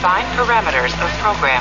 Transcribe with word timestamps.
Define 0.00 0.34
parameters 0.34 0.94
of 0.94 1.14
program. 1.20 1.60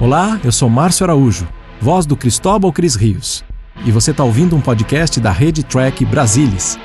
Olá, 0.00 0.40
eu 0.44 0.50
sou 0.50 0.68
Márcio 0.68 1.04
Araújo, 1.04 1.46
voz 1.80 2.04
do 2.04 2.16
Cristóbal 2.16 2.72
Cris 2.72 2.96
Rios. 2.96 3.44
E 3.86 3.92
você 3.92 4.10
está 4.10 4.24
ouvindo 4.24 4.56
um 4.56 4.60
podcast 4.60 5.20
da 5.20 5.30
Rede 5.30 5.64
Track 5.64 6.04
Brasilis. 6.04 6.76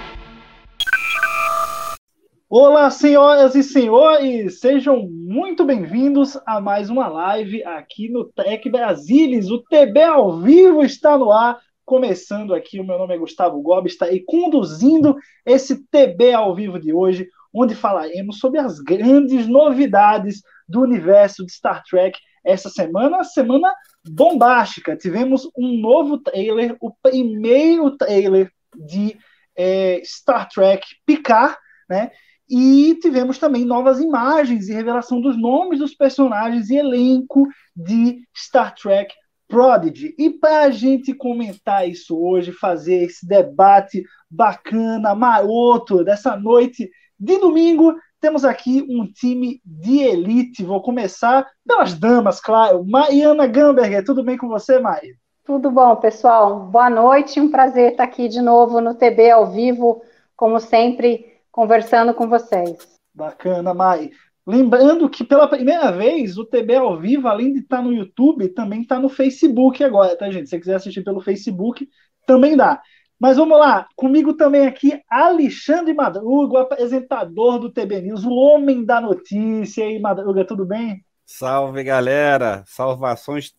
Olá, 2.48 2.92
senhoras 2.92 3.56
e 3.56 3.64
senhores, 3.64 4.60
sejam 4.60 5.10
muito 5.10 5.66
bem-vindos 5.66 6.38
a 6.46 6.62
mais 6.62 6.92
uma 6.92 7.08
live 7.08 7.64
aqui 7.64 8.08
no 8.08 8.26
Tech 8.26 8.70
Brasilis. 8.70 9.50
O 9.50 9.58
TB 9.64 10.04
ao 10.04 10.40
vivo 10.40 10.84
está 10.84 11.18
no 11.18 11.32
ar, 11.32 11.58
começando 11.84 12.54
aqui. 12.54 12.80
O 12.80 12.86
meu 12.86 13.00
nome 13.00 13.16
é 13.16 13.18
Gustavo 13.18 13.60
Gobi, 13.60 13.88
está 13.88 14.06
aí 14.06 14.20
conduzindo 14.24 15.16
esse 15.44 15.84
TB 15.88 16.32
ao 16.34 16.54
vivo 16.54 16.80
de 16.80 16.94
hoje, 16.94 17.28
onde 17.54 17.76
falaremos 17.76 18.40
sobre 18.40 18.60
as 18.60 18.80
grandes 18.80 19.48
novidades 19.48 20.42
do 20.68 20.82
universo 20.82 21.46
de 21.46 21.52
Star 21.52 21.84
Trek 21.84 22.18
essa 22.44 22.70
semana, 22.70 23.24
semana 23.24 23.72
bombástica. 24.08 24.96
Tivemos 24.96 25.48
um 25.56 25.80
novo 25.80 26.18
trailer, 26.18 26.76
o 26.82 26.92
primeiro 27.02 27.96
trailer 27.98 28.52
de 28.76 29.18
é, 29.56 30.02
Star 30.04 30.48
Trek 30.50 30.86
Picard, 31.06 31.56
né? 31.90 32.12
E 32.50 32.98
tivemos 33.02 33.38
também 33.38 33.64
novas 33.64 34.02
imagens 34.02 34.68
e 34.68 34.74
revelação 34.74 35.22
dos 35.22 35.38
nomes 35.40 35.80
dos 35.80 35.96
personagens 35.96 36.70
e 36.70 36.76
elenco 36.76 37.48
de 37.74 38.28
Star 38.36 38.76
Trek 38.76 39.14
Prodigy. 39.48 40.14
E 40.18 40.30
para 40.30 40.64
a 40.64 40.70
gente 40.70 41.14
comentar 41.14 41.88
isso 41.88 42.18
hoje, 42.18 42.52
fazer 42.52 43.04
esse 43.04 43.26
debate 43.26 44.04
bacana, 44.30 45.16
maroto, 45.16 46.04
dessa 46.04 46.36
noite 46.36 46.90
de 47.22 47.38
domingo, 47.38 47.96
temos 48.20 48.44
aqui 48.44 48.84
um 48.90 49.06
time 49.06 49.62
de 49.64 50.00
elite. 50.00 50.64
Vou 50.64 50.82
começar 50.82 51.48
pelas 51.68 51.94
damas, 51.94 52.42
claro. 52.42 52.84
Mariana 52.84 53.46
Gamberger, 53.46 54.04
tudo 54.04 54.24
bem 54.24 54.36
com 54.36 54.48
você, 54.48 54.80
Maia? 54.80 55.14
Tudo 55.44 55.70
bom, 55.70 55.96
pessoal. 55.98 56.62
Boa 56.62 56.90
noite. 56.90 57.40
Um 57.40 57.52
prazer 57.52 57.92
estar 57.92 58.06
aqui 58.06 58.28
de 58.28 58.42
novo 58.42 58.82
no 58.82 58.96
TB 58.96 59.30
ao 59.30 59.52
vivo, 59.52 60.02
como 60.36 60.60
sempre 60.60 61.38
conversando 61.52 62.12
com 62.16 62.28
vocês. 62.28 62.76
Bacana, 63.14 63.72
Mai. 63.72 64.10
Lembrando 64.48 65.08
que 65.08 65.24
pela 65.24 65.48
primeira 65.48 65.92
vez 65.92 66.40
o 66.40 66.46
TB 66.46 66.76
ao 66.76 67.00
vivo, 67.00 67.28
além 67.28 67.54
de 67.54 67.60
estar 67.60 67.84
no 67.84 67.94
YouTube, 67.94 68.50
também 68.50 68.82
está 68.82 69.00
no 69.00 69.10
Facebook 69.10 69.84
agora, 69.84 70.18
tá, 70.18 70.32
gente? 70.32 70.46
Se 70.46 70.52
você 70.52 70.60
quiser 70.60 70.76
assistir 70.76 71.04
pelo 71.04 71.22
Facebook, 71.22 71.88
também 72.26 72.58
dá. 72.58 72.82
Mas 73.22 73.38
vamos 73.38 73.60
lá, 73.60 73.88
comigo 73.96 74.34
também 74.34 74.66
aqui, 74.66 75.00
Alexandre 75.08 75.94
Madruga, 75.94 76.56
o 76.56 76.58
apresentador 76.58 77.60
do 77.60 77.70
TB 77.70 78.02
News, 78.02 78.26
o 78.26 78.32
homem 78.32 78.84
da 78.84 79.00
notícia. 79.00 79.84
E 79.84 79.90
aí, 79.90 80.00
Madruga, 80.00 80.44
tudo 80.44 80.66
bem? 80.66 81.06
Salve, 81.24 81.84
galera! 81.84 82.64
Salvações 82.66 83.54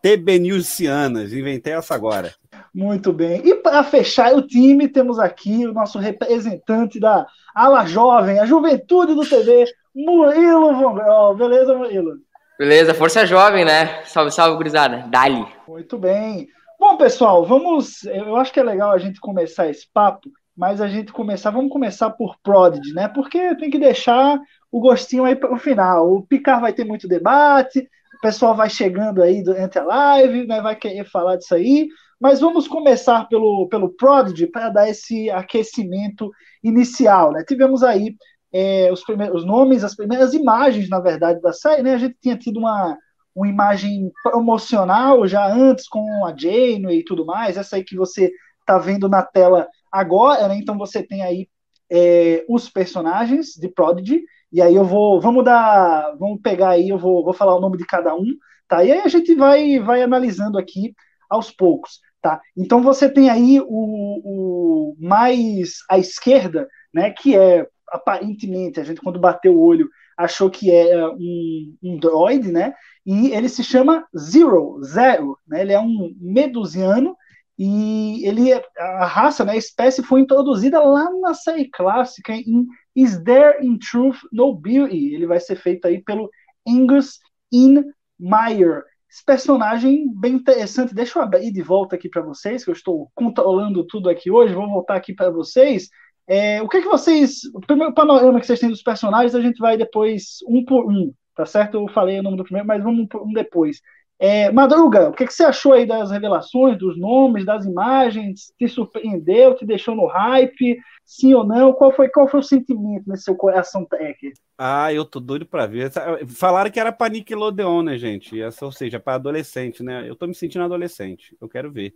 TB 0.00 0.38
Newsianas, 0.38 1.34
inventei 1.34 1.74
essa 1.74 1.94
agora. 1.94 2.32
Muito 2.74 3.12
bem. 3.12 3.46
E 3.46 3.56
para 3.56 3.84
fechar 3.84 4.34
o 4.34 4.40
time, 4.40 4.88
temos 4.88 5.18
aqui 5.18 5.66
o 5.66 5.74
nosso 5.74 5.98
representante 5.98 6.98
da 6.98 7.26
ala 7.54 7.84
jovem, 7.84 8.38
a 8.38 8.46
juventude 8.46 9.14
do 9.14 9.28
TV, 9.28 9.66
Murilo 9.94 10.76
Vongrol. 10.76 11.36
Beleza, 11.36 11.76
Murilo? 11.76 12.14
Beleza, 12.58 12.94
força 12.94 13.26
jovem, 13.26 13.66
né? 13.66 14.02
Salve, 14.06 14.30
salve, 14.30 14.56
gurizada. 14.56 15.04
Dali. 15.10 15.46
Muito 15.68 15.98
bem. 15.98 16.48
Bom, 16.86 16.98
pessoal, 16.98 17.46
vamos. 17.46 18.04
Eu 18.04 18.36
acho 18.36 18.52
que 18.52 18.60
é 18.60 18.62
legal 18.62 18.90
a 18.90 18.98
gente 18.98 19.18
começar 19.18 19.66
esse 19.70 19.88
papo, 19.90 20.30
mas 20.54 20.82
a 20.82 20.86
gente 20.86 21.14
começar. 21.14 21.50
Vamos 21.50 21.72
começar 21.72 22.10
por 22.10 22.36
Prodigy, 22.42 22.92
né? 22.92 23.08
Porque 23.08 23.56
tem 23.56 23.70
que 23.70 23.78
deixar 23.78 24.38
o 24.70 24.80
gostinho 24.80 25.24
aí 25.24 25.34
para 25.34 25.50
o 25.50 25.58
final. 25.58 26.12
O 26.12 26.26
Picard 26.26 26.60
vai 26.60 26.74
ter 26.74 26.84
muito 26.84 27.08
debate, 27.08 27.88
o 28.18 28.20
pessoal 28.20 28.54
vai 28.54 28.68
chegando 28.68 29.22
aí 29.22 29.42
durante 29.42 29.78
a 29.78 29.82
live, 29.82 30.46
né? 30.46 30.60
Vai 30.60 30.76
querer 30.76 31.06
falar 31.06 31.36
disso 31.36 31.54
aí. 31.54 31.88
Mas 32.20 32.40
vamos 32.42 32.68
começar 32.68 33.30
pelo, 33.30 33.66
pelo 33.68 33.88
Prodigy 33.88 34.46
para 34.46 34.68
dar 34.68 34.86
esse 34.86 35.30
aquecimento 35.30 36.30
inicial. 36.62 37.32
Né? 37.32 37.42
Tivemos 37.48 37.82
aí 37.82 38.14
é, 38.52 38.92
os 38.92 39.02
primeiros 39.02 39.46
nomes, 39.46 39.84
as 39.84 39.96
primeiras 39.96 40.34
imagens, 40.34 40.90
na 40.90 41.00
verdade, 41.00 41.40
da 41.40 41.52
série. 41.54 41.82
Né? 41.82 41.94
A 41.94 41.98
gente 41.98 42.16
tinha 42.20 42.36
tido 42.36 42.58
uma, 42.58 42.94
uma 43.34 43.48
imagem 43.48 44.12
promocional 44.22 45.26
já 45.26 45.46
antes 45.46 45.88
com 45.88 46.24
a 46.24 46.34
Janeway 46.36 46.98
e 46.98 47.04
tudo 47.04 47.26
mais, 47.26 47.56
essa 47.56 47.76
aí 47.76 47.84
que 47.84 47.96
você 47.96 48.32
está 48.60 48.78
vendo 48.78 49.08
na 49.08 49.22
tela 49.22 49.68
agora. 49.90 50.48
Né? 50.48 50.58
Então 50.58 50.78
você 50.78 51.02
tem 51.02 51.22
aí 51.22 51.48
é, 51.90 52.44
os 52.48 52.68
personagens 52.68 53.54
de 53.54 53.68
Prodigy. 53.68 54.22
E 54.52 54.62
aí 54.62 54.74
eu 54.74 54.84
vou, 54.84 55.20
vamos 55.20 55.44
dar, 55.44 56.14
vamos 56.16 56.40
pegar 56.40 56.70
aí, 56.70 56.88
eu 56.88 56.98
vou, 56.98 57.24
vou 57.24 57.34
falar 57.34 57.56
o 57.56 57.60
nome 57.60 57.76
de 57.76 57.84
cada 57.84 58.14
um, 58.14 58.24
tá? 58.68 58.84
E 58.84 58.92
aí 58.92 59.00
a 59.00 59.08
gente 59.08 59.34
vai, 59.34 59.80
vai 59.80 60.00
analisando 60.00 60.56
aqui 60.56 60.94
aos 61.28 61.50
poucos. 61.50 61.98
Tá? 62.22 62.40
Então 62.56 62.80
você 62.80 63.10
tem 63.10 63.28
aí 63.28 63.60
o, 63.60 63.66
o 63.68 64.96
mais 64.98 65.80
à 65.90 65.98
esquerda, 65.98 66.68
né, 66.92 67.10
que 67.10 67.36
é 67.36 67.66
aparentemente, 67.88 68.80
a 68.80 68.84
gente 68.84 69.00
quando 69.00 69.18
bateu 69.18 69.54
o 69.54 69.60
olho 69.60 69.88
achou 70.16 70.50
que 70.50 70.70
é 70.70 71.06
um, 71.08 71.76
um 71.82 71.98
droid, 71.98 72.50
né, 72.50 72.74
e 73.04 73.32
ele 73.32 73.48
se 73.48 73.62
chama 73.62 74.06
Zero, 74.16 74.80
Zero, 74.82 75.38
né, 75.46 75.62
ele 75.62 75.72
é 75.72 75.80
um 75.80 76.14
medusiano 76.20 77.16
e 77.58 78.26
ele 78.26 78.52
a 78.78 79.06
raça, 79.06 79.44
né, 79.44 79.52
a 79.52 79.56
espécie 79.56 80.02
foi 80.02 80.20
introduzida 80.20 80.80
lá 80.80 81.08
na 81.20 81.34
série 81.34 81.68
clássica 81.70 82.32
em 82.32 82.66
Is 82.96 83.18
There 83.22 83.64
in 83.64 83.78
Truth 83.78 84.18
No 84.32 84.54
Beauty? 84.54 85.14
Ele 85.14 85.26
vai 85.26 85.40
ser 85.40 85.56
feito 85.56 85.86
aí 85.86 86.02
pelo 86.02 86.30
Angus 86.66 87.18
In 87.52 87.84
Meyer. 88.18 88.84
Esse 89.10 89.24
personagem 89.24 90.12
bem 90.12 90.34
interessante. 90.34 90.94
Deixa 90.94 91.18
eu 91.18 91.22
abrir 91.22 91.52
de 91.52 91.62
volta 91.62 91.94
aqui 91.94 92.08
para 92.08 92.22
vocês, 92.22 92.64
que 92.64 92.70
eu 92.70 92.74
estou 92.74 93.10
controlando 93.14 93.86
tudo 93.86 94.08
aqui 94.08 94.30
hoje. 94.30 94.54
Vou 94.54 94.68
voltar 94.68 94.96
aqui 94.96 95.14
para 95.14 95.30
vocês. 95.30 95.88
É, 96.26 96.62
o 96.62 96.68
que, 96.68 96.78
é 96.78 96.82
que 96.82 96.88
vocês. 96.88 97.44
O 97.54 97.60
primeiro 97.60 97.92
panorama 97.92 98.40
que 98.40 98.46
vocês 98.46 98.60
têm 98.60 98.70
dos 98.70 98.82
personagens, 98.82 99.34
a 99.34 99.40
gente 99.40 99.58
vai 99.58 99.76
depois 99.76 100.38
um 100.48 100.64
por 100.64 100.90
um, 100.90 101.12
tá 101.36 101.44
certo? 101.44 101.76
Eu 101.76 101.88
falei 101.88 102.18
o 102.20 102.22
nome 102.22 102.36
do 102.36 102.44
primeiro, 102.44 102.66
mas 102.66 102.82
vamos 102.82 103.06
um 103.14 103.32
depois. 103.32 103.80
É, 104.18 104.50
Madruga, 104.50 105.08
o 105.10 105.12
que, 105.12 105.24
é 105.24 105.26
que 105.26 105.34
você 105.34 105.44
achou 105.44 105.72
aí 105.72 105.84
das 105.84 106.10
revelações, 106.10 106.78
dos 106.78 106.98
nomes, 106.98 107.44
das 107.44 107.66
imagens? 107.66 108.52
Te 108.58 108.68
surpreendeu? 108.68 109.54
Te 109.54 109.66
deixou 109.66 109.94
no 109.94 110.06
hype? 110.06 110.78
Sim 111.04 111.34
ou 111.34 111.44
não? 111.44 111.72
Qual 111.72 111.92
foi, 111.92 112.08
qual 112.08 112.26
foi 112.26 112.40
o 112.40 112.42
sentimento 112.42 113.08
nesse 113.08 113.24
seu 113.24 113.36
coração 113.36 113.84
tech? 113.84 114.32
Ah, 114.56 114.92
eu 114.92 115.04
tô 115.04 115.20
doido 115.20 115.44
pra 115.44 115.66
ver. 115.66 115.92
Falaram 116.28 116.70
que 116.70 116.80
era 116.80 116.92
pra 116.92 117.08
Nickelodeon, 117.08 117.82
né, 117.82 117.98
gente? 117.98 118.40
Essa, 118.40 118.64
ou 118.64 118.72
seja, 118.72 118.98
para 118.98 119.16
adolescente, 119.16 119.82
né? 119.82 120.08
Eu 120.08 120.16
tô 120.16 120.26
me 120.26 120.34
sentindo 120.34 120.64
adolescente. 120.64 121.36
Eu 121.40 121.48
quero 121.48 121.70
ver. 121.70 121.94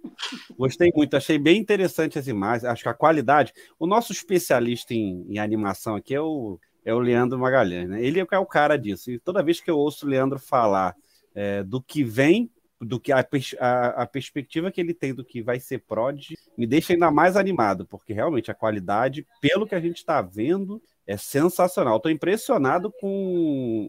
Gostei 0.58 0.92
muito, 0.94 1.16
achei 1.16 1.38
bem 1.38 1.58
interessante 1.58 2.18
as 2.18 2.26
imagens. 2.26 2.64
Acho 2.64 2.82
que 2.82 2.88
a 2.88 2.94
qualidade. 2.94 3.54
O 3.78 3.86
nosso 3.86 4.12
especialista 4.12 4.92
em, 4.92 5.24
em 5.28 5.38
animação 5.38 5.97
aqui 5.97 6.14
é 6.14 6.20
o, 6.20 6.58
é 6.84 6.92
o 6.92 6.98
Leandro 6.98 7.38
Magalhães, 7.38 7.88
né? 7.88 8.04
Ele 8.04 8.20
é 8.20 8.38
o 8.38 8.47
cara 8.47 8.76
disso. 8.76 9.10
E 9.10 9.18
toda 9.18 9.42
vez 9.42 9.60
que 9.60 9.70
eu 9.70 9.78
ouço 9.78 10.04
o 10.04 10.08
Leandro 10.08 10.38
falar 10.38 10.94
é, 11.34 11.62
do 11.62 11.80
que 11.80 12.04
vem, 12.04 12.50
do 12.81 13.00
que 13.00 13.11
a, 13.12 13.27
a, 13.59 13.87
a, 14.03 14.06
perspectiva 14.06 14.71
que 14.71 14.81
ele 14.81 14.94
tem 14.94 15.12
do 15.12 15.25
que 15.25 15.43
vai 15.43 15.59
ser 15.59 15.81
Prod, 15.81 16.34
me 16.56 16.66
deixa 16.66 16.93
ainda 16.93 17.11
mais 17.11 17.37
animado, 17.37 17.84
porque 17.87 18.12
realmente 18.12 18.50
a 18.50 18.55
qualidade, 18.55 19.27
pelo 19.41 19.66
que 19.66 19.75
a 19.75 19.81
gente 19.81 19.97
está 19.97 20.22
vendo, 20.22 20.81
é 21.06 21.16
sensacional. 21.16 21.97
Estou 21.97 22.12
impressionado 22.12 22.93
com 23.00 23.09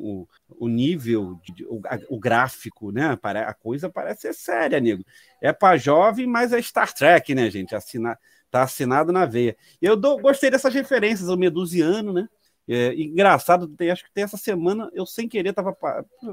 o, 0.01 0.27
o 0.57 0.67
nível, 0.67 1.39
de, 1.43 1.65
o, 1.65 1.81
a, 1.85 1.99
o, 2.09 2.17
gráfico, 2.17 2.91
né? 2.91 3.17
A 3.21 3.53
coisa 3.53 3.89
parece 3.89 4.21
ser 4.21 4.33
séria, 4.33 4.79
nego. 4.79 5.03
É 5.41 5.51
para 5.51 5.77
jovem, 5.77 6.25
mas 6.25 6.53
é 6.53 6.61
Star 6.61 6.93
Trek, 6.93 7.35
né, 7.35 7.49
gente? 7.51 7.75
Assina, 7.75 8.17
tá 8.49 8.63
assinado 8.63 9.11
na 9.11 9.25
veia. 9.25 9.55
Eu 9.81 9.97
dou, 9.97 10.17
gostei 10.19 10.49
dessas 10.49 10.73
referências 10.73 11.29
ao 11.29 11.37
Medusiano, 11.37 12.13
né? 12.13 12.27
É, 12.71 12.93
engraçado, 12.93 13.67
tem, 13.67 13.89
acho 13.89 14.03
que 14.03 14.13
tem 14.13 14.23
essa 14.23 14.37
semana, 14.37 14.89
eu 14.93 15.03
sem 15.03 15.27
querer 15.27 15.49
estava 15.49 15.75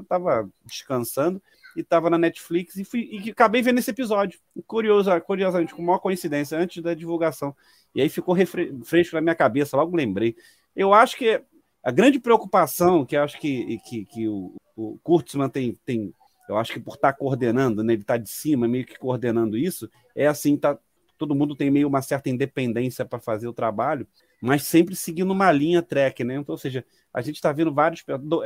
tava 0.07 0.47
descansando 0.63 1.41
e 1.77 1.81
estava 1.81 2.09
na 2.09 2.17
Netflix 2.17 2.75
e, 2.75 2.83
fui, 2.83 3.07
e 3.11 3.29
acabei 3.29 3.61
vendo 3.61 3.77
esse 3.77 3.91
episódio. 3.91 4.39
Curioso, 4.65 5.11
curiosamente, 5.21 5.75
com 5.75 5.83
maior 5.83 5.99
coincidência, 5.99 6.57
antes 6.57 6.81
da 6.81 6.95
divulgação. 6.95 7.55
E 7.93 8.01
aí 8.01 8.09
ficou 8.09 8.35
fresco 8.83 9.15
na 9.15 9.21
minha 9.21 9.35
cabeça, 9.35 9.77
logo 9.77 9.95
lembrei. 9.95 10.35
Eu 10.75 10.91
acho 10.91 11.15
que 11.15 11.39
a 11.83 11.91
grande 11.91 12.19
preocupação 12.19 13.05
que 13.05 13.15
acho 13.15 13.39
que, 13.39 13.77
que, 13.87 14.05
que 14.05 14.27
o, 14.27 14.55
o 14.75 14.97
Kurtzman 15.03 15.49
tem, 15.49 15.77
tem, 15.85 16.11
eu 16.49 16.57
acho 16.57 16.73
que 16.73 16.79
por 16.79 16.95
estar 16.95 17.13
tá 17.13 17.17
coordenando, 17.17 17.83
né, 17.83 17.93
ele 17.93 18.01
está 18.01 18.17
de 18.17 18.29
cima, 18.29 18.67
meio 18.67 18.83
que 18.83 18.97
coordenando 18.97 19.55
isso, 19.55 19.87
é 20.15 20.25
assim, 20.25 20.57
tá, 20.57 20.79
todo 21.15 21.35
mundo 21.35 21.55
tem 21.55 21.69
meio 21.69 21.87
uma 21.87 22.01
certa 22.01 22.27
independência 22.27 23.05
para 23.05 23.19
fazer 23.19 23.47
o 23.47 23.53
trabalho, 23.53 24.07
mas 24.41 24.63
sempre 24.63 24.95
seguindo 24.95 25.31
uma 25.31 25.51
linha 25.51 25.81
track, 25.81 26.23
né? 26.23 26.35
Então, 26.35 26.53
ou 26.53 26.57
seja, 26.57 26.85
a 27.13 27.21
gente 27.21 27.35
está 27.35 27.51
vendo 27.51 27.73
vários, 27.73 28.03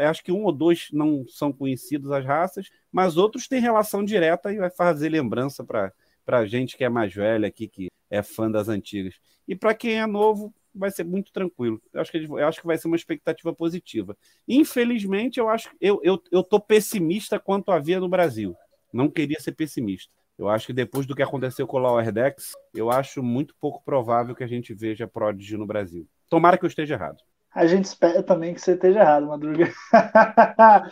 acho 0.10 0.24
que 0.24 0.32
um 0.32 0.44
ou 0.44 0.52
dois 0.52 0.88
não 0.92 1.26
são 1.28 1.52
conhecidos 1.52 2.12
as 2.12 2.26
raças, 2.26 2.70
mas 2.92 3.18
outros 3.18 3.48
têm 3.48 3.60
relação 3.60 4.04
direta 4.04 4.52
e 4.54 4.58
vai 4.58 4.70
fazer 4.70 5.10
lembrança 5.10 5.64
para 5.64 5.92
a 6.28 6.46
gente 6.46 6.78
que 6.78 6.84
é 6.84 6.90
mais 6.90 7.14
velha 7.14 7.48
aqui, 7.48 7.68
que 7.68 7.88
é 8.10 8.24
fã 8.24 8.50
das 8.50 8.70
antigas. 8.70 9.16
E 9.48 9.56
para 9.56 9.74
quem 9.74 10.00
é 10.00 10.08
novo, 10.08 10.54
vai 10.74 10.90
ser 10.90 11.04
muito 11.04 11.32
tranquilo. 11.32 11.82
Eu 11.94 12.02
acho 12.02 12.12
que, 12.12 12.18
eu 12.18 12.48
acho 12.48 12.62
que 12.62 12.68
vai 12.68 12.78
ser 12.78 12.88
uma 12.88 12.96
expectativa 12.96 13.54
positiva. 13.54 14.18
Infelizmente, 14.48 15.40
eu 15.40 15.50
acho 15.50 15.70
eu, 15.80 16.00
eu, 16.04 16.22
eu 16.32 16.44
tô 16.44 16.60
pessimista 16.60 17.40
quanto 17.40 17.72
havia 17.72 18.00
no 18.00 18.08
Brasil. 18.08 18.56
Não 18.94 19.10
queria 19.10 19.40
ser 19.40 19.54
pessimista. 19.54 20.14
Eu 20.42 20.50
acho 20.50 20.66
que 20.66 20.74
depois 20.74 21.06
do 21.06 21.16
que 21.16 21.22
aconteceu 21.22 21.68
com 21.68 21.78
o 21.78 21.80
Lower 21.80 22.12
Decks, 22.12 22.54
eu 22.74 22.90
acho 22.90 23.22
muito 23.22 23.54
pouco 23.62 23.80
provável 23.86 24.34
que 24.34 24.44
a 24.44 24.48
gente 24.48 24.74
veja 24.74 25.08
Prodigy 25.08 25.56
no 25.56 25.68
Brasil. 25.68 26.08
Tomara 26.28 26.58
que 26.58 26.66
eu 26.66 26.68
esteja 26.68 26.96
errado. 26.96 27.18
A 27.54 27.68
gente 27.68 27.86
espera 27.86 28.24
também 28.24 28.52
que 28.56 28.60
você 28.60 28.72
esteja 28.72 29.02
errado, 29.02 29.28
Madruga. 29.28 29.72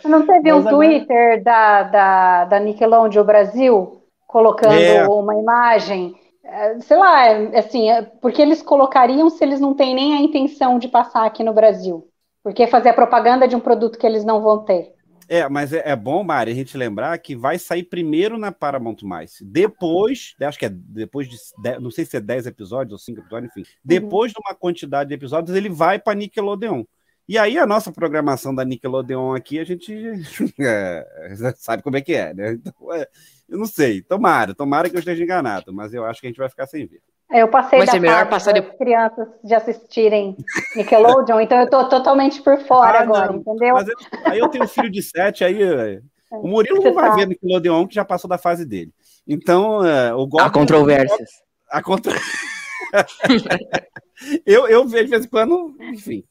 Não 0.04 0.24
teve 0.24 0.52
Mas 0.52 0.64
um 0.64 0.68
agora... 0.68 0.76
Twitter 0.76 1.42
da, 1.42 1.82
da, 1.82 2.44
da 2.44 2.60
Nickelodeon 2.60 3.24
Brasil 3.24 4.04
colocando 4.24 4.72
é. 4.72 5.08
uma 5.08 5.34
imagem? 5.34 6.14
É, 6.44 6.78
sei 6.78 6.96
lá, 6.96 7.32
assim, 7.58 7.90
é, 7.90 8.02
porque 8.02 8.40
eles 8.40 8.62
colocariam 8.62 9.28
se 9.30 9.42
eles 9.42 9.58
não 9.58 9.74
têm 9.74 9.96
nem 9.96 10.14
a 10.14 10.20
intenção 10.20 10.78
de 10.78 10.86
passar 10.86 11.26
aqui 11.26 11.42
no 11.42 11.52
Brasil? 11.52 12.06
Porque 12.44 12.68
fazer 12.68 12.90
a 12.90 12.94
propaganda 12.94 13.48
de 13.48 13.56
um 13.56 13.60
produto 13.60 13.98
que 13.98 14.06
eles 14.06 14.24
não 14.24 14.40
vão 14.40 14.64
ter. 14.64 14.94
É, 15.32 15.48
mas 15.48 15.72
é, 15.72 15.80
é, 15.84 15.94
bom, 15.94 16.24
Mari, 16.24 16.50
a 16.50 16.54
gente 16.56 16.76
lembrar 16.76 17.16
que 17.18 17.36
vai 17.36 17.56
sair 17.56 17.84
primeiro 17.84 18.36
na 18.36 18.50
Paramount+. 18.50 18.96
Depois, 19.40 20.34
acho 20.40 20.58
que 20.58 20.66
é 20.66 20.68
depois 20.68 21.28
de, 21.28 21.36
não 21.80 21.88
sei 21.88 22.04
se 22.04 22.16
é 22.16 22.20
10 22.20 22.46
episódios 22.46 22.92
ou 22.94 22.98
5 22.98 23.20
episódios, 23.20 23.52
enfim. 23.52 23.60
Uhum. 23.60 23.76
Depois 23.84 24.32
de 24.32 24.38
uma 24.44 24.56
quantidade 24.56 25.06
de 25.06 25.14
episódios, 25.14 25.56
ele 25.56 25.68
vai 25.68 26.00
para 26.00 26.16
Nickelodeon. 26.16 26.82
E 27.28 27.38
aí 27.38 27.60
a 27.60 27.64
nossa 27.64 27.92
programação 27.92 28.52
da 28.52 28.64
Nickelodeon 28.64 29.32
aqui, 29.32 29.60
a 29.60 29.64
gente 29.64 29.94
é, 30.58 31.06
sabe 31.54 31.80
como 31.80 31.96
é 31.96 32.00
que 32.00 32.12
é, 32.12 32.34
né? 32.34 32.54
Então, 32.54 32.92
é, 32.92 33.06
eu 33.48 33.56
não 33.56 33.66
sei, 33.66 34.02
tomara, 34.02 34.52
tomara 34.52 34.90
que 34.90 34.96
eu 34.96 34.98
esteja 34.98 35.22
enganado, 35.22 35.72
mas 35.72 35.94
eu 35.94 36.04
acho 36.04 36.20
que 36.20 36.26
a 36.26 36.30
gente 36.30 36.38
vai 36.38 36.48
ficar 36.48 36.66
sem 36.66 36.88
ver. 36.88 37.00
Eu 37.32 37.48
passei 37.48 37.78
Vai 37.78 37.86
da 37.86 37.92
ser 37.92 38.00
melhor 38.00 38.28
passar 38.28 38.52
de... 38.52 38.60
crianças 38.60 39.28
de 39.44 39.54
assistirem 39.54 40.36
Nickelodeon, 40.74 41.40
então 41.40 41.60
eu 41.60 41.70
tô 41.70 41.88
totalmente 41.88 42.42
por 42.42 42.58
fora 42.62 42.98
ah, 42.98 43.02
agora, 43.02 43.32
não. 43.32 43.38
entendeu? 43.38 43.76
Eu, 43.76 43.84
aí 44.24 44.38
eu 44.38 44.48
tenho 44.48 44.64
um 44.64 44.68
filho 44.68 44.90
de 44.90 45.00
sete, 45.00 45.44
aí 45.44 45.62
é, 45.62 46.00
o 46.32 46.48
Murilo 46.48 46.82
não 46.82 46.92
vai 46.92 47.10
tá. 47.10 47.16
ver 47.16 47.28
Nickelodeon, 47.28 47.86
que 47.86 47.94
já 47.94 48.04
passou 48.04 48.28
da 48.28 48.36
fase 48.36 48.66
dele. 48.66 48.92
Então, 49.26 49.78
uh, 49.78 50.16
o 50.16 50.40
Há 50.40 50.50
controvérsias. 50.50 51.30
A 51.70 51.80
contra... 51.80 52.12
eu, 54.44 54.66
eu 54.66 54.88
vejo 54.88 55.04
de 55.04 55.10
vez 55.10 55.24
em 55.24 55.28
quando, 55.28 55.76
enfim, 55.80 56.24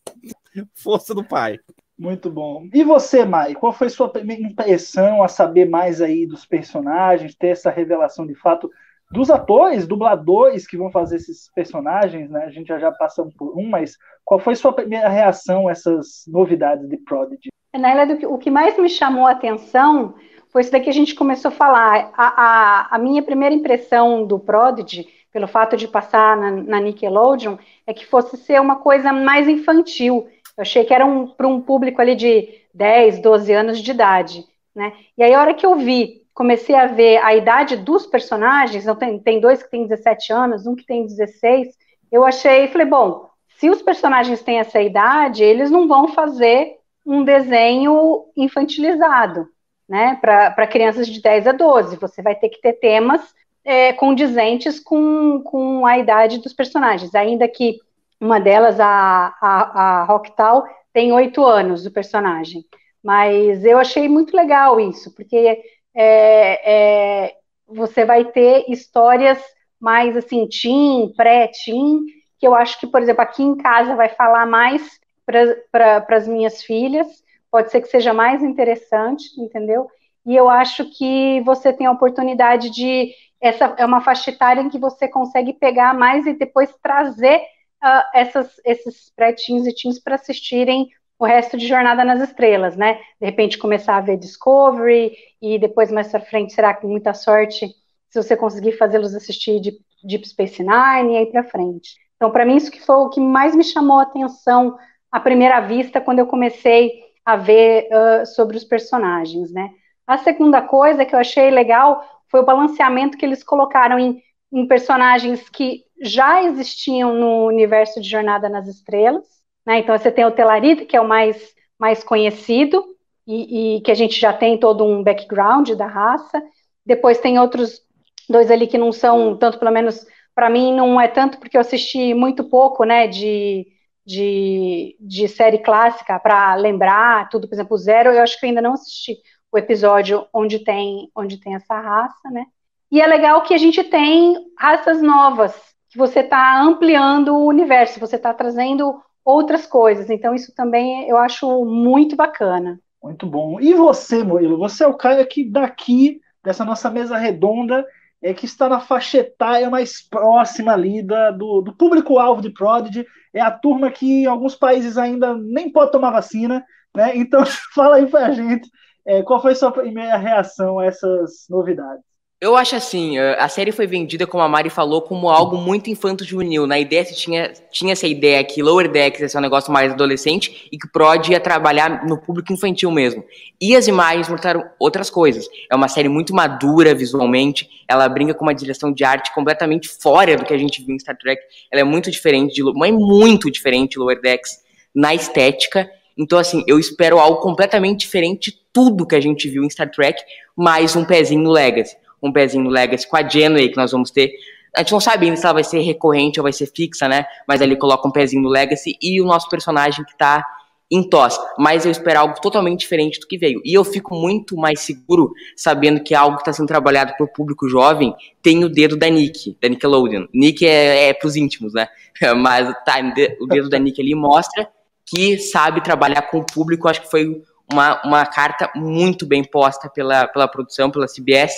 força 0.76 1.16
do 1.16 1.24
pai. 1.24 1.58
Muito 1.98 2.30
bom. 2.30 2.68
E 2.74 2.84
você, 2.84 3.26
Mai, 3.26 3.54
qual 3.54 3.74
foi 3.74 3.90
sua 3.90 4.10
primeira 4.10 4.44
impressão 4.44 5.22
a 5.22 5.28
saber 5.28 5.70
mais 5.70 6.02
aí 6.02 6.26
dos 6.26 6.46
personagens, 6.46 7.36
ter 7.36 7.50
essa 7.50 7.70
revelação 7.70 8.26
de 8.26 8.36
fato 8.36 8.70
dos 9.12 9.32
atores, 9.32 9.88
dubladores 9.88 10.68
que 10.68 10.78
vão 10.78 10.92
fazer 10.92 11.16
esses 11.16 11.50
personagens, 11.54 12.30
né? 12.30 12.46
A 12.46 12.52
gente 12.52 12.68
já 12.68 12.78
já 12.78 12.92
passamos 12.92 13.34
por 13.34 13.58
um, 13.58 13.68
mas 13.68 13.98
qual 14.24 14.40
foi 14.40 14.56
sua 14.56 14.72
primeira 14.72 15.10
reação 15.10 15.68
a 15.68 15.72
essas 15.72 16.24
novidades 16.28 16.88
de 16.88 16.98
Prodigy? 16.98 17.50
Na 17.76 17.90
realidade, 17.90 18.26
o 18.26 18.38
que 18.38 18.52
mais 18.52 18.78
me 18.78 18.90
chamou 18.90 19.26
a 19.26 19.32
atenção 19.32 20.16
foi 20.52 20.62
isso 20.62 20.72
daqui 20.72 20.86
que 20.86 20.90
a 20.90 20.94
gente 20.94 21.16
começou 21.16 21.50
a 21.50 21.54
falar. 21.54 22.12
A, 22.16 22.28
a, 22.28 22.96
a 22.96 22.98
minha 22.98 23.22
primeira 23.22 23.54
impressão 23.54 24.26
do 24.26 24.40
Prodigy, 24.40 25.08
pelo 25.32 25.48
fato 25.48 25.78
de 25.78 25.88
passar 25.88 26.36
na, 26.36 26.52
na, 26.52 26.80
Nickelodeon, 26.80 27.58
é 27.86 27.94
que 27.94 28.06
fosse 28.06 28.38
ser 28.38 28.60
uma 28.60 28.78
coisa 28.78 29.14
mais 29.14 29.48
infantil. 29.48 30.28
Eu 30.58 30.62
achei 30.62 30.84
que 30.84 30.94
era 30.94 31.06
um, 31.06 31.28
para 31.28 31.48
um 31.48 31.62
público 31.62 32.02
ali 32.02 32.16
de 32.16 32.50
10, 32.74 33.22
12 33.22 33.54
anos 33.54 33.80
de 33.80 33.92
idade. 33.92 34.44
Né? 34.76 34.94
E 35.18 35.24
aí, 35.24 35.34
a 35.34 35.40
hora 35.40 35.54
que 35.54 35.66
eu 35.66 35.76
vi 35.76 36.19
comecei 36.34 36.76
a 36.76 36.88
ver 36.88 37.18
a 37.18 37.36
idade 37.36 37.78
dos 37.78 38.06
personagens, 38.06 38.84
então 38.84 38.96
tem, 38.96 39.20
tem 39.20 39.40
dois 39.40 39.62
que 39.62 39.70
têm 39.70 39.88
17 39.88 40.32
anos, 40.32 40.66
um 40.66 40.76
que 40.76 40.86
tem 40.86 41.06
16, 41.06 41.68
eu 42.12 42.26
achei, 42.26 42.68
falei, 42.68 42.88
bom, 42.88 43.30
se 43.58 43.70
os 43.70 43.82
personagens 43.82 44.42
têm 44.42 44.60
essa 44.60 44.82
idade, 44.82 45.44
eles 45.44 45.70
não 45.70 45.88
vão 45.88 46.08
fazer 46.10 46.78
um 47.06 47.24
desenho 47.24 48.26
infantilizado, 48.38 49.48
né, 49.88 50.18
para 50.22 50.68
crianças 50.68 51.08
de 51.08 51.22
10 51.22 51.48
a 51.48 51.52
12, 51.52 51.98
você 51.98 52.22
vai 52.22 52.36
ter 52.36 52.50
que 52.50 52.62
ter 52.62 52.74
temas 52.74 53.22
é, 53.66 53.92
condizentes 53.94 54.80
com, 54.80 55.42
com 55.44 55.86
a 55.86 55.98
idade 55.98 56.40
dos 56.40 56.54
personagens, 56.54 57.14
ainda 57.16 57.48
que 57.48 57.80
uma 58.20 58.40
delas, 58.40 58.80
a, 58.80 59.36
a, 59.42 60.02
a 60.02 60.04
Rocktal, 60.04 60.66
tem 60.92 61.12
oito 61.14 61.46
anos, 61.46 61.84
do 61.84 61.92
personagem, 61.92 62.66
mas 63.04 63.64
eu 63.64 63.78
achei 63.78 64.10
muito 64.10 64.36
legal 64.36 64.80
isso, 64.80 65.14
porque 65.16 65.62
é, 66.02 67.26
é, 67.26 67.36
você 67.68 68.06
vai 68.06 68.24
ter 68.24 68.64
histórias 68.70 69.38
mais 69.78 70.16
assim, 70.16 70.48
teen, 70.48 71.14
pré-teen, 71.14 72.06
que 72.40 72.48
eu 72.48 72.56
acho 72.56 72.80
que, 72.80 72.88
por 72.88 73.02
exemplo, 73.02 73.22
aqui 73.22 73.44
em 73.44 73.58
casa 73.58 73.98
vai 73.98 74.08
falar 74.08 74.46
mais 74.46 74.98
para 75.26 76.06
as 76.16 76.26
minhas 76.26 76.64
filhas, 76.64 77.06
pode 77.52 77.70
ser 77.70 77.82
que 77.82 77.90
seja 77.90 78.14
mais 78.14 78.42
interessante, 78.42 79.26
entendeu? 79.38 79.90
E 80.26 80.36
eu 80.36 80.50
acho 80.50 80.90
que 80.98 81.42
você 81.42 81.74
tem 81.74 81.86
a 81.86 81.92
oportunidade 81.92 82.70
de. 82.70 83.12
Essa 83.42 83.76
é 83.78 83.86
uma 83.86 84.02
faixa 84.02 84.32
etária 84.32 84.62
em 84.62 84.70
que 84.70 84.80
você 84.80 85.08
consegue 85.08 85.54
pegar 85.54 85.94
mais 85.94 86.26
e 86.26 86.34
depois 86.34 86.74
trazer 86.82 87.40
uh, 87.84 88.04
essas, 88.14 88.54
esses 88.66 89.12
pré-teens 89.16 89.68
e 89.68 89.76
teens 89.76 90.00
para 90.00 90.16
assistirem 90.16 90.90
o 91.20 91.26
resto 91.26 91.58
de 91.58 91.68
Jornada 91.68 92.06
nas 92.06 92.22
Estrelas, 92.22 92.78
né? 92.78 92.94
De 93.20 93.26
repente 93.26 93.58
começar 93.58 93.98
a 93.98 94.02
ver 94.02 94.18
Discovery 94.18 95.14
e 95.42 95.60
depois 95.60 95.92
mais 95.92 96.08
para 96.08 96.22
frente 96.22 96.54
será 96.54 96.74
com 96.74 96.88
muita 96.88 97.14
sorte 97.14 97.68
se 98.10 98.24
você 98.24 98.38
conseguir 98.38 98.72
fazê-los 98.78 99.14
assistir 99.14 99.60
Deep, 99.60 99.78
Deep 100.02 100.28
Space 100.30 100.64
Nine 100.64 101.14
e 101.14 101.18
aí 101.18 101.26
para 101.26 101.44
frente. 101.44 101.96
Então, 102.16 102.32
para 102.32 102.46
mim 102.46 102.56
isso 102.56 102.72
que 102.72 102.82
foi 102.82 102.96
o 102.96 103.10
que 103.10 103.20
mais 103.20 103.54
me 103.54 103.66
chamou 103.66 104.00
a 104.00 104.04
atenção 104.04 104.78
à 105.12 105.20
primeira 105.20 105.60
vista 105.60 106.00
quando 106.00 106.20
eu 106.20 106.26
comecei 106.26 107.04
a 107.26 107.36
ver 107.36 107.90
uh, 107.92 108.26
sobre 108.26 108.56
os 108.56 108.64
personagens, 108.64 109.52
né? 109.52 109.72
A 110.08 110.18
segunda 110.18 110.62
coisa 110.62 111.06
que 111.06 111.14
eu 111.14 111.20
achei 111.20 111.52
legal 111.52 112.02
foi 112.30 112.40
o 112.40 112.46
balanceamento 112.46 113.18
que 113.18 113.26
eles 113.26 113.44
colocaram 113.44 114.00
em, 114.00 114.24
em 114.52 114.66
personagens 114.66 115.50
que 115.50 115.84
já 116.02 116.42
existiam 116.44 117.14
no 117.14 117.46
universo 117.46 118.02
de 118.02 118.10
Jornada 118.10 118.48
nas 118.48 118.68
Estrelas 118.68 119.39
né? 119.66 119.80
Então, 119.80 119.98
você 119.98 120.12
tem 120.12 120.26
o 120.26 120.32
Telarita, 120.32 120.86
que 120.86 120.96
é 120.96 121.02
o 121.02 121.08
mais, 121.08 121.54
mais 121.78 122.04
conhecido, 122.04 122.84
e, 123.28 123.78
e, 123.78 123.82
que 123.82 123.92
a 123.92 123.96
gente 123.96 124.20
já 124.20 124.34
tem 124.34 124.58
todo 124.58 124.84
um 124.84 125.04
background 125.04 125.72
da 125.72 125.86
raça. 125.86 126.42
Depois 126.84 127.20
tem 127.20 127.38
outros 127.38 127.82
dois 128.28 128.50
ali 128.50 128.66
que 128.66 128.78
não 128.78 128.92
são, 128.92 129.38
tanto 129.38 129.60
pelo 129.60 129.72
menos 129.72 130.06
para 130.34 130.50
mim, 130.50 130.74
não 130.74 131.00
é 131.00 131.08
tanto 131.08 131.38
porque 131.38 131.58
eu 131.58 131.62
assisti 131.62 132.14
muito 132.14 132.44
pouco 132.44 132.84
né, 132.86 133.08
de, 133.08 133.68
de, 134.06 134.96
de 135.00 135.28
série 135.28 135.60
clássica 135.60 136.18
para 136.20 136.56
lembrar 136.56 137.30
tudo, 137.30 137.48
por 137.48 137.54
exemplo, 137.54 137.78
Zero, 137.78 138.12
eu 138.12 138.24
acho 138.24 138.40
que 138.40 138.46
ainda 138.46 138.62
não 138.62 138.74
assisti 138.74 139.18
o 139.52 139.58
episódio 139.58 140.26
onde 140.34 140.60
tem, 140.60 141.10
onde 141.16 141.38
tem 141.40 141.56
essa 141.56 141.80
raça, 141.80 142.30
né? 142.32 142.46
E 142.92 143.02
é 143.02 143.06
legal 143.06 143.42
que 143.44 143.54
a 143.54 143.58
gente 143.58 143.84
tem 143.84 144.36
raças 144.58 145.02
novas, 145.02 145.54
que 145.90 145.98
você 145.98 146.22
está 146.22 146.60
ampliando 146.62 147.36
o 147.36 147.46
universo, 147.46 148.00
você 148.00 148.16
está 148.16 148.34
trazendo 148.34 149.00
outras 149.24 149.66
coisas. 149.66 150.10
Então, 150.10 150.34
isso 150.34 150.54
também 150.54 151.08
eu 151.08 151.18
acho 151.18 151.66
muito 151.66 152.16
bacana. 152.16 152.80
Muito 153.02 153.26
bom. 153.26 153.60
E 153.60 153.74
você, 153.74 154.24
Murilo? 154.24 154.58
Você 154.58 154.84
é 154.84 154.88
o 154.88 154.98
cara 154.98 155.26
que 155.26 155.44
daqui, 155.50 156.20
dessa 156.44 156.66
nossa 156.66 156.90
mesa 156.90 157.18
redonda, 157.18 157.86
é 158.22 158.34
que 158.34 158.46
está 158.46 158.68
na 158.68 158.80
faixa 158.82 159.20
etária 159.20 159.70
mais 159.70 160.02
próxima 160.02 160.74
ali 160.74 161.02
da, 161.02 161.32
do, 161.32 161.62
do 161.62 161.74
público-alvo 161.74 162.42
de 162.42 162.50
Prodigy. 162.50 163.06
É 163.34 163.40
a 163.40 163.52
turma 163.52 163.92
que 163.92 164.24
em 164.24 164.26
alguns 164.26 164.56
países 164.56 164.98
ainda 164.98 165.34
nem 165.36 165.72
pode 165.72 165.92
tomar 165.92 166.12
vacina, 166.12 166.66
né? 166.96 167.16
Então, 167.16 167.44
fala 167.74 167.96
aí 167.96 168.08
pra 168.08 168.32
gente 168.32 168.70
é, 169.06 169.24
qual 169.24 169.42
foi 169.42 169.56
sua 169.56 169.72
primeira 169.72 170.18
reação 170.18 170.80
a 170.80 170.86
essas 170.86 171.46
novidades. 171.50 172.04
Eu 172.42 172.56
acho 172.56 172.74
assim, 172.74 173.18
eh, 173.18 173.36
a 173.38 173.50
série 173.50 173.70
foi 173.70 173.86
vendida, 173.86 174.26
como 174.26 174.42
a 174.42 174.48
Mari 174.48 174.70
falou, 174.70 175.02
como 175.02 175.30
algo 175.30 175.58
muito 175.58 175.90
infanto-juvenil. 175.90 176.66
Na 176.66 176.80
ideia, 176.80 177.04
se 177.04 177.14
tinha, 177.14 177.52
tinha 177.70 177.92
essa 177.92 178.08
ideia 178.08 178.42
que 178.46 178.64
Lower 178.64 178.90
Decks 178.90 179.20
ia 179.20 179.28
ser 179.28 179.40
um 179.40 179.42
negócio 179.42 179.74
mais 179.74 179.92
adolescente 179.92 180.70
e 180.72 180.78
que 180.78 180.88
Prod 180.88 181.28
ia 181.28 181.40
trabalhar 181.42 182.08
no 182.08 182.18
público 182.18 182.54
infantil 182.54 182.92
mesmo. 182.92 183.26
E 183.60 183.76
as 183.76 183.90
imagens 183.90 184.30
mostraram 184.30 184.64
outras 184.80 185.10
coisas. 185.10 185.50
É 185.70 185.76
uma 185.76 185.90
série 185.90 186.08
muito 186.08 186.34
madura 186.34 186.96
visualmente, 186.96 187.70
ela 187.86 188.08
brinca 188.08 188.34
com 188.34 188.46
uma 188.46 188.56
direção 188.56 188.94
de 188.94 189.04
arte 189.04 189.34
completamente 189.36 189.90
fora 189.90 190.38
do 190.38 190.46
que 190.46 190.54
a 190.54 190.58
gente 190.58 190.82
viu 190.82 190.96
em 190.96 191.00
Star 191.00 191.18
Trek. 191.18 191.42
Ela 191.70 191.82
é 191.82 191.84
muito 191.84 192.10
diferente, 192.10 192.54
de, 192.54 192.62
é 192.62 192.92
muito 192.94 193.52
diferente 193.52 193.92
de 193.92 194.00
Lower 194.00 194.22
Decks 194.22 194.60
na 194.96 195.14
estética. 195.14 195.92
Então, 196.18 196.40
assim, 196.40 196.64
eu 196.66 196.80
espero 196.80 197.20
algo 197.20 197.42
completamente 197.42 198.00
diferente 198.00 198.50
de 198.50 198.58
tudo 198.72 199.06
que 199.06 199.16
a 199.16 199.22
gente 199.22 199.50
viu 199.50 199.62
em 199.62 199.70
Star 199.70 199.92
Trek, 199.92 200.24
mais 200.56 200.96
um 200.96 201.04
pezinho 201.04 201.42
no 201.42 201.52
Legacy 201.52 201.98
um 202.22 202.32
pezinho 202.32 202.64
no 202.64 202.70
Legacy 202.70 203.08
com 203.08 203.18
a 203.18 203.28
Genway 203.28 203.70
que 203.70 203.78
nós 203.78 203.92
vamos 203.92 204.12
ter. 204.12 204.34
A 204.76 204.80
gente 204.80 204.92
não 204.92 205.00
sabe 205.00 205.26
ainda 205.26 205.38
se 205.38 205.46
ela 205.46 205.54
vai 205.54 205.64
ser 205.64 205.80
recorrente 205.80 206.40
ou 206.40 206.44
vai 206.44 206.54
ser 206.54 206.68
fixa, 206.68 207.08
né? 207.08 207.26
Mas 207.48 207.62
ali 207.62 207.76
coloca 207.76 208.08
um 208.08 208.12
pezinho 208.12 208.42
no 208.42 208.50
Legacy 208.50 208.98
e 209.02 209.22
o 209.22 209.26
nosso 209.26 209.50
personagem 209.50 210.06
que 210.06 210.16
tá 210.18 210.44
em 210.92 211.08
TOS, 211.08 211.40
mas 211.58 211.86
eu 211.86 211.92
espero 211.92 212.20
algo 212.20 212.42
totalmente 212.42 212.80
diferente 212.80 213.20
do 213.20 213.28
que 213.28 213.38
veio. 213.38 213.62
E 213.64 213.74
eu 213.74 213.84
fico 213.84 214.16
muito 214.16 214.58
mais 214.58 214.80
seguro 214.80 215.32
sabendo 215.56 216.02
que 216.02 216.16
algo 216.16 216.38
que 216.38 216.42
está 216.42 216.52
sendo 216.52 216.68
trabalhado 216.68 217.14
para 217.16 217.24
o 217.24 217.32
público 217.32 217.70
jovem 217.70 218.16
tem 218.42 218.64
o 218.64 218.70
dedo 218.70 218.98
da 218.98 219.08
Nick, 219.08 219.56
da 219.62 219.70
Nickelodeon. 219.70 220.26
Nick 220.34 220.66
é, 220.66 221.10
é 221.10 221.14
para 221.14 221.28
os 221.28 221.36
íntimos, 221.36 221.74
né? 221.74 221.88
Mas 222.38 222.74
tá, 222.84 222.96
o 223.40 223.46
dedo 223.46 223.70
da 223.70 223.78
Nick 223.78 224.02
ali 224.02 224.16
mostra 224.16 224.68
que 225.06 225.38
sabe 225.38 225.82
trabalhar 225.82 226.24
com 226.24 226.40
o 226.40 226.46
público. 226.46 226.88
Acho 226.88 227.02
que 227.02 227.12
foi 227.12 227.40
uma, 227.72 228.02
uma 228.04 228.26
carta 228.26 228.72
muito 228.76 229.28
bem 229.28 229.44
posta 229.44 229.90
pela, 229.90 230.28
pela 230.28 230.48
produção, 230.48 230.90
pela 230.90 231.06
CBS, 231.06 231.54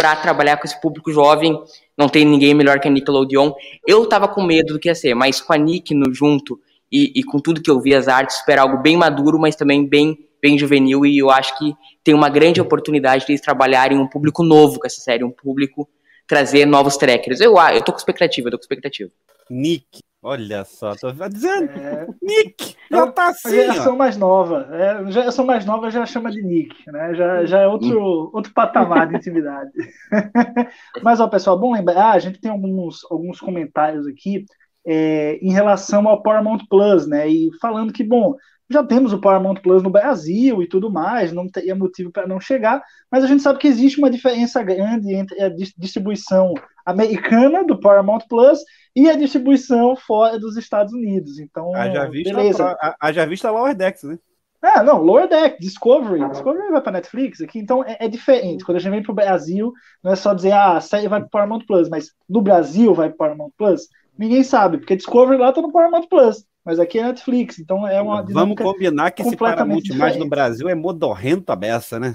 para 0.00 0.16
trabalhar 0.16 0.56
com 0.56 0.66
esse 0.66 0.80
público 0.80 1.12
jovem. 1.12 1.62
Não 1.94 2.08
tem 2.08 2.24
ninguém 2.24 2.54
melhor 2.54 2.80
que 2.80 2.88
a 2.88 2.90
Nickelodeon. 2.90 3.52
Eu 3.86 4.08
tava 4.08 4.26
com 4.26 4.42
medo 4.42 4.72
do 4.72 4.80
que 4.80 4.88
ia 4.88 4.94
ser, 4.94 5.14
mas 5.14 5.42
com 5.42 5.52
a 5.52 5.58
Nick 5.58 5.94
no 5.94 6.10
junto 6.14 6.58
e, 6.90 7.12
e, 7.16 7.22
com 7.22 7.38
tudo 7.38 7.60
que 7.60 7.70
eu 7.70 7.78
vi 7.78 7.94
as 7.94 8.08
artes, 8.08 8.36
esperar 8.36 8.62
algo 8.62 8.78
bem 8.78 8.96
maduro, 8.96 9.38
mas 9.38 9.54
também 9.54 9.86
bem, 9.86 10.18
bem 10.40 10.58
juvenil, 10.58 11.04
e 11.04 11.18
eu 11.18 11.30
acho 11.30 11.56
que 11.58 11.74
tem 12.02 12.14
uma 12.14 12.30
grande 12.30 12.62
oportunidade 12.62 13.26
de 13.26 13.32
eles 13.32 13.42
trabalharem 13.42 13.98
um 13.98 14.08
público 14.08 14.42
novo 14.42 14.80
com 14.80 14.86
essa 14.86 15.02
série, 15.02 15.22
um 15.22 15.30
público 15.30 15.86
trazer 16.26 16.64
novos 16.64 16.96
trackers. 16.96 17.38
Eu, 17.38 17.54
eu 17.58 17.82
tô 17.82 17.92
com 17.92 17.98
expectativa, 17.98 18.48
eu 18.48 18.52
tô 18.52 18.56
com 18.56 18.64
expectativa. 18.64 19.10
Nick, 19.50 20.00
olha 20.22 20.64
só, 20.64 20.94
tô 20.94 21.10
dizendo, 21.28 21.70
é... 21.72 22.06
Nick, 22.22 22.76
já 22.90 23.10
tá 23.10 23.28
assim, 23.28 23.48
a 23.48 23.50
geração 23.50 23.96
mais 23.96 24.16
nova, 24.16 24.68
é, 24.72 24.90
a 24.90 25.10
geração 25.10 25.44
mais 25.44 25.64
nova 25.64 25.90
já 25.90 26.04
chama 26.04 26.30
de 26.30 26.42
Nick, 26.42 26.74
né, 26.90 27.14
já, 27.14 27.44
já 27.46 27.58
é 27.60 27.66
outro, 27.66 28.30
outro 28.32 28.52
patamar 28.52 29.08
de 29.08 29.16
intimidade. 29.16 29.70
Mas, 31.02 31.20
ó, 31.20 31.28
pessoal, 31.28 31.58
bom 31.58 31.72
lembrar, 31.72 32.10
ah, 32.10 32.12
a 32.12 32.18
gente 32.18 32.40
tem 32.40 32.50
alguns, 32.50 33.04
alguns 33.10 33.40
comentários 33.40 34.06
aqui, 34.06 34.44
é, 34.86 35.38
em 35.42 35.52
relação 35.52 36.08
ao 36.08 36.22
Paramount 36.22 36.60
Plus, 36.68 37.06
né? 37.06 37.28
E 37.28 37.50
falando 37.60 37.92
que, 37.92 38.02
bom, 38.02 38.34
já 38.70 38.84
temos 38.84 39.12
o 39.12 39.20
Paramount 39.20 39.56
Plus 39.56 39.82
no 39.82 39.90
Brasil 39.90 40.62
e 40.62 40.68
tudo 40.68 40.90
mais, 40.90 41.32
não 41.32 41.48
teria 41.48 41.74
motivo 41.74 42.10
para 42.10 42.26
não 42.26 42.38
chegar, 42.38 42.82
mas 43.10 43.24
a 43.24 43.26
gente 43.26 43.42
sabe 43.42 43.58
que 43.58 43.66
existe 43.66 43.98
uma 43.98 44.10
diferença 44.10 44.62
grande 44.62 45.12
entre 45.12 45.42
a 45.42 45.48
distribuição 45.48 46.54
americana 46.86 47.64
do 47.64 47.78
Paramount 47.78 48.20
Plus 48.28 48.60
e 48.94 49.08
a 49.10 49.16
distribuição 49.16 49.96
fora 49.96 50.38
dos 50.38 50.56
Estados 50.56 50.92
Unidos. 50.92 51.38
Então, 51.38 51.74
haja 51.74 52.08
vista, 52.08 52.34
beleza. 52.34 52.76
Haja 53.00 53.26
vista 53.26 53.50
Lower 53.50 53.74
Decks, 53.74 54.04
né? 54.04 54.18
Ah, 54.62 54.82
não, 54.82 55.02
Lower 55.02 55.26
Deck, 55.26 55.58
Discovery. 55.58 56.28
Discovery 56.28 56.70
vai 56.70 56.82
para 56.82 56.92
Netflix 56.92 57.40
aqui, 57.40 57.58
então 57.58 57.82
é, 57.82 57.96
é, 57.98 58.08
diferente. 58.08 58.62
Quando 58.62 58.76
a 58.76 58.80
gente 58.80 58.90
vem 58.90 59.02
para 59.02 59.12
o 59.12 59.14
Brasil, 59.14 59.72
não 60.02 60.12
é 60.12 60.16
só 60.16 60.34
dizer, 60.34 60.52
ah, 60.52 60.76
a 60.76 60.80
série 60.80 61.08
vai 61.08 61.20
para 61.20 61.30
Paramount 61.30 61.64
Plus, 61.66 61.88
mas 61.88 62.12
no 62.28 62.42
Brasil 62.42 62.92
vai 62.92 63.08
para 63.08 63.16
Paramount 63.16 63.52
Plus. 63.56 63.88
Ninguém 64.18 64.44
sabe, 64.44 64.76
porque 64.76 64.96
Discovery 64.96 65.38
lá 65.38 65.50
tá 65.50 65.62
no 65.62 65.72
Paramount 65.72 66.06
Plus, 66.08 66.44
mas 66.64 66.78
aqui 66.78 66.98
é 66.98 67.04
Netflix, 67.04 67.58
então 67.58 67.86
é 67.86 68.00
uma 68.00 68.22
Vamos 68.22 68.56
combinar 68.56 69.10
que 69.10 69.22
esse 69.22 69.36
Paramount 69.36 69.82
mais 69.96 70.16
no 70.16 70.28
Brasil 70.28 70.68
é 70.68 70.74
modorrento 70.74 71.50
a 71.50 71.56
beça, 71.56 71.98
né? 71.98 72.14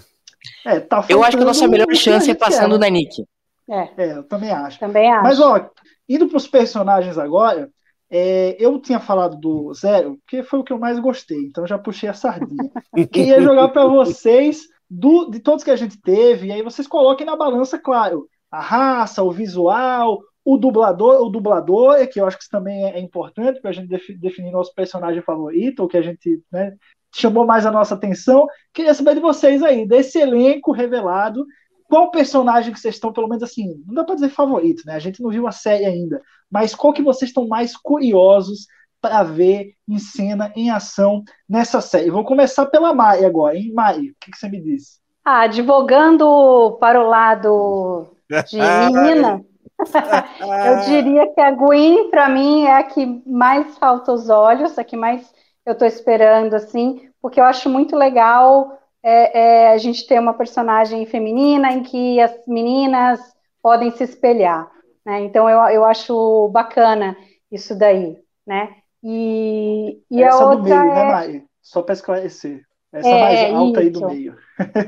É, 0.65 0.79
tá 0.79 1.03
eu 1.09 1.23
acho 1.23 1.37
que 1.37 1.43
a 1.43 1.45
nossa 1.45 1.67
melhor 1.67 1.93
chance 1.95 2.29
é 2.29 2.35
passando 2.35 2.77
na 2.77 2.87
Nick. 2.89 3.23
É. 3.67 3.89
é, 3.97 4.17
eu 4.17 4.23
também 4.23 4.51
acho. 4.51 4.79
Também 4.79 5.11
acho. 5.11 5.23
Mas, 5.23 5.39
ó, 5.39 5.69
indo 6.07 6.27
para 6.27 6.37
os 6.37 6.47
personagens 6.47 7.17
agora, 7.17 7.69
é, 8.09 8.55
eu 8.59 8.79
tinha 8.79 8.99
falado 8.99 9.37
do 9.37 9.73
Zero, 9.73 10.19
que 10.27 10.43
foi 10.43 10.59
o 10.59 10.63
que 10.63 10.71
eu 10.71 10.79
mais 10.79 10.99
gostei, 10.99 11.39
então 11.39 11.65
já 11.65 11.77
puxei 11.77 12.07
a 12.07 12.13
sardinha. 12.13 12.71
Queria 13.11 13.41
jogar 13.41 13.69
para 13.69 13.85
vocês 13.87 14.67
do, 14.89 15.29
de 15.29 15.39
todos 15.39 15.63
que 15.63 15.71
a 15.71 15.75
gente 15.75 15.99
teve, 15.99 16.47
e 16.47 16.51
aí 16.51 16.61
vocês 16.61 16.87
coloquem 16.87 17.25
na 17.25 17.35
balança, 17.35 17.79
claro, 17.79 18.27
a 18.51 18.61
raça, 18.61 19.23
o 19.23 19.31
visual, 19.31 20.21
o 20.45 20.57
dublador, 20.57 21.21
o 21.25 21.29
dublador, 21.29 21.95
é 21.95 22.05
que 22.05 22.19
eu 22.21 22.27
acho 22.27 22.37
que 22.37 22.43
isso 22.43 22.51
também 22.51 22.85
é, 22.85 22.97
é 22.97 22.99
importante 22.99 23.59
para 23.59 23.71
a 23.71 23.73
gente 23.73 23.87
definir 24.17 24.51
nosso 24.51 24.73
personagem 24.75 25.23
favorito, 25.23 25.79
ou 25.79 25.87
que 25.87 25.97
a 25.97 26.03
gente 26.03 26.39
né, 26.51 26.75
chamou 27.13 27.47
mais 27.47 27.65
a 27.65 27.71
nossa 27.71 27.95
atenção. 27.95 28.45
Queria 28.71 28.93
saber 28.93 29.15
de 29.15 29.21
vocês 29.21 29.63
aí, 29.63 29.87
desse 29.87 30.19
elenco 30.19 30.71
revelado, 30.71 31.43
qual 31.89 32.11
personagem 32.11 32.71
que 32.71 32.79
vocês 32.79 32.93
estão, 32.93 33.11
pelo 33.11 33.27
menos 33.27 33.41
assim, 33.41 33.81
não 33.87 33.95
dá 33.95 34.03
para 34.03 34.15
dizer 34.15 34.29
favorito, 34.29 34.83
né? 34.85 34.93
A 34.93 34.99
gente 34.99 35.21
não 35.21 35.31
viu 35.31 35.47
a 35.47 35.51
série 35.51 35.85
ainda, 35.85 36.21
mas 36.49 36.75
qual 36.75 36.93
que 36.93 37.01
vocês 37.01 37.29
estão 37.29 37.47
mais 37.47 37.75
curiosos 37.75 38.67
para 39.01 39.23
ver 39.23 39.73
em 39.87 39.97
cena, 39.97 40.51
em 40.55 40.69
ação 40.69 41.23
nessa 41.49 41.81
série? 41.81 42.11
Vou 42.11 42.23
começar 42.23 42.67
pela 42.67 42.93
Mai 42.93 43.25
agora, 43.25 43.57
hein? 43.57 43.71
Mai, 43.73 43.99
o 43.99 44.15
que, 44.19 44.31
que 44.31 44.37
você 44.37 44.47
me 44.47 44.61
diz? 44.61 44.99
Ah, 45.23 45.41
advogando 45.41 46.77
para 46.79 47.03
o 47.03 47.07
lado 47.07 48.15
de 48.47 48.59
menina. 48.91 49.43
Eu 49.79 50.79
diria 50.85 51.27
que 51.33 51.41
a 51.41 51.51
Gwen, 51.51 52.09
para 52.09 52.29
mim, 52.29 52.65
é 52.65 52.77
a 52.77 52.83
que 52.83 53.21
mais 53.25 53.77
falta 53.77 54.11
os 54.11 54.29
olhos, 54.29 54.77
a 54.77 54.83
que 54.83 54.95
mais 54.95 55.33
eu 55.65 55.73
estou 55.73 55.87
esperando, 55.87 56.53
assim, 56.53 57.09
porque 57.21 57.39
eu 57.39 57.43
acho 57.43 57.69
muito 57.69 57.95
legal 57.95 58.79
é, 59.03 59.39
é, 59.39 59.71
a 59.71 59.77
gente 59.77 60.07
ter 60.07 60.19
uma 60.19 60.33
personagem 60.33 61.05
feminina 61.05 61.71
em 61.71 61.83
que 61.83 62.19
as 62.19 62.35
meninas 62.47 63.19
podem 63.61 63.91
se 63.91 64.03
espelhar, 64.03 64.69
né? 65.05 65.21
Então 65.21 65.49
eu, 65.49 65.59
eu 65.69 65.85
acho 65.85 66.49
bacana 66.49 67.15
isso 67.51 67.77
daí, 67.77 68.17
né? 68.45 68.75
E, 69.03 70.01
e 70.09 70.23
Essa 70.23 70.43
a 70.43 70.49
outra 70.49 70.57
do 70.57 70.63
meio, 70.63 70.85
né, 70.85 70.91
é... 70.91 70.95
né, 70.95 71.11
Mai? 71.11 71.43
Só 71.61 71.81
para 71.81 71.93
esclarecer. 71.93 72.61
Essa 72.91 73.07
é, 73.07 73.21
mais 73.21 73.53
alta 73.53 73.79
isso. 73.79 73.79
aí 73.79 73.89
do 73.89 74.07
meio. 74.07 74.37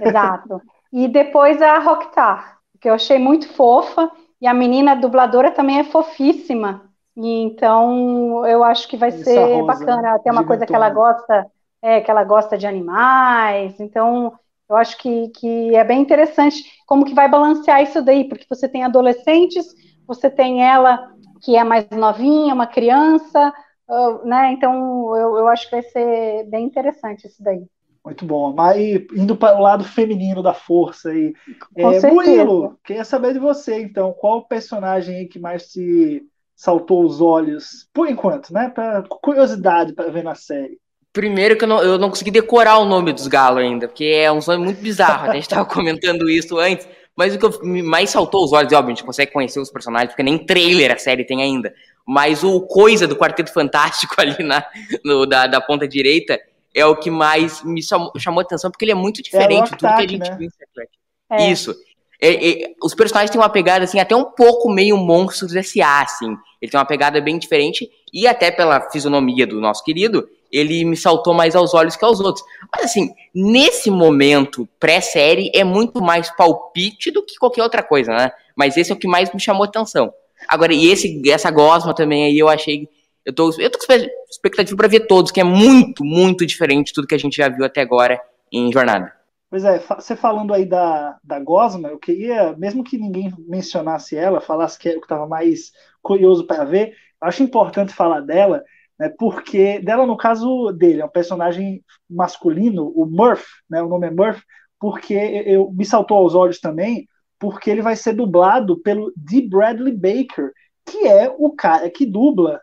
Exato. 0.02 0.62
E 0.92 1.08
depois 1.08 1.62
a 1.62 1.78
Rocktar, 1.80 2.58
que 2.80 2.90
eu 2.90 2.94
achei 2.94 3.20
muito 3.20 3.48
fofa 3.50 4.12
e 4.42 4.48
a 4.48 4.54
menina 4.54 4.96
dubladora 4.96 5.52
também 5.52 5.80
é 5.80 5.84
fofíssima. 5.84 6.88
Então 7.16 8.46
eu 8.46 8.64
acho 8.64 8.88
que 8.88 8.96
vai 8.96 9.10
Essa 9.10 9.24
ser 9.24 9.40
Rosa, 9.40 9.66
bacana. 9.66 10.20
Tem 10.20 10.32
uma 10.32 10.46
coisa 10.46 10.66
que 10.66 10.76
ela 10.76 10.90
gosta, 10.90 11.48
é, 11.82 12.00
que 12.00 12.12
ela 12.12 12.24
gosta 12.24 12.58
de 12.58 12.68
animais. 12.68 13.80
Então 13.80 14.34
eu 14.70 14.76
acho 14.76 14.98
que, 14.98 15.30
que 15.30 15.76
é 15.76 15.84
bem 15.84 16.02
interessante 16.02 16.64
como 16.86 17.06
que 17.06 17.14
vai 17.14 17.30
balancear 17.30 17.82
isso 17.82 18.02
daí, 18.02 18.28
porque 18.28 18.46
você 18.50 18.68
tem 18.68 18.84
adolescentes, 18.84 19.66
você 20.06 20.30
tem 20.30 20.64
ela 20.64 21.12
que 21.42 21.56
é 21.56 21.64
mais 21.64 21.90
novinha, 21.90 22.54
uma 22.54 22.68
criança, 22.68 23.54
uh, 23.88 24.26
né? 24.26 24.52
Então 24.52 25.16
eu, 25.16 25.38
eu 25.38 25.48
acho 25.48 25.66
que 25.66 25.72
vai 25.72 25.84
ser 25.84 26.44
bem 26.50 26.66
interessante 26.66 27.26
isso 27.28 27.42
daí. 27.42 27.66
Muito 28.08 28.26
bom. 28.26 28.54
Mas 28.54 28.78
indo 29.14 29.36
para 29.36 29.58
o 29.58 29.62
lado 29.62 29.84
feminino 29.84 30.42
da 30.42 30.54
força 30.54 31.10
aí. 31.10 31.34
É, 31.76 32.10
Murilo, 32.10 32.80
queria 32.82 33.04
saber 33.04 33.34
de 33.34 33.40
você, 33.40 33.82
então, 33.82 34.14
qual 34.14 34.38
o 34.38 34.48
personagem 34.48 35.14
aí 35.18 35.26
que 35.28 35.38
mais 35.38 35.68
te 35.68 36.24
saltou 36.56 37.04
os 37.04 37.20
olhos, 37.20 37.86
por 37.94 38.08
enquanto, 38.08 38.54
né? 38.54 38.70
Pra, 38.70 39.04
curiosidade 39.22 39.92
para 39.92 40.10
ver 40.10 40.24
na 40.24 40.36
série. 40.36 40.80
Primeiro 41.12 41.58
que 41.58 41.66
eu 41.66 41.68
não, 41.68 41.84
eu 41.84 41.98
não 41.98 42.08
consegui 42.08 42.32
decorar 42.32 42.78
o 42.78 42.86
nome 42.86 43.12
dos 43.12 43.28
galos 43.28 43.62
ainda, 43.62 43.90
porque 43.90 44.06
é 44.06 44.32
um 44.32 44.40
nome 44.40 44.64
muito 44.64 44.82
bizarro. 44.82 45.30
A 45.30 45.34
gente 45.34 45.44
estava 45.44 45.66
comentando 45.70 46.30
isso 46.30 46.58
antes. 46.58 46.88
Mas 47.14 47.36
o 47.36 47.40
que 47.40 47.82
mais 47.82 48.10
saltou 48.10 48.46
os 48.46 48.54
olhos, 48.54 48.72
óbvio, 48.72 48.94
a 48.94 48.96
gente 48.96 49.04
consegue 49.04 49.34
conhecer 49.34 49.60
os 49.60 49.72
personagens, 49.72 50.12
porque 50.12 50.24
nem 50.24 50.38
trailer 50.38 50.94
a 50.94 50.98
série 50.98 51.26
tem 51.26 51.42
ainda. 51.42 51.74
Mas 52.08 52.42
o 52.42 52.62
coisa 52.62 53.06
do 53.06 53.18
Quarteto 53.18 53.52
Fantástico 53.52 54.16
ali 54.22 54.42
na, 54.44 54.64
no, 55.04 55.26
da, 55.26 55.46
da 55.46 55.60
ponta 55.60 55.86
direita 55.86 56.40
é 56.78 56.86
o 56.86 56.96
que 56.96 57.10
mais 57.10 57.64
me 57.64 57.82
chamou, 57.82 58.42
atenção, 58.42 58.70
porque 58.70 58.86
ele 58.86 58.92
é 58.92 58.96
muito 58.96 59.24
diferente 59.24 59.72
de 59.72 59.78
tudo 59.78 59.96
que 59.96 60.04
a 60.04 60.08
gente 60.08 60.30
né? 60.30 60.36
viu 60.38 60.48
em 60.48 60.50
Star 60.52 60.68
Trek. 60.76 60.92
É. 61.32 61.52
Isso. 61.52 61.76
É, 62.22 62.50
é, 62.50 62.76
os 62.84 62.94
personagens 62.94 63.32
têm 63.32 63.42
uma 63.42 63.50
pegada, 63.50 63.84
assim, 63.84 64.00
até 64.00 64.16
um 64.16 64.26
pouco 64.26 64.70
meio 64.70 64.96
monstros 64.96 65.56
S.A., 65.56 66.02
assim. 66.02 66.38
Ele 66.62 66.72
tem 66.72 66.80
uma 66.80 66.86
pegada 66.86 67.20
bem 67.20 67.40
diferente, 67.40 67.90
e 68.14 68.28
até 68.28 68.52
pela 68.52 68.92
fisionomia 68.92 69.48
do 69.48 69.60
nosso 69.60 69.84
querido, 69.84 70.30
ele 70.52 70.86
me 70.86 70.96
saltou 70.96 71.34
mais 71.34 71.56
aos 71.56 71.74
olhos 71.74 71.96
que 71.96 72.06
aos 72.06 72.20
outros. 72.20 72.46
Mas, 72.72 72.86
assim, 72.86 73.10
nesse 73.34 73.90
momento, 73.90 74.70
pré-série, 74.80 75.52
é 75.56 75.64
muito 75.64 76.00
mais 76.00 76.30
palpite 76.30 77.10
do 77.10 77.24
que 77.24 77.38
qualquer 77.38 77.64
outra 77.64 77.82
coisa, 77.82 78.14
né? 78.14 78.32
Mas 78.56 78.78
esse 78.78 78.92
é 78.92 78.96
o 78.96 79.00
que 79.00 79.08
mais 79.08 79.34
me 79.34 79.40
chamou 79.40 79.64
atenção. 79.64 80.14
Agora, 80.48 80.74
e 80.74 80.92
esse, 80.92 81.22
essa 81.28 81.50
gosma 81.50 81.94
também 81.94 82.26
aí, 82.26 82.38
eu 82.38 82.48
achei 82.48 82.88
eu 83.28 83.36
tô, 83.36 83.52
eu 83.60 83.70
tô 83.70 83.78
com 83.78 83.94
expectativa 84.30 84.78
para 84.78 84.88
ver 84.88 85.02
todos, 85.02 85.34
que 85.34 85.42
é 85.42 85.44
muito, 85.44 86.06
muito 86.06 86.46
diferente 86.46 86.88
de 86.88 86.94
tudo 86.94 87.08
que 87.08 87.14
a 87.14 87.20
gente 87.20 87.36
já 87.36 87.50
viu 87.50 87.66
até 87.66 87.82
agora 87.82 88.18
em 88.50 88.72
Jornada. 88.72 89.12
Pois 89.50 89.66
é, 89.66 89.80
você 89.80 90.16
falando 90.16 90.54
aí 90.54 90.66
da, 90.66 91.18
da 91.22 91.38
Gosma, 91.38 91.90
eu 91.90 92.00
queria, 92.00 92.56
mesmo 92.58 92.86
que 92.86 92.98
ninguém 92.98 93.34
mencionasse 93.46 94.16
ela, 94.16 94.40
falasse 94.40 94.80
que 94.80 94.88
é 94.88 94.92
o 94.94 95.02
que 95.02 95.06
estava 95.06 95.28
mais 95.28 95.74
curioso 96.02 96.48
para 96.48 96.64
ver, 96.64 96.94
acho 97.20 97.44
importante 97.44 97.94
falar 97.94 98.22
dela, 98.22 98.64
né, 98.98 99.10
porque 99.20 99.80
dela, 99.80 100.06
no 100.06 100.16
caso 100.16 100.72
dele, 100.72 101.02
é 101.02 101.06
um 101.06 101.10
personagem 101.10 101.84
masculino, 102.10 102.94
o 102.96 103.06
Murph, 103.06 103.46
né, 103.70 103.82
o 103.84 103.90
nome 103.90 104.08
é 104.08 104.12
Murph, 104.12 104.40
porque 104.80 105.16
eu, 105.46 105.70
me 105.74 105.84
saltou 105.84 106.18
aos 106.18 106.34
olhos 106.34 106.62
também, 106.62 107.10
porque 107.38 107.70
ele 107.70 107.82
vai 107.82 107.98
ser 107.98 108.14
dublado 108.14 108.82
pelo 108.82 109.12
D. 109.18 109.42
Bradley 109.50 109.94
Baker, 109.94 110.52
que 110.86 111.06
é 111.06 111.34
o 111.38 111.52
cara 111.52 111.90
que 111.90 112.06
dubla 112.06 112.62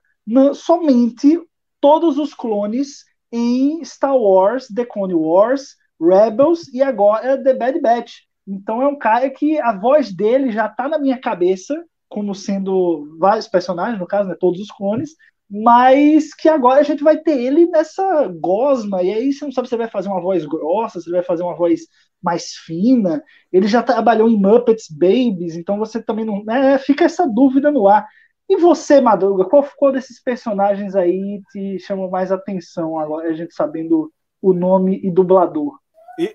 somente 0.54 1.38
todos 1.80 2.18
os 2.18 2.32
clones 2.34 3.04
em 3.32 3.84
Star 3.84 4.16
Wars, 4.16 4.68
The 4.68 4.84
Clone 4.84 5.14
Wars, 5.14 5.76
Rebels 6.00 6.68
e 6.72 6.82
agora 6.82 7.42
The 7.42 7.54
Bad 7.54 7.80
Batch. 7.80 8.12
Então 8.46 8.82
é 8.82 8.86
um 8.86 8.98
cara 8.98 9.28
que 9.30 9.58
a 9.58 9.72
voz 9.72 10.12
dele 10.12 10.52
já 10.52 10.66
está 10.66 10.88
na 10.88 10.98
minha 10.98 11.18
cabeça, 11.18 11.82
como 12.08 12.34
sendo 12.34 13.16
vários 13.18 13.48
personagens, 13.48 13.98
no 13.98 14.06
caso, 14.06 14.28
né, 14.28 14.36
todos 14.38 14.60
os 14.60 14.70
clones, 14.70 15.14
mas 15.50 16.34
que 16.34 16.48
agora 16.48 16.80
a 16.80 16.84
gente 16.84 17.02
vai 17.02 17.18
ter 17.18 17.38
ele 17.38 17.66
nessa 17.66 18.28
gosma, 18.40 19.02
e 19.02 19.12
aí 19.12 19.32
você 19.32 19.44
não 19.44 19.52
sabe 19.52 19.68
se 19.68 19.74
ele 19.74 19.82
vai 19.82 19.90
fazer 19.90 20.08
uma 20.08 20.20
voz 20.20 20.44
grossa, 20.44 21.00
se 21.00 21.08
ele 21.08 21.16
vai 21.16 21.24
fazer 21.24 21.42
uma 21.42 21.56
voz 21.56 21.82
mais 22.22 22.52
fina. 22.64 23.22
Ele 23.52 23.68
já 23.68 23.82
trabalhou 23.82 24.28
em 24.28 24.40
Muppets 24.40 24.86
Babies, 24.90 25.56
então 25.56 25.78
você 25.78 26.02
também 26.02 26.24
não. 26.24 26.42
Né, 26.44 26.78
fica 26.78 27.04
essa 27.04 27.26
dúvida 27.26 27.70
no 27.70 27.86
ar. 27.86 28.06
E 28.54 28.56
você, 28.56 29.00
Madruga, 29.00 29.44
qual, 29.46 29.68
qual 29.76 29.90
desses 29.90 30.22
personagens 30.22 30.94
aí 30.94 31.42
te 31.50 31.76
chamou 31.80 32.08
mais 32.08 32.30
atenção 32.30 32.96
agora, 32.96 33.28
a 33.28 33.32
gente 33.32 33.52
sabendo 33.52 34.12
o 34.40 34.52
nome 34.52 35.00
e 35.02 35.10
dublador? 35.10 35.76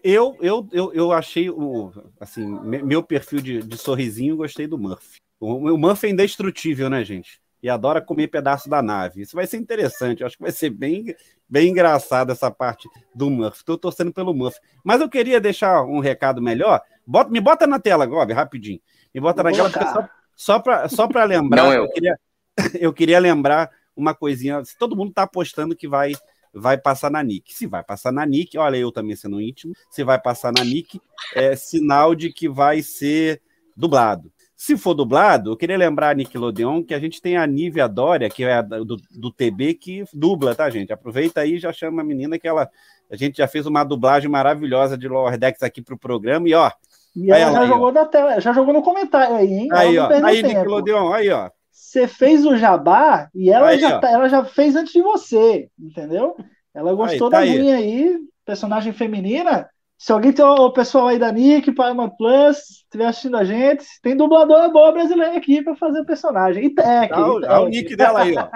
Eu, 0.04 0.36
eu, 0.42 0.68
eu, 0.74 0.94
eu 0.94 1.12
achei 1.14 1.50
o 1.50 1.94
assim, 2.20 2.46
meu 2.62 3.02
perfil 3.02 3.40
de, 3.40 3.60
de 3.60 3.78
sorrisinho, 3.78 4.36
gostei 4.36 4.68
do 4.68 4.78
Murphy. 4.78 5.22
O, 5.40 5.54
o 5.74 5.78
Murphy 5.78 6.08
é 6.08 6.10
indestrutível, 6.10 6.90
né, 6.90 7.06
gente? 7.06 7.40
E 7.64 7.70
adora 7.70 8.02
comer 8.02 8.28
pedaço 8.28 8.70
da 8.70 8.82
nave. 8.82 9.22
Isso 9.22 9.38
vai 9.38 9.48
ser 9.48 9.56
interessante. 9.56 10.20
Eu 10.20 10.28
acho 10.28 10.36
que 10.36 10.44
vai 10.44 10.52
ser 10.52 10.72
bem, 10.72 11.16
bem 11.48 11.70
engraçado 11.70 12.34
essa 12.34 12.52
parte 12.52 12.90
do 13.16 13.30
Murphy. 13.30 13.60
Estou 13.60 13.78
torcendo 13.78 14.12
pelo 14.12 14.34
Murphy. 14.34 14.60
Mas 14.84 15.00
eu 15.00 15.08
queria 15.08 15.40
deixar 15.40 15.84
um 15.84 16.00
recado 16.00 16.42
melhor. 16.42 16.82
Bota, 17.08 17.32
me 17.32 17.40
bota 17.40 17.66
na 17.66 17.80
tela, 17.80 18.06
Gob, 18.06 18.34
rapidinho. 18.34 18.82
Me 19.16 19.22
bota 19.22 19.42
na 19.42 19.52
tela, 19.54 20.10
só, 20.40 20.64
só 20.88 21.08
para 21.08 21.20
só 21.20 21.26
lembrar. 21.28 21.64
Não, 21.64 21.74
eu. 21.74 21.84
eu. 21.84 21.92
queria, 21.92 22.20
eu 22.80 22.94
queria 22.94 23.20
lembrar 23.20 23.70
uma 23.96 24.16
coisinha. 24.16 24.64
Todo 24.80 24.96
mundo 24.96 25.10
está 25.10 25.24
apostando 25.24 25.76
que 25.76 25.88
vai 25.88 26.14
vai 26.52 26.78
passar 26.78 27.12
na 27.12 27.22
Nick. 27.22 27.54
Se 27.54 27.68
vai 27.68 27.84
passar 27.84 28.12
na 28.12 28.26
Nick, 28.26 28.58
olha, 28.58 28.78
eu 28.78 28.92
também 28.92 29.16
sendo 29.16 29.40
íntimo, 29.40 29.74
se 29.92 30.04
vai 30.04 30.20
passar 30.20 30.52
na 30.52 30.64
Nick, 30.64 31.00
é 31.36 31.56
sinal 31.56 32.16
de 32.16 32.34
que 32.34 32.50
vai 32.50 32.82
ser 32.82 33.40
dublado. 33.78 34.32
Se 34.56 34.76
for 34.76 34.96
dublado, 34.96 35.52
eu 35.52 35.58
queria 35.58 35.78
lembrar 35.78 36.10
a 36.10 36.14
Nickelodeon 36.14 36.84
que 36.84 36.94
a 36.94 37.00
gente 37.00 37.22
tem 37.22 37.38
a 37.38 37.46
Nívia 37.46 37.88
Dória, 37.88 38.30
que 38.30 38.44
é 38.44 38.64
do, 38.64 38.98
do 39.12 39.32
TB, 39.32 39.76
que 39.76 40.04
dubla, 40.12 40.56
tá, 40.56 40.70
gente? 40.70 40.92
Aproveita 40.92 41.42
aí 41.42 41.56
e 41.56 41.60
já 41.60 41.72
chama 41.72 42.02
a 42.02 42.06
menina 42.06 42.40
que 42.40 42.48
ela. 42.48 42.68
A 43.12 43.16
gente 43.16 43.38
já 43.38 43.48
fez 43.48 43.66
uma 43.66 43.84
dublagem 43.84 44.30
maravilhosa 44.30 44.98
de 44.98 45.08
Lower 45.08 45.38
Decks 45.38 45.64
aqui 45.64 45.82
pro 45.82 45.98
programa 45.98 46.50
e 46.50 46.54
ó. 46.56 46.72
E 47.16 47.32
ela, 47.32 47.52
já 47.54 47.66
jogou 47.66 47.92
na 47.92 48.06
tela, 48.06 48.40
já 48.40 48.54
jogou 48.54 48.74
no 48.74 48.82
comentário 48.82 49.36
aí, 49.36 49.52
hein? 49.52 49.70
Aí, 49.72 49.98
ó. 49.98 50.10
Aí, 50.24 50.42
tempo. 50.42 50.48
Nickelodeon, 50.48 51.14
aí, 51.14 51.30
ó. 51.30 51.50
Você 51.72 52.08
fez 52.08 52.46
o 52.46 52.56
jabá 52.56 53.30
e 53.34 53.50
ela, 53.50 53.70
aí, 53.70 53.80
já, 53.80 54.00
tá, 54.00 54.10
ela 54.12 54.30
já 54.30 54.46
fez 54.46 54.76
antes 54.76 54.94
de 54.94 55.02
você, 55.02 55.70
entendeu? 55.80 56.36
Ela 56.74 56.94
gostou 56.94 57.28
aí, 57.28 57.32
tá 57.32 57.38
da 57.38 57.44
aí. 57.44 57.60
minha 57.60 57.76
aí, 57.76 58.18
personagem 58.46 58.94
feminina. 58.94 59.68
Se 59.98 60.14
alguém 60.14 60.32
tem 60.32 60.46
o 60.46 60.72
pessoal 60.72 61.08
aí 61.08 61.20
da 61.20 61.32
Nick, 61.32 61.74
Paramount 61.74 62.12
Plus, 62.18 62.58
estiver 62.58 63.06
assistindo 63.06 63.36
a 63.36 63.44
gente, 63.44 63.86
tem 64.02 64.16
dubladora 64.16 64.70
boa 64.70 64.92
brasileira 64.94 65.36
aqui 65.36 65.62
para 65.62 65.76
fazer 65.76 66.00
o 66.00 66.06
personagem. 66.06 66.66
E 66.66 66.70
tech. 66.74 67.10
Tá, 67.10 67.62
o 67.62 67.68
nick 67.68 67.96
dela 67.96 68.22
aí, 68.22 68.36
ó. 68.38 68.48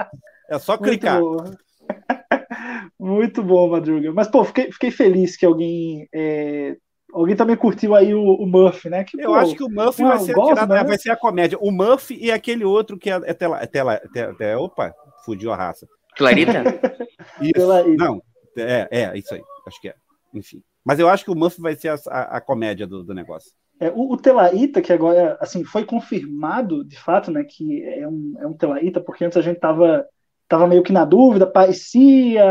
É 0.50 0.58
só 0.60 0.78
clicar. 0.78 1.20
Muito 1.20 1.44
bom, 1.44 1.52
Muito 2.98 3.44
bom 3.44 3.70
Madruga. 3.70 4.14
Mas, 4.14 4.30
pô, 4.30 4.46
fiquei, 4.46 4.72
fiquei 4.72 4.92
feliz 4.92 5.36
que 5.36 5.46
alguém 5.46 6.08
é, 6.14 6.78
Alguém 7.14 7.36
também 7.36 7.56
curtiu 7.56 7.94
aí 7.94 8.14
o, 8.16 8.24
o 8.24 8.48
Murphy, 8.48 8.90
né? 8.90 9.04
Que, 9.04 9.22
eu 9.22 9.30
pô, 9.30 9.36
acho 9.36 9.56
que 9.56 9.64
o 9.64 9.70
Murphy 9.70 10.04
vai, 10.04 10.20
ser 10.20 10.34
gosto, 10.34 10.50
tirado, 10.50 10.74
né? 10.74 10.84
vai 10.84 10.98
ser 10.98 11.12
a 11.12 11.16
comédia. 11.16 11.60
O 11.62 11.72
Murphy 11.72 12.18
e 12.20 12.32
aquele 12.32 12.66
outro 12.66 12.98
que 12.98 13.10
é, 13.10 13.22
é 13.26 13.34
tela. 13.34 13.62
É 13.62 13.68
tela 13.68 14.02
é, 14.16 14.36
é, 14.40 14.58
opa, 14.58 14.92
fugiu 15.24 15.54
a 15.54 15.56
raça. 15.56 15.88
Clarita? 16.18 16.64
isso, 17.40 17.68
não, 17.98 18.22
é, 18.58 18.88
é, 18.92 19.18
isso 19.18 19.34
aí. 19.34 19.42
Acho 19.68 19.80
que 19.80 19.90
é. 19.90 19.96
Enfim. 20.34 20.62
Mas 20.84 21.00
eu 21.00 21.08
acho 21.08 21.24
que 21.24 21.32
o 21.32 21.36
Murphy 21.36 21.62
vai 21.62 21.76
ser 21.76 21.90
a, 21.90 21.96
a, 22.08 22.38
a 22.38 22.42
comédia 22.42 22.88
do, 22.88 23.04
do 23.04 23.14
negócio. 23.14 23.52
É, 23.80 23.92
o, 23.92 24.12
o, 24.12 24.18
Telaíta, 24.18 24.82
que 24.82 24.92
agora 24.92 25.38
assim, 25.40 25.64
foi 25.64 25.86
confirmado 25.86 26.84
de 26.84 26.98
fato, 27.00 27.30
né, 27.30 27.44
que 27.44 27.84
é 27.84 28.08
um, 28.08 28.36
é 28.40 28.48
um 28.48 28.54
Telaíta, 28.54 29.00
porque 29.00 29.24
antes 29.24 29.38
a 29.38 29.42
gente 29.42 29.60
tava, 29.60 30.06
tava 30.48 30.68
meio 30.68 30.84
que 30.84 30.92
na 30.92 31.06
dúvida, 31.06 31.46
parecia, 31.46 32.44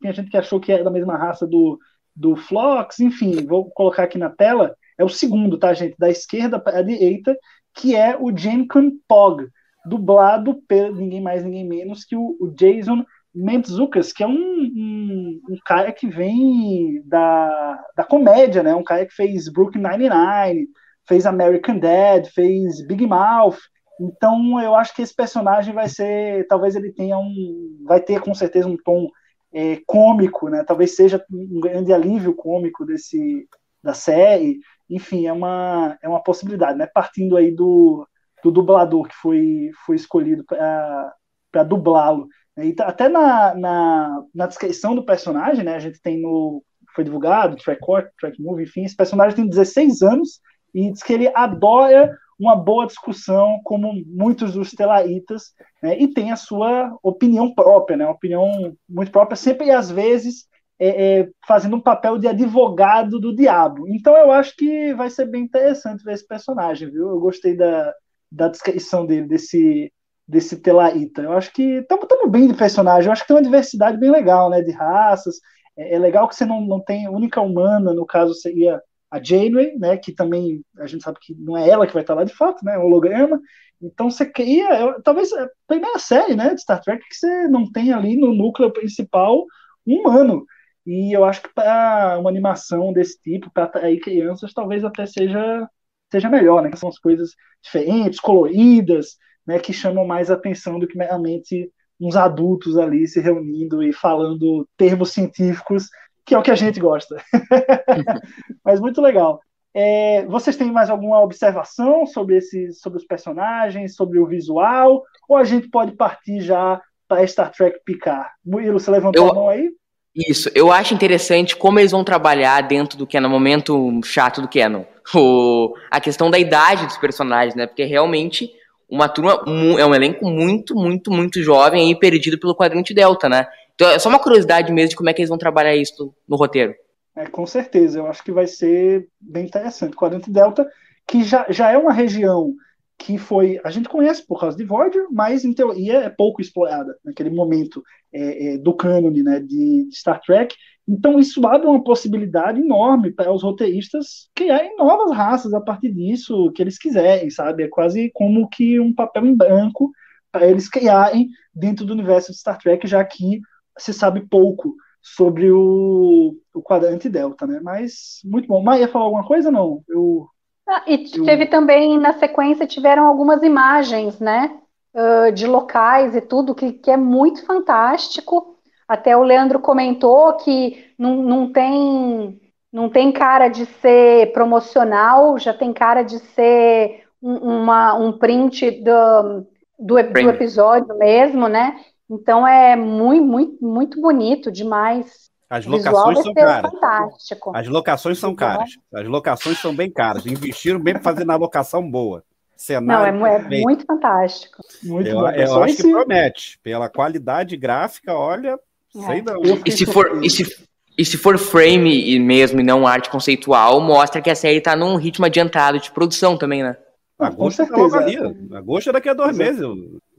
tinha 0.00 0.12
gente 0.12 0.30
que 0.30 0.36
achou 0.36 0.60
que 0.60 0.72
era 0.72 0.82
da 0.82 0.90
mesma 0.90 1.16
raça 1.16 1.46
do, 1.46 1.78
do 2.14 2.36
Flox, 2.36 3.00
enfim, 3.00 3.44
vou 3.46 3.70
colocar 3.70 4.04
aqui 4.04 4.18
na 4.18 4.30
tela, 4.30 4.74
é 4.98 5.04
o 5.04 5.08
segundo, 5.08 5.58
tá, 5.58 5.72
gente? 5.74 5.96
Da 5.98 6.08
esquerda 6.08 6.58
para 6.58 6.78
a 6.78 6.82
direita, 6.82 7.36
que 7.74 7.96
é 7.96 8.16
o 8.18 8.36
Jenkun 8.36 8.92
Pog, 9.08 9.46
dublado 9.84 10.62
por 10.68 10.94
ninguém 10.94 11.20
mais, 11.20 11.44
ninguém 11.44 11.66
menos 11.66 12.04
que 12.04 12.16
o, 12.16 12.36
o 12.40 12.50
Jason 12.54 13.04
Mentzukas, 13.34 14.12
que 14.12 14.22
é 14.22 14.26
um, 14.26 14.32
um, 14.32 15.40
um, 15.50 15.56
cara 15.66 15.92
que 15.92 16.06
vem 16.06 17.02
da, 17.04 17.82
da 17.96 18.04
comédia, 18.04 18.62
né? 18.62 18.74
Um 18.74 18.84
cara 18.84 19.04
que 19.04 19.12
fez 19.12 19.50
Brooklyn 19.50 19.82
Nine-Nine, 19.82 20.68
fez 21.06 21.26
American 21.26 21.78
Dad, 21.78 22.28
fez 22.32 22.86
Big 22.86 23.04
Mouth. 23.04 23.58
Então, 24.00 24.60
eu 24.60 24.74
acho 24.74 24.94
que 24.94 25.02
esse 25.02 25.14
personagem 25.14 25.74
vai 25.74 25.88
ser, 25.88 26.46
talvez 26.46 26.76
ele 26.76 26.92
tenha 26.92 27.18
um, 27.18 27.82
vai 27.84 28.00
ter 28.00 28.20
com 28.20 28.34
certeza 28.34 28.68
um 28.68 28.76
tom 28.76 29.08
é, 29.54 29.80
cômico, 29.86 30.48
né? 30.48 30.64
Talvez 30.64 30.96
seja 30.96 31.24
um 31.32 31.60
grande 31.60 31.92
alívio 31.92 32.34
cômico 32.34 32.84
desse 32.84 33.48
da 33.82 33.94
série. 33.94 34.58
Enfim, 34.90 35.26
é 35.26 35.32
uma 35.32 35.96
é 36.02 36.08
uma 36.08 36.22
possibilidade, 36.22 36.76
né? 36.76 36.88
Partindo 36.92 37.36
aí 37.36 37.52
do, 37.54 38.06
do 38.42 38.50
dublador 38.50 39.06
que 39.06 39.14
foi 39.14 39.70
foi 39.86 39.94
escolhido 39.94 40.44
para 40.44 41.62
dublá-lo. 41.62 42.26
E 42.56 42.72
tá, 42.72 42.86
até 42.86 43.08
na, 43.08 43.54
na, 43.54 44.22
na, 44.34 44.46
descrição 44.46 44.94
do 44.94 45.04
personagem, 45.04 45.64
né? 45.64 45.76
A 45.76 45.80
gente 45.80 46.00
tem 46.00 46.20
no 46.20 46.62
foi 46.94 47.04
divulgado, 47.04 47.56
track 47.56 47.80
court, 47.80 48.06
track 48.20 48.40
movie, 48.40 48.64
enfim, 48.64 48.84
esse 48.84 48.96
personagem 48.96 49.34
tem 49.34 49.48
16 49.48 50.02
anos 50.02 50.40
e 50.72 50.92
diz 50.92 51.02
que 51.02 51.12
ele 51.12 51.30
adora 51.34 52.16
uma 52.38 52.56
boa 52.56 52.86
discussão, 52.86 53.60
como 53.64 53.92
muitos 54.06 54.52
dos 54.54 54.70
telaitas, 54.70 55.52
né, 55.82 55.98
e 55.98 56.08
tem 56.08 56.32
a 56.32 56.36
sua 56.36 56.96
opinião 57.02 57.54
própria, 57.54 57.96
né, 57.96 58.04
uma 58.04 58.14
opinião 58.14 58.74
muito 58.88 59.10
própria, 59.10 59.36
sempre 59.36 59.66
e 59.66 59.70
às 59.70 59.90
vezes 59.90 60.46
é, 60.78 61.20
é, 61.20 61.28
fazendo 61.46 61.76
um 61.76 61.80
papel 61.80 62.18
de 62.18 62.26
advogado 62.26 63.20
do 63.20 63.34
diabo. 63.34 63.86
Então 63.88 64.16
eu 64.16 64.32
acho 64.32 64.56
que 64.56 64.92
vai 64.94 65.08
ser 65.08 65.26
bem 65.26 65.44
interessante 65.44 66.04
ver 66.04 66.14
esse 66.14 66.26
personagem, 66.26 66.90
viu? 66.90 67.10
Eu 67.10 67.20
gostei 67.20 67.56
da, 67.56 67.94
da 68.30 68.48
descrição 68.48 69.06
dele, 69.06 69.26
desse, 69.28 69.92
desse 70.26 70.60
Telaíta. 70.60 71.22
Eu 71.22 71.32
acho 71.32 71.52
que 71.52 71.62
estamos 71.78 72.30
bem 72.30 72.48
de 72.48 72.54
personagem, 72.54 73.06
eu 73.06 73.12
acho 73.12 73.22
que 73.22 73.28
tem 73.28 73.36
uma 73.36 73.42
diversidade 73.42 73.98
bem 73.98 74.10
legal, 74.10 74.50
né, 74.50 74.62
de 74.62 74.72
raças. 74.72 75.36
É, 75.76 75.94
é 75.94 75.98
legal 75.98 76.28
que 76.28 76.34
você 76.34 76.44
não, 76.44 76.60
não 76.60 76.80
tem 76.80 77.08
única 77.08 77.40
humana, 77.40 77.94
no 77.94 78.04
caso 78.04 78.34
seria 78.34 78.82
a 79.14 79.22
Janeway, 79.22 79.78
né, 79.78 79.96
que 79.96 80.12
também 80.12 80.60
a 80.76 80.88
gente 80.88 81.04
sabe 81.04 81.18
que 81.22 81.34
não 81.36 81.56
é 81.56 81.68
ela 81.68 81.86
que 81.86 81.92
vai 81.92 82.02
estar 82.02 82.14
lá 82.14 82.24
de 82.24 82.34
fato, 82.34 82.64
né, 82.64 82.74
é 82.74 82.78
holograma. 82.78 83.40
Então 83.80 84.10
você 84.10 84.26
cria, 84.26 84.68
eu, 84.80 85.00
talvez 85.02 85.32
a 85.32 85.48
primeira 85.68 86.00
série, 86.00 86.34
né, 86.34 86.52
de 86.52 86.60
Star 86.60 86.80
Trek 86.80 87.00
que 87.08 87.14
você 87.14 87.46
não 87.46 87.70
tem 87.70 87.92
ali 87.92 88.16
no 88.16 88.34
núcleo 88.34 88.72
principal 88.72 89.44
um 89.86 90.00
humano. 90.00 90.44
E 90.84 91.16
eu 91.16 91.24
acho 91.24 91.42
que 91.42 91.54
para 91.54 92.18
uma 92.18 92.28
animação 92.28 92.92
desse 92.92 93.20
tipo, 93.22 93.50
para 93.52 93.64
atrair 93.64 94.00
crianças, 94.00 94.52
talvez 94.52 94.84
até 94.84 95.06
seja 95.06 95.68
seja 96.12 96.28
melhor, 96.28 96.62
né? 96.62 96.70
São 96.76 96.88
as 96.88 96.98
coisas 96.98 97.30
diferentes, 97.62 98.20
coloridas, 98.20 99.16
né, 99.46 99.58
que 99.58 99.72
chamam 99.72 100.06
mais 100.06 100.30
atenção 100.30 100.78
do 100.78 100.86
que 100.88 100.98
meramente 100.98 101.70
uns 102.00 102.16
adultos 102.16 102.76
ali 102.76 103.06
se 103.06 103.20
reunindo 103.20 103.82
e 103.82 103.92
falando 103.92 104.68
termos 104.76 105.12
científicos 105.12 105.88
que 106.24 106.34
é 106.34 106.38
o 106.38 106.42
que 106.42 106.50
a 106.50 106.56
gente 106.56 106.80
gosta. 106.80 107.16
Mas 108.64 108.80
muito 108.80 109.00
legal. 109.00 109.40
É, 109.76 110.24
vocês 110.26 110.56
têm 110.56 110.70
mais 110.70 110.88
alguma 110.88 111.20
observação 111.20 112.06
sobre, 112.06 112.36
esses, 112.36 112.80
sobre 112.80 112.98
os 112.98 113.04
personagens, 113.04 113.96
sobre 113.96 114.18
o 114.18 114.26
visual? 114.26 115.02
Ou 115.28 115.36
a 115.36 115.44
gente 115.44 115.68
pode 115.68 115.92
partir 115.92 116.40
já 116.40 116.80
para 117.08 117.26
Star 117.26 117.50
Trek 117.50 117.80
Picard? 117.84 118.28
Murilo, 118.44 118.78
você 118.78 118.90
levantou 118.90 119.26
eu, 119.26 119.30
a 119.30 119.34
mão 119.34 119.48
aí? 119.48 119.70
Isso, 120.14 120.48
eu 120.54 120.70
acho 120.70 120.94
interessante 120.94 121.56
como 121.56 121.80
eles 121.80 121.90
vão 121.90 122.04
trabalhar 122.04 122.60
dentro 122.62 122.96
do 122.96 123.06
que 123.06 123.16
é 123.16 123.20
no 123.20 123.28
momento 123.28 124.00
chato 124.04 124.40
do 124.40 124.48
Canon. 124.48 124.84
O, 125.12 125.74
a 125.90 126.00
questão 126.00 126.30
da 126.30 126.38
idade 126.38 126.86
dos 126.86 126.96
personagens, 126.96 127.56
né? 127.56 127.66
Porque 127.66 127.84
realmente 127.84 128.48
uma 128.88 129.08
turma 129.08 129.42
é 129.78 129.84
um 129.84 129.94
elenco 129.94 130.30
muito, 130.30 130.74
muito, 130.76 131.10
muito 131.10 131.42
jovem 131.42 131.90
e 131.90 131.98
perdido 131.98 132.38
pelo 132.38 132.54
quadrante 132.54 132.94
Delta, 132.94 133.28
né? 133.28 133.46
Então 133.74 133.90
é 133.90 133.98
só 133.98 134.08
uma 134.08 134.22
curiosidade 134.22 134.72
mesmo 134.72 134.90
de 134.90 134.96
como 134.96 135.10
é 135.10 135.12
que 135.12 135.20
eles 135.20 135.28
vão 135.28 135.38
trabalhar 135.38 135.74
isso 135.74 136.14
no 136.28 136.36
roteiro. 136.36 136.74
É, 137.16 137.26
com 137.26 137.46
certeza, 137.46 137.98
eu 137.98 138.06
acho 138.06 138.22
que 138.24 138.32
vai 138.32 138.46
ser 138.46 139.08
bem 139.20 139.46
interessante. 139.46 139.96
Quadrante 139.96 140.30
Delta, 140.30 140.68
que 141.06 141.22
já, 141.22 141.46
já 141.48 141.70
é 141.70 141.78
uma 141.78 141.92
região 141.92 142.54
que 142.98 143.18
foi. 143.18 143.60
A 143.64 143.70
gente 143.70 143.88
conhece 143.88 144.26
por 144.26 144.40
causa 144.40 144.56
de 144.56 144.64
Voyager, 144.64 145.06
mas 145.10 145.44
em 145.44 145.52
teoria 145.52 145.98
é 145.98 146.08
pouco 146.08 146.40
explorada 146.40 146.96
naquele 147.04 147.30
momento 147.30 147.82
é, 148.12 148.54
é, 148.54 148.58
do 148.58 148.74
cânone 148.74 149.22
né, 149.22 149.40
de, 149.40 149.88
de, 149.88 149.96
Star 149.96 150.20
Trek. 150.20 150.54
Então 150.86 151.18
isso 151.18 151.44
abre 151.46 151.66
uma 151.66 151.82
possibilidade 151.82 152.60
enorme 152.60 153.10
para 153.10 153.32
os 153.32 153.42
roteiristas 153.42 154.28
criarem 154.34 154.76
novas 154.76 155.16
raças 155.16 155.54
a 155.54 155.60
partir 155.60 155.92
disso, 155.92 156.52
que 156.52 156.62
eles 156.62 156.78
quiserem, 156.78 157.30
sabe? 157.30 157.64
É 157.64 157.68
quase 157.68 158.10
como 158.12 158.48
que 158.48 158.78
um 158.78 158.92
papel 158.92 159.26
em 159.26 159.34
branco 159.34 159.90
para 160.30 160.46
eles 160.46 160.68
criarem 160.68 161.28
dentro 161.54 161.84
do 161.86 161.92
universo 161.92 162.32
de 162.32 162.38
Star 162.38 162.58
Trek, 162.58 162.86
já 162.86 163.04
que 163.04 163.40
se 163.78 163.92
sabe 163.92 164.26
pouco 164.28 164.74
sobre 165.02 165.50
o, 165.50 166.34
o 166.54 166.62
quadrante 166.62 167.08
delta, 167.08 167.46
né? 167.46 167.60
Mas 167.62 168.20
muito 168.24 168.48
bom. 168.48 168.62
Maia 168.62 168.88
falar 168.88 169.04
alguma 169.04 169.26
coisa 169.26 169.50
não? 169.50 169.82
Eu 169.88 170.28
ah, 170.66 170.82
e 170.86 170.98
teve 170.98 171.44
eu... 171.44 171.50
também 171.50 171.98
na 171.98 172.14
sequência 172.14 172.66
tiveram 172.66 173.06
algumas 173.06 173.42
imagens, 173.42 174.18
né? 174.18 174.58
uh, 174.94 175.32
de 175.32 175.46
locais 175.46 176.14
e 176.14 176.20
tudo, 176.20 176.54
que, 176.54 176.72
que 176.72 176.90
é 176.90 176.96
muito 176.96 177.44
fantástico. 177.44 178.56
Até 178.86 179.16
o 179.16 179.22
Leandro 179.22 179.58
comentou 179.58 180.34
que 180.34 180.92
não, 180.98 181.16
não 181.16 181.52
tem 181.52 182.40
não 182.72 182.90
tem 182.90 183.12
cara 183.12 183.46
de 183.48 183.66
ser 183.66 184.32
promocional, 184.32 185.38
já 185.38 185.54
tem 185.54 185.72
cara 185.72 186.02
de 186.02 186.18
ser 186.18 187.04
um, 187.22 187.36
uma, 187.36 187.94
um 187.94 188.18
print 188.18 188.68
do, 188.82 189.46
do, 189.78 190.02
do, 190.02 190.28
episódio 190.28 190.92
mesmo, 190.98 191.46
né? 191.46 191.78
Então 192.10 192.46
é 192.46 192.76
muito, 192.76 193.24
muito, 193.24 193.64
muito 193.64 194.00
bonito 194.00 194.50
demais. 194.50 195.30
As 195.48 195.66
locações 195.66 196.22
são 196.22 196.34
caras. 196.34 196.70
Fantástico. 196.70 197.56
As 197.56 197.68
locações 197.68 198.18
são 198.18 198.34
caras. 198.34 198.70
As 198.92 199.06
locações 199.06 199.58
são 199.58 199.74
bem 199.74 199.90
caras. 199.90 200.26
Investiram 200.26 200.80
bem 200.80 200.94
para 200.94 201.02
fazer 201.02 201.24
na 201.24 201.36
locação 201.36 201.88
boa. 201.88 202.24
Cenário 202.56 203.18
Não, 203.18 203.26
é, 203.26 203.36
é 203.36 203.60
muito 203.62 203.84
fantástico. 203.84 204.62
Muito 204.82 205.08
eu, 205.08 205.20
bom. 205.20 205.30
eu 205.30 205.62
acho 205.62 205.76
que 205.76 205.90
promete. 205.90 206.58
Pela 206.62 206.88
qualidade 206.88 207.56
gráfica, 207.56 208.14
olha, 208.14 208.58
é. 208.96 209.00
sei 209.06 209.22
não. 209.22 209.40
E 209.64 209.70
se 209.70 209.86
for, 209.86 210.24
e 210.24 210.30
se, 210.30 210.64
e 210.96 211.04
se 211.04 211.18
for 211.18 211.36
frame 211.36 212.18
mesmo 212.20 212.60
e 212.60 212.64
não 212.64 212.86
arte 212.86 213.10
conceitual, 213.10 213.80
mostra 213.80 214.22
que 214.22 214.30
a 214.30 214.34
série 214.34 214.58
está 214.58 214.76
num 214.76 214.96
ritmo 214.96 215.26
adiantado 215.26 215.80
de 215.80 215.90
produção 215.90 216.38
também, 216.38 216.62
né? 216.62 216.76
Agosto 217.18 217.62
é 217.62 217.66
logo 217.66 217.96
ali. 217.96 218.16
Agosto 218.52 218.90
é 218.90 218.92
daqui 218.92 219.08
a 219.08 219.14
dois 219.14 219.36
meses. 219.36 219.64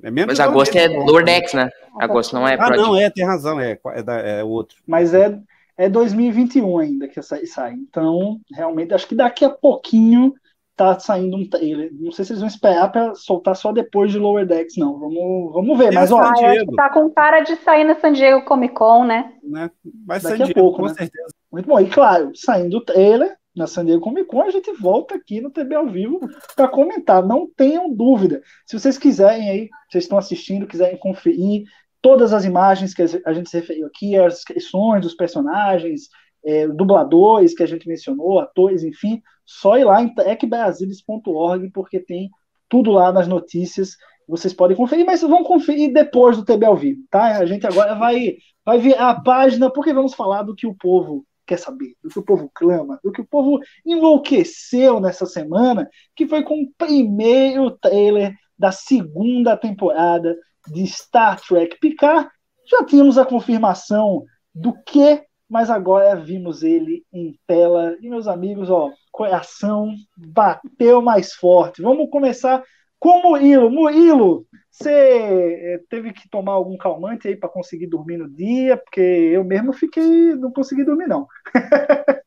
É 0.03 0.11
menos 0.11 0.37
Mas 0.37 0.39
agosto 0.39 0.75
é 0.75 0.87
Lordex, 0.87 1.53
né? 1.53 1.69
Agosto 1.99 2.33
não 2.33 2.47
é. 2.47 2.57
Ah, 2.59 2.69
não, 2.69 2.95
é, 2.95 3.09
tem 3.09 3.25
razão, 3.25 3.59
é, 3.59 3.71
é, 3.73 4.39
é 4.39 4.43
outro. 4.43 4.77
Mas 4.85 5.13
é, 5.13 5.37
é 5.77 5.89
2021 5.89 6.77
ainda 6.77 7.07
que 7.07 7.21
sai, 7.21 7.45
sai. 7.45 7.73
Então, 7.73 8.39
realmente, 8.53 8.93
acho 8.93 9.07
que 9.07 9.15
daqui 9.15 9.45
a 9.45 9.49
pouquinho 9.49 10.33
tá 10.75 10.99
saindo 10.99 11.37
um 11.37 11.47
trailer. 11.47 11.89
Não 11.93 12.11
sei 12.11 12.25
se 12.25 12.33
eles 12.33 12.41
vão 12.41 12.49
esperar 12.49 12.91
para 12.91 13.15
soltar 13.15 13.55
só 13.55 13.71
depois 13.71 14.11
de 14.11 14.19
Lower 14.19 14.45
Decks, 14.45 14.75
não. 14.77 14.99
Vamos, 14.99 15.53
vamos 15.53 15.77
ver. 15.77 15.93
Mas, 15.93 16.11
ó, 16.11 16.19
acho 16.19 16.65
que 16.65 16.75
tá 16.75 16.89
com 16.89 17.09
cara 17.09 17.39
de 17.41 17.55
sair 17.57 17.85
na 17.85 17.95
San 17.95 18.11
Diego 18.11 18.43
Comic 18.43 18.73
Con, 18.73 19.05
né? 19.05 19.33
né? 19.41 19.71
Vai 20.05 20.19
Daqui 20.19 20.37
San 20.37 20.43
Diego, 20.43 20.59
a 20.59 20.63
pouco, 20.63 20.79
com 20.79 20.87
né? 20.87 20.93
certeza. 20.93 21.33
Muito 21.51 21.67
bom. 21.67 21.79
E 21.79 21.89
claro, 21.89 22.31
saindo 22.35 22.77
o 22.77 22.81
trailer 22.81 23.37
na 23.55 23.67
San 23.67 23.85
Diego 23.85 24.01
Comic 24.01 24.27
Con, 24.27 24.41
a 24.41 24.49
gente 24.49 24.71
volta 24.73 25.15
aqui 25.15 25.39
no 25.39 25.49
TB 25.49 25.75
ao 25.75 25.87
vivo 25.87 26.19
para 26.55 26.67
comentar. 26.67 27.25
Não 27.25 27.47
tenham 27.47 27.93
dúvida. 27.93 28.41
Se 28.65 28.77
vocês 28.77 28.97
quiserem 28.97 29.49
aí, 29.49 29.69
vocês 29.89 30.03
estão 30.03 30.17
assistindo, 30.17 30.67
quiserem 30.67 30.97
conferir 30.97 31.63
todas 32.01 32.33
as 32.33 32.45
imagens 32.45 32.93
que 32.93 33.01
a 33.01 33.33
gente 33.33 33.49
se 33.49 33.59
referiu 33.59 33.87
aqui, 33.87 34.15
as 34.15 34.35
descrições 34.35 35.01
dos 35.01 35.15
personagens, 35.15 36.09
é, 36.45 36.67
dubladores 36.67 37.55
que 37.55 37.63
a 37.63 37.65
gente 37.65 37.87
mencionou, 37.87 38.39
atores, 38.39 38.83
enfim, 38.83 39.21
só 39.43 39.77
ir 39.77 39.85
lá 39.85 40.01
em 40.01 40.13
tecbrasilis.org, 40.13 41.71
porque 41.71 41.99
tem 41.99 42.29
tudo 42.69 42.91
lá 42.91 43.11
nas 43.11 43.27
notícias. 43.27 43.95
Vocês 44.27 44.53
podem 44.53 44.77
conferir, 44.77 45.05
mas 45.05 45.21
vão 45.21 45.43
conferir 45.43 45.93
depois 45.93 46.37
do 46.37 46.45
TB 46.45 46.65
ao 46.65 46.75
vivo, 46.75 47.01
tá? 47.09 47.37
A 47.37 47.45
gente 47.45 47.65
agora 47.65 47.95
vai, 47.95 48.35
vai 48.63 48.77
ver 48.79 48.99
a 48.99 49.15
página, 49.15 49.71
porque 49.71 49.93
vamos 49.93 50.13
falar 50.13 50.43
do 50.43 50.55
que 50.55 50.67
o 50.67 50.75
povo 50.75 51.25
quer 51.45 51.57
saber, 51.57 51.95
do 52.03 52.09
que 52.09 52.19
o 52.19 52.25
povo 52.25 52.49
clama, 52.53 52.99
do 53.03 53.11
que 53.11 53.21
o 53.21 53.27
povo 53.27 53.59
enlouqueceu 53.85 54.99
nessa 54.99 55.25
semana, 55.25 55.89
que 56.15 56.27
foi 56.27 56.43
com 56.43 56.61
o 56.61 56.71
primeiro 56.77 57.71
trailer 57.71 58.33
da 58.57 58.71
segunda 58.71 59.55
temporada 59.57 60.35
de 60.67 60.85
Star 60.87 61.39
Trek 61.41 61.77
Picard. 61.79 62.29
Já 62.69 62.83
tínhamos 62.83 63.17
a 63.17 63.25
confirmação 63.25 64.23
do 64.53 64.73
que 64.83 65.23
mas 65.49 65.69
agora 65.69 66.15
vimos 66.15 66.63
ele 66.63 67.05
em 67.13 67.37
tela. 67.45 67.95
E, 68.01 68.09
meus 68.09 68.27
amigos, 68.27 68.69
ó, 68.69 68.91
coração 69.11 69.93
bateu 70.17 71.01
mais 71.01 71.33
forte. 71.33 71.81
Vamos 71.81 72.09
começar 72.09 72.63
com 72.99 73.19
o 73.19 73.23
Murilo. 73.23 73.69
Murilo, 73.69 74.45
você 74.71 74.91
eh, 74.91 75.79
teve 75.89 76.11
que 76.11 76.29
tomar 76.29 76.53
algum 76.53 76.77
calmante 76.77 77.27
aí 77.27 77.35
para 77.35 77.49
conseguir 77.49 77.87
dormir 77.87 78.17
no 78.17 78.29
dia? 78.29 78.77
Porque 78.77 79.01
eu 79.01 79.43
mesmo 79.43 79.71
fiquei, 79.73 80.35
não 80.35 80.51
consegui 80.51 80.83
dormir, 80.83 81.07
não. 81.07 81.27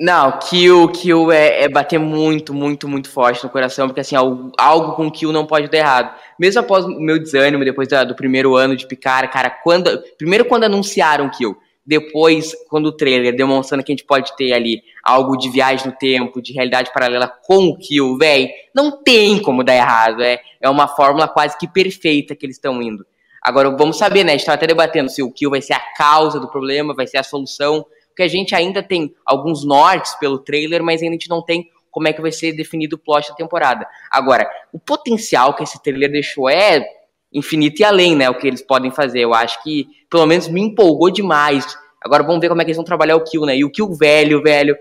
Não, 0.00 0.36
Kill, 0.40 0.88
Kill 0.88 1.30
é, 1.30 1.62
é, 1.62 1.68
bater 1.68 1.96
muito, 1.96 2.52
muito, 2.52 2.88
muito 2.88 3.08
forte 3.08 3.44
no 3.44 3.50
coração, 3.50 3.86
porque 3.86 4.00
assim, 4.00 4.16
algo, 4.16 4.50
algo 4.58 4.96
com 4.96 5.08
Kill 5.08 5.30
não 5.30 5.46
pode 5.46 5.68
dar 5.68 5.78
errado. 5.78 6.18
Mesmo 6.36 6.60
após 6.60 6.84
o 6.84 6.88
meu 6.88 7.20
desânimo, 7.20 7.64
depois 7.64 7.86
da, 7.86 8.02
do 8.02 8.16
primeiro 8.16 8.56
ano 8.56 8.74
de 8.74 8.84
picar, 8.84 9.30
cara, 9.30 9.48
quando. 9.48 10.02
Primeiro 10.18 10.44
quando 10.44 10.64
anunciaram 10.64 11.30
Kill, 11.30 11.56
depois, 11.84 12.52
quando 12.68 12.86
o 12.86 12.96
trailer 12.96 13.34
demonstrando 13.34 13.82
que 13.82 13.92
a 13.92 13.94
gente 13.94 14.06
pode 14.06 14.34
ter 14.36 14.52
ali 14.52 14.82
algo 15.02 15.36
de 15.36 15.50
viagem 15.50 15.86
no 15.86 15.92
tempo, 15.96 16.40
de 16.40 16.52
realidade 16.52 16.92
paralela 16.92 17.26
com 17.26 17.68
o 17.68 17.76
Kill, 17.76 18.16
velho, 18.16 18.48
não 18.74 19.02
tem 19.02 19.40
como 19.40 19.64
dar 19.64 19.74
errado. 19.74 20.22
É, 20.22 20.40
é 20.60 20.70
uma 20.70 20.86
fórmula 20.86 21.26
quase 21.26 21.58
que 21.58 21.66
perfeita 21.66 22.36
que 22.36 22.46
eles 22.46 22.56
estão 22.56 22.80
indo. 22.80 23.04
Agora, 23.42 23.70
vamos 23.70 23.98
saber, 23.98 24.22
né? 24.22 24.32
A 24.32 24.36
gente 24.36 24.46
tá 24.46 24.52
até 24.52 24.66
debatendo 24.68 25.10
se 25.10 25.22
o 25.22 25.32
Kill 25.32 25.50
vai 25.50 25.60
ser 25.60 25.72
a 25.72 25.82
causa 25.96 26.38
do 26.38 26.48
problema, 26.48 26.94
vai 26.94 27.08
ser 27.08 27.18
a 27.18 27.24
solução, 27.24 27.84
porque 28.06 28.22
a 28.22 28.28
gente 28.28 28.54
ainda 28.54 28.82
tem 28.82 29.12
alguns 29.26 29.64
nortes 29.64 30.14
pelo 30.14 30.38
trailer, 30.38 30.82
mas 30.82 31.02
ainda 31.02 31.16
a 31.16 31.18
gente 31.18 31.28
não 31.28 31.42
tem 31.42 31.68
como 31.90 32.06
é 32.06 32.12
que 32.12 32.22
vai 32.22 32.30
ser 32.30 32.52
definido 32.52 32.94
o 32.94 32.98
plot 32.98 33.28
da 33.28 33.34
temporada. 33.34 33.86
Agora, 34.10 34.48
o 34.72 34.78
potencial 34.78 35.54
que 35.54 35.64
esse 35.64 35.82
trailer 35.82 36.10
deixou 36.10 36.48
é 36.48 36.86
infinito 37.32 37.80
e 37.80 37.84
além, 37.84 38.14
né? 38.14 38.28
O 38.28 38.34
que 38.36 38.46
eles 38.46 38.62
podem 38.62 38.90
fazer. 38.90 39.20
Eu 39.20 39.34
acho 39.34 39.62
que, 39.62 39.86
pelo 40.10 40.26
menos, 40.26 40.48
me 40.48 40.60
empolgou 40.60 41.10
demais. 41.10 41.76
Agora 42.00 42.22
vamos 42.22 42.40
ver 42.40 42.48
como 42.48 42.60
é 42.60 42.64
que 42.64 42.70
eles 42.70 42.76
vão 42.76 42.84
trabalhar 42.84 43.16
o 43.16 43.24
Kill, 43.24 43.46
né? 43.46 43.56
E 43.56 43.64
o 43.64 43.70
Kill 43.70 43.92
velho, 43.94 44.42
velho. 44.42 44.76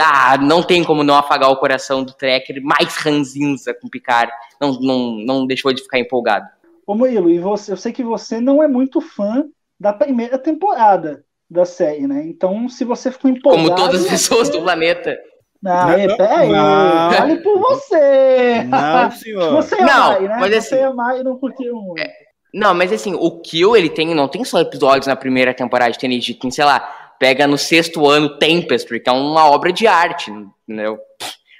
Ah, 0.00 0.38
não 0.38 0.62
tem 0.62 0.84
como 0.84 1.02
não 1.02 1.16
afagar 1.16 1.50
o 1.50 1.56
coração 1.56 2.04
do 2.04 2.12
Trekker, 2.12 2.62
mais 2.62 2.96
ranzinza 2.96 3.74
com 3.74 3.88
Picard. 3.88 4.32
Não, 4.60 4.72
não, 4.80 5.10
não 5.24 5.46
deixou 5.46 5.72
de 5.72 5.82
ficar 5.82 5.98
empolgado. 5.98 6.46
Ô 6.86 6.94
Murilo, 6.94 7.28
e 7.28 7.38
você, 7.38 7.72
eu 7.72 7.76
sei 7.76 7.92
que 7.92 8.02
você 8.02 8.40
não 8.40 8.62
é 8.62 8.68
muito 8.68 9.00
fã 9.00 9.44
da 9.78 9.92
primeira 9.92 10.38
temporada 10.38 11.24
da 11.50 11.64
série, 11.64 12.06
né? 12.06 12.24
Então, 12.26 12.68
se 12.68 12.84
você 12.84 13.10
ficou 13.10 13.30
empolgado. 13.30 13.68
Como 13.68 13.76
todas 13.76 14.04
as 14.04 14.10
pessoas 14.10 14.48
do 14.48 14.62
planeta. 14.62 15.18
Não, 15.62 15.88
não, 15.88 16.16
peraí, 16.16 16.50
vale 16.50 17.36
por 17.38 17.58
você. 17.58 18.62
Não, 18.64 19.10
senhor. 19.10 19.52
Você 19.56 19.74
é 19.74 19.84
não, 19.84 20.12
Mai, 20.12 20.20
né? 20.20 20.36
Mas 20.38 20.52
assim, 20.54 20.68
você 20.68 20.76
é 20.76 20.92
Mai 20.92 21.20
e 21.20 21.24
não 21.24 21.36
curtiu 21.36 21.74
muito. 21.74 22.00
É, 22.00 22.12
não, 22.54 22.74
mas 22.74 22.92
assim, 22.92 23.14
o 23.14 23.40
Kill, 23.40 23.76
ele 23.76 23.90
tem, 23.90 24.14
não 24.14 24.28
tem 24.28 24.44
só 24.44 24.60
episódios 24.60 25.06
na 25.06 25.16
primeira 25.16 25.52
temporada 25.52 25.90
de 25.90 25.98
TNG, 25.98 26.34
tem, 26.34 26.50
sei 26.50 26.64
lá, 26.64 26.80
pega 27.18 27.46
no 27.46 27.58
sexto 27.58 28.06
ano 28.06 28.38
Tempestry, 28.38 29.00
que 29.00 29.10
é 29.10 29.12
uma 29.12 29.50
obra 29.50 29.72
de 29.72 29.86
arte, 29.86 30.30
entendeu? 30.30 30.98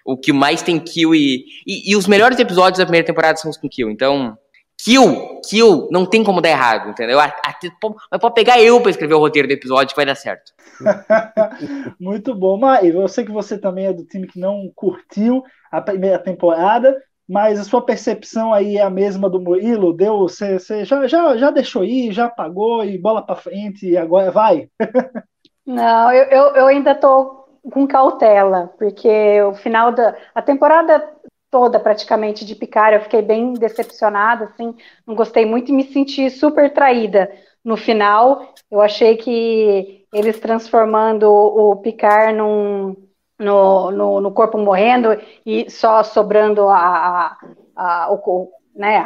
O 0.06 0.16
que 0.16 0.32
mais 0.32 0.62
tem 0.62 0.78
Kill 0.78 1.14
e, 1.14 1.44
e, 1.66 1.92
e 1.92 1.96
os 1.96 2.06
melhores 2.06 2.38
episódios 2.38 2.78
da 2.78 2.86
primeira 2.86 3.06
temporada 3.06 3.36
são 3.36 3.50
os 3.50 3.56
com 3.56 3.68
Kill, 3.68 3.90
então... 3.90 4.38
Kill, 4.80 5.40
Kill, 5.48 5.88
não 5.90 6.06
tem 6.06 6.22
como 6.22 6.40
dar 6.40 6.50
errado, 6.50 6.90
entendeu? 6.90 7.18
Mas 7.18 8.20
pode 8.20 8.34
pegar 8.34 8.60
eu 8.60 8.80
para 8.80 8.90
escrever 8.90 9.14
o 9.14 9.18
roteiro 9.18 9.48
do 9.48 9.54
episódio 9.54 9.88
que 9.88 9.96
vai 9.96 10.06
dar 10.06 10.14
certo. 10.14 10.52
Muito 11.98 12.32
bom, 12.34 12.56
mas 12.56 12.94
eu 12.94 13.08
sei 13.08 13.24
que 13.24 13.32
você 13.32 13.58
também 13.58 13.86
é 13.86 13.92
do 13.92 14.04
time 14.04 14.28
que 14.28 14.38
não 14.38 14.70
curtiu 14.76 15.42
a 15.70 15.80
primeira 15.80 16.18
temporada, 16.18 16.96
mas 17.28 17.58
a 17.58 17.64
sua 17.64 17.84
percepção 17.84 18.54
aí 18.54 18.76
é 18.76 18.82
a 18.82 18.88
mesma 18.88 19.28
do 19.28 19.40
Murilo? 19.40 19.92
Deu, 19.92 20.18
você, 20.18 20.60
você 20.60 20.84
já, 20.84 21.06
já, 21.08 21.36
já 21.36 21.50
deixou 21.50 21.84
ir, 21.84 22.12
já 22.12 22.28
pagou 22.28 22.84
e 22.84 22.96
bola 22.96 23.20
para 23.20 23.34
frente 23.34 23.86
e 23.86 23.96
agora 23.96 24.30
vai? 24.30 24.68
não, 25.66 26.12
eu, 26.12 26.24
eu, 26.24 26.54
eu 26.54 26.66
ainda 26.68 26.92
estou 26.92 27.38
com 27.72 27.86
cautela, 27.86 28.72
porque 28.78 29.42
o 29.42 29.54
final 29.54 29.92
da 29.92 30.14
a 30.34 30.40
temporada 30.40 31.04
toda 31.50 31.80
praticamente 31.80 32.44
de 32.44 32.54
Picard, 32.54 32.94
eu 32.94 33.02
fiquei 33.02 33.22
bem 33.22 33.52
decepcionada, 33.54 34.46
assim, 34.46 34.74
não 35.06 35.14
gostei 35.14 35.46
muito 35.46 35.70
e 35.70 35.74
me 35.74 35.84
senti 35.84 36.30
super 36.30 36.72
traída 36.72 37.30
no 37.64 37.76
final. 37.76 38.54
Eu 38.70 38.80
achei 38.80 39.16
que 39.16 40.06
eles 40.12 40.38
transformando 40.38 41.30
o 41.30 41.76
Picard 41.76 42.36
num, 42.36 42.96
no, 43.38 43.90
no, 43.90 44.20
no 44.20 44.32
corpo 44.32 44.58
morrendo 44.58 45.10
e 45.44 45.70
só 45.70 46.02
sobrando 46.02 46.68
a, 46.68 47.38
a, 47.76 48.04
a 48.04 48.12
o, 48.12 48.50
né, 48.74 48.98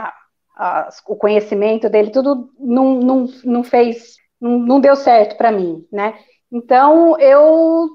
a, 0.56 0.88
o 1.06 1.16
conhecimento 1.16 1.88
dele, 1.88 2.10
tudo 2.10 2.50
não, 2.58 2.94
não, 2.94 3.28
não 3.44 3.64
fez, 3.64 4.16
não, 4.40 4.58
não 4.58 4.80
deu 4.80 4.96
certo 4.96 5.36
para 5.36 5.52
mim, 5.52 5.86
né? 5.92 6.14
Então 6.50 7.18
eu 7.18 7.88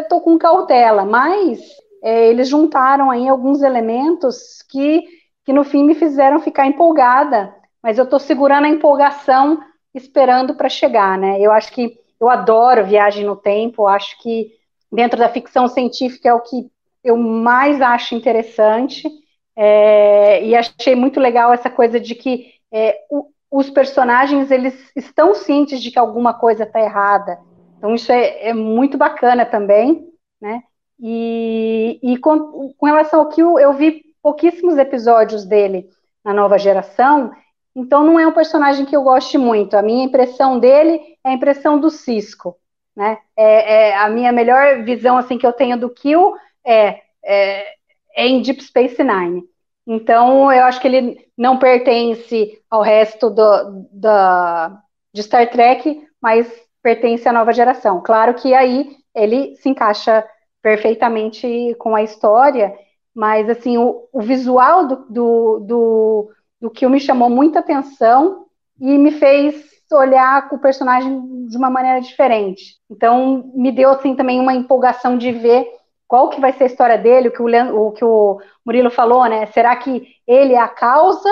estou 0.00 0.20
com 0.20 0.38
cautela, 0.38 1.04
mas 1.04 1.60
é, 2.06 2.28
eles 2.28 2.48
juntaram 2.48 3.10
aí 3.10 3.28
alguns 3.28 3.62
elementos 3.62 4.62
que, 4.70 5.02
que 5.44 5.52
no 5.52 5.64
fim 5.64 5.82
me 5.82 5.92
fizeram 5.92 6.38
ficar 6.38 6.64
empolgada, 6.64 7.52
mas 7.82 7.98
eu 7.98 8.04
estou 8.04 8.20
segurando 8.20 8.66
a 8.66 8.68
empolgação 8.68 9.60
esperando 9.92 10.54
para 10.54 10.68
chegar, 10.68 11.18
né? 11.18 11.40
Eu 11.40 11.50
acho 11.50 11.72
que 11.72 11.98
eu 12.20 12.30
adoro 12.30 12.86
viagem 12.86 13.24
no 13.24 13.34
tempo, 13.34 13.88
acho 13.88 14.16
que 14.22 14.52
dentro 14.90 15.18
da 15.18 15.28
ficção 15.28 15.66
científica 15.66 16.28
é 16.28 16.32
o 16.32 16.42
que 16.42 16.70
eu 17.02 17.16
mais 17.16 17.80
acho 17.82 18.14
interessante, 18.14 19.10
é, 19.56 20.44
e 20.44 20.54
achei 20.54 20.94
muito 20.94 21.18
legal 21.18 21.52
essa 21.52 21.68
coisa 21.68 21.98
de 21.98 22.14
que 22.14 22.52
é, 22.72 23.00
o, 23.10 23.26
os 23.50 23.68
personagens 23.68 24.52
eles 24.52 24.92
estão 24.94 25.34
cientes 25.34 25.82
de 25.82 25.90
que 25.90 25.98
alguma 25.98 26.34
coisa 26.34 26.62
está 26.62 26.80
errada. 26.80 27.36
Então 27.78 27.96
isso 27.96 28.12
é, 28.12 28.50
é, 28.50 28.54
muito 28.54 28.96
bacana 28.96 29.44
também, 29.44 30.06
né? 30.40 30.62
E, 31.00 31.98
e 32.02 32.18
com, 32.18 32.72
com, 32.76 32.86
relação 32.86 33.20
ao 33.20 33.28
que 33.28 33.40
eu, 33.40 33.72
vi 33.74 34.02
pouquíssimos 34.22 34.78
episódios 34.78 35.44
dele 35.44 35.88
na 36.24 36.32
nova 36.32 36.58
geração, 36.58 37.32
então 37.74 38.02
não 38.02 38.18
é 38.18 38.26
um 38.26 38.32
personagem 38.32 38.86
que 38.86 38.96
eu 38.96 39.02
goste 39.02 39.36
muito. 39.36 39.76
A 39.76 39.82
minha 39.82 40.04
impressão 40.04 40.58
dele 40.58 40.98
é 41.22 41.30
a 41.30 41.32
impressão 41.32 41.78
do 41.78 41.90
Cisco, 41.90 42.56
né? 42.96 43.18
É, 43.36 43.88
é 43.90 43.96
a 43.96 44.08
minha 44.08 44.32
melhor 44.32 44.82
visão 44.82 45.18
assim 45.18 45.36
que 45.36 45.46
eu 45.46 45.52
tenho 45.52 45.78
do 45.78 45.90
Kill 45.90 46.34
é, 46.64 47.02
é, 47.22 47.74
é 48.16 48.26
em 48.26 48.40
Deep 48.40 48.62
Space 48.62 49.02
Nine. 49.04 49.44
Então 49.86 50.50
eu 50.50 50.64
acho 50.64 50.80
que 50.80 50.88
ele 50.88 51.28
não 51.36 51.58
pertence 51.58 52.58
ao 52.70 52.80
resto 52.80 53.30
do, 53.30 53.86
do, 53.92 54.78
de 55.12 55.22
Star 55.22 55.48
Trek, 55.50 56.02
mas 56.20 56.50
pertence 56.82 57.28
à 57.28 57.32
nova 57.32 57.52
geração. 57.52 58.02
Claro 58.02 58.34
que 58.34 58.54
aí 58.54 58.96
ele 59.14 59.54
se 59.56 59.68
encaixa 59.68 60.26
perfeitamente 60.62 61.74
com 61.78 61.94
a 61.94 62.02
história, 62.02 62.76
mas 63.14 63.48
assim 63.48 63.78
o, 63.78 64.08
o 64.12 64.20
visual 64.20 64.86
do, 64.86 64.96
do, 65.08 65.60
do 65.60 66.30
do 66.60 66.70
que 66.70 66.86
me 66.86 67.00
chamou 67.00 67.28
muita 67.28 67.60
atenção 67.60 68.46
e 68.80 68.98
me 68.98 69.10
fez 69.12 69.64
olhar 69.92 70.48
o 70.50 70.58
personagem 70.58 71.46
de 71.46 71.56
uma 71.56 71.70
maneira 71.70 72.00
diferente. 72.00 72.76
Então, 72.90 73.52
me 73.54 73.70
deu 73.70 73.90
assim 73.90 74.16
também 74.16 74.40
uma 74.40 74.54
empolgação 74.54 75.16
de 75.16 75.30
ver 75.30 75.66
qual 76.08 76.28
que 76.28 76.40
vai 76.40 76.52
ser 76.52 76.64
a 76.64 76.66
história 76.66 76.98
dele, 76.98 77.28
o 77.28 77.32
que 77.32 77.42
o, 77.42 77.46
Leandro, 77.46 77.80
o, 77.80 77.92
que 77.92 78.04
o 78.04 78.40
Murilo 78.64 78.90
falou, 78.90 79.24
né? 79.26 79.46
Será 79.46 79.76
que 79.76 80.08
ele 80.26 80.54
é 80.54 80.58
a 80.58 80.68
causa 80.68 81.28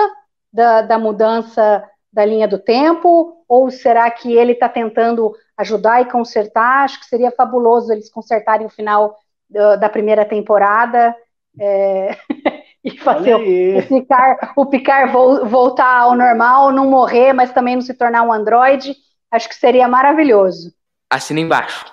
da, 0.51 0.81
da 0.81 0.97
mudança 0.97 1.83
da 2.11 2.23
linha 2.23 2.47
do 2.47 2.57
tempo? 2.57 3.43
Ou 3.47 3.69
será 3.69 4.09
que 4.09 4.31
ele 4.33 4.53
está 4.53 4.69
tentando 4.69 5.33
ajudar 5.57 6.01
e 6.01 6.05
consertar? 6.05 6.83
Acho 6.83 6.99
que 6.99 7.05
seria 7.05 7.31
fabuloso 7.31 7.91
eles 7.91 8.09
consertarem 8.09 8.67
o 8.67 8.69
final 8.69 9.17
da, 9.49 9.75
da 9.75 9.89
primeira 9.89 10.25
temporada. 10.25 11.15
É... 11.59 12.17
e 12.83 12.97
fazer 12.99 13.33
o, 13.33 13.79
o 13.79 13.87
Picard, 13.87 14.51
o 14.55 14.65
Picard 14.67 15.11
voltar 15.11 16.01
ao 16.01 16.15
normal, 16.15 16.71
não 16.71 16.87
morrer, 16.87 17.33
mas 17.33 17.51
também 17.51 17.75
não 17.75 17.81
se 17.81 17.93
tornar 17.95 18.21
um 18.21 18.31
androide. 18.31 18.95
Acho 19.31 19.49
que 19.49 19.55
seria 19.55 19.87
maravilhoso. 19.87 20.71
Assina 21.09 21.39
embaixo. 21.39 21.85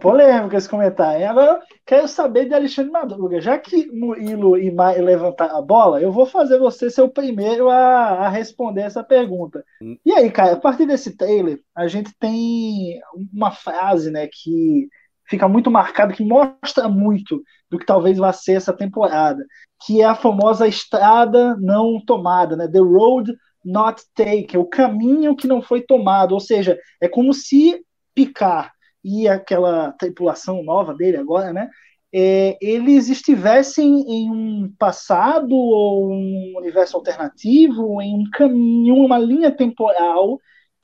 Polêmico 0.00 0.56
esse 0.56 0.68
comentário. 0.68 1.28
Agora, 1.28 1.60
quero 1.86 2.08
saber 2.08 2.46
de 2.46 2.54
Alexandre 2.54 2.90
Madruga. 2.90 3.40
Já 3.40 3.58
que 3.58 3.90
Murilo 3.90 4.56
e 4.56 4.70
Mai 4.70 4.96
a 5.38 5.62
bola, 5.62 6.00
eu 6.00 6.12
vou 6.12 6.26
fazer 6.26 6.58
você 6.58 6.90
ser 6.90 7.02
o 7.02 7.08
primeiro 7.08 7.68
a, 7.68 8.26
a, 8.26 8.28
responder 8.28 8.82
essa 8.82 9.02
pergunta. 9.02 9.64
E 10.04 10.12
aí, 10.12 10.30
cara, 10.30 10.52
a 10.52 10.60
partir 10.60 10.86
desse 10.86 11.16
trailer, 11.16 11.60
a 11.74 11.86
gente 11.86 12.12
tem 12.18 13.00
uma 13.32 13.50
frase, 13.50 14.10
né, 14.10 14.28
que 14.30 14.88
fica 15.26 15.48
muito 15.48 15.70
marcado, 15.70 16.14
que 16.14 16.24
mostra 16.24 16.88
muito 16.88 17.42
do 17.70 17.78
que 17.78 17.86
talvez 17.86 18.18
vá 18.18 18.32
ser 18.32 18.52
essa 18.52 18.72
temporada, 18.72 19.44
que 19.84 20.00
é 20.00 20.04
a 20.04 20.14
famosa 20.14 20.68
estrada 20.68 21.56
não 21.60 22.00
tomada, 22.04 22.56
né? 22.56 22.68
The 22.68 22.78
road 22.78 23.32
not 23.64 24.02
taken, 24.14 24.60
o 24.60 24.66
caminho 24.66 25.34
que 25.34 25.48
não 25.48 25.62
foi 25.62 25.80
tomado, 25.80 26.32
ou 26.32 26.40
seja, 26.40 26.78
é 27.00 27.08
como 27.08 27.32
se 27.32 27.82
Picard 28.14 28.70
e 29.04 29.28
aquela 29.28 29.92
tripulação 29.92 30.62
nova 30.62 30.94
dele 30.94 31.16
agora, 31.16 31.52
né? 31.52 31.68
É, 32.16 32.56
eles 32.60 33.08
estivessem 33.08 34.04
em 34.08 34.30
um 34.30 34.72
passado 34.78 35.52
ou 35.54 36.12
um 36.12 36.54
universo 36.56 36.96
alternativo, 36.96 38.00
em 38.00 38.14
um 38.14 38.30
caminho, 38.30 38.94
uma 38.94 39.18
linha 39.18 39.50
temporal 39.50 40.38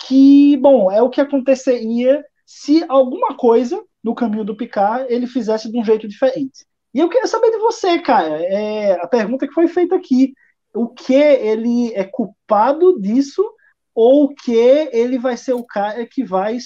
que, 0.07 0.57
bom, 0.57 0.91
é 0.91 1.01
o 1.01 1.09
que 1.09 1.21
aconteceria 1.21 2.25
se 2.45 2.85
alguma 2.89 3.37
coisa 3.37 3.81
no 4.03 4.15
caminho 4.15 4.45
do 4.45 4.57
Picard 4.57 5.07
ele 5.13 5.27
fizesse 5.27 5.71
de 5.71 5.79
um 5.79 5.85
jeito 5.85 6.09
diferente. 6.09 6.67
E 6.93 6.99
eu 6.99 7.09
queria 7.09 7.29
saber 7.29 7.51
de 7.51 7.59
você, 7.59 8.01
cara, 8.01 8.43
é, 8.43 8.93
a 9.01 9.07
pergunta 9.07 9.47
que 9.47 9.55
foi 9.55 9.69
feita 9.69 9.95
aqui, 9.95 10.35
o 10.75 10.89
que 10.89 11.15
ele 11.15 11.93
é 11.95 12.05
culpado 12.05 13.01
disso 13.01 13.49
ou 13.95 14.25
o 14.25 14.35
que 14.35 14.55
ele 14.55 15.19
vai 15.19 15.37
ser 15.37 15.53
o 15.53 15.65
cara 15.65 16.07
que 16.07 16.25
vai 16.25 16.59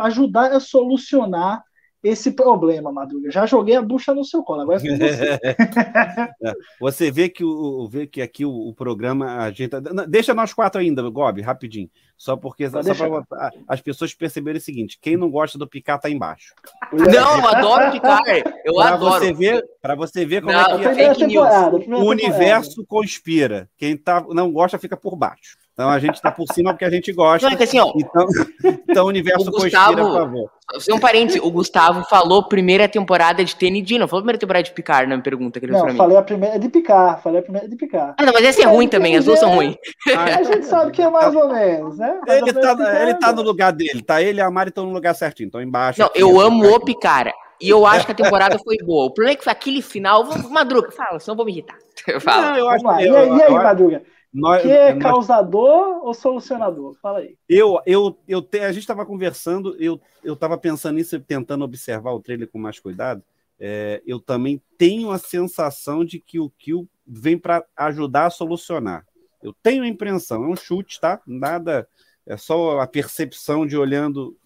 ajudar 0.00 0.52
a 0.52 0.60
solucionar 0.60 1.62
esse 2.02 2.32
problema, 2.32 2.90
Madruga. 2.90 3.30
Já 3.30 3.46
joguei 3.46 3.76
a 3.76 3.82
bucha 3.82 4.12
no 4.12 4.24
seu 4.24 4.42
colo, 4.42 4.62
agora 4.62 4.78
é 4.78 4.80
você. 4.80 5.38
Você 6.80 7.10
vê 7.12 7.28
que, 7.28 7.44
o, 7.44 7.86
vê 7.88 8.08
que 8.08 8.20
aqui 8.20 8.44
o, 8.44 8.50
o, 8.50 8.74
programa. 8.74 9.36
A 9.38 9.52
gente, 9.52 9.70
deixa 10.08 10.34
nós 10.34 10.52
quatro 10.52 10.80
ainda, 10.80 11.08
Gob, 11.08 11.40
rapidinho. 11.40 11.88
Só 12.16 12.36
porque 12.36 12.68
só 12.68 12.80
pra, 13.22 13.50
as 13.68 13.80
pessoas 13.80 14.12
perceberem 14.14 14.58
o 14.58 14.62
seguinte: 14.62 14.98
quem 15.00 15.16
não 15.16 15.30
gosta 15.30 15.56
do 15.56 15.66
picar 15.66 16.00
tá 16.00 16.10
embaixo. 16.10 16.54
Não, 16.92 17.38
eu 17.38 17.46
adoro 17.46 17.92
picar. 17.92 18.20
Eu 18.64 18.74
pra 18.74 18.88
adoro. 18.94 19.24
Você 19.24 19.32
ver, 19.32 19.64
para 19.80 19.94
você 19.94 20.24
ver 20.24 20.42
como 20.42 20.52
não, 20.52 20.60
é 20.60 20.78
que 20.78 21.00
é. 21.00 21.14
Fake 21.14 21.26
news. 21.26 21.48
O 21.88 22.08
universo 22.08 22.84
conspira. 22.86 23.68
Quem 23.76 23.96
tá, 23.96 24.24
não 24.30 24.52
gosta 24.52 24.78
fica 24.78 24.96
por 24.96 25.14
baixo. 25.14 25.56
Então 25.72 25.88
a 25.88 25.98
gente 25.98 26.14
está 26.16 26.30
por 26.30 26.46
cima 26.52 26.72
porque 26.72 26.84
a 26.84 26.90
gente 26.90 27.10
gosta. 27.12 27.46
Não, 27.46 27.54
é 27.54 27.56
que 27.56 27.64
assim, 27.64 27.78
ó, 27.78 27.92
então, 27.96 28.26
então 28.88 29.04
o 29.06 29.08
universo 29.08 29.48
o 29.48 29.52
Gustavo, 29.52 29.96
conspira, 29.96 30.04
por 30.04 30.18
favor. 30.18 30.50
Um 30.90 31.00
parênteses, 31.00 31.40
o 31.42 31.50
Gustavo 31.50 32.04
falou 32.04 32.46
primeira 32.46 32.86
temporada 32.88 33.42
de 33.42 33.56
TND, 33.56 33.98
não 33.98 34.06
falou 34.06 34.22
primeira 34.22 34.38
temporada 34.38 34.62
de 34.62 34.72
Picar, 34.72 35.08
na 35.08 35.18
pergunta 35.18 35.58
que 35.58 35.66
ele 35.66 35.72
não, 35.72 35.94
falei 35.94 36.16
a 36.16 36.22
primeira 36.22 36.58
de 36.58 36.68
Picar, 36.68 37.22
falei 37.22 37.40
a 37.40 37.42
primeira 37.42 37.68
de 37.68 37.76
Picar. 37.76 38.14
Ah, 38.18 38.24
não, 38.24 38.32
mas 38.34 38.44
essa 38.44 38.62
é 38.62 38.66
ruim 38.66 38.86
também, 38.86 39.16
as 39.16 39.24
duas 39.24 39.38
são 39.38 39.54
ruins. 39.54 39.76
A 40.14 40.42
gente 40.42 40.66
sabe 40.66 40.90
que 40.92 41.00
é 41.00 41.08
mais 41.08 41.34
ou 41.34 41.48
menos, 41.48 41.98
né? 41.98 42.20
ele 42.26 42.52
tá, 42.52 43.02
ele 43.02 43.14
tá 43.14 43.32
no 43.32 43.42
lugar 43.42 43.72
dele, 43.72 44.02
tá? 44.02 44.20
Ele 44.20 44.38
e 44.38 44.40
a 44.42 44.50
Mari 44.50 44.68
estão 44.68 44.86
no 44.86 44.92
lugar 44.92 45.14
certinho, 45.14 45.46
estão 45.46 45.62
embaixo. 45.62 46.00
Não, 46.00 46.06
aqui, 46.06 46.20
eu 46.20 46.38
amo 46.40 46.66
o 46.66 46.80
Picar. 46.80 47.32
E 47.60 47.68
eu 47.68 47.86
acho 47.86 48.04
que 48.04 48.12
a 48.12 48.14
temporada 48.14 48.58
foi 48.58 48.76
boa. 48.78 49.06
O 49.06 49.10
problema 49.10 49.34
é 49.34 49.36
que 49.36 49.44
foi 49.44 49.52
aquele 49.52 49.80
final. 49.80 50.24
Madruga, 50.50 50.90
fala, 50.90 51.20
senão 51.20 51.34
eu 51.34 51.36
vou 51.36 51.46
me 51.46 51.52
irritar. 51.52 51.76
Fala. 52.20 52.50
Não, 52.50 52.56
eu 52.56 52.68
acho, 52.68 52.84
eu, 53.00 53.14
e 53.14 53.16
aí, 53.16 53.40
eu, 53.48 53.52
Madruga? 53.52 54.02
Nós, 54.32 54.62
que 54.62 54.70
é 54.70 54.94
nós... 54.94 55.02
causador 55.02 56.04
ou 56.04 56.14
solucionador? 56.14 56.96
Fala 57.02 57.18
aí. 57.18 57.36
Eu, 57.48 57.78
eu, 57.84 58.18
eu 58.26 58.40
te, 58.40 58.60
a 58.60 58.72
gente 58.72 58.82
estava 58.82 59.04
conversando, 59.04 59.76
eu 59.78 60.00
estava 60.24 60.56
pensando 60.56 60.96
nisso, 60.96 61.20
tentando 61.20 61.64
observar 61.64 62.12
o 62.12 62.20
trailer 62.20 62.48
com 62.48 62.58
mais 62.58 62.80
cuidado. 62.80 63.22
É, 63.60 64.02
eu 64.06 64.18
também 64.18 64.60
tenho 64.78 65.10
a 65.10 65.18
sensação 65.18 66.04
de 66.04 66.18
que 66.18 66.40
o 66.40 66.50
Kill 66.50 66.88
vem 67.06 67.38
para 67.38 67.64
ajudar 67.76 68.26
a 68.26 68.30
solucionar. 68.30 69.06
Eu 69.42 69.54
tenho 69.62 69.82
a 69.82 69.88
impressão, 69.88 70.44
é 70.44 70.48
um 70.48 70.56
chute, 70.56 71.00
tá? 71.00 71.20
Nada, 71.26 71.86
é 72.26 72.36
só 72.36 72.80
a 72.80 72.86
percepção 72.86 73.66
de 73.66 73.76
olhando, 73.76 74.36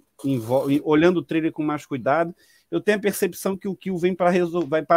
olhando 0.83 1.19
o 1.19 1.23
trailer 1.23 1.53
com 1.53 1.63
mais 1.63 1.87
cuidado. 1.87 2.35
Eu 2.71 2.81
tenho 2.81 2.99
a 2.99 3.01
percepção 3.01 3.57
que 3.57 3.69
o 3.69 3.77
Kill 3.77 3.97
vem 3.97 4.15
para 4.15 4.33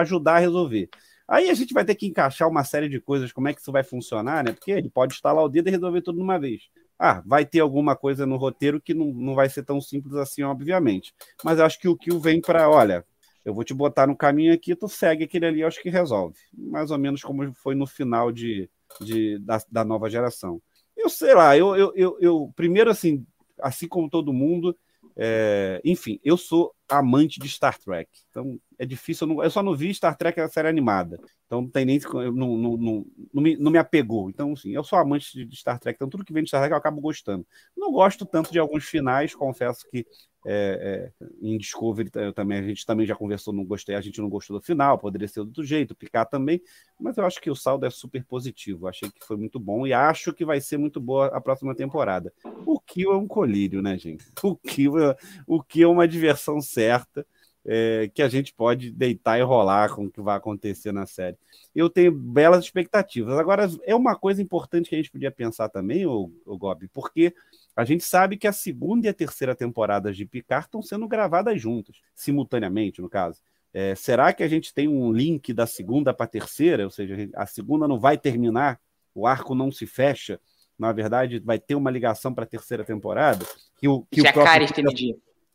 ajudar 0.02 0.36
a 0.36 0.39
resolver. 0.39 0.89
Aí 1.29 1.47
a 1.47 1.53
gente 1.53 1.75
vai 1.75 1.85
ter 1.85 1.93
que 1.93 2.07
encaixar 2.07 2.49
uma 2.49 2.63
série 2.63 2.89
de 2.89 2.99
coisas, 2.99 3.31
como 3.31 3.47
é 3.47 3.53
que 3.53 3.61
isso 3.61 3.71
vai 3.71 3.83
funcionar, 3.83 4.43
né? 4.43 4.51
Porque 4.51 4.71
ele 4.71 4.89
pode 4.89 5.13
instalar 5.13 5.43
o 5.43 5.47
dedo 5.47 5.67
e 5.67 5.71
resolver 5.71 6.01
tudo 6.01 6.15
de 6.15 6.23
uma 6.23 6.39
vez. 6.39 6.63
Ah, 6.97 7.21
vai 7.23 7.45
ter 7.45 7.59
alguma 7.59 7.95
coisa 7.95 8.25
no 8.25 8.35
roteiro 8.35 8.81
que 8.81 8.95
não, 8.95 9.05
não 9.13 9.35
vai 9.35 9.47
ser 9.47 9.63
tão 9.63 9.79
simples 9.79 10.15
assim, 10.15 10.41
obviamente. 10.41 11.13
Mas 11.43 11.59
eu 11.59 11.65
acho 11.65 11.79
que 11.79 11.87
o 11.87 11.95
Kill 11.95 12.19
vem 12.19 12.41
para, 12.41 12.67
olha, 12.67 13.05
eu 13.45 13.53
vou 13.53 13.63
te 13.63 13.75
botar 13.75 14.07
no 14.07 14.17
caminho 14.17 14.51
aqui, 14.51 14.75
tu 14.75 14.87
segue 14.89 15.23
aquele 15.23 15.45
ali, 15.45 15.61
eu 15.61 15.67
acho 15.67 15.81
que 15.83 15.89
resolve. 15.89 16.35
Mais 16.51 16.89
ou 16.89 16.97
menos 16.97 17.21
como 17.21 17.53
foi 17.53 17.75
no 17.75 17.85
final 17.85 18.31
de, 18.31 18.67
de 18.99 19.37
da, 19.37 19.61
da 19.71 19.85
nova 19.85 20.09
geração. 20.09 20.59
Eu 20.97 21.09
sei 21.09 21.35
lá, 21.35 21.55
eu, 21.55 21.75
eu, 21.75 21.93
eu, 21.95 22.17
eu 22.19 22.53
primeiro 22.55 22.89
assim, 22.89 23.23
assim 23.61 23.87
como 23.87 24.09
todo 24.09 24.33
mundo, 24.33 24.75
é, 25.15 25.79
enfim, 25.85 26.19
eu 26.23 26.37
sou 26.37 26.73
amante 26.89 27.39
de 27.39 27.47
Star 27.47 27.77
Trek. 27.77 28.09
Então 28.31 28.59
é 28.79 28.85
difícil, 28.85 29.27
eu, 29.27 29.35
não, 29.35 29.43
eu, 29.43 29.51
só 29.51 29.61
não 29.61 29.75
vi 29.75 29.93
Star 29.93 30.17
Trek 30.17 30.39
a 30.39 30.47
série 30.47 30.69
animada. 30.69 31.19
Então 31.45 31.61
não 31.61 31.69
tem 31.69 31.83
nem. 31.83 31.99
Não, 31.99 32.31
não, 32.31 32.77
não, 32.77 33.05
não, 33.33 33.43
me, 33.43 33.57
não 33.57 33.69
me 33.69 33.77
apegou. 33.77 34.29
Então, 34.29 34.53
assim, 34.53 34.73
eu 34.73 34.83
sou 34.85 34.97
amante 34.97 35.45
de 35.45 35.55
Star 35.57 35.77
Trek, 35.77 35.97
então 35.97 36.07
tudo 36.07 36.23
que 36.23 36.31
vem 36.31 36.43
de 36.43 36.49
Star 36.49 36.61
Trek 36.61 36.71
eu 36.71 36.77
acabo 36.77 37.01
gostando. 37.01 37.45
Não 37.75 37.91
gosto 37.91 38.25
tanto 38.25 38.53
de 38.53 38.57
alguns 38.57 38.85
finais, 38.85 39.35
confesso 39.35 39.85
que 39.91 40.07
é, 40.45 41.11
é, 41.21 41.25
em 41.41 41.57
Discovery 41.57 42.09
eu 42.15 42.31
também, 42.31 42.59
a 42.59 42.63
gente 42.63 42.85
também 42.85 43.05
já 43.05 43.13
conversou, 43.13 43.53
não 43.53 43.65
gostei, 43.65 43.95
a 43.95 44.01
gente 44.01 44.21
não 44.21 44.29
gostou 44.29 44.57
do 44.57 44.65
final, 44.65 44.97
poderia 44.97 45.27
ser 45.27 45.41
do 45.41 45.47
outro 45.47 45.65
jeito, 45.65 45.93
picar 45.93 46.25
também, 46.25 46.61
mas 46.97 47.17
eu 47.17 47.25
acho 47.25 47.41
que 47.41 47.51
o 47.51 47.55
saldo 47.55 47.85
é 47.85 47.89
super 47.89 48.23
positivo. 48.23 48.87
Achei 48.87 49.09
que 49.09 49.25
foi 49.25 49.35
muito 49.35 49.59
bom 49.59 49.85
e 49.85 49.91
acho 49.91 50.31
que 50.31 50.45
vai 50.45 50.61
ser 50.61 50.77
muito 50.77 51.01
boa 51.01 51.27
a 51.27 51.41
próxima 51.41 51.75
temporada. 51.75 52.31
O 52.65 52.79
Kill 52.79 53.11
é 53.11 53.17
um 53.17 53.27
colírio, 53.27 53.81
né, 53.81 53.97
gente? 53.97 54.25
O 54.41 54.55
Kill 54.55 54.97
é, 54.97 55.17
o 55.45 55.61
Kill 55.61 55.89
é 55.89 55.91
uma 55.91 56.07
diversão 56.07 56.61
certa 56.61 57.27
é, 57.65 58.09
que 58.13 58.21
a 58.21 58.29
gente 58.29 58.53
pode 58.53 58.91
deitar 58.91 59.39
e 59.39 59.43
rolar 59.43 59.93
com 59.93 60.05
o 60.05 60.11
que 60.11 60.21
vai 60.21 60.37
acontecer 60.37 60.91
na 60.91 61.05
série. 61.05 61.37
Eu 61.75 61.89
tenho 61.89 62.11
belas 62.11 62.63
expectativas. 62.63 63.37
Agora, 63.37 63.69
é 63.83 63.95
uma 63.95 64.15
coisa 64.15 64.41
importante 64.41 64.89
que 64.89 64.95
a 64.95 64.97
gente 64.97 65.11
podia 65.11 65.31
pensar 65.31 65.69
também, 65.69 66.05
o, 66.05 66.31
o 66.45 66.57
Gobi, 66.57 66.87
porque 66.87 67.33
a 67.75 67.85
gente 67.85 68.03
sabe 68.03 68.37
que 68.37 68.47
a 68.47 68.53
segunda 68.53 69.07
e 69.07 69.09
a 69.09 69.13
terceira 69.13 69.55
temporadas 69.55 70.17
de 70.17 70.25
Picard 70.25 70.65
estão 70.65 70.81
sendo 70.81 71.07
gravadas 71.07 71.61
juntas, 71.61 71.97
simultaneamente, 72.15 73.01
no 73.01 73.09
caso. 73.09 73.39
É, 73.73 73.93
será 73.93 74.33
que 74.33 74.43
a 74.43 74.47
gente 74.47 74.73
tem 74.73 74.87
um 74.87 75.11
link 75.11 75.53
da 75.53 75.67
segunda 75.67 76.13
para 76.13 76.25
a 76.25 76.29
terceira? 76.29 76.83
Ou 76.83 76.89
seja, 76.89 77.29
a 77.35 77.45
segunda 77.45 77.87
não 77.87 77.99
vai 77.99 78.17
terminar, 78.17 78.79
o 79.13 79.27
arco 79.27 79.53
não 79.53 79.71
se 79.71 79.85
fecha, 79.85 80.39
na 80.77 80.91
verdade, 80.91 81.39
vai 81.39 81.59
ter 81.59 81.75
uma 81.75 81.91
ligação 81.91 82.33
para 82.33 82.45
a 82.45 82.47
terceira 82.47 82.85
temporada? 82.85 83.45
Que 83.77 83.87
o, 83.87 84.05
que 84.09 84.21
Já 84.21 84.29
o 84.29 84.33
próprio... 84.33 84.53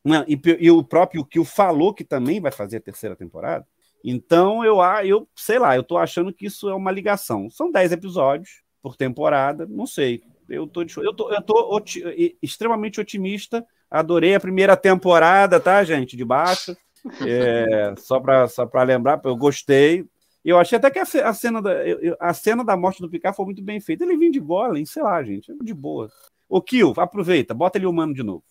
Não, 0.04 0.24
e, 0.28 0.38
e, 0.60 0.70
o 0.70 0.84
próprio 0.84 1.24
Kill 1.24 1.44
falou 1.44 1.94
que 1.94 2.04
também 2.04 2.40
vai 2.40 2.52
fazer 2.52 2.76
a 2.76 2.80
terceira 2.80 3.16
temporada. 3.16 3.66
Então, 4.04 4.62
eu, 4.62 4.76
eu 5.02 5.26
sei 5.34 5.58
lá, 5.58 5.74
eu 5.74 5.82
tô 5.82 5.96
achando 5.96 6.32
que 6.32 6.44
isso 6.44 6.68
é 6.68 6.74
uma 6.74 6.90
ligação. 6.90 7.48
São 7.48 7.72
dez 7.72 7.90
episódios, 7.90 8.62
por 8.82 8.96
temporada, 8.96 9.66
não 9.66 9.86
sei. 9.86 10.22
Eu 10.46 10.66
tô, 10.66 10.82
eu 10.82 11.14
tô, 11.14 11.32
eu 11.32 11.40
tô 11.40 11.74
oti 11.74 12.36
extremamente 12.42 13.00
otimista. 13.00 13.66
Adorei 13.90 14.34
a 14.34 14.40
primeira 14.40 14.76
temporada, 14.76 15.58
tá, 15.58 15.82
gente? 15.84 16.16
De 16.16 16.24
baixo. 16.24 16.76
É, 17.20 17.94
só 17.98 18.18
para 18.18 18.48
só 18.48 18.66
lembrar, 18.82 19.20
eu 19.26 19.36
gostei. 19.36 20.06
Eu 20.42 20.58
achei 20.58 20.78
até 20.78 20.90
que 20.90 20.98
a, 20.98 21.34
cena 21.34 21.60
da, 21.60 21.70
a 22.18 22.32
cena 22.32 22.64
da 22.64 22.74
morte 22.78 23.02
do 23.02 23.10
Picard 23.10 23.36
foi 23.36 23.44
muito 23.44 23.62
bem 23.62 23.78
feita. 23.78 24.04
Ele 24.04 24.16
vinha 24.16 24.30
de 24.30 24.40
golem, 24.40 24.86
sei 24.86 25.02
lá, 25.02 25.22
gente, 25.22 25.52
de 25.62 25.74
boa. 25.74 26.10
Ô, 26.48 26.62
Kill, 26.62 26.94
aproveita, 26.96 27.52
bota 27.52 27.76
ele 27.76 27.84
humano 27.84 28.14
de 28.14 28.22
novo. 28.22 28.42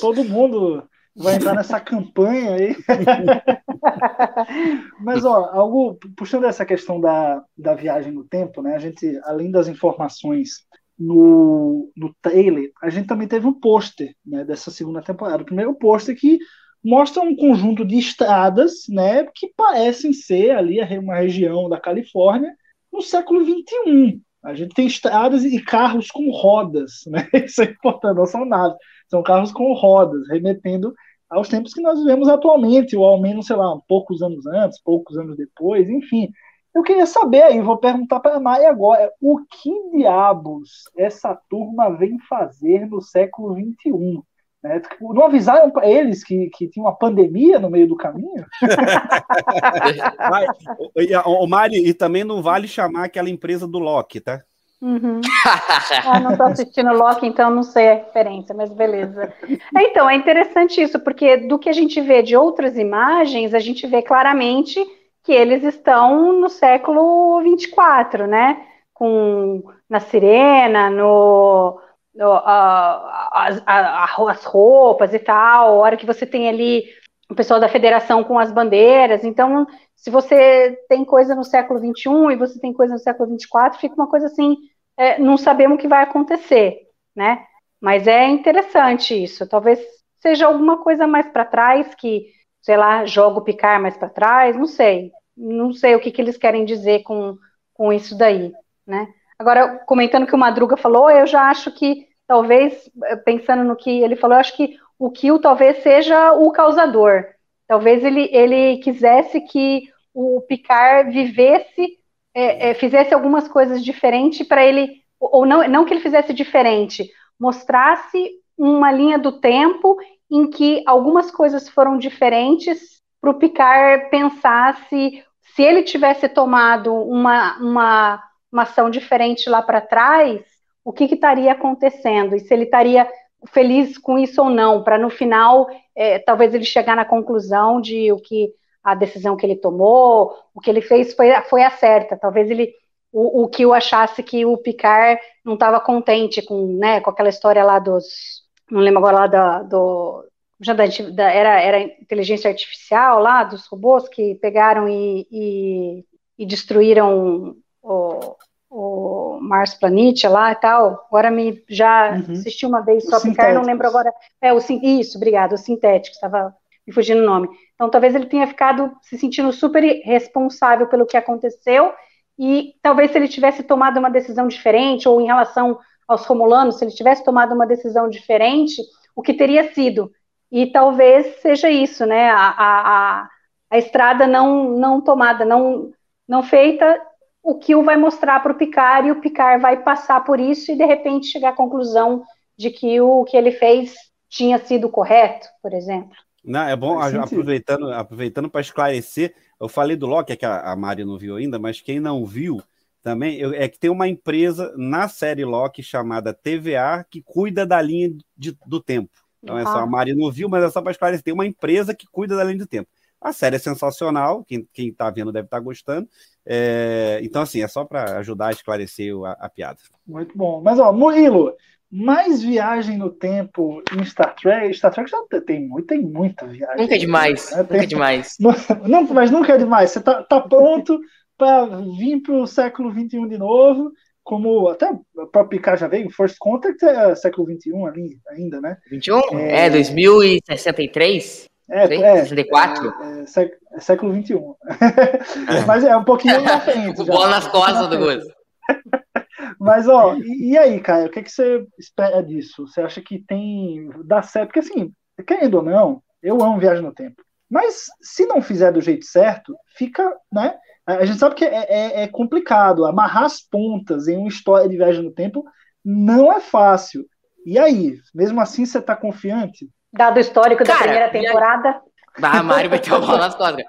Todo 0.00 0.24
mundo 0.24 0.82
vai 1.16 1.36
entrar 1.36 1.54
nessa 1.54 1.78
campanha 1.80 2.54
aí. 2.54 2.76
Mas, 5.00 5.24
ó, 5.24 5.50
algo 5.52 5.98
puxando 6.16 6.44
essa 6.44 6.64
questão 6.64 7.00
da, 7.00 7.42
da 7.56 7.74
viagem 7.74 8.12
no 8.12 8.24
tempo, 8.24 8.62
né? 8.62 8.74
A 8.74 8.78
gente, 8.78 9.18
além 9.24 9.50
das 9.50 9.68
informações 9.68 10.64
no, 10.98 11.90
no 11.96 12.14
trailer, 12.20 12.70
a 12.82 12.90
gente 12.90 13.06
também 13.06 13.26
teve 13.26 13.46
um 13.46 13.58
pôster 13.58 14.14
né, 14.24 14.44
dessa 14.44 14.70
segunda 14.70 15.02
temporada. 15.02 15.42
O 15.42 15.46
primeiro 15.46 15.74
pôster 15.74 16.16
que 16.16 16.38
mostra 16.84 17.22
um 17.22 17.36
conjunto 17.36 17.84
de 17.84 17.98
estradas 17.98 18.84
né, 18.88 19.26
que 19.34 19.52
parecem 19.56 20.12
ser 20.12 20.52
ali 20.52 20.80
uma 20.98 21.16
região 21.16 21.68
da 21.68 21.80
Califórnia 21.80 22.54
no 22.92 23.02
século 23.02 23.44
XXI. 23.44 24.20
A 24.42 24.54
gente 24.54 24.74
tem 24.74 24.86
estradas 24.86 25.44
e 25.44 25.60
carros 25.62 26.10
com 26.10 26.30
rodas, 26.30 27.02
né? 27.08 27.28
Isso 27.44 27.62
é 27.62 27.66
importante, 27.66 28.16
não 28.16 28.26
são 28.26 28.44
naves, 28.44 28.76
são 29.08 29.22
carros 29.22 29.52
com 29.52 29.72
rodas, 29.74 30.28
remetendo 30.28 30.94
aos 31.28 31.48
tempos 31.48 31.72
que 31.72 31.80
nós 31.82 31.98
vivemos 31.98 32.28
atualmente, 32.28 32.96
ou 32.96 33.04
ao 33.04 33.20
menos, 33.20 33.46
sei 33.46 33.56
lá, 33.56 33.78
poucos 33.88 34.22
anos 34.22 34.46
antes, 34.46 34.82
poucos 34.82 35.16
anos 35.16 35.36
depois, 35.36 35.88
enfim. 35.88 36.28
Eu 36.74 36.82
queria 36.82 37.06
saber 37.06 37.42
aí, 37.42 37.60
vou 37.60 37.78
perguntar 37.78 38.20
para 38.20 38.36
a 38.36 38.40
Mai 38.40 38.64
agora, 38.66 39.12
o 39.20 39.40
que 39.44 39.90
diabos 39.90 40.84
essa 40.96 41.34
turma 41.48 41.90
vem 41.96 42.18
fazer 42.28 42.86
no 42.86 43.00
século 43.00 43.54
XXI? 43.54 44.22
Né? 44.62 44.80
Tipo, 44.80 45.14
não 45.14 45.24
avisaram 45.24 45.70
para 45.70 45.88
eles 45.88 46.22
que, 46.22 46.50
que 46.54 46.68
tinha 46.68 46.84
uma 46.84 46.94
pandemia 46.94 47.58
no 47.58 47.70
meio 47.70 47.88
do 47.88 47.96
caminho? 47.96 48.44
o 51.26 51.46
Mari, 51.46 51.88
e 51.88 51.94
também 51.94 52.24
não 52.24 52.42
vale 52.42 52.68
chamar 52.68 53.04
aquela 53.04 53.30
empresa 53.30 53.66
do 53.66 53.78
Loki, 53.78 54.20
tá? 54.20 54.42
Uhum. 54.82 55.20
ah, 56.06 56.20
não 56.20 56.32
estou 56.32 56.46
assistindo 56.46 56.92
Loki, 56.92 57.26
então 57.26 57.50
não 57.50 57.62
sei 57.62 57.90
a 57.90 57.94
referência, 57.96 58.54
mas 58.54 58.72
beleza. 58.72 59.32
Então, 59.76 60.08
é 60.08 60.14
interessante 60.14 60.80
isso, 60.80 60.98
porque 61.00 61.36
do 61.36 61.58
que 61.58 61.68
a 61.68 61.72
gente 61.72 62.00
vê 62.00 62.22
de 62.22 62.36
outras 62.36 62.78
imagens, 62.78 63.52
a 63.52 63.58
gente 63.58 63.86
vê 63.86 64.00
claramente 64.00 64.82
que 65.22 65.32
eles 65.32 65.62
estão 65.62 66.40
no 66.40 66.48
século 66.48 67.42
24, 67.42 68.26
né? 68.26 68.62
Com, 68.94 69.62
na 69.88 70.00
Sirena, 70.00 70.90
no 70.90 71.78
as, 72.18 73.62
as 73.66 74.44
roupas 74.44 75.14
e 75.14 75.18
tal, 75.18 75.68
a 75.68 75.70
hora 75.72 75.96
que 75.96 76.06
você 76.06 76.26
tem 76.26 76.48
ali 76.48 76.84
o 77.30 77.34
pessoal 77.34 77.60
da 77.60 77.68
federação 77.68 78.24
com 78.24 78.38
as 78.38 78.50
bandeiras. 78.50 79.24
Então, 79.24 79.66
se 79.94 80.10
você 80.10 80.76
tem 80.88 81.04
coisa 81.04 81.34
no 81.34 81.44
século 81.44 81.78
XXI 81.78 82.32
e 82.32 82.36
você 82.36 82.58
tem 82.58 82.72
coisa 82.72 82.94
no 82.94 82.98
século 82.98 83.28
XXIV, 83.30 83.78
fica 83.78 83.94
uma 83.94 84.08
coisa 84.08 84.26
assim, 84.26 84.56
é, 84.96 85.18
não 85.18 85.36
sabemos 85.36 85.76
o 85.76 85.80
que 85.80 85.86
vai 85.86 86.02
acontecer, 86.02 86.78
né? 87.14 87.44
Mas 87.80 88.06
é 88.06 88.26
interessante 88.26 89.14
isso. 89.14 89.48
Talvez 89.48 89.78
seja 90.18 90.46
alguma 90.46 90.82
coisa 90.82 91.06
mais 91.06 91.28
para 91.28 91.44
trás 91.44 91.94
que, 91.94 92.26
sei 92.60 92.76
lá, 92.76 93.04
joga 93.06 93.38
o 93.38 93.44
picar 93.44 93.80
mais 93.80 93.96
para 93.96 94.10
trás, 94.10 94.56
não 94.56 94.66
sei. 94.66 95.12
Não 95.36 95.72
sei 95.72 95.94
o 95.94 96.00
que, 96.00 96.10
que 96.10 96.20
eles 96.20 96.36
querem 96.36 96.64
dizer 96.64 97.02
com, 97.04 97.38
com 97.72 97.92
isso 97.92 98.18
daí, 98.18 98.52
né? 98.86 99.06
Agora, 99.40 99.78
comentando 99.86 100.24
o 100.24 100.26
que 100.26 100.34
o 100.34 100.38
Madruga 100.38 100.76
falou, 100.76 101.10
eu 101.10 101.26
já 101.26 101.48
acho 101.48 101.72
que 101.72 102.06
talvez, 102.28 102.90
pensando 103.24 103.64
no 103.64 103.74
que 103.74 104.02
ele 104.02 104.14
falou, 104.14 104.36
eu 104.36 104.40
acho 104.40 104.54
que 104.54 104.76
o 104.98 105.10
Kill 105.10 105.40
talvez 105.40 105.82
seja 105.82 106.34
o 106.34 106.52
causador. 106.52 107.24
Talvez 107.66 108.04
ele, 108.04 108.28
ele 108.32 108.76
quisesse 108.82 109.40
que 109.40 109.88
o 110.12 110.42
Picard 110.42 111.10
vivesse, 111.10 111.96
é, 112.34 112.68
é, 112.68 112.74
fizesse 112.74 113.14
algumas 113.14 113.48
coisas 113.48 113.82
diferentes 113.82 114.46
para 114.46 114.62
ele, 114.62 115.02
ou 115.18 115.46
não, 115.46 115.66
não 115.66 115.86
que 115.86 115.94
ele 115.94 116.02
fizesse 116.02 116.34
diferente, 116.34 117.10
mostrasse 117.38 118.32
uma 118.58 118.92
linha 118.92 119.18
do 119.18 119.40
tempo 119.40 119.96
em 120.30 120.50
que 120.50 120.82
algumas 120.84 121.30
coisas 121.30 121.66
foram 121.66 121.96
diferentes 121.96 123.00
para 123.18 123.30
o 123.30 123.38
Picard 123.38 124.10
pensar 124.10 124.86
se, 124.90 125.24
se 125.54 125.62
ele 125.62 125.82
tivesse 125.82 126.28
tomado 126.28 126.94
uma, 126.94 127.56
uma, 127.56 128.29
uma 128.52 128.62
ação 128.62 128.90
diferente 128.90 129.48
lá 129.48 129.62
para 129.62 129.80
trás, 129.80 130.42
o 130.84 130.92
que, 130.92 131.08
que 131.08 131.14
estaria 131.14 131.52
acontecendo 131.52 132.34
e 132.34 132.40
se 132.40 132.52
ele 132.52 132.64
estaria 132.64 133.08
feliz 133.52 133.96
com 133.96 134.18
isso 134.18 134.42
ou 134.42 134.50
não, 134.50 134.82
para 134.82 134.98
no 134.98 135.08
final, 135.08 135.68
é, 135.94 136.18
talvez 136.18 136.52
ele 136.52 136.64
chegar 136.64 136.94
na 136.96 137.04
conclusão 137.04 137.80
de 137.80 138.12
o 138.12 138.16
que 138.16 138.52
a 138.82 138.94
decisão 138.94 139.36
que 139.36 139.46
ele 139.46 139.56
tomou, 139.56 140.34
o 140.54 140.60
que 140.60 140.70
ele 140.70 140.80
fez 140.80 141.14
foi, 141.14 141.32
foi 141.42 141.62
a 141.62 141.70
certa. 141.70 142.16
Talvez 142.16 142.50
ele 142.50 142.74
o, 143.12 143.44
o 143.44 143.48
que 143.48 143.62
eu 143.62 143.74
achasse 143.74 144.22
que 144.22 144.44
o 144.46 144.56
Picard 144.56 145.20
não 145.44 145.54
estava 145.54 145.80
contente 145.80 146.42
com, 146.42 146.78
né, 146.78 147.00
com 147.00 147.10
aquela 147.10 147.28
história 147.28 147.64
lá 147.64 147.78
dos, 147.78 148.44
não 148.70 148.80
lembro 148.80 148.98
agora 148.98 149.20
lá 149.20 149.26
da, 149.26 149.62
do 149.62 150.24
já 150.60 150.74
da, 150.74 150.84
da, 151.12 151.30
era, 151.30 151.60
era 151.60 151.80
inteligência 151.80 152.50
artificial 152.50 153.18
lá 153.20 153.44
dos 153.44 153.66
robôs 153.66 154.08
que 154.08 154.34
pegaram 154.36 154.88
e, 154.88 155.26
e, 155.30 156.04
e 156.38 156.46
destruíram 156.46 157.56
o, 157.82 158.36
o 158.70 159.38
Mars 159.40 159.74
Planet 159.74 160.24
lá 160.24 160.52
e 160.52 160.56
tal. 160.56 161.06
Agora 161.08 161.30
me 161.30 161.62
já 161.68 162.12
uhum. 162.12 162.32
assisti 162.32 162.64
uma 162.64 162.80
vez 162.80 163.04
só 163.04 163.20
Picard, 163.20 163.54
não 163.54 163.62
lembro 163.62 163.86
agora. 163.86 164.12
É 164.40 164.52
o 164.52 164.58
isso, 164.58 165.16
obrigado, 165.16 165.54
o 165.54 165.58
sintético, 165.58 166.14
estava 166.14 166.54
me 166.86 166.92
fugindo 166.92 167.22
o 167.22 167.26
nome. 167.26 167.48
Então 167.74 167.90
talvez 167.90 168.14
ele 168.14 168.26
tenha 168.26 168.46
ficado 168.46 168.92
se 169.02 169.18
sentindo 169.18 169.52
super 169.52 169.82
responsável 170.04 170.86
pelo 170.86 171.06
que 171.06 171.16
aconteceu 171.16 171.92
e 172.38 172.74
talvez 172.80 173.10
se 173.10 173.18
ele 173.18 173.28
tivesse 173.28 173.62
tomado 173.62 173.98
uma 173.98 174.10
decisão 174.10 174.48
diferente 174.48 175.08
ou 175.08 175.20
em 175.20 175.26
relação 175.26 175.78
aos 176.08 176.24
romulanos, 176.24 176.78
se 176.78 176.84
ele 176.84 176.92
tivesse 176.92 177.24
tomado 177.24 177.54
uma 177.54 177.66
decisão 177.66 178.08
diferente, 178.08 178.82
o 179.14 179.22
que 179.22 179.34
teria 179.34 179.72
sido? 179.72 180.10
E 180.50 180.66
talvez 180.66 181.40
seja 181.40 181.70
isso, 181.70 182.04
né? 182.06 182.30
A, 182.30 182.54
a, 182.58 183.28
a 183.70 183.78
estrada 183.78 184.26
não 184.26 184.70
não 184.70 185.00
tomada, 185.00 185.44
não 185.44 185.92
não 186.26 186.42
feita 186.42 187.00
o 187.42 187.58
Kill 187.58 187.82
vai 187.82 187.96
mostrar 187.96 188.40
para 188.40 188.52
o 188.52 188.54
Picard 188.56 189.08
e 189.08 189.12
o 189.12 189.20
Picard 189.20 189.60
vai 189.60 189.82
passar 189.82 190.22
por 190.24 190.38
isso 190.38 190.70
e 190.70 190.76
de 190.76 190.84
repente 190.84 191.26
chegar 191.26 191.50
à 191.50 191.56
conclusão 191.56 192.24
de 192.56 192.70
que 192.70 193.00
o 193.00 193.24
que 193.24 193.36
ele 193.36 193.52
fez 193.52 193.94
tinha 194.28 194.58
sido 194.58 194.88
correto, 194.88 195.48
por 195.62 195.72
exemplo. 195.72 196.16
Não, 196.44 196.62
é 196.62 196.76
bom, 196.76 196.98
aproveitando, 196.98 197.92
aproveitando 197.92 198.48
para 198.48 198.60
esclarecer, 198.60 199.34
eu 199.60 199.68
falei 199.68 199.96
do 199.96 200.06
Loki, 200.06 200.32
é 200.32 200.36
que 200.36 200.46
a, 200.46 200.72
a 200.72 200.76
Mari 200.76 201.04
não 201.04 201.18
viu 201.18 201.36
ainda, 201.36 201.58
mas 201.58 201.80
quem 201.80 202.00
não 202.00 202.24
viu 202.24 202.62
também 203.02 203.38
eu, 203.38 203.52
é 203.54 203.68
que 203.68 203.78
tem 203.78 203.90
uma 203.90 204.08
empresa 204.08 204.72
na 204.76 205.08
série 205.08 205.44
Loki 205.44 205.82
chamada 205.82 206.34
TVA 206.34 207.04
que 207.10 207.22
cuida 207.22 207.66
da 207.66 207.80
linha 207.80 208.10
de, 208.36 208.56
do 208.66 208.80
tempo. 208.80 209.10
Então 209.42 209.58
é 209.58 209.64
só 209.64 209.78
a 209.78 209.86
Mari 209.86 210.14
não 210.14 210.30
viu, 210.30 210.48
mas 210.48 210.62
é 210.62 210.70
só 210.70 210.82
para 210.82 210.92
esclarecer, 210.92 211.24
tem 211.24 211.34
uma 211.34 211.46
empresa 211.46 211.94
que 211.94 212.06
cuida 212.06 212.36
da 212.36 212.44
linha 212.44 212.58
do 212.58 212.66
tempo. 212.66 212.88
A 213.20 213.32
série 213.32 213.56
é 213.56 213.58
sensacional, 213.58 214.44
quem, 214.44 214.66
quem 214.72 214.92
tá 214.92 215.10
vendo 215.10 215.30
deve 215.30 215.46
estar 215.46 215.58
tá 215.58 215.62
gostando. 215.62 216.08
É, 216.46 217.20
então, 217.22 217.42
assim, 217.42 217.62
é 217.62 217.68
só 217.68 217.84
para 217.84 218.18
ajudar 218.18 218.48
a 218.48 218.52
esclarecer 218.52 219.14
a, 219.24 219.32
a, 219.32 219.48
piada. 219.48 219.78
Muito 220.06 220.36
bom. 220.36 220.62
Mas, 220.62 220.78
ó, 220.78 220.90
Murilo, 220.92 221.54
mais 221.90 222.42
viagem 222.42 222.96
no 222.96 223.10
tempo 223.10 223.82
em 223.92 224.04
Star 224.04 224.34
Trek. 224.34 224.74
Star 224.74 224.92
Trek 224.92 225.10
já 225.10 225.40
tem, 225.42 225.68
muito, 225.68 225.86
tem 225.86 226.00
muita 226.00 226.46
viagem. 226.46 226.82
Nunca 226.82 226.94
é 226.94 226.98
demais. 226.98 227.50
Né? 227.50 227.56
Tem, 227.56 227.64
nunca 227.64 227.84
é 227.84 227.86
demais. 227.86 228.36
Não, 228.88 229.02
mas 229.08 229.30
nunca 229.30 229.52
é 229.52 229.58
demais. 229.58 229.90
Você 229.90 230.00
tá, 230.00 230.22
tá 230.22 230.40
pronto 230.40 230.98
para 231.36 231.66
vir 231.98 232.22
para 232.22 232.36
o 232.36 232.46
século 232.46 232.90
XXI 232.90 233.28
de 233.28 233.38
novo 233.38 233.92
como 234.22 234.68
até 234.68 234.88
o 234.88 235.26
próprio 235.26 235.58
Picard 235.58 235.80
já 235.80 235.88
veio, 235.88 236.10
First 236.10 236.36
Contact 236.38 236.84
é 236.84 237.14
século 237.16 237.48
XXI 237.50 237.72
ali 237.88 238.18
ainda, 238.28 238.60
né? 238.60 238.76
21? 238.88 239.38
É, 239.38 239.66
é 239.66 239.70
2063? 239.70 241.49
É, 241.70 241.84
é, 241.84 242.24
64? 242.24 242.92
É, 243.02 243.20
é, 243.20 243.50
é 243.74 243.80
século 243.80 244.12
XXI. 244.14 244.34
É. 244.34 245.64
Mas 245.66 245.84
é 245.84 245.96
um 245.96 246.04
pouquinho 246.04 246.42
na 246.42 246.58
frente. 246.60 247.04
Bola 247.04 247.28
nas 247.28 247.46
costas 247.46 247.88
do 247.88 247.98
Gus. 247.98 248.24
Mas, 249.58 249.86
ó, 249.88 250.14
e, 250.14 250.50
e, 250.50 250.58
aí, 250.58 250.80
Caio, 250.80 251.06
o 251.06 251.10
que, 251.10 251.20
é 251.20 251.22
que 251.22 251.30
você 251.30 251.64
espera 251.78 252.22
disso? 252.22 252.66
Você 252.66 252.80
acha 252.80 253.00
que 253.00 253.18
tem. 253.18 253.88
dá 254.04 254.22
certo? 254.22 254.48
Porque, 254.48 254.60
assim, 254.60 254.92
querendo 255.26 255.56
ou 255.58 255.62
não, 255.62 256.02
eu 256.22 256.42
amo 256.42 256.58
viagem 256.58 256.82
no 256.82 256.94
tempo. 256.94 257.22
Mas 257.48 257.86
se 258.00 258.26
não 258.26 258.40
fizer 258.40 258.72
do 258.72 258.80
jeito 258.80 259.04
certo, 259.04 259.56
fica, 259.76 260.16
né? 260.32 260.56
A 260.86 261.04
gente 261.04 261.18
sabe 261.18 261.34
que 261.34 261.44
é, 261.44 261.66
é, 261.68 262.02
é 262.02 262.08
complicado. 262.08 262.84
Amarrar 262.84 263.24
as 263.24 263.40
pontas 263.40 264.08
em 264.08 264.16
uma 264.16 264.28
história 264.28 264.68
de 264.68 264.76
viagem 264.76 265.02
no 265.02 265.12
tempo 265.12 265.44
não 265.84 266.32
é 266.32 266.40
fácil. 266.40 267.04
E 267.44 267.58
aí, 267.58 267.96
mesmo 268.14 268.40
assim, 268.40 268.64
você 268.64 268.78
está 268.78 268.94
confiante? 268.94 269.68
Dado 269.92 270.16
o 270.16 270.20
histórico 270.20 270.64
Cara, 270.64 270.78
da 270.78 270.84
primeira 270.84 271.10
temporada. 271.10 271.80
A 272.22 272.42
Mari 272.42 272.68
vai 272.68 272.78
ter 272.78 272.90
uma 272.90 273.00
bola 273.00 273.18
nas 273.18 273.34
costas. 273.34 273.64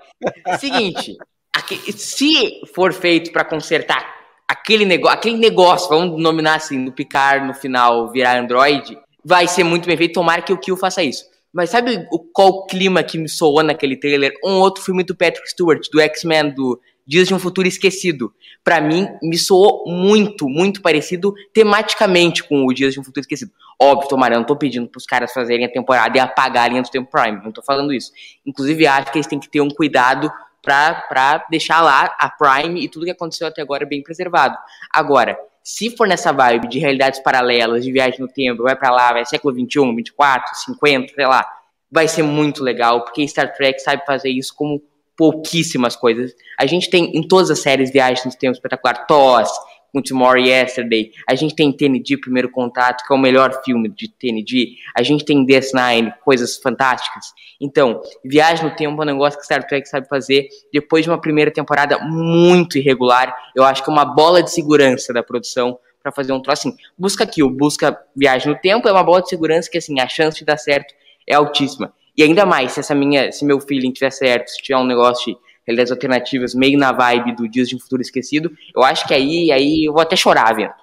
Seguinte, 0.59 1.15
aqui, 1.55 1.91
se 1.93 2.61
for 2.73 2.93
feito 2.93 3.31
para 3.31 3.45
consertar 3.45 4.21
aquele, 4.47 4.85
negócio, 4.85 5.17
aquele 5.17 5.37
negócio, 5.37 5.89
vamos 5.89 6.21
nominar 6.21 6.55
assim, 6.55 6.77
no 6.77 6.91
Picard 6.91 7.47
no 7.47 7.53
final 7.53 8.11
virar 8.11 8.37
Android, 8.37 8.97
vai 9.23 9.47
ser 9.47 9.63
muito 9.63 9.87
bem 9.87 9.97
feito. 9.97 10.13
Tomara 10.13 10.41
que 10.41 10.51
o 10.51 10.57
Kill 10.57 10.75
faça 10.75 11.01
isso. 11.01 11.23
Mas 11.53 11.69
sabe 11.69 12.07
o, 12.11 12.19
qual 12.19 12.65
clima 12.65 13.03
que 13.03 13.17
me 13.17 13.27
soou 13.27 13.63
naquele 13.63 13.97
trailer? 13.97 14.31
Um 14.43 14.59
outro 14.59 14.83
filme 14.83 15.03
do 15.03 15.15
Patrick 15.15 15.49
Stewart, 15.49 15.81
do 15.91 15.99
X-Men, 15.99 16.53
do 16.53 16.79
Dias 17.05 17.27
de 17.27 17.33
um 17.33 17.39
Futuro 17.39 17.67
Esquecido. 17.67 18.33
Para 18.63 18.79
mim, 18.79 19.07
me 19.21 19.37
soou 19.37 19.83
muito, 19.87 20.47
muito 20.47 20.81
parecido 20.81 21.33
tematicamente 21.53 22.43
com 22.43 22.65
o 22.65 22.73
Dias 22.73 22.93
de 22.93 22.99
um 22.99 23.03
Futuro 23.03 23.21
Esquecido. 23.21 23.51
Óbvio, 23.83 24.09
Tomara, 24.09 24.35
eu 24.35 24.39
não 24.39 24.45
tô 24.45 24.55
pedindo 24.55 24.87
pros 24.87 25.07
caras 25.07 25.33
fazerem 25.33 25.65
a 25.65 25.71
temporada 25.71 26.15
e 26.15 26.21
apagarem 26.21 26.77
a 26.77 26.81
do 26.83 26.89
tempo 26.89 27.09
Prime, 27.09 27.41
não 27.43 27.51
tô 27.51 27.63
falando 27.63 27.91
isso. 27.91 28.11
Inclusive, 28.45 28.85
acho 28.85 29.11
que 29.11 29.17
eles 29.17 29.25
têm 29.25 29.39
que 29.39 29.49
ter 29.49 29.59
um 29.59 29.69
cuidado 29.69 30.31
para 30.61 31.43
deixar 31.49 31.81
lá 31.81 32.15
a 32.19 32.29
Prime 32.29 32.79
e 32.79 32.87
tudo 32.87 33.05
que 33.05 33.11
aconteceu 33.11 33.47
até 33.47 33.59
agora 33.63 33.83
bem 33.83 34.03
preservado. 34.03 34.55
Agora, 34.93 35.35
se 35.63 35.89
for 35.97 36.07
nessa 36.07 36.31
vibe 36.31 36.67
de 36.67 36.77
realidades 36.77 37.19
paralelas, 37.23 37.83
de 37.83 37.91
viagem 37.91 38.19
no 38.19 38.27
tempo, 38.27 38.61
vai 38.61 38.75
para 38.75 38.91
lá, 38.91 39.13
vai 39.13 39.25
século 39.25 39.55
21, 39.55 39.95
24, 39.95 40.55
50, 40.57 41.13
sei 41.15 41.25
lá, 41.25 41.43
vai 41.91 42.07
ser 42.07 42.21
muito 42.21 42.63
legal, 42.63 43.03
porque 43.03 43.27
Star 43.27 43.51
Trek 43.51 43.79
sabe 43.81 44.05
fazer 44.05 44.29
isso 44.29 44.53
como 44.55 44.79
pouquíssimas 45.17 45.95
coisas. 45.95 46.35
A 46.55 46.67
gente 46.67 46.87
tem 46.87 47.17
em 47.17 47.27
todas 47.27 47.49
as 47.49 47.59
séries 47.59 47.91
viagens 47.91 48.25
no 48.25 48.31
tempo 48.31 48.53
espetacular, 48.53 49.07
TOS, 49.07 49.49
com 49.91 50.01
Tomorrow 50.01 50.37
Yesterday. 50.37 51.11
A 51.29 51.35
gente 51.35 51.55
tem 51.55 51.71
TND 51.71 52.17
Primeiro 52.17 52.49
Contato, 52.49 53.05
que 53.05 53.13
é 53.13 53.15
o 53.15 53.19
melhor 53.19 53.61
filme 53.63 53.89
de 53.89 54.07
TND. 54.07 54.75
A 54.95 55.03
gente 55.03 55.25
tem 55.25 55.45
DS9, 55.45 56.13
coisas 56.23 56.57
fantásticas. 56.57 57.25
Então, 57.59 58.01
Viagem 58.23 58.65
no 58.65 58.75
Tempo 58.75 59.01
é 59.01 59.03
um 59.03 59.05
negócio 59.05 59.39
que 59.39 59.45
Star 59.45 59.65
Trek 59.67 59.87
sabe 59.87 60.07
fazer. 60.07 60.47
Depois 60.73 61.03
de 61.03 61.09
uma 61.09 61.19
primeira 61.19 61.51
temporada 61.51 61.99
muito 61.99 62.77
irregular, 62.77 63.35
eu 63.55 63.63
acho 63.63 63.83
que 63.83 63.89
é 63.89 63.93
uma 63.93 64.05
bola 64.05 64.41
de 64.41 64.51
segurança 64.51 65.13
da 65.13 65.21
produção 65.21 65.77
para 66.01 66.11
fazer 66.11 66.33
um 66.33 66.41
troço 66.41 66.67
assim. 66.67 66.77
Busca 66.97 67.23
aqui, 67.23 67.43
o 67.43 67.49
Busca 67.49 67.97
Viagem 68.15 68.51
no 68.51 68.59
Tempo 68.59 68.87
é 68.87 68.91
uma 68.91 69.03
bola 69.03 69.21
de 69.21 69.29
segurança 69.29 69.69
que, 69.69 69.77
assim, 69.77 69.99
a 69.99 70.07
chance 70.07 70.39
de 70.39 70.45
dar 70.45 70.57
certo 70.57 70.93
é 71.27 71.35
altíssima. 71.35 71.93
E 72.17 72.23
ainda 72.23 72.45
mais, 72.45 72.73
se 72.73 72.79
essa 72.79 72.93
minha, 72.93 73.31
se 73.31 73.45
meu 73.45 73.59
feeling 73.59 73.91
tiver 73.91 74.11
certo, 74.11 74.49
se 74.49 74.61
tiver 74.61 74.77
um 74.77 74.85
negócio 74.85 75.33
de 75.33 75.39
realidades 75.71 75.91
alternativas, 75.91 76.53
meio 76.53 76.77
na 76.77 76.91
vibe 76.91 77.35
do 77.35 77.47
Dias 77.47 77.67
de 77.67 77.75
um 77.75 77.79
Futuro 77.79 78.01
Esquecido, 78.01 78.51
eu 78.75 78.83
acho 78.83 79.07
que 79.07 79.13
aí, 79.13 79.51
aí 79.51 79.85
eu 79.85 79.93
vou 79.93 80.01
até 80.01 80.15
chorar 80.15 80.53
vendo. 80.53 80.73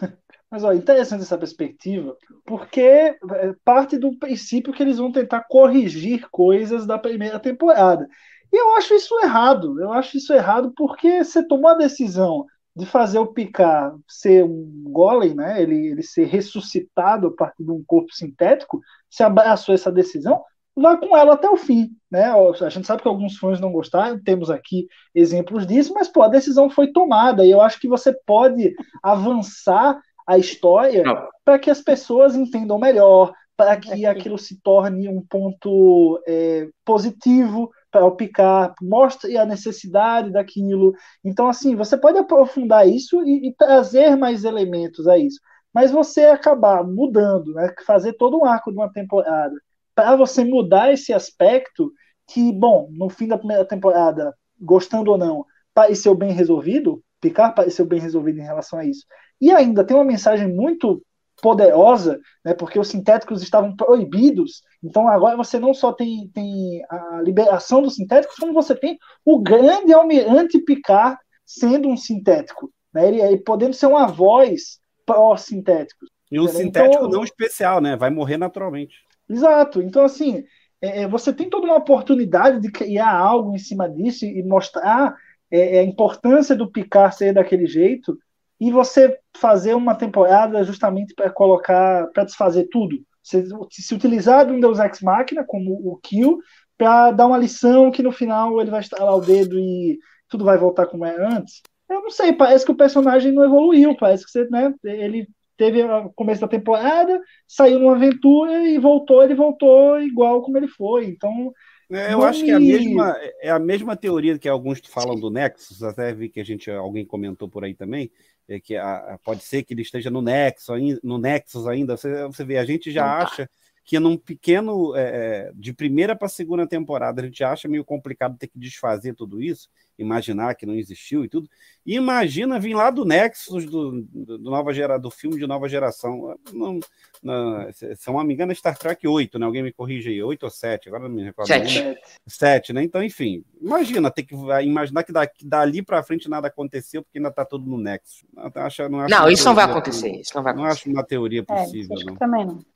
Mas 0.50 0.64
ó, 0.64 0.72
interessante 0.72 1.22
essa 1.22 1.38
perspectiva, 1.38 2.16
porque 2.44 2.80
é, 2.80 3.16
parte 3.64 3.98
do 3.98 4.16
princípio 4.18 4.72
que 4.72 4.82
eles 4.82 4.98
vão 4.98 5.10
tentar 5.10 5.44
corrigir 5.48 6.28
coisas 6.30 6.86
da 6.86 6.98
primeira 6.98 7.38
temporada. 7.38 8.06
E 8.52 8.56
eu 8.56 8.74
acho 8.76 8.94
isso 8.94 9.18
errado. 9.20 9.80
Eu 9.80 9.92
acho 9.92 10.18
isso 10.18 10.32
errado 10.32 10.72
porque 10.76 11.24
você 11.24 11.46
tomou 11.46 11.70
a 11.70 11.74
decisão 11.74 12.44
de 12.76 12.84
fazer 12.84 13.18
o 13.18 13.26
Picard 13.26 13.98
ser 14.06 14.44
um 14.44 14.82
golem, 14.84 15.34
né? 15.34 15.62
Ele, 15.62 15.88
ele 15.88 16.02
ser 16.02 16.24
ressuscitado 16.24 17.28
a 17.28 17.30
partir 17.34 17.64
de 17.64 17.70
um 17.70 17.82
corpo 17.86 18.12
sintético. 18.12 18.80
Você 19.08 19.22
abraçou 19.22 19.74
essa 19.74 19.90
decisão 19.90 20.42
vá 20.76 20.96
com 20.96 21.16
ela 21.16 21.34
até 21.34 21.48
o 21.48 21.56
fim. 21.56 21.90
Né? 22.10 22.24
A 22.24 22.68
gente 22.68 22.86
sabe 22.86 23.02
que 23.02 23.08
alguns 23.08 23.36
fãs 23.36 23.60
não 23.60 23.72
gostaram, 23.72 24.22
temos 24.22 24.50
aqui 24.50 24.86
exemplos 25.14 25.66
disso, 25.66 25.92
mas 25.94 26.08
pô, 26.08 26.22
a 26.22 26.28
decisão 26.28 26.70
foi 26.70 26.92
tomada 26.92 27.44
e 27.44 27.50
eu 27.50 27.60
acho 27.60 27.80
que 27.80 27.88
você 27.88 28.12
pode 28.26 28.74
avançar 29.02 30.00
a 30.26 30.38
história 30.38 31.02
para 31.44 31.58
que 31.58 31.70
as 31.70 31.80
pessoas 31.80 32.34
entendam 32.34 32.78
melhor, 32.78 33.32
para 33.56 33.76
que 33.76 34.06
aquilo 34.06 34.38
se 34.38 34.60
torne 34.60 35.08
um 35.08 35.20
ponto 35.22 36.22
é, 36.26 36.68
positivo 36.84 37.70
para 37.90 38.06
o 38.06 38.16
Picard, 38.16 38.74
mostre 38.80 39.36
a 39.36 39.44
necessidade 39.44 40.32
daquilo. 40.32 40.94
Então, 41.22 41.48
assim, 41.48 41.76
você 41.76 41.96
pode 41.96 42.18
aprofundar 42.18 42.88
isso 42.88 43.22
e, 43.22 43.48
e 43.48 43.54
trazer 43.54 44.16
mais 44.16 44.44
elementos 44.44 45.06
a 45.06 45.18
isso. 45.18 45.38
Mas 45.74 45.90
você 45.90 46.24
acabar 46.24 46.82
mudando, 46.84 47.52
né, 47.52 47.74
fazer 47.86 48.14
todo 48.14 48.38
um 48.38 48.44
arco 48.44 48.70
de 48.70 48.78
uma 48.78 48.92
temporada 48.92 49.54
para 49.94 50.16
você 50.16 50.44
mudar 50.44 50.92
esse 50.92 51.12
aspecto 51.12 51.92
que, 52.26 52.52
bom, 52.52 52.88
no 52.92 53.08
fim 53.08 53.26
da 53.26 53.38
primeira 53.38 53.64
temporada, 53.64 54.34
gostando 54.60 55.10
ou 55.10 55.18
não, 55.18 55.44
pareceu 55.74 56.14
bem 56.14 56.32
resolvido, 56.32 57.02
Picard 57.20 57.54
pareceu 57.54 57.84
bem 57.84 58.00
resolvido 58.00 58.38
em 58.38 58.44
relação 58.44 58.78
a 58.78 58.84
isso. 58.84 59.04
E 59.40 59.50
ainda 59.50 59.84
tem 59.84 59.96
uma 59.96 60.04
mensagem 60.04 60.48
muito 60.48 61.02
poderosa, 61.40 62.20
né, 62.44 62.54
porque 62.54 62.78
os 62.78 62.88
sintéticos 62.88 63.42
estavam 63.42 63.74
proibidos, 63.74 64.62
então 64.82 65.08
agora 65.08 65.36
você 65.36 65.58
não 65.58 65.74
só 65.74 65.92
tem, 65.92 66.30
tem 66.32 66.84
a 66.88 67.20
liberação 67.22 67.82
dos 67.82 67.96
sintéticos, 67.96 68.36
como 68.36 68.52
você 68.52 68.76
tem 68.76 68.96
o 69.24 69.40
grande 69.40 69.92
almirante 69.92 70.58
Picard 70.60 71.16
sendo 71.44 71.88
um 71.88 71.96
sintético, 71.96 72.72
né, 72.94 73.08
ele, 73.08 73.20
ele 73.20 73.38
podendo 73.38 73.74
ser 73.74 73.86
uma 73.86 74.06
voz 74.06 74.78
pró-sintéticos. 75.04 76.08
E 76.30 76.40
um 76.40 76.48
sintético 76.48 77.04
então, 77.04 77.10
não 77.10 77.24
especial, 77.24 77.78
né? 77.78 77.94
Vai 77.94 78.08
morrer 78.08 78.38
naturalmente. 78.38 78.94
Exato. 79.28 79.80
Então, 79.82 80.04
assim, 80.04 80.44
é, 80.80 81.02
é, 81.02 81.08
você 81.08 81.32
tem 81.32 81.48
toda 81.48 81.66
uma 81.66 81.76
oportunidade 81.76 82.60
de 82.60 82.70
criar 82.70 83.14
algo 83.14 83.54
em 83.54 83.58
cima 83.58 83.88
disso 83.88 84.24
e 84.24 84.42
mostrar 84.42 85.16
é, 85.50 85.76
é, 85.76 85.80
a 85.80 85.84
importância 85.84 86.56
do 86.56 86.70
Picard 86.70 87.14
ser 87.14 87.32
daquele 87.32 87.66
jeito 87.66 88.18
e 88.60 88.70
você 88.70 89.18
fazer 89.36 89.74
uma 89.74 89.94
temporada 89.94 90.62
justamente 90.64 91.14
para 91.14 91.30
colocar, 91.30 92.08
para 92.08 92.24
desfazer 92.24 92.68
tudo. 92.70 92.96
Se, 93.22 93.44
se 93.70 93.94
utilizar 93.94 94.46
de 94.46 94.52
um 94.52 94.60
Deus 94.60 94.78
Ex 94.80 95.00
Machina, 95.00 95.44
como 95.44 95.74
o 95.74 95.96
Kill, 95.98 96.38
para 96.76 97.12
dar 97.12 97.26
uma 97.26 97.38
lição 97.38 97.90
que 97.90 98.02
no 98.02 98.10
final 98.10 98.60
ele 98.60 98.70
vai 98.70 98.80
estalar 98.80 99.14
o 99.16 99.20
dedo 99.20 99.58
e 99.58 99.98
tudo 100.28 100.44
vai 100.44 100.58
voltar 100.58 100.86
como 100.86 101.04
era 101.04 101.36
antes. 101.36 101.62
Eu 101.88 102.02
não 102.02 102.10
sei, 102.10 102.32
parece 102.32 102.64
que 102.64 102.72
o 102.72 102.76
personagem 102.76 103.32
não 103.32 103.44
evoluiu, 103.44 103.96
parece 103.96 104.24
que 104.24 104.30
você, 104.30 104.48
né, 104.48 104.74
ele 104.82 105.28
teve 105.56 105.82
o 105.82 106.10
começo 106.10 106.40
da 106.40 106.48
temporada, 106.48 107.20
saiu 107.46 107.78
numa 107.78 107.94
aventura 107.94 108.66
e 108.68 108.78
voltou, 108.78 109.22
ele 109.22 109.34
voltou 109.34 110.00
igual 110.00 110.42
como 110.42 110.56
ele 110.58 110.68
foi. 110.68 111.06
Então. 111.06 111.52
É, 111.90 112.14
eu 112.14 112.22
acho 112.22 112.40
me... 112.40 112.46
que 112.46 112.50
é 112.50 112.54
a, 112.54 112.60
mesma, 112.60 113.16
é 113.40 113.50
a 113.50 113.58
mesma 113.58 113.96
teoria 113.96 114.38
que 114.38 114.48
alguns 114.48 114.80
falam 114.86 115.14
do 115.14 115.30
Nexus, 115.30 115.82
até 115.82 116.12
vi 116.14 116.28
que 116.28 116.40
a 116.40 116.44
gente, 116.44 116.70
alguém 116.70 117.04
comentou 117.04 117.48
por 117.48 117.64
aí 117.64 117.74
também, 117.74 118.10
é 118.48 118.58
que 118.58 118.76
a, 118.76 119.18
pode 119.22 119.42
ser 119.42 119.62
que 119.62 119.74
ele 119.74 119.82
esteja 119.82 120.10
no 120.10 120.22
Nexus, 120.22 121.00
no 121.02 121.18
Nexus 121.18 121.66
ainda. 121.66 121.96
Você, 121.96 122.26
você 122.26 122.44
vê, 122.44 122.58
a 122.58 122.64
gente 122.64 122.90
já 122.90 123.02
tá. 123.02 123.24
acha 123.24 123.50
que 123.84 123.98
num 123.98 124.16
pequeno, 124.16 124.94
é, 124.94 125.02
é 125.48 125.52
de 125.54 125.72
primeira 125.72 126.14
para 126.14 126.28
segunda 126.28 126.66
temporada, 126.66 127.20
a 127.20 127.24
gente 127.24 127.42
acha 127.42 127.68
meio 127.68 127.84
complicado 127.84 128.38
ter 128.38 128.46
que 128.46 128.58
desfazer 128.58 129.14
tudo 129.14 129.42
isso, 129.42 129.68
imaginar 129.98 130.54
que 130.54 130.66
não 130.66 130.74
existiu 130.74 131.24
e 131.24 131.28
tudo. 131.28 131.48
E 131.84 131.96
imagina 131.96 132.60
vir 132.60 132.74
lá 132.74 132.90
do 132.90 133.04
Nexus, 133.04 133.66
do, 133.66 134.02
do, 134.02 134.38
nova 134.38 134.72
gera, 134.72 134.98
do 134.98 135.10
filme 135.10 135.38
de 135.38 135.46
nova 135.46 135.68
geração. 135.68 136.36
Não, 136.52 136.78
não, 137.22 137.72
se 137.72 137.86
eu 138.06 138.12
não 138.12 138.24
me 138.24 138.34
engano, 138.34 138.52
é 138.52 138.54
Star 138.54 138.78
Trek 138.78 139.06
8, 139.06 139.38
né? 139.38 139.46
Alguém 139.46 139.62
me 139.62 139.72
corrige 139.72 140.10
aí, 140.10 140.22
8 140.22 140.42
ou 140.44 140.50
7, 140.50 140.88
agora 140.88 141.08
não 141.08 141.14
me 141.14 141.24
recordo. 141.24 141.48
7. 141.48 141.96
7, 142.26 142.72
né? 142.72 142.82
Então, 142.82 143.02
enfim, 143.02 143.44
imagina, 143.60 144.10
ter 144.10 144.22
que 144.22 144.34
imaginar 144.62 145.02
que, 145.02 145.12
que 145.12 145.46
dali 145.46 145.82
para 145.82 146.02
frente 146.02 146.28
nada 146.28 146.48
aconteceu, 146.48 147.02
porque 147.02 147.18
ainda 147.18 147.30
está 147.30 147.44
tudo 147.44 147.68
no 147.68 147.78
Nexus. 147.78 148.24
Não, 148.32 148.50
acho, 148.54 148.88
não, 148.88 149.06
não 149.06 149.30
isso 149.30 149.44
não 149.44 149.54
vai 149.54 149.64
acontecer. 149.64 150.20
Isso 150.20 150.32
não 150.34 150.42
vai 150.42 150.52
acontecer. 150.52 150.68
Não 150.68 150.72
acho 150.72 150.90
uma 150.90 151.04
teoria 151.04 151.40
é, 151.40 151.42
possível. 151.42 151.96
É, 152.00 152.04
não. 152.04 152.16
também 152.16 152.46
não. 152.46 152.71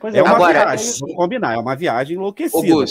Pois 0.00 0.14
é, 0.14 0.18
é 0.18 0.22
uma 0.22 0.36
Agora, 0.36 0.52
viagem, 0.52 0.98
vamos 1.00 1.16
combinar, 1.16 1.54
é 1.54 1.58
uma 1.58 1.76
viagem 1.76 2.16
enlouquecida. 2.16 2.84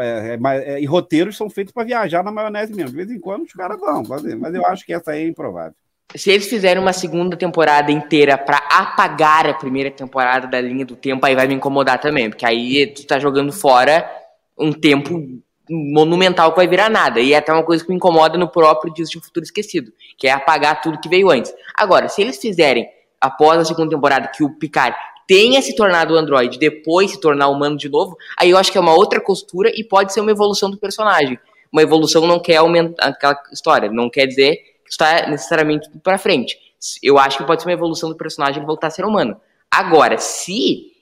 É, 0.00 0.36
é, 0.36 0.74
é, 0.74 0.80
e 0.80 0.86
roteiros 0.86 1.36
são 1.36 1.50
feitos 1.50 1.72
para 1.72 1.84
viajar 1.84 2.22
na 2.22 2.30
maionese 2.30 2.72
mesmo. 2.72 2.90
De 2.90 2.96
vez 2.96 3.10
em 3.10 3.18
quando 3.18 3.42
os 3.42 3.52
caras 3.52 3.78
vão 3.78 4.04
fazer, 4.04 4.36
mas 4.36 4.54
eu 4.54 4.64
acho 4.64 4.86
que 4.86 4.92
essa 4.92 5.10
aí 5.10 5.24
é 5.24 5.28
improvável. 5.28 5.74
Se 6.14 6.30
eles 6.30 6.46
fizerem 6.46 6.80
uma 6.80 6.92
segunda 6.92 7.36
temporada 7.36 7.90
inteira 7.90 8.38
para 8.38 8.58
apagar 8.58 9.48
a 9.48 9.54
primeira 9.54 9.90
temporada 9.90 10.46
da 10.46 10.60
linha 10.60 10.86
do 10.86 10.94
tempo, 10.94 11.26
aí 11.26 11.34
vai 11.34 11.48
me 11.48 11.54
incomodar 11.54 12.00
também, 12.00 12.30
porque 12.30 12.46
aí 12.46 12.86
tu 12.86 13.04
tá 13.04 13.18
jogando 13.18 13.52
fora 13.52 14.08
um 14.56 14.72
tempo 14.72 15.20
monumental 15.68 16.52
que 16.52 16.56
vai 16.56 16.68
virar 16.68 16.88
nada. 16.88 17.20
E 17.20 17.32
é 17.32 17.38
até 17.38 17.52
uma 17.52 17.64
coisa 17.64 17.82
que 17.82 17.90
me 17.90 17.96
incomoda 17.96 18.38
no 18.38 18.48
próprio 18.48 18.94
Dias 18.94 19.10
de 19.10 19.18
um 19.18 19.20
Futuro 19.20 19.44
Esquecido, 19.44 19.92
que 20.16 20.28
é 20.28 20.30
apagar 20.30 20.80
tudo 20.80 21.00
que 21.00 21.08
veio 21.08 21.28
antes. 21.28 21.52
Agora, 21.74 22.08
se 22.08 22.22
eles 22.22 22.38
fizerem, 22.38 22.88
após 23.20 23.58
a 23.58 23.64
segunda 23.64 23.90
temporada, 23.90 24.28
que 24.28 24.44
o 24.44 24.50
Picard 24.50 24.96
tenha 25.26 25.60
se 25.60 25.74
tornado 25.74 26.16
Android, 26.16 26.58
depois 26.58 27.10
se 27.10 27.20
tornar 27.20 27.48
humano 27.48 27.76
de 27.76 27.88
novo, 27.88 28.16
aí 28.38 28.50
eu 28.50 28.58
acho 28.58 28.70
que 28.70 28.78
é 28.78 28.80
uma 28.80 28.94
outra 28.94 29.20
costura 29.20 29.70
e 29.74 29.82
pode 29.82 30.12
ser 30.12 30.20
uma 30.20 30.30
evolução 30.30 30.70
do 30.70 30.78
personagem. 30.78 31.38
Uma 31.72 31.82
evolução 31.82 32.26
não 32.26 32.38
quer 32.38 32.56
aumentar 32.56 33.08
aquela 33.08 33.38
história, 33.52 33.90
não 33.90 34.08
quer 34.08 34.26
dizer 34.26 34.56
que 34.56 34.90
está 34.90 35.28
necessariamente 35.28 35.90
para 36.02 36.16
frente. 36.16 36.56
Eu 37.02 37.18
acho 37.18 37.38
que 37.38 37.44
pode 37.44 37.62
ser 37.62 37.68
uma 37.68 37.74
evolução 37.74 38.08
do 38.08 38.16
personagem 38.16 38.64
voltar 38.64 38.86
a 38.86 38.90
ser 38.90 39.04
humano. 39.04 39.40
Agora, 39.70 40.16
se 40.18 40.92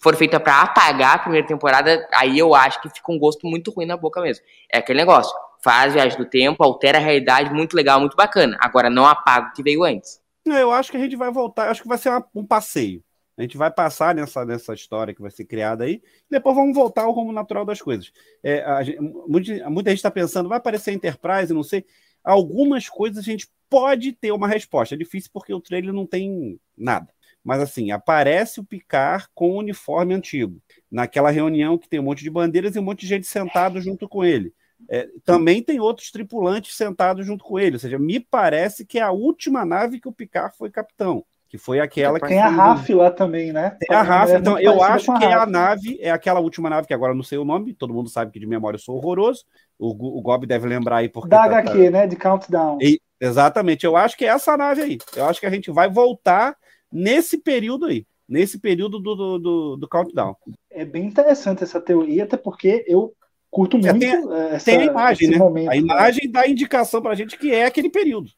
for 0.00 0.16
feita 0.16 0.40
para 0.40 0.62
apagar 0.62 1.16
a 1.16 1.18
primeira 1.18 1.46
temporada, 1.46 2.08
aí 2.14 2.38
eu 2.38 2.54
acho 2.54 2.80
que 2.80 2.88
fica 2.88 3.12
um 3.12 3.18
gosto 3.18 3.46
muito 3.46 3.70
ruim 3.70 3.86
na 3.86 3.96
boca 3.96 4.20
mesmo. 4.20 4.44
É 4.72 4.78
aquele 4.78 5.00
negócio. 5.00 5.34
Faz 5.62 5.94
viagem 5.94 6.18
do 6.18 6.26
tempo, 6.26 6.62
altera 6.62 6.98
a 6.98 7.00
realidade, 7.00 7.52
muito 7.52 7.74
legal, 7.74 7.98
muito 8.00 8.16
bacana. 8.16 8.56
Agora 8.60 8.90
não 8.90 9.06
apaga 9.06 9.48
o 9.48 9.52
que 9.52 9.62
veio 9.62 9.82
antes. 9.82 10.20
Eu 10.44 10.70
acho 10.70 10.90
que 10.90 10.96
a 10.96 11.00
gente 11.00 11.16
vai 11.16 11.30
voltar, 11.30 11.70
acho 11.70 11.82
que 11.82 11.88
vai 11.88 11.96
ser 11.96 12.10
uma, 12.10 12.24
um 12.34 12.46
passeio. 12.46 13.02
A 13.36 13.42
gente 13.42 13.56
vai 13.56 13.70
passar 13.70 14.14
nessa, 14.14 14.44
nessa 14.44 14.74
história 14.74 15.12
que 15.12 15.20
vai 15.20 15.30
ser 15.30 15.44
criada 15.44 15.84
aí, 15.84 15.94
e 15.94 16.30
depois 16.30 16.54
vamos 16.54 16.74
voltar 16.74 17.02
ao 17.02 17.12
rumo 17.12 17.32
natural 17.32 17.64
das 17.64 17.82
coisas. 17.82 18.12
É, 18.42 18.60
a 18.62 18.80
muita, 19.28 19.68
muita 19.68 19.90
gente 19.90 19.98
está 19.98 20.10
pensando, 20.10 20.48
vai 20.48 20.58
aparecer 20.58 20.92
Enterprise, 20.92 21.52
não 21.52 21.62
sei. 21.62 21.84
Algumas 22.22 22.88
coisas 22.88 23.18
a 23.18 23.22
gente 23.22 23.48
pode 23.68 24.12
ter 24.12 24.32
uma 24.32 24.46
resposta. 24.46 24.94
É 24.94 24.98
difícil 24.98 25.30
porque 25.32 25.52
o 25.52 25.60
trailer 25.60 25.92
não 25.92 26.06
tem 26.06 26.58
nada. 26.76 27.12
Mas 27.42 27.60
assim, 27.60 27.90
aparece 27.90 28.60
o 28.60 28.64
Picard 28.64 29.26
com 29.34 29.50
o 29.50 29.58
uniforme 29.58 30.14
antigo. 30.14 30.62
Naquela 30.90 31.30
reunião 31.30 31.76
que 31.76 31.88
tem 31.88 32.00
um 32.00 32.04
monte 32.04 32.22
de 32.22 32.30
bandeiras 32.30 32.74
e 32.74 32.78
um 32.78 32.82
monte 32.82 33.00
de 33.00 33.08
gente 33.08 33.26
sentado 33.26 33.80
junto 33.80 34.08
com 34.08 34.24
ele. 34.24 34.54
É, 34.88 35.08
também 35.24 35.62
tem 35.62 35.80
outros 35.80 36.10
tripulantes 36.10 36.76
sentados 36.76 37.26
junto 37.26 37.44
com 37.44 37.58
ele. 37.58 37.76
Ou 37.76 37.80
seja, 37.80 37.98
me 37.98 38.20
parece 38.20 38.86
que 38.86 38.98
é 38.98 39.02
a 39.02 39.10
última 39.10 39.64
nave 39.64 40.00
que 40.00 40.08
o 40.08 40.12
Picard 40.12 40.56
foi 40.56 40.70
capitão. 40.70 41.24
Que 41.54 41.58
foi 41.58 41.78
aquela 41.78 42.18
que. 42.18 42.26
Tem 42.26 42.40
a 42.40 42.48
RAF 42.48 42.92
lá 42.92 43.12
também, 43.12 43.52
né? 43.52 43.76
Tem 43.78 43.96
a 43.96 44.02
RAF, 44.02 44.32
então 44.32 44.58
eu 44.58 44.82
acho 44.82 45.16
que 45.16 45.24
é 45.24 45.34
a 45.34 45.46
nave, 45.46 45.96
é 46.00 46.10
aquela 46.10 46.40
última 46.40 46.68
nave 46.68 46.88
que 46.88 46.92
agora 46.92 47.14
não 47.14 47.22
sei 47.22 47.38
o 47.38 47.44
nome, 47.44 47.72
todo 47.72 47.94
mundo 47.94 48.10
sabe 48.10 48.32
que 48.32 48.40
de 48.40 48.46
memória 48.46 48.74
eu 48.74 48.80
sou 48.80 48.96
horroroso. 48.96 49.44
O, 49.78 50.18
o 50.18 50.20
Gob 50.20 50.48
deve 50.48 50.66
lembrar 50.66 50.96
aí 50.96 51.08
porque. 51.08 51.28
Da 51.28 51.38
tá, 51.38 51.44
HQ, 51.44 51.84
tá... 51.84 51.90
né? 51.92 52.06
De 52.08 52.16
Countdown. 52.16 52.78
E, 52.82 53.00
exatamente, 53.20 53.86
eu 53.86 53.96
acho 53.96 54.16
que 54.16 54.24
é 54.24 54.30
essa 54.30 54.56
nave 54.56 54.82
aí. 54.82 54.98
Eu 55.14 55.26
acho 55.26 55.38
que 55.38 55.46
a 55.46 55.50
gente 55.50 55.70
vai 55.70 55.88
voltar 55.88 56.56
nesse 56.90 57.38
período 57.38 57.86
aí, 57.86 58.04
nesse 58.28 58.58
período 58.58 58.98
do, 58.98 59.14
do, 59.14 59.38
do, 59.38 59.76
do 59.76 59.88
Countdown. 59.88 60.34
É 60.72 60.84
bem 60.84 61.04
interessante 61.04 61.62
essa 61.62 61.80
teoria, 61.80 62.24
até 62.24 62.36
porque 62.36 62.84
eu 62.88 63.14
curto 63.54 63.78
muito. 63.78 63.94
É, 63.94 63.98
tem, 63.98 64.50
essa, 64.50 64.64
tem, 64.64 64.80
a 64.80 64.84
imagem, 64.84 65.30
né? 65.30 65.38
Momento, 65.38 65.70
a 65.70 65.76
imagem 65.76 66.30
dá 66.30 66.46
indicação 66.46 67.00
pra 67.00 67.14
gente 67.14 67.38
que 67.38 67.54
é 67.54 67.66
aquele 67.66 67.88
período. 67.88 68.28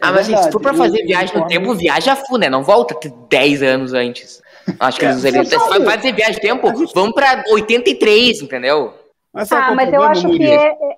Ah, 0.00 0.12
mas 0.12 0.26
verdade, 0.26 0.46
se 0.46 0.52
for 0.52 0.60
pra 0.60 0.74
fazer 0.74 1.02
eu, 1.02 1.06
viagem 1.06 1.38
no 1.38 1.46
tempo, 1.46 1.72
viaja 1.74 2.16
full, 2.16 2.38
né? 2.38 2.50
Não 2.50 2.64
volta 2.64 2.98
10 3.30 3.62
anos 3.62 3.94
antes. 3.94 4.42
Acho 4.80 4.98
que 4.98 5.06
é, 5.06 5.10
eles 5.10 5.48
se 5.48 5.56
vai 5.56 5.80
fazer 5.84 6.12
viagem 6.12 6.34
no 6.34 6.40
tempo, 6.40 6.76
gente... 6.76 6.92
vamos 6.92 7.14
pra 7.14 7.44
83, 7.48 8.42
entendeu? 8.42 8.92
Mas 9.32 9.52
ah, 9.52 9.72
mas 9.72 9.92
eu 9.92 10.02
acho 10.02 10.28
que 10.28 10.44
é. 10.44 10.66
é 10.66 10.96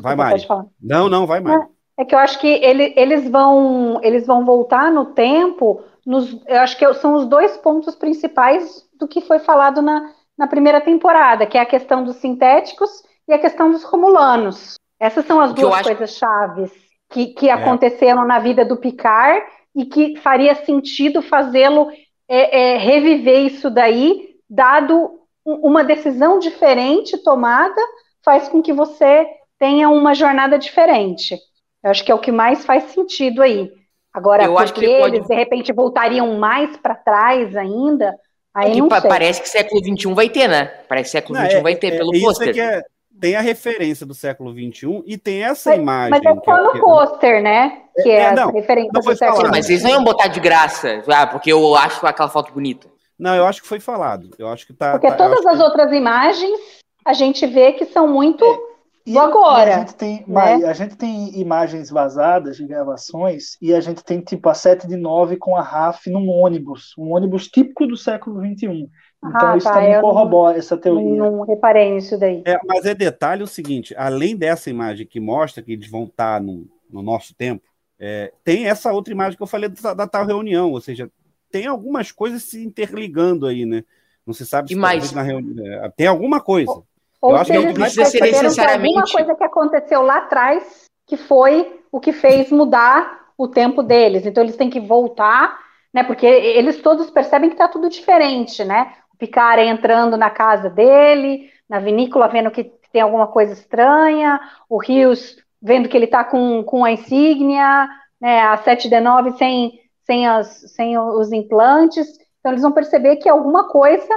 vai, 0.00 0.14
Mari. 0.14 0.46
Não, 0.80 1.08
não, 1.08 1.26
vai, 1.26 1.40
Mari. 1.40 1.66
É 1.98 2.04
que 2.04 2.14
eu 2.14 2.18
acho 2.18 2.38
que 2.38 2.46
ele, 2.46 2.94
eles, 2.96 3.28
vão, 3.28 4.00
eles 4.02 4.26
vão 4.26 4.44
voltar 4.44 4.90
no 4.92 5.06
tempo 5.06 5.82
nos, 6.06 6.40
eu 6.46 6.60
acho 6.60 6.78
que 6.78 6.94
são 6.94 7.14
os 7.14 7.26
dois 7.26 7.56
pontos 7.56 7.94
principais 7.94 8.88
do 8.98 9.06
que 9.06 9.20
foi 9.20 9.38
falado 9.38 9.82
na, 9.82 10.10
na 10.40 10.46
primeira 10.46 10.80
temporada, 10.80 11.44
que 11.44 11.58
é 11.58 11.60
a 11.60 11.66
questão 11.66 12.02
dos 12.02 12.16
sintéticos 12.16 13.02
e 13.28 13.34
a 13.34 13.38
questão 13.38 13.70
dos 13.70 13.84
romulanos. 13.84 14.76
Essas 14.98 15.26
são 15.26 15.38
as 15.38 15.52
duas 15.52 15.82
coisas 15.82 16.16
chaves 16.16 16.72
que, 17.10 17.26
que 17.26 17.50
é. 17.50 17.52
aconteceram 17.52 18.24
na 18.24 18.38
vida 18.38 18.64
do 18.64 18.78
Picard 18.78 19.44
e 19.76 19.84
que 19.84 20.16
faria 20.16 20.54
sentido 20.54 21.20
fazê-lo 21.20 21.90
é, 22.26 22.72
é, 22.72 22.78
reviver 22.78 23.40
isso 23.40 23.68
daí, 23.68 24.30
dado 24.48 25.20
uma 25.44 25.84
decisão 25.84 26.38
diferente 26.38 27.22
tomada, 27.22 27.80
faz 28.24 28.48
com 28.48 28.62
que 28.62 28.72
você 28.72 29.26
tenha 29.58 29.90
uma 29.90 30.14
jornada 30.14 30.58
diferente. 30.58 31.36
Eu 31.84 31.90
acho 31.90 32.02
que 32.02 32.10
é 32.10 32.14
o 32.14 32.18
que 32.18 32.32
mais 32.32 32.64
faz 32.64 32.84
sentido 32.84 33.42
aí. 33.42 33.70
Agora, 34.10 34.44
eu 34.44 34.54
porque 34.54 34.86
eles 34.86 35.18
pode... 35.18 35.28
de 35.28 35.34
repente 35.34 35.70
voltariam 35.70 36.38
mais 36.38 36.78
para 36.78 36.94
trás 36.94 37.54
ainda, 37.54 38.16
aí 38.54 38.72
é 38.72 38.76
não 38.76 38.90
sei. 38.90 39.08
Parece 39.08 39.42
que 39.42 39.48
século 39.48 39.80
XXI 39.82 40.14
vai 40.14 40.28
ter, 40.28 40.48
né? 40.48 40.66
Parece 40.88 41.06
que 41.06 41.10
século 41.12 41.38
XXI 41.38 41.54
é, 41.56 41.62
vai 41.62 41.76
ter, 41.76 41.94
é, 41.94 41.96
pelo 41.98 42.12
pôster. 42.20 42.58
É 42.58 42.82
tem 43.20 43.36
a 43.36 43.40
referência 43.40 44.06
do 44.06 44.14
século 44.14 44.50
XXI 44.50 45.02
e 45.06 45.18
tem 45.18 45.44
essa 45.44 45.70
mas, 45.70 45.78
imagem. 45.78 46.10
Mas 46.10 46.38
é 46.38 46.40
só 46.42 46.62
no 46.62 46.80
pôster, 46.80 47.42
né? 47.42 47.82
Que 48.02 48.10
é, 48.10 48.22
é 48.22 48.34
não, 48.34 48.48
a 48.48 48.52
referência 48.52 48.90
do 48.90 49.16
século 49.16 49.50
Mas 49.50 49.68
eles 49.68 49.82
não 49.82 49.90
iam 49.90 50.02
botar 50.02 50.28
de 50.28 50.40
graça, 50.40 51.02
ah, 51.06 51.26
porque 51.26 51.52
eu 51.52 51.76
acho 51.76 52.04
aquela 52.06 52.30
foto 52.30 52.52
bonita. 52.52 52.88
Não, 53.18 53.36
eu 53.36 53.44
acho 53.44 53.60
que 53.60 53.68
foi 53.68 53.78
falado. 53.78 54.30
Eu 54.38 54.48
acho 54.48 54.66
que 54.66 54.72
tá. 54.72 54.92
Porque 54.92 55.08
tá, 55.08 55.16
todas 55.16 55.44
as 55.44 55.58
que... 55.58 55.62
outras 55.62 55.92
imagens 55.92 56.58
a 57.04 57.12
gente 57.12 57.46
vê 57.46 57.72
que 57.72 57.84
são 57.84 58.08
muito 58.08 58.44
é, 58.44 58.69
e, 59.14 59.18
agora. 59.18 59.70
E 59.70 59.72
a, 59.72 59.78
gente 59.78 59.94
tem, 59.94 60.24
né? 60.26 60.64
a 60.64 60.72
gente 60.72 60.96
tem 60.96 61.38
imagens 61.38 61.90
vazadas 61.90 62.56
de 62.56 62.66
gravações 62.66 63.56
e 63.60 63.74
a 63.74 63.80
gente 63.80 64.04
tem 64.04 64.20
tipo 64.20 64.48
a 64.48 64.54
7 64.54 64.86
de 64.86 64.96
9 64.96 65.36
com 65.36 65.56
a 65.56 65.62
RAF 65.62 66.08
num 66.08 66.28
ônibus, 66.28 66.94
um 66.98 67.12
ônibus 67.12 67.48
típico 67.48 67.86
do 67.86 67.96
século 67.96 68.40
XXI. 68.40 68.88
Então 69.22 69.50
ah, 69.50 69.56
isso 69.56 69.66
tá, 69.66 69.74
também 69.74 70.00
corrobora 70.00 70.56
essa 70.56 70.76
teoria. 70.76 71.22
Não 71.22 71.42
reparei 71.42 71.92
nisso 71.92 72.18
daí. 72.18 72.42
É, 72.46 72.58
mas 72.66 72.86
é 72.86 72.94
detalhe 72.94 73.42
o 73.42 73.46
seguinte: 73.46 73.94
além 73.96 74.36
dessa 74.36 74.70
imagem 74.70 75.06
que 75.06 75.20
mostra 75.20 75.62
que 75.62 75.72
eles 75.72 75.90
vão 75.90 76.04
estar 76.04 76.40
no, 76.40 76.66
no 76.90 77.02
nosso 77.02 77.34
tempo, 77.34 77.62
é, 77.98 78.32
tem 78.42 78.66
essa 78.66 78.92
outra 78.92 79.12
imagem 79.12 79.36
que 79.36 79.42
eu 79.42 79.46
falei 79.46 79.68
da, 79.68 79.92
da, 79.92 80.06
tal 80.06 80.24
reunião, 80.24 80.72
ou 80.72 80.80
seja, 80.80 81.10
tem 81.50 81.66
algumas 81.66 82.10
coisas 82.10 82.44
se 82.44 82.64
interligando 82.64 83.46
aí, 83.46 83.66
né? 83.66 83.84
Não 84.26 84.32
se 84.32 84.46
sabe 84.46 84.68
se 84.68 84.74
mais... 84.74 85.12
na 85.12 85.22
reunião. 85.22 85.66
É, 85.66 85.90
tem 85.90 86.06
alguma 86.06 86.40
coisa. 86.40 86.82
Ou 87.20 87.36
eu 87.36 87.44
seja, 87.44 87.84
acho 87.84 87.94
que 87.96 88.04
ser 88.06 88.20
necessariamente 88.20 88.98
alguma 88.98 89.12
coisa 89.12 89.34
que 89.34 89.44
aconteceu 89.44 90.02
lá 90.02 90.18
atrás 90.18 90.88
que 91.10 91.16
foi 91.16 91.80
o 91.90 91.98
que 91.98 92.12
fez 92.12 92.52
mudar 92.52 93.32
o 93.36 93.48
tempo 93.48 93.82
deles. 93.82 94.24
Então 94.24 94.44
eles 94.44 94.56
têm 94.56 94.70
que 94.70 94.78
voltar, 94.78 95.58
né? 95.92 96.04
Porque 96.04 96.24
eles 96.24 96.80
todos 96.80 97.10
percebem 97.10 97.50
que 97.50 97.56
está 97.56 97.66
tudo 97.66 97.88
diferente, 97.88 98.64
né? 98.64 98.94
O 99.12 99.16
Picard 99.16 99.60
entrando 99.60 100.16
na 100.16 100.30
casa 100.30 100.70
dele, 100.70 101.50
na 101.68 101.80
vinícola 101.80 102.28
vendo 102.28 102.50
que 102.52 102.72
tem 102.92 103.02
alguma 103.02 103.26
coisa 103.26 103.52
estranha, 103.52 104.40
o 104.68 104.78
Rios 104.78 105.36
vendo 105.60 105.88
que 105.88 105.96
ele 105.96 106.04
está 106.04 106.22
com, 106.22 106.62
com 106.62 106.84
a 106.84 106.92
insígnia, 106.92 107.88
né? 108.20 108.42
A 108.42 108.56
7D9 108.58 109.36
sem, 109.36 109.80
sem, 110.04 110.28
as, 110.28 110.46
sem 110.76 110.96
os 110.96 111.32
implantes. 111.32 112.06
Então 112.38 112.52
eles 112.52 112.62
vão 112.62 112.70
perceber 112.70 113.16
que 113.16 113.28
alguma 113.28 113.68
coisa 113.68 114.14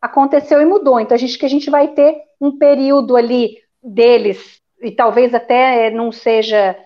aconteceu 0.00 0.60
e 0.60 0.64
mudou. 0.64 1.00
Então, 1.00 1.14
a 1.14 1.18
gente 1.18 1.38
que 1.38 1.46
a 1.46 1.50
gente 1.50 1.70
vai 1.70 1.88
ter 1.88 2.22
um 2.40 2.58
período 2.58 3.16
ali 3.16 3.58
deles, 3.82 4.60
e 4.80 4.90
talvez 4.90 5.34
até 5.34 5.90
não 5.90 6.12
seja, 6.12 6.76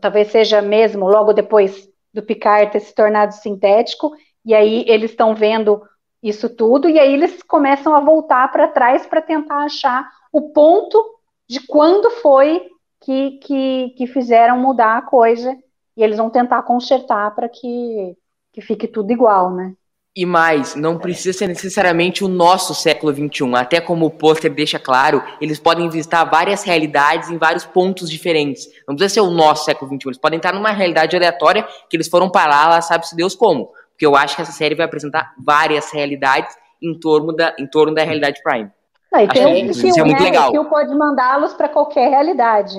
talvez 0.00 0.28
seja 0.28 0.62
mesmo 0.62 1.06
logo 1.06 1.32
depois 1.32 1.88
do 2.12 2.22
Picard 2.22 2.70
ter 2.70 2.80
se 2.80 2.94
tornado 2.94 3.32
sintético, 3.34 4.12
e 4.44 4.54
aí 4.54 4.84
eles 4.86 5.10
estão 5.10 5.34
vendo 5.34 5.82
isso 6.22 6.48
tudo, 6.48 6.88
e 6.88 6.98
aí 6.98 7.12
eles 7.12 7.42
começam 7.42 7.94
a 7.94 8.00
voltar 8.00 8.50
para 8.50 8.68
trás 8.68 9.06
para 9.06 9.20
tentar 9.20 9.64
achar 9.64 10.08
o 10.32 10.52
ponto 10.52 11.02
de 11.48 11.60
quando 11.66 12.10
foi 12.10 12.68
que, 13.02 13.32
que, 13.38 13.94
que 13.96 14.06
fizeram 14.06 14.58
mudar 14.58 14.96
a 14.96 15.02
coisa, 15.02 15.54
e 15.96 16.02
eles 16.02 16.16
vão 16.16 16.30
tentar 16.30 16.62
consertar 16.62 17.34
para 17.34 17.48
que, 17.48 18.16
que 18.52 18.60
fique 18.60 18.88
tudo 18.88 19.12
igual, 19.12 19.50
né? 19.50 19.74
E 20.16 20.24
mais, 20.24 20.76
não 20.76 20.96
precisa 20.96 21.36
ser 21.36 21.48
necessariamente 21.48 22.22
o 22.22 22.28
nosso 22.28 22.72
século 22.72 23.12
XXI. 23.12 23.52
Até 23.56 23.80
como 23.80 24.06
o 24.06 24.10
pôster 24.10 24.52
deixa 24.52 24.78
claro, 24.78 25.20
eles 25.40 25.58
podem 25.58 25.88
visitar 25.88 26.22
várias 26.22 26.62
realidades 26.62 27.30
em 27.30 27.36
vários 27.36 27.64
pontos 27.64 28.08
diferentes. 28.08 28.68
Não 28.86 28.94
precisa 28.94 29.14
ser 29.14 29.20
o 29.22 29.30
nosso 29.32 29.64
século 29.64 29.90
XXI. 29.90 30.10
Eles 30.10 30.18
podem 30.18 30.36
estar 30.36 30.52
numa 30.52 30.70
realidade 30.70 31.16
aleatória 31.16 31.66
que 31.90 31.96
eles 31.96 32.08
foram 32.08 32.30
parar 32.30 32.68
lá, 32.68 32.80
sabe-se 32.80 33.16
Deus 33.16 33.34
como. 33.34 33.72
Porque 33.90 34.06
eu 34.06 34.14
acho 34.14 34.36
que 34.36 34.42
essa 34.42 34.52
série 34.52 34.76
vai 34.76 34.86
apresentar 34.86 35.34
várias 35.36 35.90
realidades 35.92 36.54
em 36.80 36.96
torno 36.96 37.32
da, 37.32 37.52
em 37.58 37.66
torno 37.66 37.92
da 37.92 38.04
realidade 38.04 38.40
Prime. 38.40 38.70
Não, 39.10 39.20
e 39.20 39.28
tem 39.28 39.46
um 39.46 39.70
isso 39.70 39.98
é 39.98 40.04
muito 40.04 40.22
né? 40.22 40.26
legal. 40.26 40.52
O 40.54 40.64
pode 40.66 40.94
mandá-los 40.94 41.54
para 41.54 41.68
qualquer 41.68 42.08
realidade. 42.10 42.74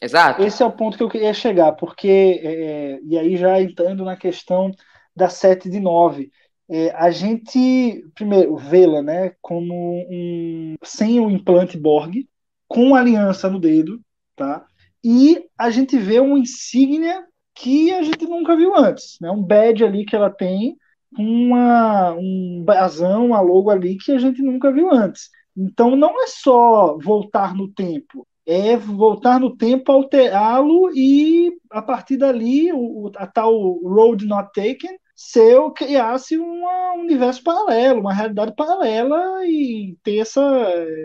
Exato. 0.00 0.42
Esse 0.42 0.62
é 0.62 0.66
o 0.66 0.72
ponto 0.72 0.96
que 0.96 1.02
eu 1.02 1.08
queria 1.10 1.34
chegar, 1.34 1.72
porque, 1.72 2.40
é, 2.42 2.98
e 3.02 3.18
aí 3.18 3.36
já 3.36 3.60
entrando 3.60 4.04
na 4.04 4.16
questão 4.16 4.70
da 5.14 5.28
7 5.28 5.68
de 5.68 5.80
9 5.80 6.30
é, 6.70 6.90
a 6.90 7.10
gente, 7.10 8.04
primeiro, 8.14 8.56
vê-la 8.56 9.02
né, 9.02 9.32
como 9.40 9.74
um, 10.10 10.76
sem 10.82 11.18
o 11.18 11.30
implante 11.30 11.78
Borg, 11.78 12.28
com 12.68 12.94
aliança 12.94 13.48
no 13.48 13.58
dedo, 13.58 14.00
tá? 14.36 14.66
E 15.02 15.44
a 15.56 15.70
gente 15.70 15.96
vê 15.98 16.20
uma 16.20 16.38
insígnia 16.38 17.24
que 17.54 17.92
a 17.92 18.02
gente 18.02 18.26
nunca 18.26 18.56
viu 18.56 18.76
antes, 18.76 19.16
né? 19.20 19.30
Um 19.30 19.42
badge 19.42 19.84
ali 19.84 20.04
que 20.04 20.14
ela 20.14 20.30
tem, 20.30 20.76
uma, 21.16 22.12
um 22.12 22.62
brasão, 22.64 23.26
uma 23.26 23.40
logo 23.40 23.70
ali 23.70 23.96
que 23.96 24.12
a 24.12 24.18
gente 24.18 24.42
nunca 24.42 24.70
viu 24.70 24.92
antes. 24.92 25.30
Então 25.56 25.96
não 25.96 26.22
é 26.22 26.26
só 26.26 26.98
voltar 26.98 27.54
no 27.54 27.68
tempo, 27.72 28.26
é 28.46 28.76
voltar 28.76 29.40
no 29.40 29.56
tempo, 29.56 29.90
alterá-lo 29.90 30.90
e 30.94 31.50
a 31.70 31.82
partir 31.82 32.16
dali 32.18 32.70
o, 32.72 33.10
a 33.16 33.26
tal 33.26 33.78
road 33.82 34.26
not 34.26 34.50
taken 34.54 34.96
se 35.20 35.40
eu 35.40 35.72
criasse 35.72 36.38
um 36.38 36.62
universo 37.00 37.42
paralelo, 37.42 37.98
uma 37.98 38.14
realidade 38.14 38.54
paralela 38.54 39.44
e 39.44 39.98
ter 40.00 40.18
essa, 40.18 40.40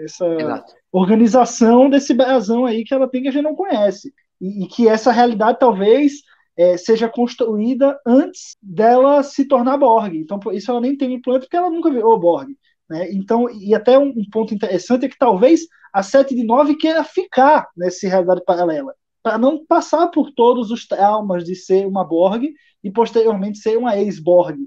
essa 0.05 0.63
organização 0.91 1.89
desse 1.89 2.13
brasão 2.13 2.63
aí 2.63 2.83
que 2.83 2.93
ela 2.93 3.09
tem 3.09 3.23
que 3.23 3.29
a 3.29 3.31
gente 3.31 3.43
não 3.43 3.55
conhece. 3.55 4.13
E, 4.39 4.65
e 4.65 4.67
que 4.67 4.87
essa 4.87 5.11
realidade 5.11 5.57
talvez 5.57 6.21
é, 6.55 6.77
seja 6.77 7.09
construída 7.09 7.99
antes 8.05 8.55
dela 8.61 9.23
se 9.23 9.47
tornar 9.47 9.77
Borg. 9.77 10.15
Então, 10.15 10.39
por 10.39 10.53
isso 10.53 10.69
ela 10.69 10.79
nem 10.79 10.95
tem 10.95 11.15
implante, 11.15 11.45
porque 11.45 11.57
ela 11.57 11.71
nunca 11.71 11.89
virou 11.89 12.19
Borg. 12.19 12.55
Né? 12.87 13.11
Então, 13.13 13.49
e 13.49 13.73
até 13.73 13.97
um, 13.97 14.09
um, 14.09 14.29
ponto 14.31 14.53
interessante 14.53 15.07
é 15.07 15.09
que 15.09 15.17
talvez 15.17 15.61
a 15.91 16.03
7 16.03 16.35
de 16.35 16.43
9 16.43 16.75
queira 16.75 17.03
ficar 17.03 17.67
nessa 17.75 18.07
realidade 18.07 18.43
paralela, 18.45 18.93
para 19.23 19.37
não 19.37 19.65
passar 19.65 20.07
por 20.07 20.29
todos 20.31 20.69
os 20.69 20.85
traumas 20.85 21.43
de 21.45 21.55
ser 21.55 21.87
uma 21.87 22.03
Borg 22.03 22.53
e 22.83 22.91
posteriormente 22.91 23.57
ser 23.57 23.77
uma 23.77 23.97
ex-Borg. 23.97 24.57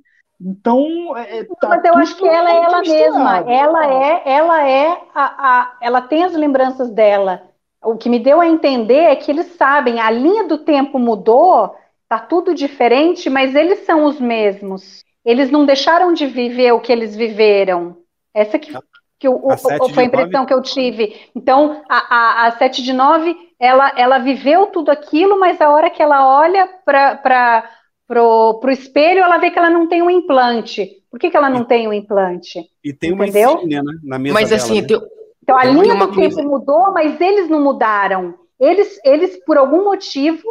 Então, 0.40 1.16
é, 1.16 1.38
é 1.38 1.44
tá 1.44 1.68
mas 1.68 1.84
eu 1.84 1.94
acho 1.94 2.16
que 2.16 2.26
ela 2.26 2.50
é 2.50 2.64
ela 2.64 2.80
mesma. 2.80 3.38
Ela 3.50 3.86
é, 3.86 4.22
ela 4.24 4.68
é 4.68 4.88
a, 5.14 5.24
a, 5.24 5.78
ela 5.80 6.00
tem 6.00 6.24
as 6.24 6.32
lembranças 6.32 6.90
dela. 6.90 7.42
O 7.84 7.96
que 7.96 8.08
me 8.08 8.18
deu 8.18 8.40
a 8.40 8.46
entender 8.48 9.04
é 9.04 9.16
que 9.16 9.30
eles 9.30 9.54
sabem, 9.56 10.00
a 10.00 10.10
linha 10.10 10.48
do 10.48 10.58
tempo 10.58 10.98
mudou 10.98 11.76
Tá 12.08 12.20
tudo 12.20 12.54
diferente, 12.54 13.28
mas 13.28 13.54
eles 13.54 13.80
são 13.80 14.04
os 14.04 14.20
mesmos. 14.20 15.04
Eles 15.24 15.50
não 15.50 15.66
deixaram 15.66 16.12
de 16.12 16.26
viver 16.26 16.70
o 16.72 16.80
que 16.80 16.92
eles 16.92 17.16
viveram. 17.16 17.96
Essa 18.32 18.60
que, 18.60 18.72
que 19.18 19.28
o, 19.28 19.34
o, 19.34 19.58
foi 19.58 20.04
a 20.04 20.06
impressão 20.06 20.42
9... 20.42 20.46
que 20.46 20.54
eu 20.54 20.62
tive. 20.62 21.30
Então, 21.34 21.82
a, 21.88 22.44
a, 22.44 22.46
a 22.46 22.52
7 22.52 22.80
de 22.80 22.92
9, 22.92 23.36
ela, 23.58 23.92
ela 23.96 24.18
viveu 24.18 24.66
tudo 24.66 24.90
aquilo, 24.90 25.38
mas 25.38 25.60
a 25.60 25.70
hora 25.70 25.90
que 25.90 26.02
ela 26.02 26.38
olha 26.38 26.68
para 26.84 27.64
pro, 28.06 28.54
pro 28.60 28.70
espelho, 28.70 29.20
ela 29.20 29.38
vê 29.38 29.50
que 29.50 29.58
ela 29.58 29.70
não 29.70 29.88
tem 29.88 30.02
um 30.02 30.10
implante. 30.10 30.90
Por 31.10 31.18
que, 31.18 31.30
que 31.30 31.36
ela 31.36 31.50
não 31.50 31.64
tem 31.64 31.88
um 31.88 31.92
implante? 31.92 32.60
E 32.84 32.92
tem 32.92 33.12
Entendeu? 33.12 33.50
uma 33.50 33.56
insígnia, 33.56 33.82
né, 33.82 33.92
na 34.04 34.18
mesa 34.18 34.34
Mas 34.34 34.50
dela, 34.50 34.62
assim, 34.62 34.80
né? 34.80 34.86
tem, 34.86 35.00
então 35.42 35.56
a 35.56 35.64
linha 35.64 35.94
do 35.94 36.12
tempo 36.12 36.42
mudou, 36.42 36.92
mas 36.92 37.20
eles 37.20 37.48
não 37.48 37.62
mudaram. 37.62 38.34
Eles, 38.58 38.98
eles 39.04 39.36
por 39.44 39.56
algum 39.56 39.84
motivo, 39.84 40.42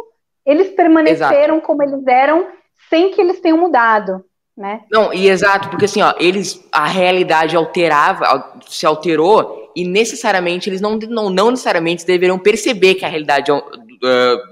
eles 0.44 0.70
permaneceram 0.70 1.56
Exato. 1.56 1.66
como 1.66 1.82
eles 1.82 2.06
eram, 2.06 2.46
sem 2.88 3.10
que 3.10 3.20
eles 3.20 3.40
tenham 3.40 3.58
mudado. 3.58 4.24
Né? 4.56 4.80
Não, 4.90 5.12
e 5.12 5.28
exato, 5.28 5.68
porque 5.68 5.84
assim, 5.84 6.00
ó, 6.00 6.14
eles 6.18 6.66
a 6.72 6.86
realidade 6.86 7.54
alterava, 7.54 8.54
se 8.66 8.86
alterou 8.86 9.65
e 9.76 9.86
necessariamente 9.86 10.70
eles 10.70 10.80
não, 10.80 10.98
não, 10.98 11.28
não 11.28 11.50
necessariamente 11.50 12.06
deveriam 12.06 12.38
perceber 12.38 12.94
que 12.94 13.04
a 13.04 13.08
realidade 13.08 13.52
uh, 13.52 13.60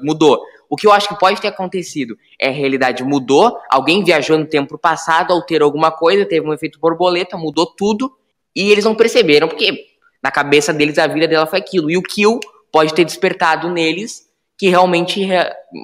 mudou. 0.02 0.38
O 0.68 0.76
que 0.76 0.86
eu 0.86 0.92
acho 0.92 1.08
que 1.08 1.18
pode 1.18 1.40
ter 1.40 1.48
acontecido 1.48 2.14
é 2.38 2.48
a 2.48 2.52
realidade 2.52 3.02
mudou, 3.02 3.56
alguém 3.70 4.04
viajou 4.04 4.36
no 4.36 4.44
tempo 4.44 4.76
passado, 4.76 5.32
alterou 5.32 5.66
alguma 5.66 5.90
coisa, 5.90 6.26
teve 6.26 6.46
um 6.46 6.52
efeito 6.52 6.78
borboleta, 6.78 7.38
mudou 7.38 7.64
tudo 7.64 8.14
e 8.54 8.70
eles 8.70 8.84
não 8.84 8.94
perceberam 8.94 9.48
porque 9.48 9.86
na 10.22 10.30
cabeça 10.30 10.74
deles 10.74 10.98
a 10.98 11.06
vida 11.06 11.26
dela 11.26 11.46
foi 11.46 11.58
aquilo. 11.58 11.90
E 11.90 11.96
o 11.96 12.02
Kill 12.02 12.38
pode 12.70 12.92
ter 12.92 13.04
despertado 13.04 13.70
neles 13.70 14.28
que 14.58 14.68
realmente 14.68 15.26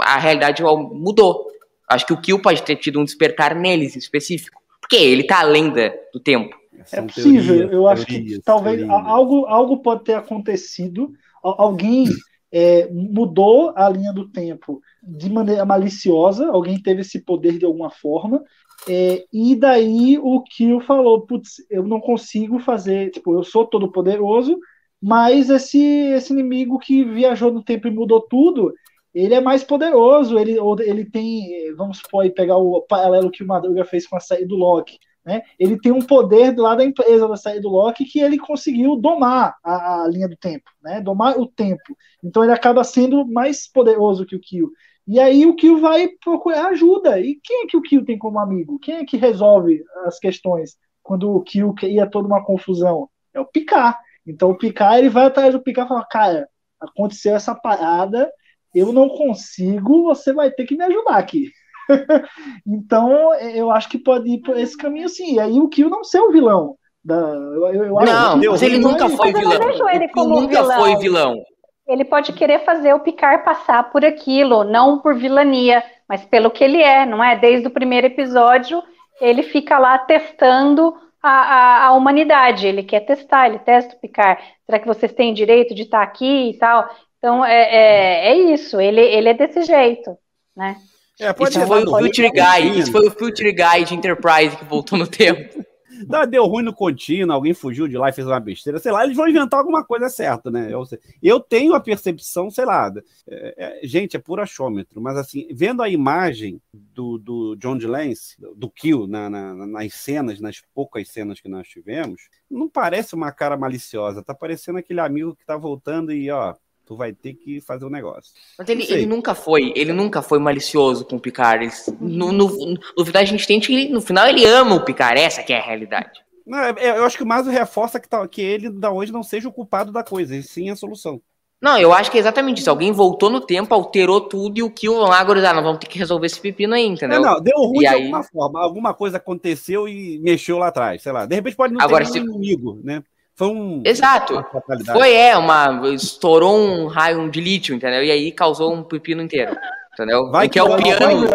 a 0.03 0.19
realidade 0.19 0.63
mudou. 0.63 1.47
Acho 1.89 2.07
que 2.07 2.13
o 2.13 2.21
Kill 2.21 2.41
pode 2.41 2.63
ter 2.63 2.77
tido 2.77 3.01
um 3.01 3.05
despertar 3.05 3.55
neles 3.55 3.97
específico. 3.97 4.61
Porque 4.81 4.97
ele 4.97 5.25
tá 5.25 5.41
além 5.41 5.73
do 6.13 6.21
tempo. 6.21 6.60
É 6.93 7.03
possível, 7.03 7.57
teoria, 7.57 7.75
eu 7.75 7.89
acho 7.89 8.07
teorias, 8.07 8.39
que 8.39 8.45
talvez 8.45 8.89
algo, 8.89 9.47
algo 9.47 9.79
pode 9.79 10.05
ter 10.05 10.15
acontecido, 10.15 11.13
alguém 11.43 12.07
é, 12.53 12.89
mudou 12.91 13.73
a 13.77 13.89
linha 13.89 14.13
do 14.13 14.29
tempo 14.29 14.81
de 15.03 15.31
maneira 15.31 15.65
maliciosa, 15.65 16.49
alguém 16.49 16.83
teve 16.83 17.03
esse 17.03 17.21
poder 17.21 17.59
de 17.59 17.65
alguma 17.65 17.91
forma, 17.91 18.43
é, 18.89 19.25
e 19.33 19.55
daí 19.55 20.19
o 20.19 20.43
Kill 20.43 20.81
falou, 20.81 21.21
putz, 21.23 21.65
eu 21.69 21.83
não 21.83 22.01
consigo 22.01 22.59
fazer, 22.59 23.11
tipo, 23.11 23.35
eu 23.35 23.45
sou 23.45 23.67
todo 23.67 23.93
poderoso, 23.93 24.59
mas 25.01 25.51
esse, 25.51 25.79
esse 25.79 26.33
inimigo 26.33 26.79
que 26.79 27.05
viajou 27.05 27.53
no 27.53 27.63
tempo 27.63 27.89
e 27.89 27.91
mudou 27.91 28.21
tudo, 28.21 28.73
ele 29.15 29.35
é 29.35 29.41
mais 29.41 29.65
poderoso, 29.65 30.39
ele, 30.39 30.57
ele 30.87 31.05
tem, 31.05 31.75
vamos 31.75 31.99
supor, 31.99 32.29
pegar 32.31 32.57
o 32.57 32.83
paralelo 32.83 33.31
que 33.31 33.43
o 33.43 33.47
Madruga 33.47 33.85
fez 33.85 34.07
com 34.07 34.17
a 34.17 34.21
saída 34.21 34.47
do 34.47 34.57
Loki, 34.57 34.99
né? 35.25 35.43
Ele 35.59 35.79
tem 35.79 35.93
um 35.93 36.01
poder 36.01 36.57
lá 36.57 36.75
da 36.75 36.85
empresa 36.85 37.29
da 37.29 37.37
saída 37.37 37.63
do 37.63 37.69
Loki 37.69 38.05
que 38.05 38.21
ele 38.21 38.39
conseguiu 38.39 38.97
domar 38.97 39.57
a, 39.63 40.03
a, 40.03 40.09
linha 40.09 40.29
do 40.29 40.37
tempo, 40.37 40.71
né? 40.83 41.01
Domar 41.01 41.39
o 41.39 41.47
tempo. 41.47 41.97
Então 42.25 42.43
ele 42.43 42.53
acaba 42.53 42.83
sendo 42.85 43.27
mais 43.27 43.71
poderoso 43.71 44.25
que 44.25 44.37
o 44.37 44.41
Kill. 44.41 44.71
E 45.07 45.19
aí 45.19 45.45
o 45.45 45.55
Kill 45.55 45.79
vai 45.81 46.09
procurar 46.23 46.69
ajuda. 46.69 47.21
E 47.21 47.39
quem 47.43 47.65
é 47.65 47.67
que 47.67 47.77
o 47.77 47.83
Kill 47.83 48.05
tem 48.05 48.19
como 48.19 48.39
amigo? 48.39 48.79
Quem 48.79 48.97
é 48.97 49.05
que 49.05 49.17
resolve 49.17 49.83
as 50.07 50.19
questões 50.19 50.77
quando 51.03 51.35
o 51.35 51.43
Kill 51.43 51.75
cria 51.75 52.09
toda 52.09 52.27
uma 52.27 52.45
confusão? 52.45 53.09
É 53.35 53.41
o 53.41 53.47
Picard. 53.47 53.97
Então 54.27 54.51
o 54.51 54.57
Picard 54.57 54.99
ele 54.99 55.09
vai 55.09 55.27
atrás 55.27 55.53
do 55.53 55.63
Picard 55.63 55.87
e 55.87 55.95
fala: 55.95 56.07
Cara, 56.07 56.49
aconteceu 56.81 57.35
essa 57.35 57.55
parada, 57.55 58.31
eu 58.75 58.93
não 58.93 59.09
consigo, 59.09 60.05
você 60.05 60.33
vai 60.33 60.51
ter 60.51 60.65
que 60.65 60.77
me 60.77 60.85
ajudar 60.85 61.17
aqui. 61.17 61.51
então 62.67 63.35
eu 63.35 63.71
acho 63.71 63.89
que 63.89 63.99
pode 63.99 64.29
ir 64.29 64.41
por 64.41 64.57
esse 64.57 64.77
caminho 64.77 65.09
sim. 65.09 65.35
E 65.35 65.41
aí 65.41 65.61
o 65.61 65.69
Kill 65.69 65.91
não 65.91 66.05
ser 66.05 66.21
o 66.21 66.31
vilão. 66.31 66.77
Da, 67.03 67.15
eu, 67.17 67.67
eu, 67.67 67.85
eu 67.85 67.95
não, 67.95 68.37
mas 68.37 68.63
ele 68.63 68.79
nunca 68.79 69.09
foi 69.09 69.33
vilão. 69.33 69.89
Ele 69.91 70.11
nunca 70.15 70.63
vilão. 70.63 70.81
foi 70.81 70.97
vilão. 70.97 71.43
Ele 71.89 72.05
pode 72.05 72.33
querer 72.33 72.61
fazer 72.61 72.95
o 72.95 73.01
Picard 73.01 73.45
passar 73.45 73.91
por 73.91 74.05
aquilo, 74.05 74.63
não 74.63 75.01
por 75.01 75.15
vilania, 75.17 75.83
mas 76.09 76.25
pelo 76.25 76.51
que 76.51 76.63
ele 76.63 76.81
é, 76.81 77.05
não 77.05 77.25
é? 77.25 77.37
Desde 77.37 77.67
o 77.67 77.71
primeiro 77.71 78.07
episódio, 78.07 78.83
ele 79.21 79.43
fica 79.43 79.79
lá 79.79 79.99
testando 79.99 80.95
a, 81.23 81.31
a, 81.31 81.87
a, 81.87 81.93
humanidade. 81.93 82.67
Ele 82.67 82.83
quer 82.83 83.01
testar, 83.01 83.49
ele 83.49 83.59
testa 83.59 83.97
o 83.97 83.99
Picard. 83.99 84.41
Será 84.65 84.79
que 84.79 84.87
vocês 84.87 85.13
têm 85.13 85.35
direito 85.35 85.75
de 85.75 85.83
estar 85.83 86.03
aqui 86.03 86.51
e 86.51 86.59
tal? 86.59 86.89
Então 87.19 87.45
é, 87.45 87.63
é, 87.63 88.29
é 88.29 88.35
isso, 88.53 88.81
ele, 88.81 89.01
ele 89.01 89.29
é 89.29 89.35
desse 89.35 89.63
jeito, 89.63 90.17
né? 90.57 90.77
É, 91.21 91.35
isso 91.49 91.67
foi 91.67 91.85
o 91.85 91.99
Future 91.99 92.31
Guy, 92.31 92.79
isso 92.79 92.93
foi 92.93 93.07
o 93.07 93.11
Future 93.11 93.53
Guy 93.53 93.85
de 93.85 93.95
Enterprise 93.95 94.57
que 94.57 94.65
voltou 94.65 94.99
no 94.99 95.07
tempo. 95.07 95.65
deu 96.29 96.47
ruim 96.47 96.65
no 96.65 96.75
contínuo, 96.75 97.35
alguém 97.35 97.55
fugiu 97.55 97.87
de 97.87 97.97
lá 97.97 98.09
e 98.09 98.13
fez 98.13 98.27
uma 98.27 98.41
besteira, 98.41 98.79
sei 98.79 98.93
lá, 98.93 99.05
eles 99.05 99.17
vão 99.17 99.29
inventar 99.29 99.61
alguma 99.61 99.85
coisa 99.85 100.09
certa, 100.09 100.51
né? 100.51 100.73
Eu, 100.73 100.85
eu 101.23 101.41
tenho 101.41 101.75
a 101.75 101.81
percepção, 101.81 102.51
sei 102.51 102.65
lá, 102.65 102.93
é, 103.29 103.81
é, 103.83 103.87
gente, 103.87 104.17
é 104.17 104.21
puro 104.21 104.43
achômetro, 104.43 105.01
mas 105.01 105.17
assim, 105.17 105.47
vendo 105.53 105.83
a 105.83 105.89
imagem 105.89 106.61
do, 106.73 107.19
do 107.19 107.57
John 107.57 107.77
de 107.77 107.87
Lance, 107.87 108.37
do 108.57 108.71
Kill, 108.71 109.07
na, 109.07 109.29
na, 109.29 109.55
nas 109.55 109.95
cenas, 109.95 110.41
nas 110.41 110.63
poucas 110.75 111.09
cenas 111.09 111.41
que 111.41 111.49
nós 111.49 111.69
tivemos, 111.69 112.29
não 112.51 112.69
parece 112.69 113.15
uma 113.15 113.33
cara 113.33 113.57
maliciosa, 113.57 114.23
tá 114.23 114.35
parecendo 114.35 114.79
aquele 114.79 115.01
amigo 115.01 115.37
que 115.37 115.45
tá 115.45 115.57
voltando 115.57 116.13
e, 116.13 116.31
ó, 116.31 116.55
tu 116.91 116.97
vai 116.97 117.13
ter 117.13 117.35
que 117.35 117.61
fazer 117.61 117.85
o 117.85 117.87
um 117.87 117.91
negócio. 117.91 118.33
Mas 118.59 118.69
ele, 118.69 118.83
ele, 118.91 119.07
nunca 119.07 119.33
foi, 119.33 119.73
ele 119.77 119.93
nunca 119.93 120.21
foi 120.21 120.41
malicioso 120.41 121.05
com 121.05 121.15
o 121.15 121.21
Picard. 121.21 121.65
Ele, 121.65 121.73
no, 122.01 122.33
no, 122.33 122.49
no, 122.49 123.07
final 123.07 123.23
a 123.23 123.25
gente 123.25 123.47
tem 123.47 123.61
que 123.61 123.89
no 123.89 124.01
final 124.01 124.27
ele 124.27 124.45
ama 124.45 124.75
o 124.75 124.85
Picard, 124.85 125.21
essa 125.21 125.41
que 125.41 125.53
é 125.53 125.61
a 125.61 125.65
realidade. 125.65 126.21
Não, 126.45 126.59
é, 126.59 126.75
é, 126.79 126.99
eu 126.99 127.05
acho 127.05 127.17
que 127.17 127.23
o 127.23 127.27
Mazo 127.27 127.49
reforça 127.49 128.01
que, 128.01 128.09
tá, 128.09 128.27
que 128.27 128.43
ele 128.43 128.69
da 128.69 128.91
hoje 128.91 129.13
não 129.13 129.23
seja 129.23 129.49
o 129.49 129.53
culpado 129.53 129.93
da 129.93 130.03
coisa, 130.03 130.35
e 130.35 130.43
sim 130.43 130.69
a 130.69 130.75
solução. 130.75 131.23
Não, 131.63 131.79
eu 131.79 131.93
acho 131.93 132.11
que 132.11 132.17
é 132.17 132.21
exatamente 132.21 132.59
isso. 132.59 132.71
Alguém 132.71 132.91
voltou 132.91 133.31
no 133.31 133.41
tempo, 133.41 133.73
alterou 133.73 134.21
tudo 134.23 134.59
e 134.59 134.63
o 134.65 134.71
Kill 134.71 134.95
lá 134.95 135.21
agora, 135.21 135.49
ah, 135.49 135.55
nós 135.55 135.63
vamos 135.63 135.79
ter 135.79 135.87
que 135.87 135.99
resolver 135.99 136.27
esse 136.27 136.41
pepino 136.41 136.75
aí, 136.75 136.87
entendeu? 136.87 137.21
Não, 137.21 137.35
não 137.35 137.41
deu 137.41 137.57
ruim 137.57 137.77
e 137.77 137.81
de 137.81 137.87
aí... 137.87 138.03
alguma 138.03 138.23
forma. 138.25 138.61
Alguma 138.61 138.95
coisa 138.95 139.19
aconteceu 139.19 139.87
e 139.87 140.19
mexeu 140.19 140.59
lá 140.59 140.69
atrás, 140.69 141.03
sei 141.03 141.13
lá. 141.13 141.25
De 141.25 141.37
repente 141.37 141.55
pode 141.55 141.73
não 141.73 141.81
agora, 141.81 142.05
ter 142.05 142.13
se... 142.13 142.19
inimigo, 142.19 142.81
né? 142.83 143.05
Foi 143.41 143.49
um. 143.49 143.83
Exato. 143.87 144.45
Foi, 144.93 145.15
é, 145.15 145.35
uma. 145.35 145.95
Estourou 145.95 146.59
um 146.59 146.87
raio 146.89 147.31
de 147.31 147.41
lítio, 147.41 147.75
entendeu? 147.75 148.05
E 148.05 148.11
aí 148.11 148.31
causou 148.33 148.71
um 148.71 148.83
pepino 148.83 149.23
inteiro. 149.23 149.57
Entendeu? 149.95 150.31
Vai 150.31 150.47
que, 150.47 150.53
que 150.53 150.59
é 150.59 150.63
o 150.63 150.77
piano, 150.77 151.27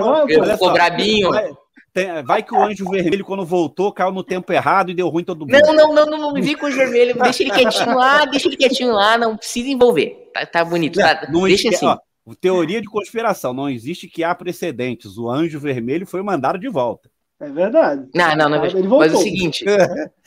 ficou 0.52 0.72
brabinho. 0.72 1.32
Vai, 1.32 2.24
vai, 2.24 2.44
que 2.44 2.54
o 2.54 2.62
anjo 2.62 2.88
vermelho, 2.92 3.26
quando 3.26 3.44
voltou, 3.44 3.92
caiu 3.92 4.12
no 4.12 4.24
tempo 4.24 4.54
errado 4.54 4.92
e 4.92 4.94
deu 4.94 5.10
ruim 5.10 5.24
todo 5.24 5.48
mundo. 5.48 5.52
Não, 5.52 5.74
não, 5.74 5.94
não, 5.96 6.06
não, 6.06 6.18
não 6.20 6.34
me 6.34 6.42
vi 6.42 6.54
com 6.54 6.68
o 6.68 6.72
vermelho. 6.72 7.16
Deixa 7.20 7.42
ele 7.42 7.50
quietinho 7.50 7.96
lá, 7.96 8.26
deixa 8.26 8.50
ele 8.50 8.58
quietinho 8.58 8.92
lá, 8.92 9.18
não 9.18 9.36
precisa 9.36 9.68
envolver. 9.68 10.30
Tá, 10.32 10.46
tá 10.46 10.64
bonito, 10.64 11.00
não, 11.00 11.06
tá, 11.08 11.28
não 11.32 11.44
deixa 11.46 11.70
assim. 11.70 11.88
Ó, 11.88 11.98
teoria 12.40 12.82
de 12.82 12.88
conspiração, 12.88 13.52
não 13.52 13.68
existe 13.68 14.08
que 14.08 14.24
há 14.24 14.36
precedentes. 14.36 15.18
O 15.18 15.28
anjo 15.28 15.60
vermelho 15.60 16.06
foi 16.06 16.22
mandado 16.22 16.60
de 16.60 16.70
volta. 16.70 17.10
É 17.40 17.50
verdade. 17.50 18.08
Não, 18.14 18.36
não, 18.36 18.50
não. 18.50 18.64
É 18.64 18.74
Mas 18.84 19.14
é 19.14 19.16
o 19.16 19.20
seguinte. 19.20 19.66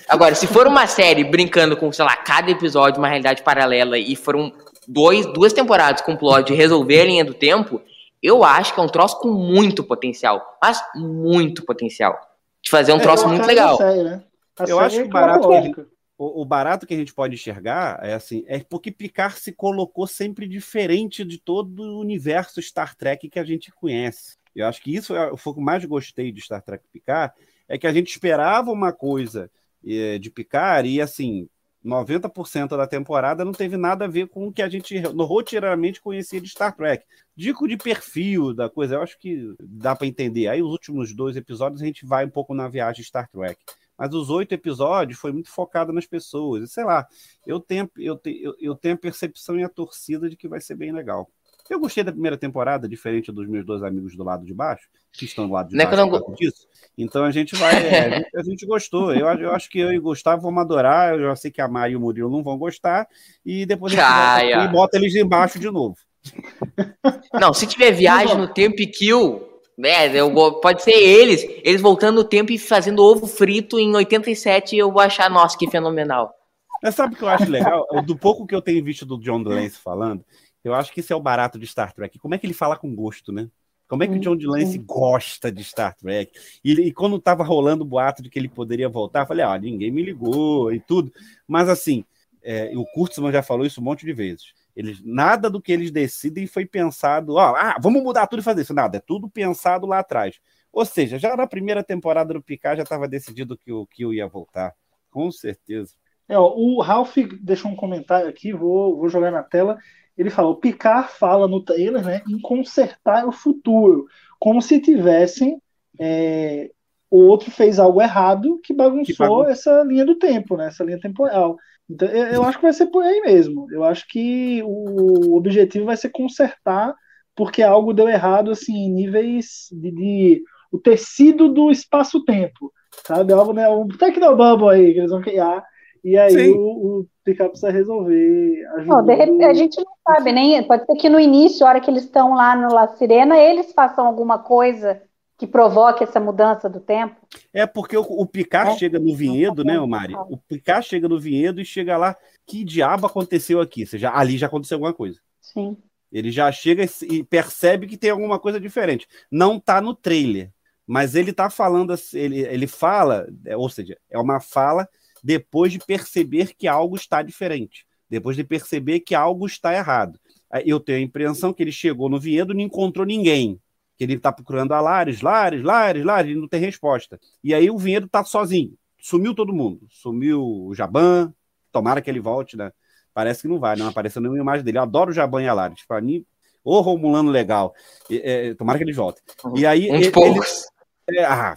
Agora, 0.06 0.34
se 0.34 0.46
for 0.46 0.66
uma 0.66 0.86
série 0.86 1.24
brincando 1.24 1.76
com, 1.76 1.90
sei 1.90 2.04
lá, 2.04 2.16
cada 2.16 2.50
episódio, 2.50 2.98
uma 2.98 3.08
realidade 3.08 3.42
paralela, 3.42 3.98
e 3.98 4.14
foram 4.14 4.52
dois, 4.86 5.24
duas 5.32 5.52
temporadas 5.52 6.02
com 6.02 6.16
plot 6.16 6.48
de 6.48 6.54
resolver 6.54 7.00
a 7.00 7.04
linha 7.04 7.24
do 7.24 7.34
tempo, 7.34 7.80
eu 8.22 8.44
acho 8.44 8.74
que 8.74 8.80
é 8.80 8.82
um 8.82 8.88
troço 8.88 9.18
com 9.20 9.28
muito 9.28 9.82
potencial. 9.82 10.58
Mas 10.62 10.82
muito 10.94 11.64
potencial. 11.64 12.18
De 12.62 12.70
fazer 12.70 12.92
um 12.92 12.98
é, 12.98 13.00
troço 13.00 13.26
muito 13.26 13.46
legal. 13.46 13.76
Série, 13.76 14.02
né? 14.02 14.22
Eu 14.66 14.78
acho 14.80 14.96
que 14.96 15.02
o 15.04 15.08
barato, 15.08 15.48
que 15.48 15.80
o, 16.18 16.42
o 16.42 16.44
barato 16.44 16.86
que 16.86 16.94
a 16.94 16.96
gente 16.96 17.14
pode 17.14 17.34
enxergar 17.34 18.00
é 18.02 18.12
assim, 18.14 18.44
é 18.48 18.58
porque 18.58 18.90
Picard 18.90 19.38
se 19.38 19.52
colocou 19.52 20.06
sempre 20.06 20.48
diferente 20.48 21.24
de 21.24 21.38
todo 21.38 21.80
o 21.80 22.00
universo 22.00 22.60
Star 22.60 22.96
Trek 22.96 23.28
que 23.30 23.38
a 23.38 23.44
gente 23.44 23.70
conhece. 23.70 24.36
Eu 24.60 24.66
acho 24.66 24.82
que 24.82 24.94
isso 24.94 25.14
é, 25.14 25.36
foi 25.36 25.52
o 25.52 25.56
que 25.56 25.62
mais 25.62 25.84
gostei 25.84 26.32
de 26.32 26.40
Star 26.40 26.62
Trek 26.62 26.84
Picard, 26.92 27.34
é 27.68 27.78
que 27.78 27.86
a 27.86 27.92
gente 27.92 28.10
esperava 28.10 28.70
uma 28.70 28.92
coisa 28.92 29.50
é, 29.86 30.18
de 30.18 30.30
Picard 30.30 30.88
e, 30.88 31.00
assim, 31.00 31.48
90% 31.84 32.76
da 32.76 32.86
temporada 32.86 33.44
não 33.44 33.52
teve 33.52 33.76
nada 33.76 34.04
a 34.04 34.08
ver 34.08 34.28
com 34.28 34.48
o 34.48 34.52
que 34.52 34.62
a 34.62 34.68
gente 34.68 34.98
rotineiramente 34.98 36.00
conhecia 36.00 36.40
de 36.40 36.48
Star 36.48 36.74
Trek. 36.74 37.04
Dico 37.36 37.68
de 37.68 37.76
perfil 37.76 38.52
da 38.52 38.68
coisa, 38.68 38.96
eu 38.96 39.02
acho 39.02 39.18
que 39.18 39.54
dá 39.60 39.94
para 39.94 40.06
entender. 40.06 40.48
Aí 40.48 40.62
os 40.62 40.70
últimos 40.70 41.14
dois 41.14 41.36
episódios 41.36 41.80
a 41.80 41.86
gente 41.86 42.04
vai 42.04 42.24
um 42.24 42.30
pouco 42.30 42.54
na 42.54 42.68
viagem 42.68 43.04
Star 43.04 43.28
Trek. 43.30 43.58
Mas 43.96 44.14
os 44.14 44.30
oito 44.30 44.52
episódios 44.52 45.18
foi 45.18 45.32
muito 45.32 45.50
focado 45.50 45.92
nas 45.92 46.06
pessoas. 46.06 46.70
sei 46.70 46.84
lá, 46.84 47.06
eu 47.44 47.58
tenho, 47.58 47.90
eu, 47.96 48.16
tenho, 48.16 48.54
eu 48.60 48.74
tenho 48.76 48.94
a 48.94 48.98
percepção 48.98 49.58
e 49.58 49.64
a 49.64 49.68
torcida 49.68 50.28
de 50.28 50.36
que 50.36 50.46
vai 50.46 50.60
ser 50.60 50.76
bem 50.76 50.92
legal. 50.92 51.28
Eu 51.70 51.80
gostei 51.80 52.02
da 52.02 52.12
primeira 52.12 52.36
temporada, 52.36 52.88
diferente 52.88 53.30
dos 53.30 53.46
meus 53.46 53.64
dois 53.64 53.82
amigos 53.82 54.16
do 54.16 54.24
lado 54.24 54.44
de 54.44 54.54
baixo, 54.54 54.88
que 55.12 55.24
estão 55.24 55.46
do 55.46 55.52
lado 55.52 55.68
de 55.68 55.76
não 55.76 55.84
baixo 55.84 56.00
é 56.00 56.06
não... 56.06 56.34
disso. 56.34 56.66
Então 56.96 57.24
a 57.24 57.30
gente 57.30 57.54
vai. 57.56 57.74
É, 57.74 58.06
a, 58.06 58.10
gente, 58.16 58.36
a, 58.36 58.42
gente, 58.42 58.66
gostou. 58.66 59.14
Eu, 59.14 59.26
eu, 59.26 59.52
acho 59.52 59.68
que 59.68 59.78
eu 59.78 59.92
e 59.92 59.98
o 59.98 60.02
Gustavo 60.02 60.42
vamos 60.42 60.60
adorar. 60.60 61.14
Eu 61.14 61.28
já 61.28 61.36
sei 61.36 61.50
que 61.50 61.60
a 61.60 61.68
Maia 61.68 61.92
e 61.92 61.96
o 61.96 62.00
Murilo 62.00 62.30
não 62.30 62.42
vão 62.42 62.58
gostar. 62.58 63.06
E 63.44 63.66
depois 63.66 63.92
a 63.96 64.40
gente 64.40 64.52
bota, 64.52 64.64
e 64.64 64.68
bota 64.72 64.96
eles 64.96 65.14
embaixo 65.14 65.58
de 65.58 65.70
novo. 65.70 65.96
Não, 67.40 67.54
se 67.54 67.66
tiver 67.66 67.92
viagem 67.92 68.36
no 68.36 68.48
tempo 68.48 68.80
e 68.80 68.86
kill, 68.86 69.48
é, 69.82 70.08
eu, 70.14 70.32
pode 70.60 70.82
ser 70.82 70.92
eles, 70.92 71.46
eles 71.62 71.80
voltando 71.80 72.16
no 72.16 72.24
tempo 72.24 72.52
e 72.52 72.58
fazendo 72.58 73.02
ovo 73.02 73.26
frito 73.26 73.78
em 73.78 73.94
87 73.94 74.76
eu 74.76 74.90
vou 74.90 75.00
achar, 75.00 75.30
nossa, 75.30 75.56
que 75.56 75.70
fenomenal. 75.70 76.34
Mas 76.82 76.94
sabe 76.94 77.14
o 77.14 77.16
que 77.16 77.22
eu 77.22 77.28
acho 77.28 77.50
legal? 77.50 77.86
Do 78.04 78.16
pouco 78.16 78.46
que 78.46 78.54
eu 78.54 78.62
tenho 78.62 78.84
visto 78.84 79.04
do 79.04 79.18
John 79.18 79.42
Delancey 79.42 79.80
falando, 79.82 80.24
eu 80.68 80.74
acho 80.74 80.92
que 80.92 81.00
isso 81.00 81.12
é 81.12 81.16
o 81.16 81.20
barato 81.20 81.58
de 81.58 81.66
Star 81.66 81.92
Trek. 81.92 82.18
Como 82.18 82.34
é 82.34 82.38
que 82.38 82.46
ele 82.46 82.54
fala 82.54 82.76
com 82.76 82.94
gosto, 82.94 83.32
né? 83.32 83.48
Como 83.88 84.02
é 84.02 84.06
que 84.06 84.14
o 84.14 84.20
John 84.20 84.36
Delancey 84.36 84.78
gosta 84.78 85.50
de 85.50 85.64
Star 85.64 85.96
Trek? 85.96 86.38
E, 86.62 86.72
e 86.72 86.92
quando 86.92 87.18
tava 87.18 87.42
rolando 87.42 87.84
o 87.84 87.86
boato 87.86 88.22
de 88.22 88.28
que 88.28 88.38
ele 88.38 88.48
poderia 88.48 88.88
voltar, 88.88 89.26
falei, 89.26 89.44
ó, 89.44 89.54
ah, 89.54 89.58
ninguém 89.58 89.90
me 89.90 90.02
ligou 90.02 90.70
e 90.70 90.78
tudo. 90.78 91.10
Mas 91.46 91.70
assim, 91.70 92.04
é, 92.42 92.70
o 92.76 92.84
Kurtzman 92.84 93.32
já 93.32 93.42
falou 93.42 93.64
isso 93.64 93.80
um 93.80 93.84
monte 93.84 94.04
de 94.04 94.12
vezes. 94.12 94.52
Eles, 94.76 95.02
nada 95.02 95.48
do 95.48 95.60
que 95.60 95.72
eles 95.72 95.90
decidem 95.90 96.46
foi 96.46 96.66
pensado, 96.66 97.34
ó, 97.34 97.56
ah, 97.56 97.76
vamos 97.80 98.02
mudar 98.02 98.26
tudo 98.26 98.40
e 98.40 98.42
fazer 98.42 98.60
isso. 98.60 98.74
Nada, 98.74 98.98
é 98.98 99.00
tudo 99.00 99.28
pensado 99.28 99.86
lá 99.86 100.00
atrás. 100.00 100.38
Ou 100.70 100.84
seja, 100.84 101.18
já 101.18 101.34
na 101.34 101.46
primeira 101.46 101.82
temporada 101.82 102.34
do 102.34 102.42
Picard 102.42 102.76
já 102.76 102.82
estava 102.82 103.08
decidido 103.08 103.56
que 103.56 103.72
o 103.72 103.86
Kill 103.86 104.12
ia 104.12 104.28
voltar. 104.28 104.74
Com 105.10 105.32
certeza. 105.32 105.94
É, 106.28 106.38
ó, 106.38 106.54
o 106.54 106.80
Ralph 106.82 107.16
deixou 107.40 107.70
um 107.70 107.76
comentário 107.76 108.28
aqui, 108.28 108.52
vou, 108.52 108.98
vou 108.98 109.08
jogar 109.08 109.30
na 109.30 109.42
tela. 109.42 109.78
Ele 110.18 110.30
fala: 110.30 110.48
o 110.48 110.56
Picard 110.56 111.08
fala 111.12 111.46
no 111.46 111.62
trailer 111.62 112.04
né, 112.04 112.22
em 112.28 112.40
consertar 112.40 113.26
o 113.26 113.32
futuro, 113.32 114.06
como 114.38 114.60
se 114.60 114.80
tivessem. 114.80 115.62
É, 115.98 116.70
o 117.10 117.20
outro 117.20 117.50
fez 117.50 117.78
algo 117.78 118.02
errado 118.02 118.60
que 118.62 118.74
bagunçou 118.74 119.44
que 119.44 119.52
essa 119.52 119.82
linha 119.82 120.04
do 120.04 120.16
tempo, 120.16 120.56
né, 120.56 120.66
essa 120.66 120.84
linha 120.84 121.00
temporal. 121.00 121.56
Então, 121.88 122.06
eu, 122.08 122.26
eu 122.26 122.42
acho 122.42 122.58
que 122.58 122.64
vai 122.64 122.72
ser 122.72 122.86
por 122.88 123.02
aí 123.02 123.20
mesmo. 123.22 123.66
Eu 123.70 123.84
acho 123.84 124.06
que 124.08 124.62
o 124.64 125.36
objetivo 125.36 125.86
vai 125.86 125.96
ser 125.96 126.10
consertar, 126.10 126.94
porque 127.34 127.62
algo 127.62 127.94
deu 127.94 128.08
errado 128.08 128.50
assim, 128.50 128.74
em 128.74 128.92
níveis 128.92 129.68
de, 129.72 129.90
de 129.90 130.42
o 130.70 130.78
tecido 130.78 131.48
do 131.48 131.70
espaço-tempo. 131.70 132.72
Sabe? 133.06 133.32
Algo, 133.32 133.52
né? 133.52 133.68
Um 133.68 133.88
Tecnobubble 133.88 134.68
aí 134.68 134.92
que 134.92 134.98
eles 134.98 135.10
vão 135.10 135.22
criar 135.22 135.64
e 136.10 136.18
aí 136.18 136.50
o, 136.50 137.00
o 137.00 137.06
Picard 137.24 137.50
precisa 137.50 137.70
resolver. 137.70 138.64
Não, 138.86 139.04
de 139.04 139.14
repente, 139.14 139.44
a 139.44 139.54
gente 139.54 139.76
não 139.76 139.92
sabe, 140.06 140.32
nem. 140.32 140.62
Pode 140.62 140.86
ser 140.86 140.96
que 140.96 141.08
no 141.08 141.20
início, 141.20 141.66
a 141.66 141.70
hora 141.70 141.80
que 141.80 141.90
eles 141.90 142.04
estão 142.04 142.34
lá 142.34 142.56
no 142.56 142.72
La 142.72 142.88
Sirena, 142.88 143.38
eles 143.38 143.72
façam 143.72 144.06
alguma 144.06 144.38
coisa 144.38 145.02
que 145.38 145.46
provoque 145.46 146.02
essa 146.02 146.18
mudança 146.18 146.68
do 146.68 146.80
tempo. 146.80 147.14
É 147.52 147.64
porque 147.64 147.96
o, 147.96 148.02
o 148.02 148.26
Picard 148.26 148.72
é? 148.72 148.76
chega 148.76 148.98
no 148.98 149.14
vinhedo, 149.14 149.62
né, 149.62 149.78
Mari? 149.78 150.14
O 150.14 150.36
Picard 150.36 150.84
chega 150.84 151.08
no 151.08 151.18
vinhedo 151.18 151.60
e 151.60 151.64
chega 151.64 151.96
lá. 151.96 152.16
Que 152.46 152.64
diabo 152.64 153.06
aconteceu 153.06 153.60
aqui? 153.60 153.82
Ou 153.82 153.86
seja, 153.86 154.10
ali 154.12 154.36
já 154.36 154.48
aconteceu 154.48 154.76
alguma 154.76 154.92
coisa. 154.92 155.20
Sim. 155.40 155.76
Ele 156.10 156.32
já 156.32 156.50
chega 156.50 156.84
e 157.02 157.22
percebe 157.22 157.86
que 157.86 157.96
tem 157.96 158.10
alguma 158.10 158.38
coisa 158.38 158.58
diferente. 158.58 159.06
Não 159.30 159.60
tá 159.60 159.80
no 159.80 159.94
trailer, 159.94 160.50
mas 160.86 161.14
ele 161.14 161.32
tá 161.32 161.50
falando, 161.50 161.94
ele, 162.14 162.40
ele 162.40 162.66
fala, 162.66 163.28
é, 163.44 163.56
ou 163.56 163.68
seja, 163.68 163.96
é 164.10 164.18
uma 164.18 164.40
fala 164.40 164.88
depois 165.22 165.72
de 165.72 165.78
perceber 165.78 166.54
que 166.54 166.66
algo 166.66 166.96
está 166.96 167.22
diferente, 167.22 167.86
depois 168.08 168.36
de 168.36 168.44
perceber 168.44 169.00
que 169.00 169.14
algo 169.14 169.46
está 169.46 169.74
errado. 169.74 170.18
Eu 170.64 170.80
tenho 170.80 170.98
a 170.98 171.02
impressão 171.02 171.52
que 171.52 171.62
ele 171.62 171.72
chegou 171.72 172.08
no 172.08 172.18
vinhedo 172.18 172.52
e 172.52 172.56
não 172.56 172.62
encontrou 172.62 173.04
ninguém, 173.04 173.60
que 173.96 174.04
ele 174.04 174.14
está 174.14 174.32
procurando 174.32 174.72
a 174.72 174.80
Lares, 174.80 175.20
Lares, 175.20 175.62
Lares, 175.62 176.04
Lares, 176.04 176.32
e 176.32 176.34
não 176.34 176.48
tem 176.48 176.60
resposta. 176.60 177.20
E 177.42 177.52
aí 177.52 177.70
o 177.70 177.76
vinhedo 177.76 178.06
está 178.06 178.24
sozinho, 178.24 178.72
sumiu 178.98 179.34
todo 179.34 179.52
mundo, 179.52 179.86
sumiu 179.90 180.42
o 180.42 180.74
Jaban, 180.74 181.34
tomara 181.70 182.00
que 182.00 182.08
ele 182.08 182.20
volte, 182.20 182.56
né? 182.56 182.72
Parece 183.12 183.42
que 183.42 183.48
não 183.48 183.58
vai, 183.58 183.76
não 183.76 183.88
apareceu 183.88 184.22
nenhuma 184.22 184.40
imagem 184.40 184.64
dele. 184.64 184.78
Eu 184.78 184.82
adoro 184.82 185.10
o 185.10 185.14
Jaban 185.14 185.42
e 185.42 185.48
a 185.48 185.52
Lares, 185.52 185.84
para 185.86 186.00
mim, 186.00 186.24
o 186.62 186.80
Romulano 186.80 187.30
legal. 187.30 187.74
É, 188.10 188.54
tomara 188.54 188.78
que 188.78 188.84
ele 188.84 188.92
volte. 188.92 189.20
E 189.56 189.66
aí 189.66 189.90
Uns 189.90 190.02
ele, 190.02 190.10
poucos. 190.10 190.66
É, 191.08 191.24
ah, 191.24 191.54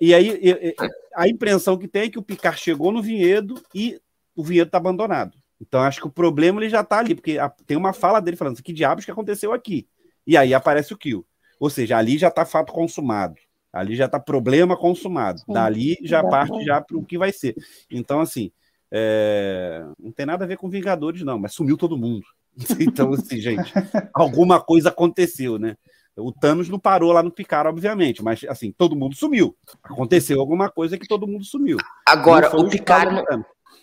e 0.00 0.14
aí 0.14 0.74
a 1.14 1.28
impressão 1.28 1.76
que 1.76 1.88
tem 1.88 2.02
é 2.02 2.10
que 2.10 2.18
o 2.18 2.22
Picard 2.22 2.58
chegou 2.60 2.92
no 2.92 3.02
vinhedo 3.02 3.60
e 3.74 4.00
o 4.34 4.44
vinhedo 4.44 4.68
está 4.68 4.78
abandonado. 4.78 5.36
Então 5.60 5.80
acho 5.80 6.00
que 6.00 6.06
o 6.06 6.10
problema 6.10 6.60
ele 6.60 6.68
já 6.68 6.82
está 6.82 6.98
ali, 6.98 7.14
porque 7.14 7.36
tem 7.66 7.76
uma 7.76 7.92
fala 7.92 8.20
dele 8.20 8.36
falando 8.36 8.62
que 8.62 8.72
diabos 8.72 9.04
que 9.04 9.10
aconteceu 9.10 9.52
aqui. 9.52 9.88
E 10.26 10.36
aí 10.36 10.52
aparece 10.52 10.92
o 10.92 10.98
kill. 10.98 11.26
Ou 11.58 11.70
seja, 11.70 11.96
ali 11.96 12.18
já 12.18 12.28
está 12.28 12.44
fato 12.44 12.72
consumado. 12.72 13.36
Ali 13.72 13.94
já 13.94 14.06
está 14.06 14.18
problema 14.18 14.76
consumado. 14.76 15.40
Sim, 15.40 15.52
Dali 15.52 15.96
já 16.02 16.22
parte 16.24 16.64
já 16.64 16.80
para 16.80 16.96
o 16.96 17.04
que 17.04 17.18
vai 17.18 17.32
ser. 17.32 17.54
Então, 17.90 18.20
assim, 18.20 18.50
é... 18.90 19.84
não 19.98 20.10
tem 20.12 20.26
nada 20.26 20.44
a 20.44 20.48
ver 20.48 20.56
com 20.56 20.68
Vingadores, 20.68 21.22
não, 21.22 21.38
mas 21.38 21.52
sumiu 21.52 21.76
todo 21.76 21.96
mundo. 21.96 22.24
Então, 22.80 23.12
assim, 23.12 23.38
gente, 23.38 23.70
alguma 24.14 24.58
coisa 24.58 24.88
aconteceu, 24.88 25.58
né? 25.58 25.76
O 26.16 26.32
Thanos 26.32 26.68
não 26.68 26.78
parou 26.78 27.12
lá 27.12 27.22
no 27.22 27.30
Picard, 27.30 27.68
obviamente, 27.68 28.24
mas 28.24 28.42
assim, 28.48 28.72
todo 28.72 28.96
mundo 28.96 29.14
sumiu. 29.14 29.54
Aconteceu 29.82 30.40
alguma 30.40 30.70
coisa 30.70 30.96
que 30.96 31.06
todo 31.06 31.26
mundo 31.26 31.44
sumiu. 31.44 31.76
Agora, 32.06 32.56
o 32.56 32.68
Picard. 32.68 33.22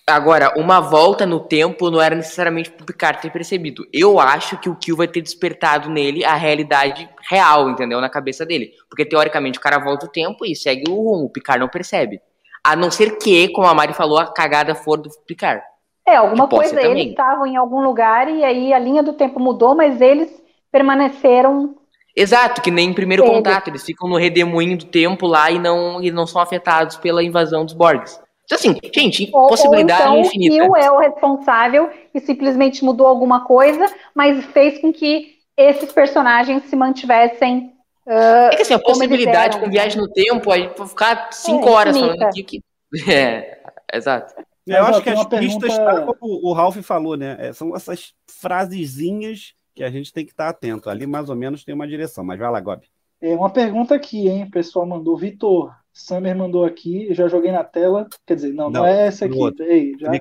Agora, 0.05 0.53
uma 0.57 0.81
volta 0.81 1.25
no 1.25 1.39
tempo 1.39 1.89
não 1.89 2.01
era 2.01 2.13
necessariamente 2.13 2.71
pro 2.71 2.85
Picard 2.85 3.21
ter 3.21 3.31
percebido. 3.31 3.87
Eu 3.93 4.19
acho 4.19 4.57
que 4.57 4.67
o 4.67 4.75
Kill 4.75 4.97
vai 4.97 5.07
ter 5.07 5.21
despertado 5.21 5.89
nele 5.89 6.25
a 6.25 6.35
realidade 6.35 7.09
real, 7.29 7.69
entendeu? 7.69 8.01
Na 8.01 8.09
cabeça 8.09 8.45
dele. 8.45 8.71
Porque 8.89 9.05
teoricamente 9.05 9.59
o 9.59 9.61
cara 9.61 9.79
volta 9.79 10.05
o 10.05 10.09
tempo 10.09 10.45
e 10.45 10.55
segue 10.55 10.89
o 10.89 10.95
rumo. 10.95 11.25
O 11.25 11.29
Picard 11.29 11.61
não 11.61 11.69
percebe. 11.69 12.19
A 12.61 12.75
não 12.75 12.91
ser 12.91 13.17
que, 13.17 13.47
como 13.49 13.67
a 13.67 13.73
Mari 13.73 13.93
falou, 13.93 14.17
a 14.17 14.33
cagada 14.33 14.75
for 14.75 14.97
do 14.97 15.09
Picard. 15.25 15.61
É, 16.05 16.17
alguma 16.17 16.49
coisa, 16.49 16.81
eles 16.81 17.11
estavam 17.11 17.45
em 17.47 17.55
algum 17.55 17.81
lugar 17.81 18.27
e 18.27 18.43
aí 18.43 18.73
a 18.73 18.79
linha 18.79 19.01
do 19.01 19.13
tempo 19.13 19.39
mudou, 19.39 19.73
mas 19.73 20.01
eles 20.01 20.29
permaneceram 20.69 21.77
Exato, 22.15 22.61
que 22.61 22.69
nem 22.69 22.89
em 22.89 22.93
primeiro 22.93 23.25
contato, 23.25 23.69
eles 23.69 23.83
ficam 23.83 24.07
no 24.07 24.17
redemoinho 24.17 24.77
do 24.77 24.85
tempo 24.85 25.25
lá 25.25 25.49
e 25.49 25.57
não, 25.57 26.01
e 26.01 26.11
não 26.11 26.27
são 26.27 26.39
afetados 26.41 26.95
pela 26.97 27.23
invasão 27.23 27.65
dos 27.65 27.73
Borgs. 27.73 28.19
Então, 28.45 28.57
assim, 28.57 28.77
gente, 28.93 29.29
ou, 29.33 29.47
possibilidade 29.47 30.03
ou 30.03 30.17
então, 30.17 30.21
infinita. 30.21 30.69
O 30.69 30.77
é 30.77 30.91
o 30.91 30.99
responsável 30.99 31.89
e 32.13 32.19
simplesmente 32.19 32.83
mudou 32.83 33.07
alguma 33.07 33.45
coisa, 33.45 33.85
mas 34.13 34.45
fez 34.47 34.79
com 34.79 34.93
que 34.93 35.33
esses 35.57 35.91
personagens 35.91 36.63
se 36.65 36.75
mantivessem. 36.75 37.71
Uh, 38.05 38.51
é 38.51 38.55
que 38.57 38.61
assim, 38.61 38.73
a 38.73 38.79
possibilidade 38.79 39.59
com 39.59 39.69
viagem 39.69 39.99
no 39.99 40.09
tempo, 40.11 40.51
aí 40.51 40.69
ficar 40.87 41.29
cinco 41.31 41.67
é, 41.67 41.71
horas 41.71 41.97
falando 41.97 42.21
aqui 42.23 42.43
que. 42.43 42.61
É, 43.11 43.57
exato. 43.91 44.35
Eu 44.67 44.85
acho 44.85 45.01
que 45.01 45.09
as 45.09 45.25
pistas, 45.25 45.77
pergunta... 45.77 46.13
como 46.13 46.39
o 46.43 46.53
Ralph 46.53 46.77
falou, 46.83 47.17
né? 47.17 47.37
É, 47.39 47.53
são 47.53 47.75
essas 47.75 48.13
frasezinhas 48.29 49.53
que 49.73 49.83
a 49.83 49.89
gente 49.89 50.13
tem 50.13 50.25
que 50.25 50.31
estar 50.31 50.49
atento. 50.49 50.89
Ali 50.89 51.07
mais 51.07 51.29
ou 51.29 51.35
menos 51.35 51.63
tem 51.63 51.73
uma 51.73 51.87
direção, 51.87 52.23
mas 52.23 52.39
vai 52.39 52.51
lá, 52.51 52.59
Gob. 52.59 52.85
É 53.21 53.33
uma 53.35 53.49
pergunta 53.49 53.95
aqui, 53.95 54.27
hein? 54.27 54.43
O 54.43 54.51
pessoal 54.51 54.85
mandou. 54.85 55.15
Vitor, 55.15 55.73
Summer 55.93 56.35
mandou 56.35 56.65
aqui, 56.65 57.13
já 57.13 57.27
joguei 57.27 57.51
na 57.51 57.63
tela. 57.63 58.07
Quer 58.25 58.35
dizer, 58.35 58.53
não, 58.53 58.69
não, 58.69 58.81
não 58.81 58.85
é 58.85 59.07
essa 59.07 59.25
aqui. 59.25 59.37
Ei, 59.61 59.93
já... 59.97 60.11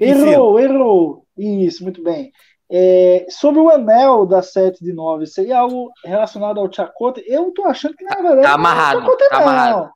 Errou, 0.00 0.60
errou. 0.60 1.26
Isso, 1.36 1.82
muito 1.82 2.02
bem. 2.02 2.30
É, 2.70 3.26
sobre 3.28 3.60
o 3.60 3.68
anel 3.68 4.24
da 4.24 4.40
7 4.40 4.82
de 4.82 4.94
9, 4.94 5.26
seria 5.26 5.58
algo 5.58 5.90
relacionado 6.04 6.58
ao 6.58 6.72
Chakotay? 6.72 7.24
Eu 7.26 7.50
tô 7.50 7.64
achando 7.66 7.94
que 7.94 8.04
na 8.04 8.16
verdade 8.16 8.42
tá 8.42 8.54
amarrado, 8.54 9.00
não 9.02 9.12
é 9.12 9.16
tá 9.16 9.28
não. 9.30 9.42
amarrado. 9.42 9.90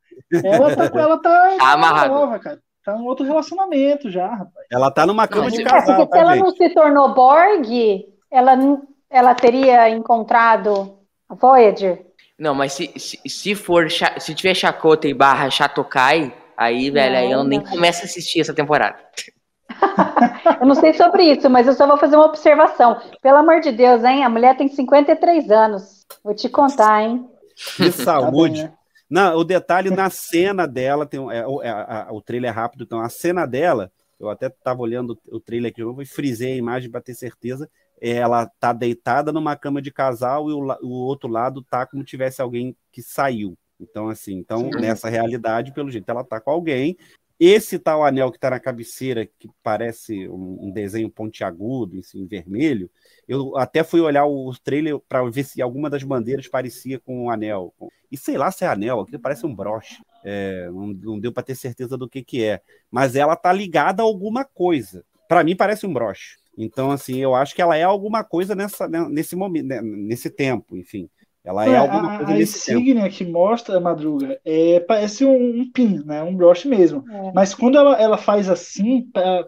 Ela 0.45 0.77
tá, 0.77 1.01
ela 1.01 1.19
tá, 1.19 1.57
tá 1.57 1.73
amarrado. 1.73 2.15
Nova, 2.15 2.39
cara. 2.39 2.61
Tá 2.85 2.97
em 2.97 3.07
outro 3.07 3.25
relacionamento 3.25 4.11
já, 4.11 4.29
rapaz. 4.29 4.67
Ela 4.71 4.91
tá 4.91 5.07
numa 5.07 5.27
cama 5.27 5.45
não, 5.45 5.51
de 5.51 5.65
casal. 5.65 6.03
É, 6.03 6.07
porque 6.07 6.11
tá, 6.11 6.17
se 6.17 6.23
ela 6.23 6.35
gente? 6.35 6.45
não 6.45 6.51
se 6.51 6.75
tornou 6.75 7.15
Borg, 7.15 8.07
ela 8.31 8.57
ela 9.11 9.35
teria 9.35 9.89
encontrado 9.91 10.99
a 11.29 11.35
Voyager? 11.35 12.05
Não, 12.39 12.55
mas 12.55 12.73
se, 12.73 12.93
se, 12.97 13.19
se 13.27 13.55
for 13.55 13.89
se 13.91 14.35
tiver 14.35 14.55
Chakotay 14.55 15.15
barra 15.15 15.49
Chatokai, 15.49 16.35
aí, 16.57 16.91
velho, 16.91 17.15
não, 17.15 17.21
aí 17.21 17.31
eu 17.31 17.45
nem 17.45 17.63
começo 17.63 18.03
a 18.03 18.05
assistir 18.05 18.41
essa 18.41 18.53
temporada. 18.53 18.99
eu 20.61 20.67
não 20.67 20.75
sei 20.75 20.93
sobre 20.93 21.25
isso, 21.25 21.49
mas 21.49 21.67
eu 21.67 21.73
só 21.73 21.87
vou 21.87 21.97
fazer 21.97 22.17
uma 22.17 22.27
observação. 22.27 23.01
Pelo 23.23 23.39
amor 23.39 23.61
de 23.61 23.73
Deus, 23.73 24.05
hein? 24.05 24.25
A 24.25 24.29
mulher 24.29 24.57
tem 24.57 24.69
53 24.69 25.51
anos. 25.51 26.07
Vou 26.23 26.35
te 26.35 26.49
contar, 26.49 27.03
hein? 27.03 27.29
Que 27.77 27.91
saúde. 27.91 28.63
Tá 28.63 28.69
bem, 28.69 28.71
né? 28.71 28.73
Não, 29.09 29.37
o 29.37 29.45
detalhe 29.45 29.89
na 29.89 30.11
cena 30.11 30.67
dela, 30.67 31.07
tem, 31.07 31.21
é, 31.31 31.39
é, 31.39 31.71
a, 31.71 32.09
o 32.11 32.21
trailer 32.21 32.51
é 32.51 32.53
rápido, 32.53 32.83
então 32.83 33.01
a 33.01 33.09
cena 33.09 33.47
dela, 33.47 33.91
eu 34.19 34.29
até 34.29 34.49
estava 34.49 34.83
olhando 34.83 35.17
o 35.31 35.39
trailer 35.39 35.71
aqui 35.71 35.81
de 35.81 35.87
novo 35.87 36.03
e 36.03 36.07
frisei 36.07 36.55
a 36.55 36.57
imagem 36.57 36.91
para 36.91 37.01
ter 37.01 37.15
certeza 37.15 37.71
ela 38.01 38.47
tá 38.61 38.73
deitada 38.73 39.33
numa 39.33 39.57
cama 39.57 39.81
de 39.81 39.91
casal 39.91 40.51
e 40.51 40.53
o, 40.53 40.61
o 40.83 40.91
outro 40.91 41.29
lado 41.29 41.63
tá 41.63 41.87
como 41.87 42.05
tivesse 42.05 42.43
alguém 42.43 42.77
que 42.93 43.03
saiu. 43.03 43.57
Então, 43.79 44.09
assim, 44.09 44.35
então, 44.35 44.71
Sim. 44.73 44.81
nessa 44.81 45.09
realidade, 45.09 45.73
pelo 45.73 45.91
jeito, 45.91 46.09
ela 46.09 46.25
tá 46.25 46.41
com 46.41 46.51
alguém. 46.51 46.97
Esse 47.39 47.79
tal 47.79 48.03
anel 48.03 48.33
que 48.33 48.39
tá 48.39 48.49
na 48.49 48.59
cabeceira, 48.59 49.27
que 49.27 49.47
parece 49.63 50.27
um, 50.27 50.69
um 50.69 50.71
desenho 50.71 51.11
pontiagudo, 51.11 51.99
assim, 51.99 52.21
em 52.21 52.27
vermelho, 52.27 52.91
eu 53.29 53.55
até 53.59 53.85
fui 53.85 54.01
olhar 54.01 54.25
o 54.25 54.51
trailer 54.65 54.99
para 55.07 55.23
ver 55.29 55.45
se 55.45 55.61
alguma 55.61 55.91
das 55.91 56.03
bandeiras 56.03 56.49
parecia 56.49 56.99
com 56.99 57.25
um 57.25 57.31
anel. 57.31 57.75
E 58.11 58.17
sei 58.17 58.39
lá 58.39 58.51
se 58.51 58.65
é 58.65 58.69
anel, 58.69 59.01
aquilo 59.01 59.21
parece 59.21 59.45
um 59.45 59.55
broche. 59.55 60.03
É, 60.25 60.67
não, 60.71 60.87
não, 60.87 61.21
deu 61.21 61.31
para 61.31 61.43
ter 61.43 61.55
certeza 61.55 61.99
do 61.99 62.09
que, 62.09 62.25
que 62.25 62.43
é. 62.43 62.63
Mas 62.91 63.15
ela 63.15 63.37
tá 63.37 63.53
ligada 63.53 64.03
a 64.03 64.07
alguma 64.07 64.43
coisa. 64.43 65.05
Para 65.29 65.45
mim 65.45 65.55
parece 65.55 65.87
um 65.87 65.93
broche. 65.93 66.39
Então, 66.57 66.91
assim, 66.91 67.19
eu 67.19 67.35
acho 67.35 67.55
que 67.55 67.63
ela 67.63 67.77
é 67.77 67.83
alguma 67.83 68.25
coisa 68.25 68.55
nessa, 68.55 68.89
né, 68.89 69.07
nesse 69.11 69.37
momento, 69.37 69.67
né, 69.67 69.81
nesse 69.83 70.31
tempo, 70.31 70.77
enfim. 70.77 71.09
Ela 71.45 71.69
é, 71.69 71.73
É, 71.73 71.77
alguma 71.77 72.11
coisa 72.11 72.33
a, 72.33 72.35
a 72.35 72.39
nesse 72.39 72.61
tempo. 72.65 72.91
insígnia 72.91 73.09
que 73.11 73.25
mostra 73.25 73.77
a 73.77 73.81
madruga 73.81 74.41
é, 74.45 74.81
parece 74.81 75.25
um, 75.25 75.61
um 75.61 75.71
pin, 75.73 76.03
né? 76.05 76.23
Um 76.23 76.35
broche 76.37 76.69
mesmo. 76.69 77.05
É. 77.11 77.33
Mas 77.33 77.55
quando 77.55 77.79
ela, 77.79 77.95
ela 78.01 78.19
faz 78.19 78.49
assim, 78.51 79.03
para 79.13 79.47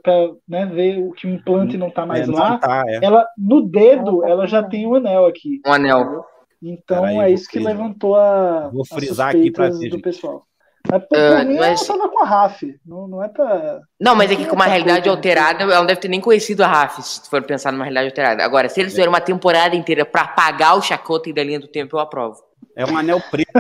né, 0.49 0.67
ver 0.67 0.99
o 0.99 1.13
que 1.13 1.27
o 1.27 1.31
implante 1.31 1.77
não 1.77 1.89
está 1.89 2.07
mais 2.07 2.29
É, 2.29 2.33
não 2.33 2.35
lá, 2.35 2.59
tá, 2.59 2.85
é. 2.89 3.05
ela 3.05 3.27
no 3.37 3.63
dedo 3.69 4.25
Ela 4.25 4.47
tá 4.47 4.47
já 4.47 4.63
tem 4.63 4.87
um 4.87 4.95
anel 4.97 5.27
aqui. 5.27 5.65
Um 5.65 5.73
anel. 5.73 6.25
Então 6.63 7.03
Peraí, 7.03 7.19
é 7.19 7.31
isso 7.31 7.49
que 7.49 7.61
frisar. 7.61 7.77
levantou 7.77 8.17
a, 8.17 8.71
Vou 8.71 8.85
frisar 8.85 9.31
aqui 9.31 9.51
ver, 9.51 9.91
do 9.91 10.01
pessoal. 10.01 10.48
Mas 10.91 11.05
por, 11.05 11.19
Ah, 11.19 11.45
mim 11.45 11.57
mas- 11.59 11.89
ela 11.89 11.99
tava 11.99 12.09
com 12.11 12.23
a 12.23 12.27
Raf. 12.27 12.63
Não, 12.87 13.07
não 13.09 13.23
é 13.23 13.29
pra. 13.29 13.81
Não, 14.01 14.15
mas 14.15 14.31
é 14.31 14.37
que 14.37 14.47
com 14.47 14.55
uma 14.55 14.65
essa 14.65 14.71
realidade 14.73 15.03
coisa, 15.05 15.17
alterada, 15.17 15.63
ela 15.65 15.79
não 15.79 15.87
deve 15.87 16.01
ter 16.01 16.09
nem 16.09 16.21
conhecido 16.21 16.63
a 16.63 16.67
Raf, 16.67 16.99
se 17.03 17.29
for 17.29 17.43
pensar 17.43 17.73
numa 17.73 17.85
realidade 17.85 18.09
alterada. 18.09 18.45
Agora, 18.45 18.69
se 18.69 18.81
eles 18.81 18.93
fizeram 18.93 19.13
uma 19.13 19.21
temporada 19.21 19.77
inteira 19.77 20.05
pra 20.05 20.23
apagar 20.23 20.77
o 20.77 20.83
Chakotay 20.83 21.33
da 21.33 21.45
linha 21.45 21.61
do 21.61 21.69
tempo, 21.69 21.97
eu 21.97 22.01
aprovo. 22.01 22.43
É 22.75 22.85
um 22.87 22.97
anel 22.97 23.21
preto. 23.31 23.51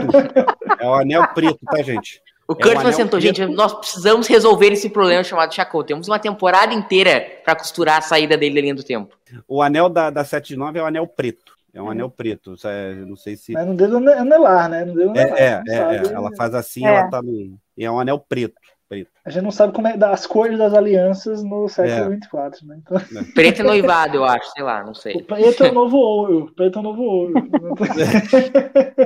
é 0.80 0.86
um 0.86 0.94
anel 0.94 1.26
preto, 1.34 1.58
tá, 1.66 1.82
gente? 1.82 2.22
O 2.46 2.52
É 2.52 2.54
um 2.54 2.56
Kurtzman 2.56 2.80
anel 2.80 2.92
sentou, 2.92 3.20
preto. 3.20 3.36
gente, 3.36 3.54
nós 3.54 3.74
precisamos 3.74 4.26
resolver 4.26 4.72
esse 4.72 4.88
problema 4.88 5.22
chamado 5.22 5.52
Chakotay. 5.54 5.88
Temos 5.88 6.08
uma 6.08 6.18
temporada 6.18 6.72
inteira 6.72 7.20
pra 7.44 7.54
costurar 7.54 7.98
a 7.98 8.00
saída 8.00 8.36
dele 8.38 8.54
da 8.54 8.60
linha 8.62 8.74
do 8.74 8.82
tempo. 8.82 9.14
O 9.46 9.60
anel 9.60 9.88
da, 9.90 10.08
da 10.08 10.24
79 10.24 10.78
é 10.78 10.82
o 10.82 10.86
anel 10.86 11.06
preto. 11.06 11.57
É 11.74 11.82
um 11.82 11.90
anel 11.90 12.10
preto. 12.10 12.54
É- 12.64 12.94
não 12.94 13.16
sei 13.16 13.36
se. 13.36 13.52
Mas 13.52 13.66
no 13.66 13.74
dedo 13.74 13.98
ane- 13.98 14.12
anelar, 14.12 14.68
né? 14.68 14.84
No 14.84 14.94
dedo 14.94 15.10
anelar. 15.10 15.38
É, 15.38 15.42
é, 15.42 15.62
é, 15.68 15.76
sabe. 15.76 16.08
é. 16.08 16.12
Ela 16.12 16.30
faz 16.36 16.54
assim, 16.54 16.84
É. 16.84 16.88
ela 16.88 17.08
tá 17.10 17.22
no. 17.22 17.58
E 17.76 17.84
é 17.84 17.90
um 17.90 18.00
anel 18.00 18.18
preto. 18.18 18.54
preto. 18.88 19.10
A 19.22 19.28
gente 19.30 19.42
não 19.44 19.50
sabe 19.50 19.74
como 19.74 19.86
é 19.86 19.96
das 19.98 20.26
cores 20.26 20.56
das 20.58 20.72
alianças 20.72 21.44
no 21.44 21.68
século 21.68 22.06
É. 22.06 22.08
24, 22.08 22.66
né? 22.66 22.80
Então, 22.80 22.96
Preto 23.34 23.60
é 23.60 23.62
noivado, 23.62 24.16
eu 24.16 24.24
acho, 24.24 24.50
sei 24.52 24.62
lá, 24.62 24.82
não 24.82 24.94
sei. 24.94 25.14
o 25.16 25.22
preto 25.24 25.62
é 25.64 25.70
o 25.70 25.74
novo 25.74 25.96
ouro. 25.98 26.44
O 26.44 26.54
preto 26.54 26.78
é 26.78 26.80
o 26.80 26.82
novo 26.84 27.02
ouro. 27.02 27.34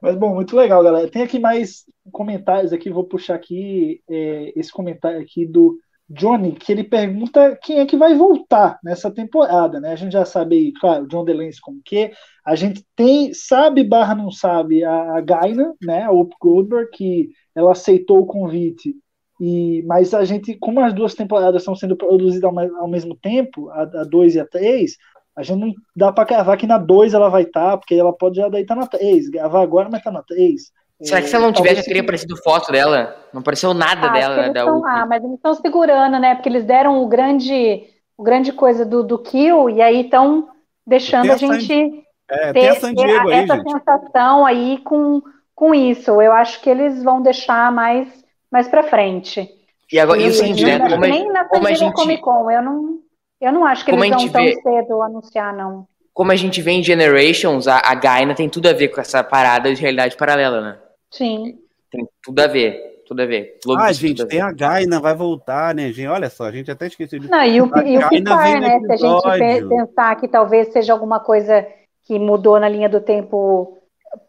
Mas 0.00 0.14
bom, 0.16 0.34
muito 0.34 0.56
legal, 0.56 0.82
galera. 0.82 1.08
Tem 1.10 1.22
aqui 1.22 1.38
mais 1.38 1.84
comentários 2.12 2.72
aqui, 2.72 2.90
vou 2.90 3.04
puxar 3.04 3.34
aqui 3.34 4.00
é, 4.08 4.52
esse 4.56 4.70
comentário 4.70 5.20
aqui 5.20 5.44
do 5.46 5.76
Johnny, 6.08 6.52
que 6.52 6.70
ele 6.70 6.84
pergunta 6.84 7.58
quem 7.62 7.80
é 7.80 7.86
que 7.86 7.96
vai 7.96 8.14
voltar 8.14 8.78
nessa 8.82 9.10
temporada, 9.10 9.80
né? 9.80 9.92
A 9.92 9.96
gente 9.96 10.12
já 10.12 10.24
sabe, 10.24 10.72
claro, 10.80 11.06
John 11.08 11.24
DeLance 11.24 11.60
como 11.60 11.80
que 11.84 12.12
a 12.44 12.54
gente 12.54 12.84
tem, 12.94 13.34
sabe 13.34 13.82
barra 13.82 14.14
não 14.14 14.30
sabe, 14.30 14.84
a, 14.84 15.16
a 15.16 15.20
Gaina, 15.20 15.74
né? 15.82 16.02
A 16.04 16.10
Whoop 16.12 16.34
Goldberg, 16.40 16.90
que 16.92 17.30
ela 17.54 17.72
aceitou 17.72 18.20
o 18.20 18.26
convite 18.26 18.94
e, 19.40 19.82
mas 19.82 20.14
a 20.14 20.24
gente, 20.24 20.54
como 20.54 20.80
as 20.80 20.94
duas 20.94 21.14
temporadas 21.14 21.62
estão 21.62 21.74
sendo 21.74 21.96
produzidas 21.96 22.44
ao, 22.44 22.58
ao 22.80 22.88
mesmo 22.88 23.16
tempo, 23.16 23.68
a 23.70 23.84
2 24.04 24.34
e 24.36 24.40
a 24.40 24.46
3, 24.46 24.96
a 25.36 25.42
gente 25.42 25.58
não 25.60 25.74
dá 25.94 26.10
pra 26.12 26.24
cravar 26.24 26.56
que 26.56 26.66
na 26.66 26.78
2 26.78 27.12
ela 27.12 27.28
vai 27.28 27.42
estar, 27.42 27.76
porque 27.76 27.94
ela 27.94 28.12
pode 28.12 28.36
já 28.36 28.48
estar 28.48 28.74
na 28.74 28.86
3, 28.86 29.28
gravar 29.28 29.62
agora, 29.62 29.88
mas 29.90 30.02
tá 30.02 30.10
na 30.10 30.22
3. 30.22 30.72
Será 31.02 31.20
que 31.20 31.28
se 31.28 31.36
ela 31.36 31.44
não 31.46 31.52
tivesse, 31.52 31.76
já 31.76 31.82
teria 31.82 32.00
aparecido 32.02 32.36
foto 32.42 32.72
dela? 32.72 33.16
Não 33.32 33.40
apareceu 33.40 33.74
nada 33.74 34.06
Ah, 34.08 34.12
dela, 34.12 34.36
né? 34.36 34.42
eles 34.44 34.54
Da 34.54 34.64
tão- 34.64 34.76
Whoopi. 34.76 34.88
ah, 34.88 35.06
mas 35.06 35.22
eles 35.22 35.36
estão 35.36 35.54
segurando, 35.54 36.18
né? 36.18 36.34
Porque 36.34 36.48
eles 36.48 36.64
deram 36.64 37.02
o 37.02 37.06
grande, 37.06 37.84
o 38.16 38.22
grande 38.22 38.52
coisa 38.52 38.84
do, 38.86 39.02
do 39.02 39.18
kill 39.18 39.68
e 39.68 39.82
aí 39.82 40.02
estão 40.02 40.48
deixando 40.86 41.22
Tem 41.22 41.30
a 41.32 41.34
a 41.34 41.38
San- 41.38 41.60
gente 41.60 42.04
É, 42.30 42.52
tem 42.52 42.68
a 42.68 42.72
ter, 42.74 42.80
San 42.80 42.94
ter 42.94 43.04
Diego 43.06 43.28
aí, 43.28 43.34
essa 43.44 43.56
gente. 43.56 43.72
sensação 43.72 44.46
aí 44.46 44.78
com, 44.84 45.20
com 45.54 45.74
isso. 45.74 46.20
Eu 46.22 46.32
acho 46.32 46.60
que 46.62 46.70
eles 46.70 47.02
vão 47.02 47.20
deixar 47.20 47.70
mais, 47.70 48.08
mais 48.50 48.66
para 48.66 48.82
frente. 48.82 49.48
E 49.92 49.98
agora, 50.00 50.18
e 50.20 50.24
o 50.24 50.28
Eu- 50.28 50.32
seguinte, 50.32 50.64
né? 50.64 50.78
Como 50.80 50.96
nem 51.02 51.30
na 51.30 51.44
como 51.44 51.60
Diego 51.66 51.76
gente- 51.78 51.94
Comic 51.94 52.22
Con, 52.22 52.50
eu 52.50 52.62
não, 52.62 52.98
eu 53.40 53.52
não 53.52 53.66
acho 53.66 53.84
que 53.84 53.90
Como 53.90 54.02
eles 54.02 54.10
vão 54.14 54.20
gente 54.20 54.32
tão 54.32 54.42
vê- 54.42 54.54
cedo 54.62 55.02
anunciar, 55.02 55.52
não. 55.54 55.86
como 56.14 56.32
a 56.32 56.36
gente 56.36 56.62
vê 56.62 56.72
em 56.72 56.82
Generations, 56.82 57.68
a, 57.68 57.82
a 57.84 57.94
Gaina 57.94 58.34
tem 58.34 58.48
tudo 58.48 58.66
a 58.68 58.72
ver 58.72 58.88
com 58.88 59.00
essa 59.00 59.22
parada 59.22 59.72
de 59.74 59.80
realidade 59.82 60.16
paralela, 60.16 60.60
né? 60.62 60.78
Sim. 61.10 61.58
Tem 61.90 62.06
tudo 62.22 62.40
a 62.40 62.46
ver, 62.46 63.02
tudo 63.06 63.22
a 63.22 63.26
ver. 63.26 63.58
Ah, 63.76 63.92
gente, 63.92 64.22
a 64.22 64.26
tem 64.26 64.40
a 64.40 64.52
Gaina, 64.52 65.00
vai 65.00 65.14
voltar, 65.14 65.74
né, 65.74 65.92
gente? 65.92 66.08
Olha 66.08 66.28
só, 66.28 66.44
a 66.44 66.52
gente 66.52 66.70
até 66.70 66.86
esqueceu 66.86 67.18
de. 67.18 67.30
Não, 67.30 67.44
e 67.44 67.60
o, 67.60 67.70
A 67.74 67.84
e 67.84 67.98
o 67.98 68.08
Picard, 68.08 68.60
né? 68.60 68.80
Se 68.80 68.92
a 68.92 68.96
gente 68.96 69.68
pensar 69.68 70.16
que 70.16 70.28
talvez 70.28 70.72
seja 70.72 70.92
alguma 70.92 71.20
coisa 71.20 71.66
que 72.04 72.18
mudou 72.18 72.58
na 72.60 72.68
linha 72.68 72.88
do 72.88 73.00
tempo 73.00 73.78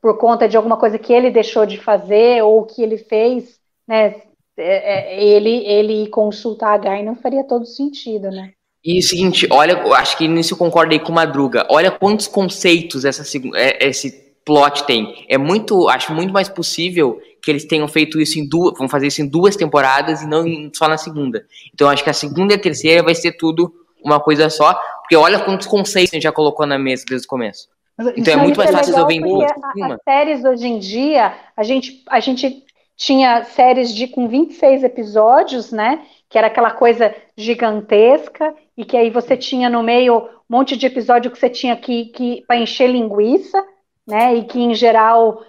por 0.01 0.17
conta 0.17 0.47
de 0.47 0.57
alguma 0.57 0.78
coisa 0.78 0.97
que 0.97 1.13
ele 1.13 1.32
deixou 1.32 1.65
de 1.65 1.78
fazer 1.78 2.41
ou 2.43 2.65
que 2.65 2.82
ele 2.82 2.97
fez, 2.97 3.59
né? 3.88 4.21
é- 4.57 5.17
é- 5.17 5.23
ele, 5.23 5.65
ele 5.65 6.07
consultar 6.07 6.73
a 6.73 6.78
Guy 6.78 7.03
não 7.03 7.15
faria 7.15 7.43
todo 7.43 7.65
sentido, 7.65 8.30
né? 8.32 8.51
E 8.84 8.99
o 8.99 9.01
seguinte, 9.01 9.47
olha, 9.51 9.78
acho 9.93 10.17
que 10.17 10.28
nisso 10.28 10.53
eu 10.53 10.57
concordo 10.57 10.93
aí 10.93 10.99
com 10.99 11.11
o 11.11 11.15
Madruga. 11.15 11.67
Olha 11.69 11.91
quantos 11.91 12.28
conceitos 12.28 13.05
essa, 13.05 13.23
é- 13.55 13.88
esse 13.88 14.26
plot 14.47 14.85
tem. 14.85 15.25
É 15.27 15.37
muito, 15.37 15.89
acho 15.89 16.13
muito 16.13 16.31
mais 16.31 16.47
possível 16.47 17.19
que 17.41 17.51
eles 17.51 17.65
tenham 17.65 17.85
feito 17.85 18.19
isso 18.19 18.39
em 18.39 18.47
duas, 18.47 18.77
vão 18.77 18.87
fazer 18.87 19.07
isso 19.07 19.21
em 19.21 19.27
duas 19.27 19.57
temporadas 19.57 20.21
e 20.21 20.27
não 20.27 20.45
só 20.73 20.87
na 20.87 20.97
segunda. 20.97 21.45
Então 21.73 21.89
acho 21.89 22.01
que 22.01 22.09
a 22.09 22.13
segunda 22.13 22.53
e 22.53 22.55
a 22.55 22.59
terceira 22.59 23.03
vai 23.03 23.13
ser 23.13 23.33
tudo 23.33 23.73
uma 24.01 24.21
coisa 24.21 24.49
só, 24.49 24.73
porque 25.01 25.17
olha 25.17 25.39
quantos 25.39 25.67
conceitos 25.67 26.13
a 26.13 26.15
gente 26.15 26.23
já 26.23 26.31
colocou 26.31 26.65
na 26.65 26.79
mesa 26.79 27.03
desde 27.05 27.27
o 27.27 27.29
começo. 27.29 27.67
Mas 27.97 28.07
Então 28.15 28.33
é 28.33 28.37
isso 28.37 28.43
muito 28.43 28.57
mais 28.57 28.71
fácil 28.71 28.93
resolver 28.93 29.13
em 29.15 29.21
duas. 29.21 29.51
As 29.51 30.03
séries 30.05 30.45
hoje 30.45 30.67
em 30.67 30.79
dia, 30.79 31.35
a 31.57 31.63
gente, 31.63 32.03
a 32.09 32.21
gente 32.21 32.63
tinha 32.95 33.43
séries 33.43 33.93
de 33.93 34.07
com 34.07 34.29
26 34.29 34.83
episódios, 34.83 35.73
né? 35.73 36.05
Que 36.29 36.37
era 36.37 36.47
aquela 36.47 36.71
coisa 36.71 37.13
gigantesca, 37.35 38.53
e 38.77 38.85
que 38.85 38.95
aí 38.95 39.09
você 39.09 39.35
tinha 39.35 39.69
no 39.69 39.83
meio 39.83 40.17
um 40.17 40.57
monte 40.57 40.77
de 40.77 40.85
episódio 40.85 41.31
que 41.31 41.37
você 41.37 41.49
tinha 41.49 41.75
que, 41.75 42.05
que 42.05 42.43
para 42.47 42.57
encher 42.57 42.89
linguiça, 42.89 43.61
né? 44.07 44.35
E 44.35 44.45
que 44.45 44.59
em 44.59 44.73
geral 44.73 45.43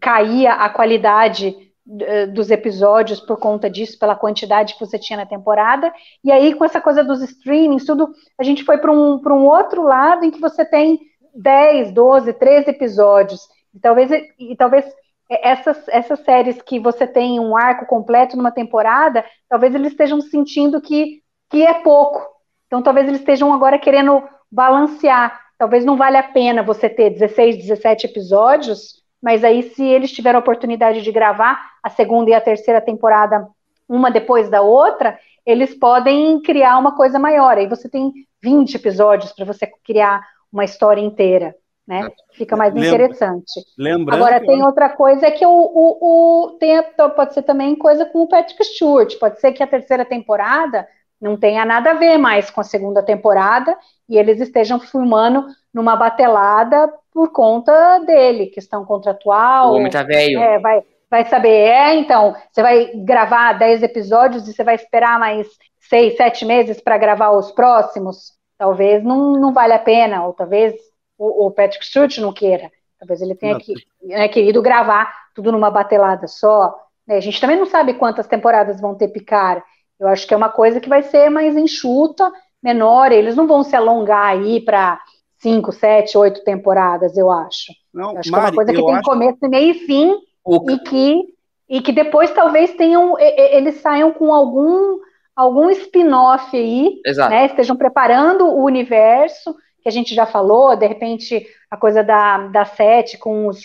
caía 0.00 0.52
a 0.52 0.68
qualidade 0.68 1.56
eh, 2.00 2.26
dos 2.26 2.50
episódios 2.50 3.20
por 3.20 3.38
conta 3.38 3.68
disso, 3.68 3.98
pela 3.98 4.14
quantidade 4.14 4.74
que 4.74 4.80
você 4.80 4.98
tinha 4.98 5.16
na 5.16 5.26
temporada. 5.26 5.92
E 6.22 6.30
aí, 6.30 6.54
com 6.54 6.64
essa 6.64 6.80
coisa 6.80 7.02
dos 7.02 7.22
streamings, 7.22 7.84
tudo, 7.84 8.08
a 8.38 8.44
gente 8.44 8.64
foi 8.64 8.78
para 8.78 8.92
um, 8.92 9.20
um 9.20 9.46
outro 9.46 9.82
lado 9.82 10.24
em 10.24 10.30
que 10.30 10.40
você 10.40 10.64
tem 10.64 11.00
10, 11.34 11.92
12, 11.92 12.34
13 12.34 12.70
episódios. 12.70 13.40
E 13.74 13.80
talvez, 13.80 14.10
e 14.38 14.54
talvez 14.56 14.84
essas, 15.28 15.88
essas 15.88 16.20
séries 16.20 16.60
que 16.62 16.78
você 16.78 17.06
tem 17.06 17.40
um 17.40 17.56
arco 17.56 17.86
completo 17.86 18.36
numa 18.36 18.52
temporada, 18.52 19.24
talvez 19.48 19.74
eles 19.74 19.92
estejam 19.92 20.20
sentindo 20.20 20.80
que, 20.80 21.20
que 21.50 21.66
é 21.66 21.74
pouco. 21.74 22.24
Então, 22.66 22.82
talvez 22.82 23.08
eles 23.08 23.20
estejam 23.20 23.52
agora 23.52 23.78
querendo 23.78 24.22
balancear. 24.50 25.41
Talvez 25.62 25.84
não 25.84 25.96
valha 25.96 26.18
a 26.18 26.22
pena 26.24 26.60
você 26.60 26.88
ter 26.88 27.10
16, 27.10 27.56
17 27.58 28.06
episódios, 28.08 29.00
mas 29.22 29.44
aí, 29.44 29.62
se 29.62 29.84
eles 29.84 30.10
tiverem 30.10 30.34
a 30.34 30.40
oportunidade 30.40 31.02
de 31.02 31.12
gravar 31.12 31.56
a 31.80 31.88
segunda 31.88 32.30
e 32.30 32.34
a 32.34 32.40
terceira 32.40 32.80
temporada, 32.80 33.46
uma 33.88 34.10
depois 34.10 34.50
da 34.50 34.60
outra, 34.60 35.16
eles 35.46 35.72
podem 35.72 36.42
criar 36.42 36.76
uma 36.78 36.96
coisa 36.96 37.16
maior. 37.16 37.56
Aí 37.56 37.68
você 37.68 37.88
tem 37.88 38.12
20 38.42 38.74
episódios 38.74 39.30
para 39.30 39.44
você 39.44 39.64
criar 39.84 40.26
uma 40.52 40.64
história 40.64 41.00
inteira, 41.00 41.54
né? 41.86 42.08
Fica 42.32 42.56
mais 42.56 42.74
Lembra- 42.74 42.88
interessante. 42.88 43.52
Lembrando. 43.78 44.16
Agora 44.20 44.40
que 44.40 44.46
tem 44.48 44.64
outra 44.64 44.88
coisa 44.88 45.30
que 45.30 45.46
o, 45.46 45.48
o, 45.52 46.46
o 46.48 46.50
tem, 46.58 46.76
a- 46.76 47.08
pode 47.08 47.34
ser 47.34 47.42
também 47.42 47.76
coisa 47.76 48.04
com 48.04 48.22
o 48.22 48.28
Patrick 48.28 48.64
Stewart. 48.64 49.16
Pode 49.20 49.38
ser 49.38 49.52
que 49.52 49.62
a 49.62 49.66
terceira 49.68 50.04
temporada 50.04 50.88
não 51.22 51.36
tenha 51.38 51.64
nada 51.64 51.92
a 51.92 51.94
ver 51.94 52.18
mais 52.18 52.50
com 52.50 52.60
a 52.60 52.64
segunda 52.64 53.02
temporada 53.02 53.76
e 54.08 54.18
eles 54.18 54.40
estejam 54.40 54.80
filmando 54.80 55.46
numa 55.72 55.96
batelada 55.96 56.92
por 57.12 57.32
conta 57.32 58.00
dele, 58.00 58.46
questão 58.48 58.84
O 58.84 58.86
contratual. 58.86 59.72
homem 59.74 59.90
tá 59.90 60.02
velho. 60.02 60.38
É, 60.38 60.58
vai, 60.58 60.82
vai 61.10 61.24
saber. 61.26 61.48
É, 61.50 61.94
então, 61.94 62.34
você 62.50 62.62
vai 62.62 62.90
gravar 63.04 63.54
10 63.54 63.82
episódios 63.84 64.48
e 64.48 64.52
você 64.52 64.64
vai 64.64 64.74
esperar 64.74 65.18
mais 65.18 65.46
6, 65.88 66.16
7 66.16 66.44
meses 66.44 66.80
para 66.80 66.98
gravar 66.98 67.30
os 67.30 67.52
próximos? 67.52 68.32
Talvez 68.58 69.02
não, 69.04 69.32
não 69.32 69.52
vale 69.52 69.72
a 69.74 69.78
pena, 69.78 70.24
ou 70.26 70.32
talvez 70.32 70.74
o, 71.18 71.46
o 71.46 71.50
Patrick 71.50 71.84
Stewart 71.86 72.18
não 72.18 72.32
queira. 72.32 72.70
Talvez 72.98 73.20
ele 73.20 73.34
tenha 73.34 73.58
que, 73.58 73.74
né, 74.02 74.28
querido 74.28 74.62
gravar 74.62 75.12
tudo 75.34 75.50
numa 75.52 75.70
batelada 75.70 76.26
só. 76.28 76.74
né? 77.06 77.16
A 77.16 77.20
gente 77.20 77.40
também 77.40 77.56
não 77.56 77.66
sabe 77.66 77.94
quantas 77.94 78.26
temporadas 78.28 78.80
vão 78.80 78.94
ter 78.94 79.08
Picar. 79.08 79.62
Eu 80.02 80.08
acho 80.08 80.26
que 80.26 80.34
é 80.34 80.36
uma 80.36 80.48
coisa 80.48 80.80
que 80.80 80.88
vai 80.88 81.02
ser 81.04 81.30
mais 81.30 81.56
enxuta, 81.56 82.30
menor. 82.62 83.12
Eles 83.12 83.36
não 83.36 83.46
vão 83.46 83.62
se 83.62 83.76
alongar 83.76 84.26
aí 84.26 84.60
para 84.60 85.00
cinco, 85.38 85.70
sete, 85.72 86.18
oito 86.18 86.42
temporadas, 86.44 87.16
eu 87.16 87.30
acho. 87.30 87.72
Não, 87.94 88.12
Eu 88.12 88.18
acho 88.18 88.30
Mari, 88.30 88.42
que 88.42 88.48
é 88.48 88.50
uma 88.50 88.54
coisa 88.56 88.72
que 88.72 88.84
tem 88.86 88.94
acho- 88.96 89.04
começo, 89.08 89.38
meio 89.48 89.70
e 89.70 89.74
fim, 89.86 90.14
O- 90.44 90.70
e 90.70 90.78
que, 90.80 91.22
e 91.68 91.80
que 91.80 91.92
depois 91.92 92.30
talvez 92.32 92.72
tenham, 92.74 93.16
eles 93.18 93.80
saiam 93.80 94.12
com 94.12 94.32
algum, 94.32 94.98
algum 95.36 95.70
spin-off 95.70 96.56
aí, 96.56 97.00
Exato. 97.06 97.30
né? 97.30 97.46
Estejam 97.46 97.76
preparando 97.76 98.46
o 98.46 98.64
universo, 98.64 99.54
que 99.82 99.88
a 99.88 99.92
gente 99.92 100.14
já 100.14 100.26
falou, 100.26 100.74
de 100.76 100.86
repente, 100.86 101.46
a 101.70 101.76
coisa 101.76 102.02
da, 102.02 102.38
da 102.48 102.64
Sete 102.64 103.18
com 103.18 103.46
os, 103.46 103.64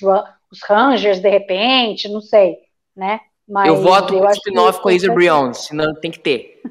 os 0.52 0.64
Rangers, 0.68 1.20
de 1.20 1.30
repente, 1.30 2.08
não 2.10 2.22
sei, 2.22 2.58
né? 2.96 3.20
Mas 3.48 3.68
eu 3.68 3.82
voto 3.82 4.18
pro 4.18 4.28
acho 4.28 4.42
que 4.42 4.50
spin-off 4.50 4.82
com 4.82 4.90
a 4.90 4.94
Isa 4.94 5.12
é- 5.12 5.14
Brion, 5.14 5.54
senão 5.54 5.94
tem 5.96 6.12
que 6.12 6.20
ter. 6.20 6.62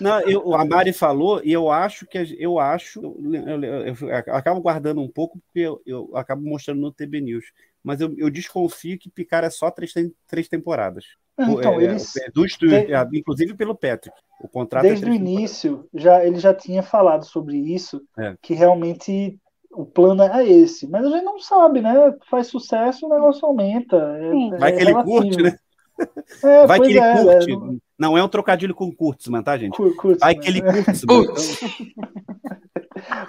Não, 0.00 0.20
eu, 0.22 0.54
a 0.54 0.64
Mari 0.64 0.92
falou, 0.92 1.40
e 1.44 1.52
eu 1.52 1.70
acho 1.70 2.06
que 2.06 2.18
eu 2.38 2.58
acho, 2.58 3.00
eu, 3.00 3.62
eu, 3.62 3.94
eu 4.08 4.16
acabo 4.34 4.60
guardando 4.60 5.00
um 5.00 5.08
pouco, 5.08 5.38
porque 5.38 5.68
eu, 5.86 6.10
acabo 6.14 6.42
mostrando 6.42 6.80
no 6.80 6.92
TB 6.92 7.20
News. 7.20 7.44
Mas 7.82 8.00
eu, 8.00 8.30
desconfio 8.30 8.98
que 8.98 9.10
Picar 9.10 9.44
é 9.44 9.50
só 9.50 9.70
três, 9.70 9.92
três 10.26 10.48
temporadas. 10.48 11.04
Então, 11.38 11.78
é, 11.78 11.84
eles, 11.84 12.16
é, 12.16 12.30
do 12.30 12.46
estúdio, 12.46 12.86
de... 12.86 13.18
inclusive 13.18 13.54
pelo 13.54 13.74
Patrick. 13.74 14.16
O 14.40 14.48
contrato 14.48 14.86
é 14.86 14.88
Desde 14.88 15.06
é 15.06 15.10
o 15.10 15.14
início, 15.14 15.86
já, 15.92 16.24
ele 16.24 16.38
já 16.38 16.54
tinha 16.54 16.82
falado 16.82 17.24
sobre 17.24 17.56
isso, 17.58 18.02
é. 18.18 18.34
que 18.40 18.54
realmente 18.54 19.38
o 19.70 19.84
plano 19.84 20.22
é 20.22 20.48
esse. 20.48 20.88
Mas 20.88 21.04
a 21.04 21.10
gente 21.10 21.24
não 21.24 21.38
sabe, 21.38 21.80
né? 21.80 21.94
Faz 22.30 22.46
sucesso, 22.46 23.06
o 23.06 23.10
negócio 23.10 23.46
aumenta. 23.46 23.96
É, 23.96 24.58
Vai 24.58 24.72
que 24.72 24.82
ele 24.82 25.02
curte, 25.02 25.42
né? 25.42 25.58
Vai 26.66 26.80
que 26.80 26.86
ele 26.86 27.00
curte. 27.00 27.52
Não... 27.52 27.78
não... 27.98 28.18
é 28.18 28.22
um 28.22 28.28
trocadilho 28.28 28.74
com 28.74 28.92
Kurtzman, 28.92 29.42
tá, 29.42 29.56
gente? 29.56 29.76
Kur 29.76 30.16
Vai 30.18 30.34
que 30.34 30.48
ele 30.48 30.62
curte. 30.62 31.06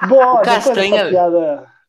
Boa, 0.08 0.42
Castanha. 0.42 1.06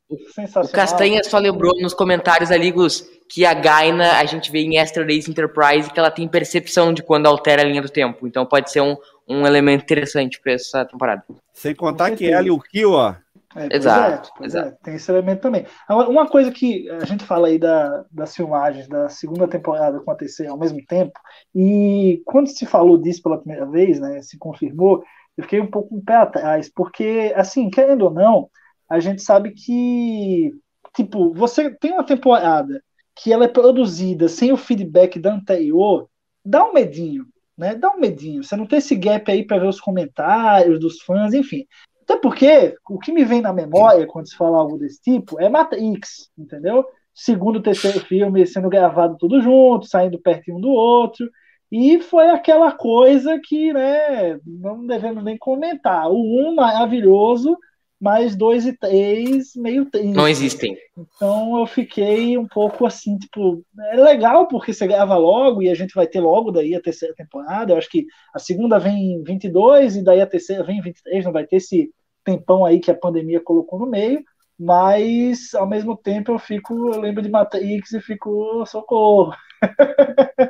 O 0.09 0.69
Castanha 0.69 1.23
só 1.25 1.39
lembrou 1.39 1.73
nos 1.81 1.93
comentários 1.93 2.53
ali, 2.53 2.71
Gus, 2.71 3.05
que 3.29 3.45
a 3.45 3.53
Gaina 3.53 4.19
a 4.19 4.25
gente 4.25 4.53
vê 4.53 4.61
em 4.61 4.79
Extra 4.79 5.05
Days 5.05 5.29
Enterprise 5.29 5.91
que 5.91 5.99
ela 5.99 6.13
tem 6.13 6.29
percepção 6.29 6.93
de 6.93 7.03
quando 7.03 7.27
altera 7.27 7.63
a 7.63 7.65
linha 7.65 7.83
do 7.83 7.89
tempo. 7.89 8.27
Então 8.27 8.47
pode 8.47 8.71
ser 8.71 8.81
um, 8.81 8.97
um 9.29 9.45
elemento 9.45 9.83
interessante 9.83 10.41
para 10.41 10.53
essa 10.53 10.85
temporada. 10.85 11.25
Sem 11.53 11.75
contar 11.75 12.13
que 12.13 12.31
ela 12.31 12.47
e 12.47 12.51
o 12.51 12.61
Kyo, 12.61 12.93
ó. 12.93 13.17
É, 13.57 13.75
exato, 13.75 14.31
é, 14.41 14.45
exato. 14.45 14.69
É, 14.69 14.77
tem 14.83 14.95
esse 14.95 15.11
elemento 15.11 15.41
também. 15.41 15.67
Agora, 15.89 16.09
uma 16.11 16.29
coisa 16.29 16.51
que 16.51 16.89
a 16.91 17.05
gente 17.07 17.25
fala 17.25 17.49
aí 17.49 17.59
da, 17.59 18.05
das 18.11 18.37
filmagens 18.37 18.87
da 18.87 19.09
segunda 19.09 19.49
temporada 19.49 19.99
com 20.01 20.11
a 20.11 20.15
terceira 20.15 20.53
ao 20.53 20.59
mesmo 20.59 20.85
tempo, 20.87 21.19
e 21.55 22.23
quando 22.27 22.49
se 22.49 22.67
falou 22.67 22.99
disso 22.99 23.23
pela 23.23 23.39
primeira 23.39 23.65
vez, 23.67 23.99
né, 23.99 24.21
se 24.21 24.37
confirmou, 24.39 25.03
eu 25.37 25.45
fiquei 25.45 25.61
um 25.61 25.71
pouco 25.71 25.97
um 25.97 26.05
pé 26.05 26.17
atrás, 26.17 26.71
porque, 26.73 27.33
assim, 27.35 27.71
querendo 27.71 28.03
ou 28.03 28.11
não, 28.11 28.51
a 28.89 29.01
gente 29.01 29.23
sabe 29.23 29.53
que, 29.53 30.53
tipo, 30.95 31.33
você 31.33 31.71
tem 31.71 31.93
uma 31.93 32.05
temporada 32.05 32.83
que 33.15 33.33
ela 33.33 33.47
é 33.47 33.49
produzida 33.49 34.29
sem 34.29 34.53
o 34.53 34.57
feedback 34.57 35.19
da 35.19 35.33
anterior, 35.33 36.09
dá 36.45 36.63
um 36.65 36.75
medinho, 36.75 37.27
né? 37.57 37.75
Dá 37.75 37.91
um 37.91 37.99
medinho. 37.99 38.45
Você 38.45 38.55
não 38.55 38.67
tem 38.67 38.79
esse 38.79 38.95
gap 38.95 39.31
aí 39.31 39.45
para 39.45 39.59
ver 39.59 39.69
os 39.69 39.81
comentários 39.81 40.79
dos 40.79 41.01
fãs, 41.01 41.33
enfim. 41.33 41.67
Até 42.09 42.17
porque 42.21 42.77
o 42.89 43.01
que 43.01 43.13
me 43.13 43.25
vem 43.25 43.41
na 43.41 43.53
memória 43.53 44.07
quando 44.07 44.29
se 44.29 44.37
fala 44.37 44.59
algo 44.59 44.79
desse 44.79 45.03
tipo 45.03 45.41
é 45.41 45.49
Matrix, 45.49 46.31
entendeu? 46.39 46.85
Segundo, 47.13 47.61
terceiro 47.61 47.99
filme 47.99 48.47
sendo 48.47 48.69
gravado 48.69 49.17
tudo 49.19 49.41
junto, 49.43 49.87
saindo 49.87 50.19
pertinho 50.19 50.59
um 50.59 50.61
do 50.61 50.69
outro. 50.69 51.29
E 51.71 51.99
foi 52.01 52.29
aquela 52.29 52.71
coisa 52.71 53.41
que, 53.43 53.73
né, 53.73 54.39
não 54.47 54.87
devemos 54.87 55.25
nem 55.25 55.37
comentar. 55.37 56.09
O 56.09 56.15
um 56.15 56.55
maravilhoso, 56.55 57.59
mas 58.01 58.37
dois 58.37 58.67
e 58.67 58.73
três 58.73 59.55
meio 59.57 59.87
triste. 59.87 60.15
Não 60.15 60.29
existem. 60.29 60.77
Então 60.97 61.59
eu 61.59 61.67
fiquei 61.67 62.37
um 62.37 62.47
pouco 62.47 62.87
assim, 62.87 63.17
tipo, 63.19 63.63
é 63.91 63.97
legal 63.97 64.47
porque 64.47 64.73
você 64.73 64.87
grava 64.87 65.17
logo 65.17 65.63
e 65.63 65.71
a 65.71 65.75
gente 65.75 65.95
vai 65.95 66.07
ter 66.07 66.21
logo 66.21 66.51
daí 66.51 66.75
a 66.75 66.83
terceira 66.83 67.15
temporada. 67.15 67.73
Eu 67.73 67.79
acho 67.79 67.91
que 67.91 68.07
a 68.35 68.39
segunda 68.39 68.79
vem 68.79 69.15
em 69.15 69.23
22 69.23 69.97
e 69.97 70.05
daí 70.05 70.21
a 70.21 70.27
terceira 70.27 70.63
vem 70.63 70.79
em 70.79 70.83
23, 70.83 71.25
não 71.25 71.33
vai 71.33 71.47
ter 71.47 71.57
esse 71.57 71.91
tempão 72.25 72.65
aí 72.65 72.81
que 72.81 72.91
a 72.91 72.97
pandemia 72.97 73.41
colocou 73.41 73.79
no 73.79 73.87
meio. 73.87 74.23
Mas 74.59 75.55
ao 75.55 75.67
mesmo 75.67 75.97
tempo 75.97 76.33
eu 76.33 76.39
fico, 76.39 76.95
eu 76.95 77.01
lembro 77.01 77.23
de 77.23 77.31
Matrix 77.31 77.93
e 77.93 78.01
fico 78.01 78.65
socorro. 78.67 79.33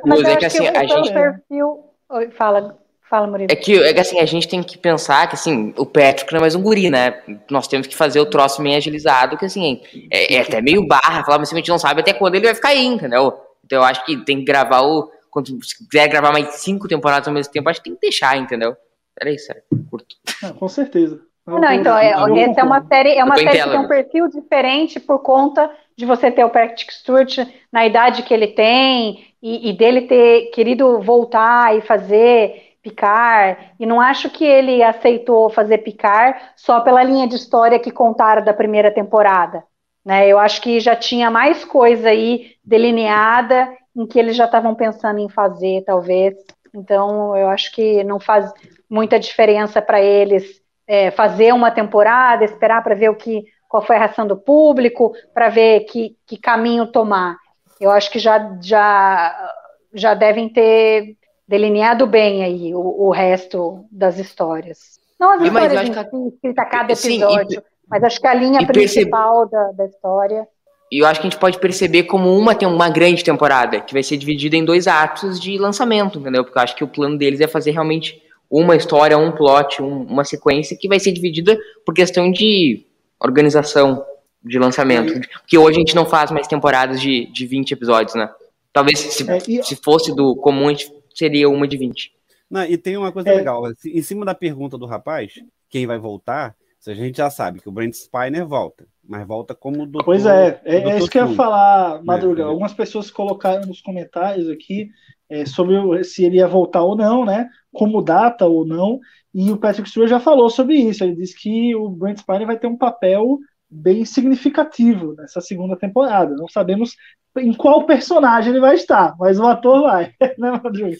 Mas 0.05 0.19
eu 0.21 0.27
é 0.27 0.35
que, 0.37 0.45
assim, 0.45 0.59
que 0.59 0.77
a 0.77 0.85
gente 0.85 1.13
perfil. 1.13 1.83
Oi, 2.09 2.31
fala. 2.31 2.77
Fala, 3.09 3.25
Murilo. 3.25 3.51
É 3.51 3.55
que, 3.55 3.81
é 3.81 3.93
que 3.93 3.99
assim, 3.99 4.19
a 4.19 4.25
gente 4.25 4.47
tem 4.47 4.61
que 4.61 4.77
pensar 4.77 5.27
que 5.27 5.35
assim, 5.35 5.73
o 5.77 5.85
Patrick 5.85 6.31
não 6.31 6.39
é 6.39 6.41
mais 6.41 6.55
um 6.55 6.61
guri, 6.61 6.89
né? 6.89 7.21
Nós 7.49 7.67
temos 7.67 7.87
que 7.87 7.95
fazer 7.95 8.19
o 8.19 8.25
troço 8.25 8.61
meio 8.61 8.75
agilizado, 8.75 9.37
que 9.37 9.45
assim, 9.45 9.81
é, 10.11 10.35
é 10.35 10.41
até 10.41 10.61
meio 10.61 10.85
barra, 10.85 11.23
falar, 11.23 11.39
mas 11.39 11.51
a 11.51 11.55
gente 11.55 11.69
não 11.69 11.79
sabe 11.79 12.01
até 12.01 12.11
quando 12.11 12.35
ele 12.35 12.45
vai 12.45 12.55
ficar 12.55 12.69
aí, 12.69 12.85
entendeu? 12.85 13.33
Então 13.63 13.79
eu 13.79 13.83
acho 13.83 14.05
que 14.05 14.17
tem 14.25 14.39
que 14.39 14.45
gravar 14.45 14.81
o. 14.81 15.09
Quando 15.29 15.47
se 15.63 15.77
quiser 15.77 16.07
gravar 16.07 16.31
mais 16.31 16.47
cinco 16.55 16.87
temporadas 16.87 17.27
ao 17.27 17.33
mesmo 17.33 17.51
tempo, 17.51 17.69
acho 17.69 17.79
que 17.81 17.89
tem 17.89 17.95
que 17.95 18.01
deixar, 18.01 18.37
entendeu? 18.37 18.75
Era 19.19 19.31
isso, 19.31 19.51
era 19.51 19.61
curto. 19.89 20.15
Ah, 20.43 20.51
com 20.51 20.67
certeza. 20.67 21.19
Não, 21.45 21.59
não 21.59 21.71
então, 21.71 21.97
é, 21.97 22.09
essa 22.41 22.59
é 22.59 22.63
uma 22.63 22.85
série, 22.85 23.15
é 23.15 23.23
uma 23.23 23.37
série 23.37 23.61
que 23.61 23.69
tem 23.69 23.79
um 23.79 23.87
perfil 23.87 24.27
diferente 24.27 24.99
por 24.99 25.19
conta 25.19 25.71
de 25.95 26.05
você 26.05 26.29
ter 26.29 26.43
o 26.43 26.49
Patrick 26.49 26.93
Stewart 26.93 27.37
na 27.71 27.85
idade 27.85 28.23
que 28.23 28.33
ele 28.33 28.47
tem 28.47 29.25
e, 29.41 29.69
e 29.69 29.73
dele 29.73 30.01
ter 30.01 30.47
querido 30.51 30.99
voltar 30.99 31.75
e 31.77 31.81
fazer 31.81 32.66
Picar, 32.87 33.73
e 33.77 33.85
não 33.85 33.99
acho 33.99 34.29
que 34.29 34.45
ele 34.45 34.81
aceitou 34.81 35.49
fazer 35.49 35.79
Picar 35.79 36.53
só 36.55 36.79
pela 36.79 37.03
linha 37.03 37.27
de 37.27 37.35
história 37.35 37.79
que 37.79 37.91
contaram 37.91 38.43
da 38.43 38.53
primeira 38.53 38.89
temporada. 38.89 39.63
Né? 40.05 40.27
Eu 40.27 40.39
acho 40.39 40.61
que 40.61 40.79
já 40.79 40.95
tinha 40.95 41.29
mais 41.29 41.65
coisa 41.65 42.09
aí 42.09 42.55
delineada 42.63 43.69
em 43.93 44.05
que 44.05 44.17
eles 44.17 44.37
já 44.37 44.45
estavam 44.45 44.73
pensando 44.73 45.19
em 45.19 45.27
fazer, 45.27 45.83
talvez. 45.85 46.35
Então, 46.73 47.35
eu 47.35 47.49
acho 47.49 47.73
que 47.73 48.03
não 48.05 48.19
faz 48.19 48.51
muita 48.89 49.19
diferença 49.19 49.81
para 49.81 50.01
eles 50.01 50.61
é, 50.87 51.11
fazer 51.11 51.53
uma 51.53 51.71
temporada, 51.71 52.45
esperar 52.45 52.81
para 52.83 52.95
ver 52.95 53.09
o 53.09 53.15
que, 53.15 53.43
qual 53.67 53.83
foi 53.83 53.97
a 53.97 53.99
reação 53.99 54.25
do 54.25 54.37
público, 54.37 55.13
para 55.33 55.49
ver 55.49 55.81
que, 55.81 56.15
que 56.25 56.37
caminho 56.37 56.87
tomar. 56.87 57.35
Eu 57.81 57.91
acho 57.91 58.09
que 58.09 58.19
já, 58.19 58.57
já, 58.61 59.51
já 59.93 60.13
devem 60.13 60.47
ter 60.47 61.17
delineado 61.47 62.05
bem 62.05 62.43
aí 62.43 62.75
o, 62.75 62.79
o 62.79 63.09
resto 63.09 63.85
das 63.91 64.19
histórias. 64.19 64.99
Não 65.19 65.31
as 65.31 65.41
histórias 65.41 65.89
em 65.89 65.93
si, 65.93 66.33
escrita 66.35 66.61
a 66.61 66.65
cada 66.65 66.93
episódio, 66.93 67.59
Sim, 67.61 67.65
e, 67.65 67.89
mas 67.89 68.03
acho 68.03 68.19
que 68.19 68.27
a 68.27 68.33
linha 68.33 68.67
principal 68.67 69.47
da, 69.49 69.71
da 69.71 69.85
história. 69.85 70.47
E 70.91 70.99
eu 70.99 71.07
acho 71.07 71.19
que 71.19 71.27
a 71.27 71.29
gente 71.29 71.39
pode 71.39 71.59
perceber 71.59 72.03
como 72.03 72.37
uma 72.37 72.53
tem 72.53 72.67
uma 72.67 72.89
grande 72.89 73.23
temporada, 73.23 73.79
que 73.81 73.93
vai 73.93 74.03
ser 74.03 74.17
dividida 74.17 74.55
em 74.55 74.63
dois 74.63 74.87
atos 74.87 75.39
de 75.39 75.57
lançamento, 75.57 76.19
entendeu? 76.19 76.43
Porque 76.43 76.57
eu 76.57 76.61
acho 76.61 76.75
que 76.75 76.83
o 76.83 76.87
plano 76.87 77.17
deles 77.17 77.41
é 77.41 77.47
fazer 77.47 77.71
realmente 77.71 78.21
uma 78.49 78.75
história, 78.75 79.17
um 79.17 79.31
plot, 79.31 79.81
um, 79.81 80.03
uma 80.03 80.23
sequência 80.23 80.77
que 80.79 80.87
vai 80.87 80.99
ser 80.99 81.11
dividida 81.11 81.57
por 81.85 81.93
questão 81.93 82.31
de 82.31 82.85
organização 83.19 84.05
de 84.43 84.57
lançamento. 84.57 85.13
Porque 85.41 85.57
hoje 85.57 85.77
a 85.77 85.79
gente 85.79 85.95
não 85.95 86.05
faz 86.05 86.31
mais 86.31 86.47
temporadas 86.47 87.01
de, 87.01 87.25
de 87.31 87.45
20 87.45 87.71
episódios, 87.71 88.15
né? 88.15 88.29
Talvez 88.71 88.99
se, 88.99 89.29
é, 89.29 89.37
e... 89.47 89.63
se 89.63 89.75
fosse 89.75 90.15
do 90.15 90.35
comum, 90.35 90.67
a 90.67 90.71
gente 90.71 90.91
seria 91.17 91.49
uma 91.49 91.67
de 91.67 91.77
20. 91.77 92.11
Não, 92.49 92.63
e 92.63 92.77
tem 92.77 92.95
uma 92.95 93.11
coisa 93.11 93.29
é. 93.29 93.35
legal. 93.35 93.63
Em 93.85 94.01
cima 94.01 94.23
da 94.23 94.35
pergunta 94.35 94.77
do 94.77 94.85
rapaz, 94.85 95.33
quem 95.69 95.85
vai 95.85 95.97
voltar, 95.97 96.55
a 96.87 96.93
gente 96.93 97.17
já 97.17 97.29
sabe 97.29 97.59
que 97.59 97.67
o 97.67 97.71
Brent 97.71 97.93
Spiner 97.93 98.45
volta, 98.45 98.87
mas 99.03 99.27
volta 99.27 99.53
como 99.53 99.85
doutor. 99.85 100.05
Pois 100.05 100.25
é, 100.25 100.61
é, 100.63 100.77
é 100.77 100.97
isso 100.97 101.09
que 101.09 101.17
eu 101.17 101.27
ia 101.27 101.35
falar, 101.35 102.03
Madruga. 102.03 102.43
É, 102.43 102.45
é. 102.45 102.47
Algumas 102.47 102.73
pessoas 102.73 103.11
colocaram 103.11 103.67
nos 103.67 103.81
comentários 103.81 104.49
aqui 104.49 104.89
é, 105.29 105.45
sobre 105.45 106.03
se 106.03 106.23
ele 106.23 106.37
ia 106.37 106.47
voltar 106.47 106.83
ou 106.83 106.95
não, 106.95 107.25
né? 107.25 107.49
Como 107.73 108.01
data 108.01 108.45
ou 108.45 108.65
não. 108.65 108.99
E 109.33 109.51
o 109.51 109.57
Patrick 109.57 109.89
Stewart 109.89 110.09
já 110.09 110.19
falou 110.19 110.49
sobre 110.49 110.75
isso. 110.75 111.03
Ele 111.03 111.15
disse 111.15 111.37
que 111.37 111.75
o 111.75 111.89
Brent 111.89 112.19
Spiner 112.19 112.47
vai 112.47 112.57
ter 112.57 112.67
um 112.67 112.77
papel 112.77 113.39
bem 113.69 114.05
significativo 114.05 115.13
nessa 115.13 115.41
segunda 115.41 115.75
temporada. 115.75 116.35
Não 116.35 116.47
sabemos 116.47 116.95
em 117.37 117.53
qual 117.53 117.85
personagem 117.85 118.51
ele 118.51 118.59
vai 118.59 118.75
estar, 118.75 119.15
mas 119.19 119.39
o 119.39 119.45
ator 119.45 119.83
vai, 119.83 120.13
né, 120.37 120.51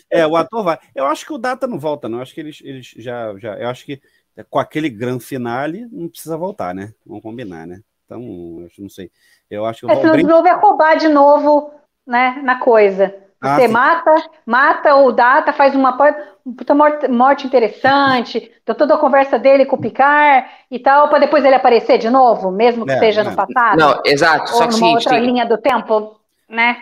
É, 0.10 0.28
o 0.28 0.36
ator 0.36 0.64
vai. 0.64 0.80
Eu 0.94 1.06
acho 1.06 1.26
que 1.26 1.34
o 1.34 1.38
Data 1.38 1.66
não 1.68 1.80
volta, 1.80 2.08
não. 2.08 2.20
Eu 2.20 2.22
acho 2.22 2.34
que 2.34 2.42
eles, 2.42 2.62
eles 2.64 2.94
já, 2.98 3.36
já. 3.38 3.58
Eu 3.58 3.70
acho 3.70 3.86
que 3.86 4.02
com 4.50 4.60
aquele 4.60 4.90
grande 4.90 5.24
finale 5.24 5.88
não 5.92 6.08
precisa 6.08 6.38
voltar, 6.38 6.76
né? 6.76 6.94
Vamos 7.06 7.24
combinar, 7.24 7.66
né? 7.66 7.82
Então, 8.06 8.22
eu 8.22 8.70
não 8.80 8.90
sei. 8.90 9.12
Eu 9.50 9.66
acho 9.66 9.86
que 9.86 9.92
é, 9.92 9.96
se 9.96 10.24
não 10.24 10.44
vai 10.44 10.56
roubar 10.60 10.96
de 10.96 11.08
novo, 11.08 11.72
né, 12.06 12.42
na 12.44 12.60
coisa. 12.60 13.16
Ah, 13.40 13.56
Você 13.56 13.66
ah, 13.66 13.70
mata, 13.70 14.16
mata 14.46 14.96
o 14.96 15.12
Data, 15.12 15.54
faz 15.54 15.76
uma 15.76 15.94
puta 16.58 16.74
morte, 16.74 17.08
morte 17.08 17.46
interessante, 17.46 18.52
deu 18.66 18.74
toda 18.74 18.96
a 18.96 18.98
conversa 18.98 19.38
dele 19.38 19.66
com 19.66 19.76
o 19.76 19.80
Picard 19.80 20.48
e 20.72 20.80
tal, 20.80 21.08
para 21.10 21.20
depois 21.20 21.46
ele 21.46 21.56
aparecer 21.56 21.98
de 21.98 22.10
novo, 22.10 22.52
mesmo 22.52 22.86
que 22.86 22.94
é, 22.94 23.00
seja 23.00 23.24
no 23.24 23.36
passado. 23.36 23.78
Não, 23.78 24.02
exato. 24.06 24.52
Ou 24.54 24.58
só 24.58 24.68
que 24.68 24.74
numa 24.76 24.94
outra 24.94 25.12
tem... 25.12 25.26
linha 25.26 25.46
do 25.46 25.58
tempo 25.58 26.18
né? 26.50 26.78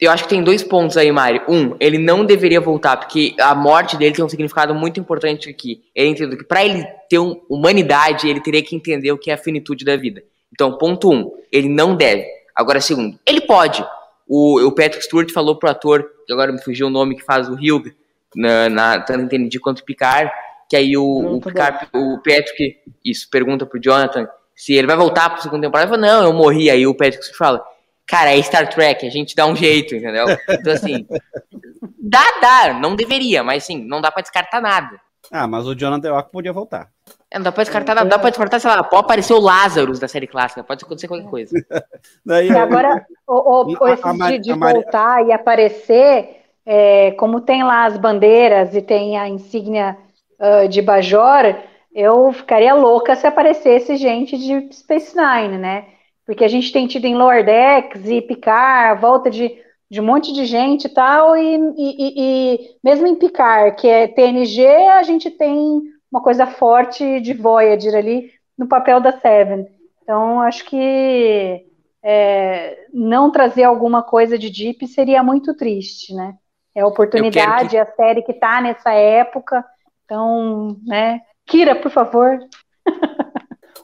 Eu 0.00 0.10
acho 0.10 0.24
que 0.24 0.30
tem 0.30 0.42
dois 0.42 0.62
pontos 0.62 0.96
aí, 0.96 1.10
Mari. 1.10 1.40
Um, 1.48 1.76
ele 1.80 1.98
não 1.98 2.24
deveria 2.24 2.60
voltar, 2.60 2.96
porque 2.96 3.34
a 3.40 3.54
morte 3.54 3.96
dele 3.96 4.14
tem 4.14 4.24
um 4.24 4.28
significado 4.28 4.74
muito 4.74 5.00
importante 5.00 5.48
aqui. 5.48 5.82
Ele 5.94 6.08
entendeu 6.08 6.38
que 6.38 6.44
para 6.44 6.64
ele 6.64 6.84
ter 7.08 7.18
um, 7.18 7.40
humanidade, 7.48 8.28
ele 8.28 8.40
teria 8.40 8.62
que 8.62 8.76
entender 8.76 9.12
o 9.12 9.18
que 9.18 9.30
é 9.30 9.34
a 9.34 9.38
finitude 9.38 9.84
da 9.84 9.96
vida. 9.96 10.22
Então, 10.52 10.76
ponto 10.76 11.10
um, 11.10 11.32
ele 11.50 11.68
não 11.68 11.96
deve. 11.96 12.26
Agora, 12.54 12.80
segundo, 12.80 13.18
ele 13.26 13.40
pode. 13.40 13.84
O, 14.26 14.60
o 14.66 14.72
Patrick 14.72 15.04
Stewart 15.04 15.30
falou 15.30 15.58
pro 15.58 15.70
ator, 15.70 16.04
que 16.26 16.32
agora 16.32 16.52
me 16.52 16.62
fugiu 16.62 16.86
o 16.86 16.90
nome, 16.90 17.16
que 17.16 17.22
faz 17.22 17.48
o 17.48 17.54
Hugh, 17.54 17.92
na, 18.34 18.68
na, 18.68 19.00
tanto 19.00 19.24
entendi 19.24 19.60
quanto 19.60 19.84
Picard, 19.84 20.30
que 20.68 20.76
aí 20.76 20.96
o, 20.96 21.36
o, 21.36 21.40
Picard, 21.40 21.88
o 21.94 22.16
Patrick, 22.18 22.78
isso, 23.04 23.28
pergunta 23.30 23.66
pro 23.66 23.80
Jonathan 23.80 24.28
se 24.56 24.72
ele 24.72 24.86
vai 24.86 24.96
voltar 24.96 25.30
pra 25.30 25.42
segunda 25.42 25.66
temporada. 25.66 25.92
Ele 25.92 26.00
fala, 26.00 26.14
não, 26.14 26.24
eu 26.24 26.32
morri. 26.32 26.70
Aí 26.70 26.86
o 26.86 26.94
Patrick 26.94 27.22
Stewart 27.24 27.38
fala, 27.38 27.64
Cara, 28.06 28.36
é 28.36 28.42
Star 28.42 28.68
Trek, 28.68 29.06
a 29.06 29.10
gente 29.10 29.34
dá 29.34 29.46
um 29.46 29.56
jeito, 29.56 29.94
entendeu? 29.94 30.26
Então, 30.48 30.72
assim, 30.72 31.06
dá, 31.98 32.24
dá, 32.40 32.74
não 32.74 32.94
deveria, 32.94 33.42
mas 33.42 33.64
sim, 33.64 33.82
não 33.82 34.00
dá 34.00 34.10
para 34.10 34.22
descartar 34.22 34.60
nada. 34.60 35.00
Ah, 35.30 35.46
mas 35.46 35.66
o 35.66 35.74
Jonathan 35.74 36.08
York 36.08 36.30
podia 36.30 36.52
voltar. 36.52 36.88
É, 37.30 37.38
não 37.38 37.44
dá 37.44 37.52
pra 37.52 37.64
descartar, 37.64 37.94
dá 38.04 38.18
pra 38.18 38.30
descartar, 38.30 38.60
sei 38.60 38.70
lá, 38.70 38.82
pode 38.84 39.04
aparecer 39.04 39.32
o 39.32 39.40
Lazarus 39.40 39.98
da 39.98 40.06
série 40.06 40.26
clássica, 40.26 40.62
pode 40.62 40.84
acontecer 40.84 41.08
qualquer 41.08 41.28
coisa. 41.28 41.56
Daí, 42.24 42.48
E 42.48 42.56
agora, 42.56 43.04
o, 43.26 43.72
o, 43.72 43.84
A- 43.84 43.92
esse 43.92 44.06
a 44.06 44.12
Mari- 44.12 44.38
de, 44.38 44.44
de 44.44 44.54
Mari- 44.54 44.74
voltar 44.74 45.26
e 45.26 45.32
aparecer, 45.32 46.42
é, 46.64 47.10
como 47.12 47.40
tem 47.40 47.64
lá 47.64 47.84
as 47.86 47.96
bandeiras 47.96 48.74
e 48.74 48.82
tem 48.82 49.18
a 49.18 49.28
insígnia 49.28 49.96
ah, 50.38 50.66
de 50.66 50.80
Bajor, 50.82 51.56
eu 51.94 52.32
ficaria 52.32 52.74
louca 52.74 53.16
se 53.16 53.26
aparecesse 53.26 53.96
gente 53.96 54.36
de 54.36 54.72
Space 54.74 55.16
Nine, 55.16 55.58
né? 55.58 55.86
Porque 56.26 56.44
a 56.44 56.48
gente 56.48 56.72
tem 56.72 56.86
tido 56.86 57.04
em 57.06 57.14
Lower 57.14 57.44
Decks 57.44 58.06
e 58.06 58.22
Picard, 58.22 58.92
a 58.92 59.00
volta 59.00 59.30
de, 59.30 59.58
de 59.90 60.00
um 60.00 60.04
monte 60.04 60.32
de 60.32 60.44
gente 60.44 60.86
e 60.86 60.88
tal, 60.88 61.36
e, 61.36 61.56
e- 61.76 62.14
e- 62.16 62.76
mesmo 62.82 63.06
em 63.06 63.14
Picard, 63.14 63.76
que 63.76 63.86
é 63.86 64.08
TNG, 64.08 64.66
a 64.88 65.02
gente 65.02 65.30
tem 65.30 65.82
uma 66.10 66.22
coisa 66.22 66.46
forte 66.46 67.20
de 67.20 67.34
Voyager 67.34 67.94
ali 67.94 68.30
no 68.56 68.66
papel 68.68 69.00
da 69.00 69.12
Seven. 69.18 69.66
Então, 70.02 70.40
acho 70.40 70.64
que 70.66 71.66
é, 72.02 72.86
não 72.92 73.30
trazer 73.30 73.64
alguma 73.64 74.02
coisa 74.02 74.38
de 74.38 74.50
Deep 74.50 74.86
seria 74.86 75.22
muito 75.22 75.54
triste, 75.56 76.14
né? 76.14 76.34
É 76.74 76.80
a 76.82 76.86
oportunidade, 76.86 77.76
é 77.76 77.80
a 77.80 77.92
série 77.94 78.22
que 78.22 78.34
tá 78.34 78.60
nessa 78.60 78.92
época. 78.92 79.64
Então, 80.04 80.76
né? 80.84 81.20
Kira, 81.46 81.74
por 81.76 81.90
favor. 81.90 82.38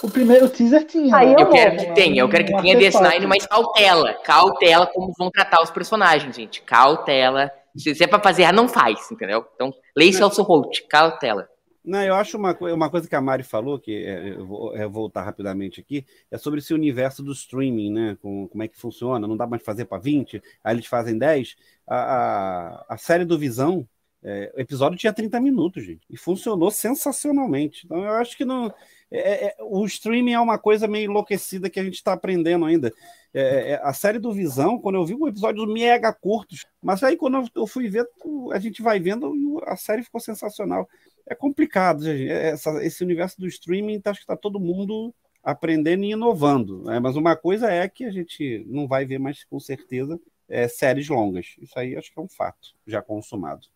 O 0.03 0.11
primeiro 0.11 0.49
teaser 0.49 0.87
tinha. 0.87 1.15
Aí 1.15 1.29
né? 1.29 1.35
Eu 1.35 1.41
Eu 1.41 1.49
quero 1.51 1.77
que 1.77 1.95
tenha, 1.95 2.23
eu 2.23 2.29
quero 2.29 2.45
que 2.45 2.57
tenha 2.57 2.75
artefato. 2.75 3.05
DS9, 3.05 3.27
mas 3.27 3.47
cautela. 3.47 4.15
Cautela 4.15 4.87
como 4.87 5.13
vão 5.19 5.31
tratar 5.31 5.63
os 5.63 5.71
personagens, 5.71 6.35
gente. 6.35 6.63
Cautela. 6.63 7.51
Se 7.77 8.03
é 8.03 8.07
pra 8.07 8.21
fazer 8.21 8.51
não 8.53 8.69
faz, 8.69 9.11
entendeu? 9.11 9.47
Então, 9.55 9.73
leia 9.97 10.13
Celso 10.13 10.43
Holt, 10.43 10.83
cautela. 10.89 11.49
Não, 11.85 12.03
eu 12.03 12.15
acho 12.15 12.37
uma, 12.37 12.57
uma 12.61 12.91
coisa 12.91 13.09
que 13.09 13.15
a 13.15 13.21
Mari 13.21 13.43
falou, 13.43 13.79
que 13.79 14.05
é, 14.05 14.35
eu 14.35 14.47
vou 14.47 14.77
é, 14.77 14.87
voltar 14.87 15.23
rapidamente 15.23 15.81
aqui, 15.81 16.05
é 16.31 16.37
sobre 16.37 16.61
esse 16.61 16.75
universo 16.75 17.23
do 17.23 17.33
streaming, 17.33 17.91
né? 17.91 18.19
Com, 18.21 18.47
como 18.49 18.63
é 18.63 18.69
que 18.69 18.79
funciona, 18.79 19.27
não 19.27 19.37
dá 19.37 19.47
mais 19.47 19.63
fazer 19.63 19.87
para 19.87 19.99
20, 19.99 20.43
aí 20.63 20.75
eles 20.75 20.87
fazem 20.87 21.17
10. 21.17 21.57
A, 21.87 21.97
a, 21.97 22.87
a 22.91 22.97
série 22.99 23.25
do 23.25 23.39
Visão, 23.39 23.89
é, 24.23 24.53
o 24.55 24.61
episódio 24.61 24.99
tinha 24.99 25.13
30 25.13 25.41
minutos, 25.41 25.83
gente, 25.83 26.03
e 26.11 26.17
funcionou 26.19 26.71
sensacionalmente. 26.71 27.87
Então 27.87 28.05
eu 28.05 28.13
acho 28.13 28.37
que 28.37 28.45
não. 28.45 28.73
É- 29.11 29.47
é- 29.47 29.57
o 29.61 29.85
streaming 29.87 30.33
é 30.33 30.41
uma 30.41 30.59
coisa 30.59 30.87
meio 30.87 31.11
enlouquecida 31.11 31.71
que 31.71 31.81
a 31.81 31.85
gente 31.85 31.95
está 31.95 32.13
aprendendo 32.13 32.65
ainda. 32.65 32.93
É, 33.33 33.73
é, 33.73 33.81
a 33.83 33.93
série 33.93 34.19
do 34.19 34.33
Visão, 34.33 34.79
quando 34.79 34.97
eu 34.97 35.05
vi 35.05 35.15
um 35.15 35.29
episódio 35.29 35.67
mega 35.67 36.13
curtos, 36.13 36.67
mas 36.83 37.03
aí 37.03 37.17
quando 37.17 37.49
eu- 37.55 37.67
fui 37.67 37.89
ver, 37.89 38.07
a 38.53 38.59
gente 38.59 38.83
vai 38.83 38.99
vendo 38.99 39.61
a 39.65 39.77
série 39.77 40.03
ficou 40.03 40.21
sensacional 40.21 40.89
é 41.27 41.35
complicado, 41.35 42.03
gente. 42.03 42.29
Essa- 42.29 42.85
esse 42.85 43.05
universo 43.05 43.39
do 43.39 43.47
streaming, 43.47 44.01
tá- 44.01 44.11
acho 44.11 44.21
que 44.21 44.25
está 44.25 44.37
todo 44.37 44.59
mundo 44.59 45.15
aprendendo 45.43 46.05
e 46.05 46.11
inovando. 46.11 46.83
né? 46.83 46.99
Mas 46.99 47.15
uma 47.17 47.37
coisa 47.37 47.71
é 47.71 47.89
que 47.89 48.05
a 48.05 48.11
gente 48.11 48.65
não 48.69 48.89
vai 48.89 49.05
ver 49.05 49.19
mais, 49.19 49.45
com 49.45 49.61
certeza, 49.61 50.21
é, 50.49 50.67
séries 50.67 51.09
longas. 51.09 51.55
Isso 51.61 51.79
aí 51.79 51.97
acho 51.97 52.13
que 52.13 52.19
é 52.19 52.23
um 52.23 52.29
fato 52.29 52.75
já 52.85 53.01
consumado. 53.01 53.69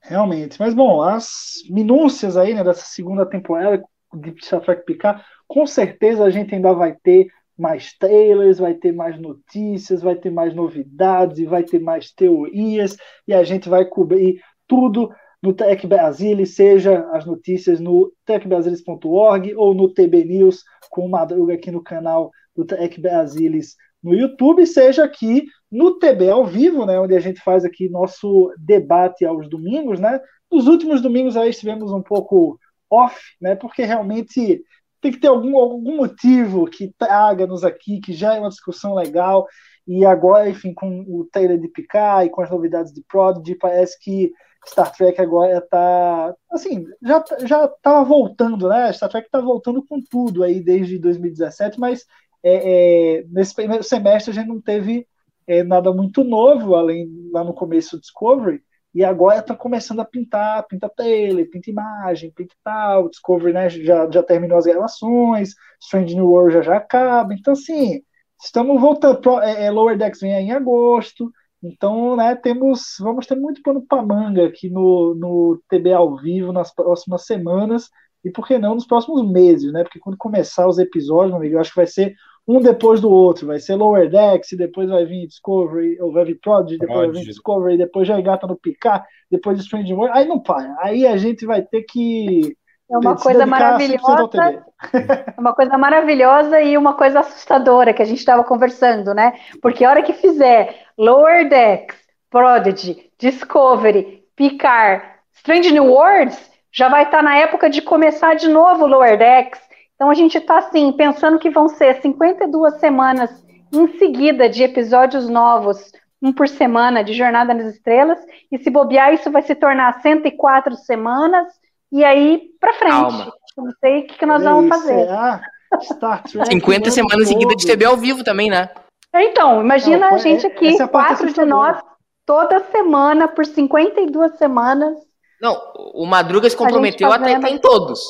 Realmente. 0.00 0.58
Mas, 0.58 0.74
bom, 0.74 1.00
as 1.02 1.62
minúcias 1.70 2.36
aí, 2.36 2.54
né, 2.54 2.64
dessa 2.64 2.84
segunda 2.86 3.24
temporada 3.24 3.84
de 4.14 4.34
Star 4.44 4.60
Trek 4.60 4.84
Picard, 4.84 5.22
com 5.46 5.66
certeza 5.66 6.24
a 6.24 6.30
gente 6.30 6.54
ainda 6.54 6.72
vai 6.72 6.94
ter 6.94 7.28
mais 7.58 7.92
trailers, 7.98 8.58
vai 8.58 8.74
ter 8.74 8.92
mais 8.92 9.20
notícias, 9.20 10.02
vai 10.02 10.16
ter 10.16 10.30
mais 10.30 10.54
novidades, 10.54 11.38
e 11.38 11.44
vai 11.44 11.62
ter 11.62 11.78
mais 11.78 12.10
teorias, 12.10 12.96
e 13.28 13.34
a 13.34 13.44
gente 13.44 13.68
vai 13.68 13.84
cobrir 13.84 14.40
tudo 14.66 15.10
no 15.42 15.52
Tech 15.52 15.86
Brasile, 15.86 16.46
seja 16.46 17.06
as 17.12 17.24
notícias 17.24 17.80
no 17.80 18.12
techbrasilis.org 18.24 19.54
ou 19.56 19.74
no 19.74 19.92
TB 19.92 20.24
News 20.24 20.62
com 20.90 21.08
Madruga 21.08 21.54
aqui 21.54 21.70
no 21.70 21.82
canal 21.82 22.30
do 22.54 22.64
Tech 22.64 23.00
Brasilis 23.00 23.76
no 24.02 24.14
YouTube, 24.14 24.66
seja 24.66 25.04
aqui 25.04 25.44
no 25.70 25.98
TB 25.98 26.30
ao 26.30 26.46
vivo, 26.46 26.86
né, 26.86 26.98
onde 26.98 27.14
a 27.14 27.20
gente 27.20 27.40
faz 27.40 27.64
aqui 27.64 27.88
nosso 27.88 28.52
debate 28.58 29.24
aos 29.24 29.48
domingos, 29.48 30.00
né? 30.00 30.20
Nos 30.50 30.66
últimos 30.66 31.00
domingos 31.00 31.36
aí 31.36 31.50
estivemos 31.50 31.92
um 31.92 32.02
pouco 32.02 32.58
off, 32.90 33.16
né? 33.40 33.54
Porque 33.54 33.84
realmente 33.84 34.62
tem 35.00 35.12
que 35.12 35.18
ter 35.18 35.28
algum, 35.28 35.56
algum 35.56 35.96
motivo 35.96 36.66
que 36.66 36.92
traga-nos 36.98 37.64
aqui, 37.64 38.00
que 38.00 38.12
já 38.12 38.34
é 38.34 38.40
uma 38.40 38.50
discussão 38.50 38.94
legal. 38.94 39.46
E 39.86 40.04
agora, 40.04 40.48
enfim, 40.48 40.74
com 40.74 41.00
o 41.08 41.26
trailer 41.32 41.58
de 41.58 41.68
Picard 41.68 42.26
e 42.26 42.30
com 42.30 42.42
as 42.42 42.50
novidades 42.50 42.92
de 42.92 43.02
Prodigy, 43.08 43.54
parece 43.54 43.98
que 43.98 44.32
Star 44.68 44.92
Trek 44.92 45.20
agora 45.20 45.58
está, 45.58 46.34
assim, 46.50 46.84
já 47.02 47.24
já 47.46 47.64
estava 47.64 48.04
voltando, 48.04 48.68
né? 48.68 48.92
Star 48.92 49.08
Trek 49.08 49.26
está 49.26 49.40
voltando 49.40 49.82
com 49.84 50.00
tudo 50.00 50.44
aí 50.44 50.60
desde 50.60 50.98
2017, 50.98 51.80
mas 51.80 52.04
é, 52.42 53.20
é, 53.20 53.24
nesse 53.30 53.54
primeiro 53.54 53.82
semestre 53.82 54.30
a 54.30 54.34
gente 54.34 54.48
não 54.48 54.60
teve 54.60 55.06
é, 55.46 55.62
nada 55.62 55.92
muito 55.92 56.22
novo, 56.22 56.74
além 56.74 57.08
lá 57.32 57.42
no 57.42 57.54
começo 57.54 57.96
do 57.96 58.00
Discovery, 58.00 58.62
e 58.94 59.04
agora 59.04 59.38
está 59.38 59.54
começando 59.54 60.00
a 60.00 60.04
pintar, 60.04 60.66
pinta 60.66 60.88
trailer, 60.88 61.48
pinta 61.48 61.70
imagem, 61.70 62.32
pinta 62.32 62.54
tal, 62.64 63.08
Discovery 63.08 63.52
né, 63.52 63.68
já, 63.70 64.10
já 64.10 64.22
terminou 64.22 64.58
as 64.58 64.66
gravações, 64.66 65.54
Strange 65.80 66.14
New 66.14 66.26
World 66.26 66.54
já 66.54 66.62
já 66.62 66.76
acaba, 66.76 67.32
então 67.32 67.52
assim, 67.52 68.02
estamos 68.42 68.80
voltando, 68.80 69.20
pro, 69.20 69.40
é, 69.40 69.66
é, 69.66 69.70
Lower 69.70 69.96
Decks 69.96 70.20
vem 70.20 70.34
aí 70.34 70.44
em 70.44 70.52
agosto, 70.52 71.30
então, 71.62 72.16
né, 72.16 72.34
temos, 72.34 72.96
vamos 72.98 73.26
ter 73.26 73.36
muito 73.36 73.62
pano 73.62 73.84
para 73.86 74.02
manga 74.02 74.46
aqui 74.46 74.70
no, 74.70 75.14
no 75.14 75.62
TB 75.68 75.92
ao 75.92 76.16
vivo 76.16 76.52
nas 76.52 76.74
próximas 76.74 77.26
semanas, 77.26 77.88
e 78.24 78.30
por 78.30 78.46
que 78.46 78.58
não 78.58 78.74
nos 78.74 78.86
próximos 78.86 79.30
meses, 79.30 79.72
né, 79.72 79.82
porque 79.84 80.00
quando 80.00 80.16
começar 80.16 80.66
os 80.66 80.78
episódios, 80.78 81.30
meu 81.30 81.38
amigo, 81.38 81.54
eu 81.56 81.60
acho 81.60 81.70
que 81.70 81.76
vai 81.76 81.86
ser 81.86 82.14
um 82.46 82.60
depois 82.60 83.00
do 83.00 83.10
outro. 83.10 83.46
Vai 83.46 83.60
ser 83.60 83.74
Lower 83.76 84.08
Decks, 84.10 84.56
depois 84.58 84.88
vai 84.88 85.04
vir 85.04 85.26
Discovery, 85.26 86.00
ou 86.00 86.12
vai 86.12 86.24
vir 86.24 86.40
Prodigy, 86.40 86.78
depois 86.78 87.06
vai 87.06 87.10
vir 87.10 87.22
Prodigy. 87.22 87.26
Discovery, 87.26 87.78
depois 87.78 88.08
já 88.08 88.18
engata 88.18 88.46
no 88.46 88.56
Picard, 88.56 89.04
depois 89.30 89.58
Strange 89.60 89.92
World. 89.94 90.16
Aí 90.16 90.26
não 90.26 90.40
para. 90.42 90.74
Aí 90.80 91.06
a 91.06 91.16
gente 91.16 91.46
vai 91.46 91.62
ter 91.62 91.82
que 91.84 92.56
É 92.90 92.98
uma 92.98 93.16
coisa 93.16 93.46
dedicar 93.46 93.78
100% 93.78 94.18
ao 94.18 94.28
TB. 94.28 94.38
maravilhosa. 94.38 94.64
É 95.36 95.40
uma 95.40 95.54
coisa 95.54 95.78
maravilhosa 95.78 96.60
e 96.60 96.76
uma 96.76 96.94
coisa 96.94 97.20
assustadora 97.20 97.94
que 97.94 98.02
a 98.02 98.04
gente 98.04 98.18
estava 98.18 98.44
conversando, 98.44 99.14
né? 99.14 99.32
Porque 99.62 99.84
a 99.84 99.90
hora 99.90 100.02
que 100.02 100.12
fizer 100.12 100.86
Lower 100.98 101.48
Decks, 101.48 101.96
Prodigy, 102.30 103.10
Discovery, 103.18 104.24
Picard, 104.36 105.04
Strange 105.34 105.72
New 105.72 105.86
Worlds, 105.86 106.50
já 106.72 106.88
vai 106.88 107.04
estar 107.04 107.22
na 107.22 107.36
época 107.38 107.68
de 107.70 107.82
começar 107.82 108.34
de 108.34 108.48
novo 108.48 108.86
Lower 108.86 109.18
Decks. 109.18 109.60
Então 110.00 110.08
a 110.08 110.14
gente 110.14 110.38
está 110.38 110.56
assim, 110.56 110.92
pensando 110.92 111.38
que 111.38 111.50
vão 111.50 111.68
ser 111.68 112.00
52 112.00 112.80
semanas 112.80 113.30
em 113.70 113.86
seguida 113.98 114.48
de 114.48 114.62
episódios 114.62 115.28
novos, 115.28 115.92
um 116.22 116.32
por 116.32 116.48
semana 116.48 117.04
de 117.04 117.12
Jornada 117.12 117.52
nas 117.52 117.74
Estrelas, 117.74 118.18
e 118.50 118.56
se 118.56 118.70
bobear, 118.70 119.12
isso 119.12 119.30
vai 119.30 119.42
se 119.42 119.54
tornar 119.54 120.00
104 120.00 120.74
semanas, 120.74 121.48
e 121.92 122.02
aí 122.02 122.48
para 122.58 122.72
frente. 122.72 122.92
Calma. 122.92 123.32
Não 123.58 123.70
sei 123.78 123.98
o 123.98 124.06
que, 124.06 124.14
que 124.16 124.24
nós 124.24 124.42
vamos 124.42 124.70
fazer. 124.70 125.00
será? 125.00 125.42
Star 125.82 126.22
Trek 126.22 126.46
50 126.46 126.70
o 126.70 126.82
ano 126.82 126.90
semanas 126.90 127.28
seguidas 127.28 127.56
de. 127.58 127.66
TB 127.66 127.84
ao 127.84 127.96
vivo 127.98 128.24
também, 128.24 128.48
né? 128.48 128.70
Então, 129.14 129.60
imagina 129.60 130.08
Não, 130.08 130.14
a 130.14 130.18
gente 130.18 130.46
é- 130.46 130.48
aqui, 130.48 130.80
é 130.80 130.82
a 130.82 130.88
quatro 130.88 131.30
de 131.30 131.44
nós, 131.44 131.78
toda 132.24 132.58
semana, 132.70 133.28
por 133.28 133.44
52 133.44 134.38
semanas. 134.38 134.96
Não, 135.42 135.60
o 135.94 136.06
Madruga 136.06 136.48
se 136.48 136.56
comprometeu 136.56 137.12
a 137.12 137.16
estar 137.16 137.50
em 137.50 137.58
todos. 137.58 138.00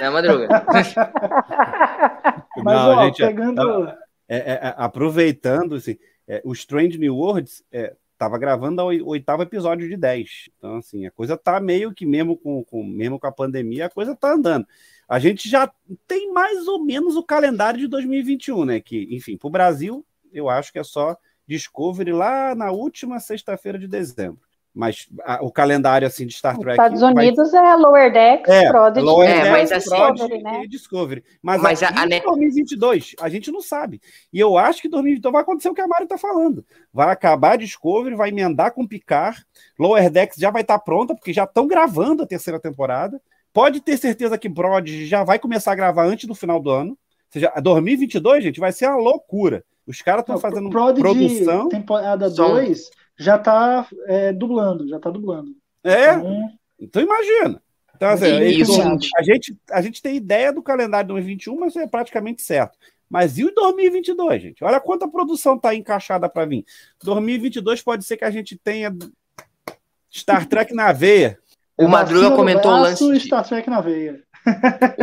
Né, 0.00 0.10
Madruga? 0.10 0.48
Mas, 2.56 2.64
Não, 2.64 2.96
ó, 2.98 3.04
gente, 3.06 3.22
é- 3.22 3.26
pegando. 3.26 3.88
é, 4.28 4.36
é, 4.36 4.52
é, 4.68 4.74
aproveitando, 4.76 5.74
assim, 5.76 5.96
é, 6.28 6.40
o 6.44 6.52
Strange 6.52 6.98
New 6.98 7.16
Worlds 7.16 7.64
estava 7.72 8.38
gravando 8.38 8.82
o 8.82 8.86
oi- 8.86 9.02
oitavo 9.02 9.42
episódio 9.42 9.88
de 9.88 9.96
10. 9.96 10.50
Então, 10.56 10.76
assim, 10.76 11.06
a 11.06 11.10
coisa 11.10 11.36
tá 11.36 11.58
meio 11.60 11.92
que, 11.92 12.04
mesmo 12.06 12.36
com, 12.36 12.62
com- 12.64 12.84
mesmo 12.84 13.18
com 13.18 13.26
a 13.26 13.32
pandemia, 13.32 13.86
a 13.86 13.90
coisa 13.90 14.14
tá 14.14 14.32
andando. 14.32 14.66
A 15.08 15.18
gente 15.18 15.48
já 15.48 15.70
tem 16.06 16.32
mais 16.32 16.68
ou 16.68 16.84
menos 16.84 17.16
o 17.16 17.22
calendário 17.22 17.80
de 17.80 17.88
2021, 17.88 18.64
né? 18.64 18.80
Que, 18.80 19.08
enfim, 19.10 19.36
para 19.36 19.48
o 19.48 19.50
Brasil, 19.50 20.04
eu 20.32 20.48
acho 20.48 20.72
que 20.72 20.78
é 20.78 20.84
só 20.84 21.16
Discovery 21.48 22.12
lá 22.12 22.54
na 22.54 22.70
última 22.70 23.18
sexta-feira 23.18 23.76
de 23.78 23.88
dezembro. 23.88 24.40
Mas 24.72 25.08
a- 25.24 25.42
o 25.44 25.50
calendário, 25.50 26.06
assim, 26.06 26.24
de 26.26 26.32
Star 26.32 26.56
Trek... 26.56 26.70
Estados 26.72 27.00
vai- 27.00 27.12
Unidos 27.12 27.52
é 27.52 27.74
Lower 27.74 28.12
Decks, 28.12 28.48
é, 28.48 28.68
Prodigy, 28.70 29.04
Lower 29.04 29.28
É, 29.28 29.34
Decks, 29.34 29.50
mas 29.50 29.72
assim- 29.72 29.88
Prodigy 29.90 30.12
Discovery, 30.28 30.42
né? 30.42 30.62
e 30.64 30.68
Discovery. 30.68 31.24
Mas, 31.42 31.60
Mas 31.62 31.82
a- 31.82 31.88
aqui 31.88 31.98
a 31.98 32.04
em 32.04 32.08
ne- 32.08 32.20
2022, 32.20 33.14
a 33.20 33.28
gente 33.28 33.50
não 33.50 33.60
sabe. 33.60 34.00
E 34.32 34.38
eu 34.38 34.56
acho 34.56 34.80
que 34.80 34.88
2022 34.88 35.32
vai 35.32 35.42
acontecer 35.42 35.68
o 35.68 35.74
que 35.74 35.80
a 35.80 35.88
Mari 35.88 36.04
está 36.04 36.16
falando. 36.16 36.64
Vai 36.92 37.10
acabar 37.10 37.58
Discovery, 37.58 38.14
vai 38.14 38.28
emendar 38.28 38.72
com 38.72 38.86
Picard, 38.86 39.44
Lower 39.78 40.08
Decks 40.08 40.38
já 40.38 40.50
vai 40.50 40.62
estar 40.62 40.78
pronta, 40.78 41.14
porque 41.14 41.32
já 41.32 41.44
estão 41.44 41.66
gravando 41.66 42.22
a 42.22 42.26
terceira 42.26 42.60
temporada. 42.60 43.20
Pode 43.52 43.80
ter 43.80 43.96
certeza 43.96 44.38
que 44.38 44.48
Prodigy 44.48 45.06
já 45.06 45.24
vai 45.24 45.38
começar 45.38 45.72
a 45.72 45.74
gravar 45.74 46.04
antes 46.04 46.26
do 46.28 46.34
final 46.36 46.60
do 46.60 46.70
ano. 46.70 46.90
Ou 46.90 46.96
seja, 47.32 47.52
2022, 47.60 48.44
gente, 48.44 48.60
vai 48.60 48.70
ser 48.70 48.86
uma 48.86 48.96
loucura. 48.98 49.64
Os 49.86 50.00
caras 50.02 50.20
estão 50.22 50.38
fazendo 50.38 50.70
Prodigy, 50.70 51.00
produção. 51.00 51.68
temporada 51.68 52.30
Som. 52.30 52.46
2 52.54 52.90
já 53.20 53.38
tá 53.38 53.86
é, 54.06 54.32
dublando, 54.32 54.88
já 54.88 54.98
tá 54.98 55.10
dublando. 55.10 55.54
É, 55.84 56.14
Então, 56.14 56.50
então 56.80 57.02
imagina. 57.02 57.62
Então, 57.94 58.08
assim, 58.08 58.38
isso, 58.44 58.72
isso- 58.72 59.10
a, 59.18 59.22
gente, 59.22 59.56
a 59.70 59.82
gente 59.82 60.00
tem 60.02 60.16
ideia 60.16 60.52
do 60.52 60.62
calendário 60.62 61.06
de 61.06 61.12
2021, 61.12 61.58
mas 61.60 61.76
é 61.76 61.86
praticamente 61.86 62.40
certo. 62.42 62.78
Mas 63.10 63.38
e 63.38 63.44
o 63.44 63.52
2022, 63.54 64.40
gente? 64.42 64.64
Olha 64.64 64.80
quanta 64.80 65.06
produção 65.08 65.56
está 65.56 65.74
encaixada 65.74 66.28
para 66.28 66.46
vir. 66.46 66.64
2022 67.04 67.82
pode 67.82 68.04
ser 68.04 68.16
que 68.16 68.24
a 68.24 68.30
gente 68.30 68.56
tenha 68.56 68.90
Star 70.12 70.46
Trek 70.46 70.72
na 70.74 70.92
veia. 70.92 71.38
O 71.76 71.88
Madruga 71.88 72.30
comentou 72.34 72.70
o 72.72 72.80
lance. 72.80 73.12
de- 73.12 73.20
Star 73.20 73.46
Trek 73.46 73.68
na 73.68 73.80
veia. 73.80 74.22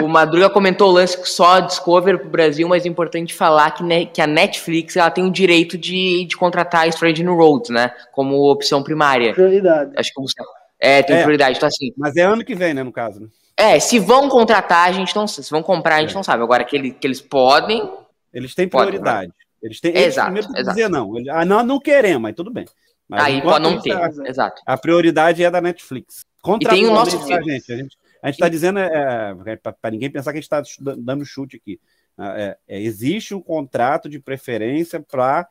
O 0.04 0.08
Madruga 0.08 0.50
comentou 0.50 0.90
o 0.90 0.94
lance 0.94 1.18
que 1.20 1.28
só 1.30 1.60
Discover 1.60 2.20
pro 2.20 2.30
Brasil, 2.30 2.68
mas 2.68 2.86
é 2.86 2.90
importante 2.90 3.34
falar 3.34 3.72
que, 3.72 3.84
né, 3.84 4.06
que 4.06 4.22
a 4.22 4.28
Netflix 4.28 4.96
ela 4.96 5.12
tem 5.12 5.26
o 5.26 5.32
direito 5.32 5.78
de, 5.78 6.26
de 6.26 6.36
contratar 6.36 6.82
a 6.84 6.88
Strange 6.88 7.24
New 7.24 7.36
Roads, 7.36 7.70
né? 7.70 7.92
Como 8.12 8.50
opção 8.52 8.82
primária. 8.84 9.34
Prioridade. 9.34 9.92
Acho 9.96 10.12
que 10.14 10.20
o 10.20 10.24
Gustavo. 10.24 10.50
É, 10.80 11.02
tem 11.04 11.16
É. 11.18 11.20
prioridade. 11.22 11.58
Então, 11.58 11.68
assim, 11.68 11.92
Mas 11.98 12.16
é 12.16 12.22
ano 12.24 12.44
que 12.44 12.56
vem, 12.56 12.74
né, 12.74 12.84
no 12.84 12.92
caso. 12.92 13.22
Né? 13.22 13.28
é, 13.60 13.80
se 13.80 13.98
vão 14.00 14.30
contratar, 14.30 14.88
a 14.88 14.92
gente 14.92 15.16
não 15.16 15.28
sabe. 15.28 15.46
Se 15.46 15.52
vão 15.52 15.64
comprar, 15.64 15.96
a 15.96 16.02
gente 16.02 16.14
não 16.14 16.24
sabe. 16.24 16.44
Agora 16.44 16.64
que, 16.64 16.76
ele, 16.76 16.92
que 16.92 17.06
eles 17.08 17.22
podem. 17.22 17.92
Eles 18.34 18.54
têm 18.54 18.68
prioridade. 18.68 19.32
Eles 19.62 19.80
têm. 19.82 19.92
Eles 19.92 20.08
Exato, 20.08 20.32
primeiro 20.32 20.48
exato. 20.56 20.76
dizer 20.76 20.90
não. 20.90 21.16
Eles- 21.18 21.30
ah, 21.30 21.44
não, 21.46 21.64
não 21.64 21.80
queremos, 21.80 22.22
mas 22.22 22.36
tudo 22.36 22.52
bem. 22.52 22.66
Mas 23.10 23.24
aí 23.24 23.42
pode 23.42 23.64
não 23.64 23.80
ter. 23.82 23.94
A, 23.94 24.10
Exato. 24.26 24.62
a 24.66 24.78
prioridade 24.78 25.44
é 25.44 25.50
da 25.50 25.62
Netflix. 25.62 26.26
tem 26.70 26.86
o 26.86 26.94
nosso 26.94 27.20
filme. 27.26 27.44
gente? 27.46 27.72
A 27.74 27.78
gente 27.78 27.98
a 28.28 28.30
está 28.32 28.50
dizendo, 28.50 28.80
é, 28.80 29.56
para 29.56 29.92
ninguém 29.92 30.10
pensar 30.10 30.32
que 30.32 30.38
a 30.38 30.42
gente 30.42 30.52
está 30.52 30.64
dando 30.98 31.26
chute 31.26 31.56
aqui. 31.56 31.80
Ah, 32.18 32.34
é, 32.38 32.58
é, 32.68 32.82
existe 32.82 33.34
um 33.34 33.42
contrato 33.42 34.10
de 34.10 34.20
preferência 34.20 35.00
para 35.00 35.48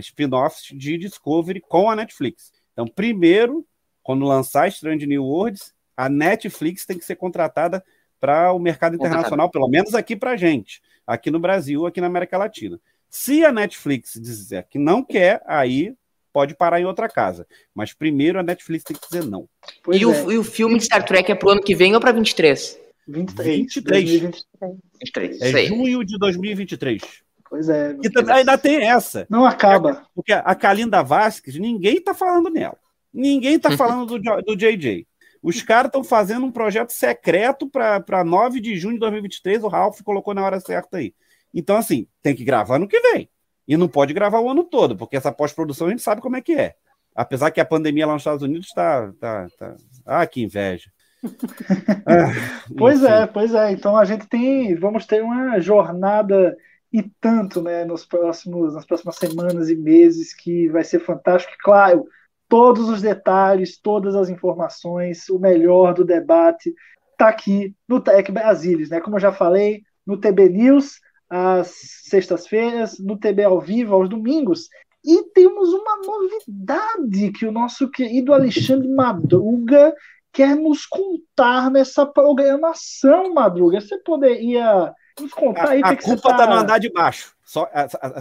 spin-offs 0.00 0.68
de 0.76 0.98
Discovery 0.98 1.60
com 1.60 1.90
a 1.90 1.96
Netflix. 1.96 2.52
Então, 2.72 2.86
primeiro, 2.86 3.66
quando 4.02 4.26
lançar 4.26 4.68
Strange 4.68 5.06
New 5.06 5.24
Worlds, 5.24 5.74
a 5.96 6.08
Netflix 6.08 6.84
tem 6.84 6.98
que 6.98 7.04
ser 7.04 7.16
contratada 7.16 7.82
para 8.20 8.52
o 8.52 8.58
mercado 8.58 8.94
internacional, 8.94 9.50
pelo 9.50 9.68
menos 9.68 9.94
aqui 9.94 10.14
para 10.14 10.32
a 10.32 10.36
gente, 10.36 10.82
aqui 11.06 11.30
no 11.30 11.40
Brasil, 11.40 11.86
aqui 11.86 12.00
na 12.00 12.06
América 12.06 12.38
Latina. 12.38 12.78
Se 13.08 13.44
a 13.44 13.52
Netflix 13.52 14.18
dizer 14.20 14.66
que 14.68 14.78
não 14.78 15.02
quer, 15.02 15.42
aí 15.46 15.96
pode 16.34 16.56
parar 16.56 16.80
em 16.80 16.84
outra 16.84 17.08
casa. 17.08 17.46
Mas 17.72 17.94
primeiro 17.94 18.40
a 18.40 18.42
Netflix 18.42 18.82
tem 18.82 18.96
que 18.96 19.08
dizer 19.08 19.24
não. 19.24 19.48
E, 19.88 20.02
é, 20.02 20.06
o, 20.06 20.32
e 20.32 20.36
o 20.36 20.42
filme 20.42 20.76
de 20.76 20.84
Star 20.84 21.04
Trek 21.06 21.30
é 21.30 21.34
pro 21.36 21.50
ano 21.50 21.62
que 21.62 21.76
vem 21.76 21.94
ou 21.94 22.00
pra 22.00 22.10
23? 22.10 22.76
23. 23.06 23.56
23. 23.56 24.04
2023. 24.04 24.72
23. 25.00 25.40
É 25.40 25.66
junho 25.66 26.04
de 26.04 26.18
2023. 26.18 27.02
Pois 27.48 27.68
é. 27.68 27.96
E 28.02 28.10
também 28.10 28.34
ainda 28.34 28.58
tem 28.58 28.88
essa. 28.88 29.26
Não 29.30 29.46
acaba. 29.46 30.04
Porque 30.12 30.32
a 30.32 30.54
Kalinda 30.56 31.04
Vasquez, 31.04 31.56
ninguém 31.56 32.02
tá 32.02 32.12
falando 32.12 32.50
nela. 32.50 32.76
Ninguém 33.12 33.58
tá 33.60 33.70
falando 33.78 34.18
do, 34.18 34.42
do 34.42 34.56
JJ. 34.56 35.06
Os 35.40 35.62
caras 35.62 35.88
estão 35.88 36.02
fazendo 36.02 36.46
um 36.46 36.50
projeto 36.50 36.90
secreto 36.90 37.70
para 37.70 38.24
9 38.24 38.60
de 38.60 38.76
junho 38.76 38.94
de 38.94 39.00
2023. 39.00 39.62
O 39.62 39.68
Ralph 39.68 40.00
colocou 40.02 40.34
na 40.34 40.44
hora 40.44 40.58
certa 40.58 40.96
aí. 40.96 41.14
Então, 41.52 41.76
assim, 41.76 42.08
tem 42.22 42.34
que 42.34 42.44
gravar 42.44 42.78
no 42.78 42.88
que 42.88 42.98
vem. 42.98 43.28
E 43.66 43.76
não 43.76 43.88
pode 43.88 44.12
gravar 44.12 44.40
o 44.40 44.48
ano 44.50 44.64
todo, 44.64 44.96
porque 44.96 45.16
essa 45.16 45.32
pós-produção 45.32 45.86
a 45.86 45.90
gente 45.90 46.02
sabe 46.02 46.20
como 46.20 46.36
é 46.36 46.40
que 46.42 46.52
é. 46.54 46.74
Apesar 47.14 47.50
que 47.50 47.60
a 47.60 47.64
pandemia 47.64 48.06
lá 48.06 48.12
nos 48.12 48.22
Estados 48.22 48.42
Unidos 48.42 48.66
está. 48.68 49.12
Tá, 49.20 49.46
tá... 49.58 49.76
Ah, 50.04 50.26
que 50.26 50.42
inveja. 50.42 50.90
Ah, 52.06 52.32
Pois 52.76 53.02
enfim. 53.02 53.12
é, 53.12 53.26
pois 53.26 53.54
é. 53.54 53.72
Então 53.72 53.96
a 53.96 54.04
gente 54.04 54.26
tem, 54.26 54.74
vamos 54.74 55.06
ter 55.06 55.22
uma 55.22 55.58
jornada 55.60 56.54
e 56.92 57.02
tanto, 57.20 57.62
né, 57.62 57.84
nos 57.84 58.04
próximos, 58.04 58.74
nas 58.74 58.84
próximas 58.84 59.16
semanas 59.16 59.68
e 59.70 59.74
meses 59.74 60.34
que 60.34 60.68
vai 60.68 60.84
ser 60.84 61.00
fantástico. 61.00 61.52
E, 61.54 61.62
Claro, 61.62 62.06
todos 62.48 62.88
os 62.88 63.00
detalhes, 63.00 63.78
todas 63.80 64.14
as 64.14 64.28
informações, 64.28 65.28
o 65.28 65.38
melhor 65.38 65.94
do 65.94 66.04
debate 66.04 66.74
está 67.12 67.28
aqui 67.28 67.74
no 67.88 68.00
Tech 68.00 68.30
Brasilis, 68.30 68.90
né? 68.90 69.00
Como 69.00 69.16
eu 69.16 69.20
já 69.20 69.32
falei, 69.32 69.82
no 70.06 70.18
TB 70.18 70.50
News 70.50 71.00
às 71.34 71.72
sextas-feiras, 72.04 72.98
no 73.00 73.18
TB 73.18 73.42
ao 73.44 73.60
vivo 73.60 73.94
aos 73.94 74.08
domingos. 74.08 74.68
E 75.04 75.22
temos 75.34 75.68
uma 75.72 75.96
novidade 76.06 77.32
que 77.32 77.44
o 77.44 77.52
nosso 77.52 77.90
querido 77.90 78.32
Alexandre 78.32 78.88
Madruga 78.88 79.92
quer 80.32 80.56
nos 80.56 80.86
contar 80.86 81.70
nessa 81.70 82.06
programação, 82.06 83.34
Madruga. 83.34 83.80
Você 83.80 83.98
poderia 83.98 84.92
nos 85.20 85.32
contar 85.32 85.70
aí 85.70 85.80
o 85.82 85.86
A, 85.86 85.90
a 85.90 85.96
que 85.96 86.04
culpa 86.04 86.30
tá... 86.30 86.36
tá 86.38 86.46
no 86.46 86.54
andar 86.54 86.78
de 86.78 86.90
baixo. 86.92 87.34
Só, 87.44 87.68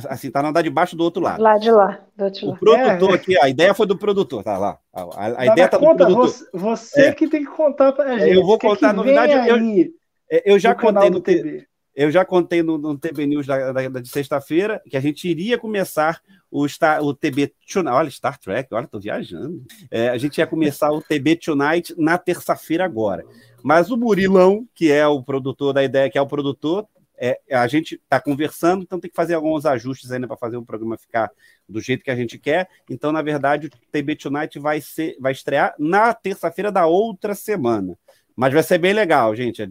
assim, 0.10 0.30
tá 0.30 0.42
no 0.44 0.50
andar 0.50 0.62
de 0.62 0.70
baixo 0.70 0.96
do 0.98 1.04
outro 1.04 1.22
lado. 1.24 1.42
Lá 1.42 1.58
de 1.58 1.72
lá, 1.72 2.02
do 2.18 2.26
outro 2.26 2.46
O 2.46 2.50
lado. 2.50 2.60
produtor 2.60 3.12
É. 3.12 3.14
aqui, 3.16 3.40
a 3.42 3.50
ideia 3.50 3.74
foi 3.74 3.86
do 3.88 3.98
produtor, 3.98 4.44
tá 4.44 4.58
lá. 4.58 4.78
A, 4.94 5.02
a- 5.02 5.26
a 5.28 5.30
Dá 5.32 5.46
ideia 5.46 5.66
na 5.66 5.68
tá 5.70 5.78
do 5.78 5.96
produtor. 5.96 6.16
você, 6.28 6.46
você 6.54 7.02
É. 7.08 7.14
que 7.14 7.28
tem 7.30 7.44
que 7.46 7.52
contar 7.52 7.94
pra 7.94 8.18
gente. 8.20 8.36
eu 8.36 8.44
vou 8.46 8.56
O 8.56 8.60
contar 8.60 8.90
a 8.90 8.94
novidade, 8.94 9.32
eu- 9.48 9.56
aí 9.56 9.92
É, 10.32 10.52
Eu 10.52 10.58
já 10.60 10.74
contei 10.76 11.10
no, 11.10 11.22
T- 11.22 11.36
TV. 11.36 11.66
Eu 11.96 12.12
já 12.12 12.26
contei 12.26 12.64
no, 12.64 12.78
no 12.78 12.98
TB 12.98 13.26
News 13.28 13.46
da, 13.46 13.72
da- 13.72 14.00
de 14.00 14.10
sexta-feira 14.10 14.82
que 14.90 14.98
a 14.98 15.00
gente 15.00 15.28
iria 15.28 15.58
começar 15.58 16.22
o, 16.50 16.68
Star, 16.68 17.02
o 17.04 17.14
TB 17.14 17.54
Tonight. 17.72 17.94
Olha, 17.96 18.10
Star 18.10 18.38
Trek, 18.40 18.74
olha, 18.74 18.88
tô 18.88 19.00
viajando. 19.00 19.64
É, 19.92 20.10
a 20.10 20.18
gente 20.18 20.38
ia 20.38 20.48
começar 20.48 20.92
o 20.92 21.02
TB 21.02 21.36
Tonight 21.38 21.94
na 21.98 22.18
terça-feira 22.18 22.84
agora. 22.86 23.26
Mas 23.64 23.90
o 23.92 23.98
Murilão, 23.98 24.68
que 24.76 24.92
é 24.92 25.06
o 25.08 25.24
produtor 25.24 25.74
da 25.74 25.84
ideia, 25.84 26.10
que 26.10 26.18
é 26.18 26.22
o 26.22 26.28
produtor, 26.28 26.88
é, 27.18 27.40
a 27.52 27.68
gente 27.68 27.96
está 27.96 28.20
conversando, 28.20 28.84
então 28.84 29.00
tem 29.00 29.10
que 29.10 29.16
fazer 29.16 29.36
alguns 29.36 29.66
ajustes 29.66 30.12
ainda 30.12 30.28
para 30.28 30.36
fazer 30.36 30.58
o 30.58 30.66
programa 30.66 30.98
ficar 30.98 31.32
do 31.70 31.80
jeito 31.80 32.04
que 32.04 32.12
a 32.12 32.16
gente 32.16 32.38
quer. 32.38 32.68
Então, 32.90 33.12
na 33.12 33.22
verdade, 33.22 33.68
o 33.68 33.70
TB 33.92 34.16
Tonight 34.16 34.60
vai, 34.60 34.82
ser, 34.82 35.16
vai 35.20 35.32
estrear 35.32 35.74
na 35.80 36.14
terça-feira 36.14 36.72
da 36.72 36.86
outra 36.86 37.34
semana. 37.34 37.98
Mas 38.36 38.52
vai 38.54 38.64
ser 38.64 38.78
bem 38.80 38.94
legal, 38.94 39.36
gente. 39.36 39.62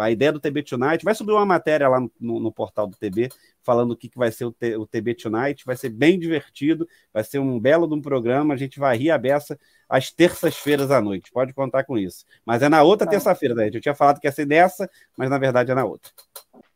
A, 0.00 0.10
ideia 0.10 0.32
do 0.32 0.38
TB 0.40 0.62
Tonight 0.64 1.04
vai 1.04 1.14
subir 1.14 1.32
uma 1.32 1.46
matéria 1.46 1.88
lá 1.88 1.98
no, 2.20 2.40
no 2.40 2.52
portal 2.52 2.86
do 2.86 2.96
TB 2.96 3.30
falando 3.62 3.92
o 3.92 3.96
que, 3.96 4.08
que 4.08 4.18
vai 4.18 4.30
ser 4.30 4.44
o, 4.44 4.52
T- 4.52 4.76
o 4.76 4.86
TB 4.86 5.14
Tonight. 5.14 5.64
Vai 5.64 5.76
ser 5.76 5.88
bem 5.88 6.18
divertido, 6.18 6.86
vai 7.12 7.24
ser 7.24 7.38
um 7.38 7.58
belo 7.58 7.86
de 7.88 7.94
um 7.94 8.02
programa. 8.02 8.52
A 8.52 8.56
gente 8.56 8.78
vai 8.78 8.96
rir 8.98 9.10
a 9.10 9.18
beça 9.18 9.58
às 9.88 10.10
terças-feiras 10.10 10.90
à 10.90 11.00
noite. 11.00 11.30
Pode 11.32 11.52
contar 11.54 11.84
com 11.84 11.96
isso. 11.96 12.24
Mas 12.44 12.62
é 12.62 12.68
na 12.68 12.82
outra 12.82 13.06
Tá. 13.06 13.12
terça-feira, 13.12 13.54
né? 13.54 13.70
Eu 13.72 13.80
tinha 13.80 13.94
falado 13.94 14.20
que 14.20 14.26
ia 14.26 14.32
ser 14.32 14.46
nessa, 14.46 14.90
mas 15.16 15.30
na 15.30 15.38
verdade 15.38 15.70
é 15.70 15.74
na 15.74 15.84
outra. 15.84 16.10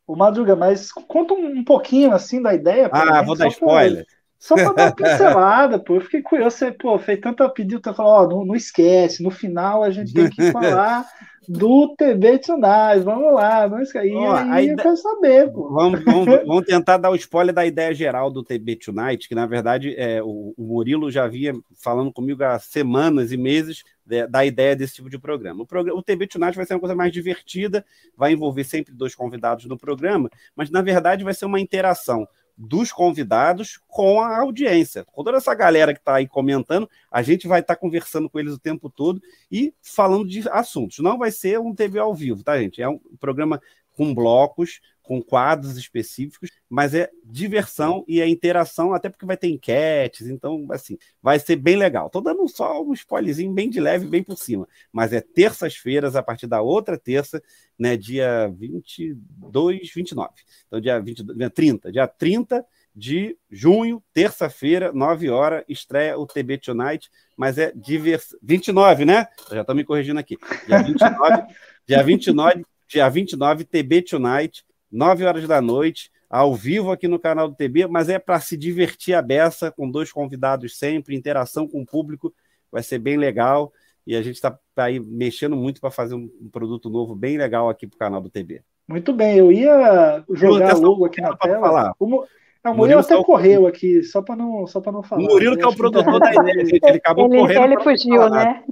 O 0.06 0.14
Madruga, 0.14 0.54
mas 0.54 0.92
conta 0.92 1.34
um 1.34 1.64
pouquinho 1.64 2.12
assim 2.12 2.40
da 2.40 2.54
ideia. 2.54 2.88
Ah, 2.92 3.22
vou 3.22 3.36
dar 3.36 3.48
spoiler. 3.48 4.06
Só 4.38 4.54
para 4.54 4.72
dar 4.72 4.84
uma 4.84 4.94
pincelada, 4.94 5.78
pô. 5.78 5.96
Eu 5.96 6.00
fiquei 6.02 6.22
curioso. 6.22 6.56
Você, 6.56 6.70
pô, 6.70 6.98
fez 6.98 7.20
tanta 7.20 7.48
pedido, 7.48 7.80
você 7.82 7.94
falou, 7.94 8.12
ó, 8.12 8.28
não, 8.28 8.44
não 8.44 8.54
esquece, 8.54 9.22
no 9.22 9.30
final 9.30 9.82
a 9.82 9.90
gente 9.90 10.12
tem 10.12 10.28
que 10.28 10.50
falar 10.52 11.06
do 11.48 11.94
TB 11.96 12.38
Tonight. 12.38 13.00
Vamos 13.04 13.32
lá, 13.32 13.68
não 13.68 13.80
esquece. 13.80 14.08
E 14.08 14.14
Ó, 14.14 14.34
aí 14.34 14.68
eu 14.68 14.76
quero 14.76 14.96
saber, 14.96 15.50
pô. 15.52 15.68
Vamos, 15.70 16.04
vamos, 16.04 16.26
vamos 16.46 16.64
tentar 16.66 16.96
dar 16.96 17.10
o 17.10 17.16
spoiler 17.16 17.54
da 17.54 17.64
ideia 17.64 17.94
geral 17.94 18.30
do 18.30 18.42
TB 18.42 18.76
Tonight, 18.76 19.28
que 19.28 19.34
na 19.34 19.46
verdade 19.46 19.94
é, 19.96 20.22
o, 20.22 20.54
o 20.56 20.64
Murilo 20.64 21.10
já 21.10 21.26
vinha 21.26 21.54
falando 21.82 22.12
comigo 22.12 22.42
há 22.44 22.58
semanas 22.58 23.32
e 23.32 23.36
meses 23.36 23.84
de- 24.04 24.26
da 24.26 24.44
ideia 24.44 24.76
desse 24.76 24.96
tipo 24.96 25.08
de 25.08 25.18
programa. 25.18 25.62
O, 25.62 25.66
programa. 25.66 25.98
o 25.98 26.02
TB 26.02 26.26
Tonight 26.26 26.56
vai 26.56 26.66
ser 26.66 26.74
uma 26.74 26.80
coisa 26.80 26.94
mais 26.94 27.12
divertida, 27.12 27.84
vai 28.16 28.32
envolver 28.32 28.64
sempre 28.64 28.92
dois 28.92 29.14
convidados 29.14 29.64
no 29.66 29.78
programa, 29.78 30.28
mas 30.54 30.70
na 30.70 30.82
verdade 30.82 31.24
vai 31.24 31.34
ser 31.34 31.46
uma 31.46 31.60
interação 31.60 32.26
dos 32.56 32.90
convidados 32.90 33.78
com 33.86 34.20
a 34.20 34.38
audiência. 34.40 35.04
Com 35.04 35.22
toda 35.22 35.36
essa 35.36 35.54
galera 35.54 35.92
que 35.92 36.00
está 36.00 36.14
aí 36.14 36.26
comentando, 36.26 36.88
a 37.10 37.22
gente 37.22 37.46
vai 37.46 37.60
estar 37.60 37.76
conversando 37.76 38.30
com 38.30 38.38
eles 38.38 38.54
o 38.54 38.58
tempo 38.58 38.88
todo 38.88 39.20
e 39.50 39.74
falando 39.82 40.26
de 40.26 40.48
assuntos. 40.48 40.98
Não 41.00 41.18
vai 41.18 41.30
ser 41.30 41.60
um 41.60 41.74
TV 41.74 41.98
ao 41.98 42.14
vivo, 42.14 42.42
tá, 42.42 42.58
gente? 42.58 42.80
É 42.80 42.88
um 42.88 42.98
programa 43.20 43.60
com 43.92 44.14
blocos, 44.14 44.80
com 45.06 45.22
quadros 45.22 45.76
específicos, 45.76 46.50
mas 46.68 46.92
é 46.92 47.08
diversão 47.24 48.04
e 48.08 48.20
é 48.20 48.28
interação, 48.28 48.92
até 48.92 49.08
porque 49.08 49.24
vai 49.24 49.36
ter 49.36 49.48
enquetes, 49.48 50.26
então, 50.26 50.66
assim, 50.70 50.98
vai 51.22 51.38
ser 51.38 51.54
bem 51.56 51.76
legal. 51.76 52.10
Tô 52.10 52.20
dando 52.20 52.46
só 52.48 52.82
um 52.82 52.92
spoilerzinho 52.92 53.52
bem 53.52 53.70
de 53.70 53.78
leve, 53.78 54.06
bem 54.06 54.22
por 54.22 54.36
cima, 54.36 54.68
mas 54.92 55.12
é 55.12 55.20
terças-feiras, 55.20 56.16
a 56.16 56.22
partir 56.22 56.48
da 56.48 56.60
outra 56.60 56.98
terça, 56.98 57.40
né, 57.78 57.96
dia 57.96 58.48
22, 58.48 59.92
29. 59.94 60.32
Então, 60.66 60.80
dia, 60.80 60.98
20, 60.98 61.22
dia 61.22 61.50
30, 61.50 61.92
dia 61.92 62.08
30 62.08 62.66
de 62.94 63.36
junho, 63.50 64.02
terça-feira, 64.12 64.90
9 64.92 65.28
horas, 65.28 65.64
estreia 65.68 66.18
o 66.18 66.26
TB 66.26 66.58
Tonight, 66.58 67.10
mas 67.36 67.58
é 67.58 67.70
diversão. 67.76 68.38
29, 68.42 69.04
né? 69.04 69.28
Eu 69.50 69.56
já 69.56 69.60
estou 69.60 69.76
me 69.76 69.84
corrigindo 69.84 70.18
aqui. 70.18 70.38
Dia 70.66 70.82
29, 70.82 71.42
dia 71.86 72.02
29, 72.02 72.64
dia 72.88 73.08
29, 73.08 73.64
TB 73.64 74.02
Tonight, 74.02 74.64
9 74.96 75.26
horas 75.26 75.46
da 75.46 75.60
noite, 75.60 76.10
ao 76.28 76.54
vivo 76.54 76.90
aqui 76.90 77.06
no 77.06 77.18
canal 77.18 77.48
do 77.48 77.54
TB, 77.54 77.86
mas 77.86 78.08
é 78.08 78.18
para 78.18 78.40
se 78.40 78.56
divertir 78.56 79.14
a 79.14 79.20
beça, 79.20 79.70
com 79.70 79.90
dois 79.90 80.10
convidados 80.10 80.78
sempre, 80.78 81.14
interação 81.14 81.68
com 81.68 81.82
o 81.82 81.86
público, 81.86 82.32
vai 82.72 82.82
ser 82.82 82.98
bem 82.98 83.18
legal. 83.18 83.70
E 84.06 84.16
a 84.16 84.22
gente 84.22 84.36
está 84.36 84.58
aí 84.76 84.98
mexendo 84.98 85.54
muito 85.54 85.82
para 85.82 85.90
fazer 85.90 86.14
um, 86.14 86.30
um 86.40 86.48
produto 86.48 86.88
novo 86.88 87.14
bem 87.14 87.36
legal 87.36 87.68
aqui 87.68 87.86
para 87.86 87.96
o 87.96 87.98
canal 87.98 88.22
do 88.22 88.30
TB. 88.30 88.62
Muito 88.88 89.12
bem, 89.12 89.36
eu 89.36 89.52
ia 89.52 90.24
jogar 90.30 90.70
Essa 90.70 90.78
logo 90.78 91.04
aqui 91.04 91.20
na 91.20 91.36
tela. 91.36 91.60
falar. 91.60 91.92
O 91.98 92.24
Ah, 92.62 92.70
o 92.70 92.76
Murilo, 92.76 93.00
até 93.00 93.22
correu 93.22 93.66
aqui, 93.66 94.02
só 94.02 94.22
para 94.22 94.36
não, 94.36 94.66
só 94.66 94.80
não 94.80 95.02
falar. 95.02 95.22
O 95.22 95.26
Murilo 95.26 95.56
que 95.56 95.62
é 95.62 95.66
o 95.66 95.76
produtor 95.76 96.20
da 96.20 96.32
ideia, 96.32 96.64
gente. 96.64 96.84
Ele 96.84 96.96
acabou 96.96 97.26
ele, 97.26 97.38
correndo. 97.38 97.64
Ele 97.64 97.80
fugiu, 97.82 98.30
né? 98.30 98.64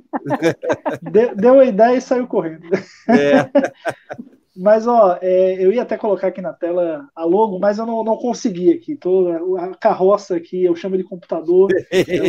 Deu, 1.03 1.37
deu 1.37 1.61
a 1.61 1.65
ideia 1.65 1.97
e 1.97 2.01
saiu 2.01 2.27
correndo. 2.27 2.67
É. 3.09 3.51
Mas, 4.57 4.87
ó, 4.87 5.19
é, 5.21 5.65
eu 5.65 5.73
ia 5.73 5.83
até 5.83 5.97
colocar 5.97 6.29
aqui 6.29 6.41
na 6.41 6.53
tela 6.53 7.09
a 7.15 7.25
logo, 7.25 7.59
mas 7.59 7.79
eu 7.79 7.87
não, 7.87 8.05
não 8.05 8.17
consegui 8.17 8.73
aqui. 8.73 8.95
Tô, 8.95 9.57
a 9.57 9.75
carroça 9.75 10.37
aqui, 10.37 10.65
eu 10.65 10.77
chamo 10.77 10.97
de 10.97 11.03
computador, 11.03 11.69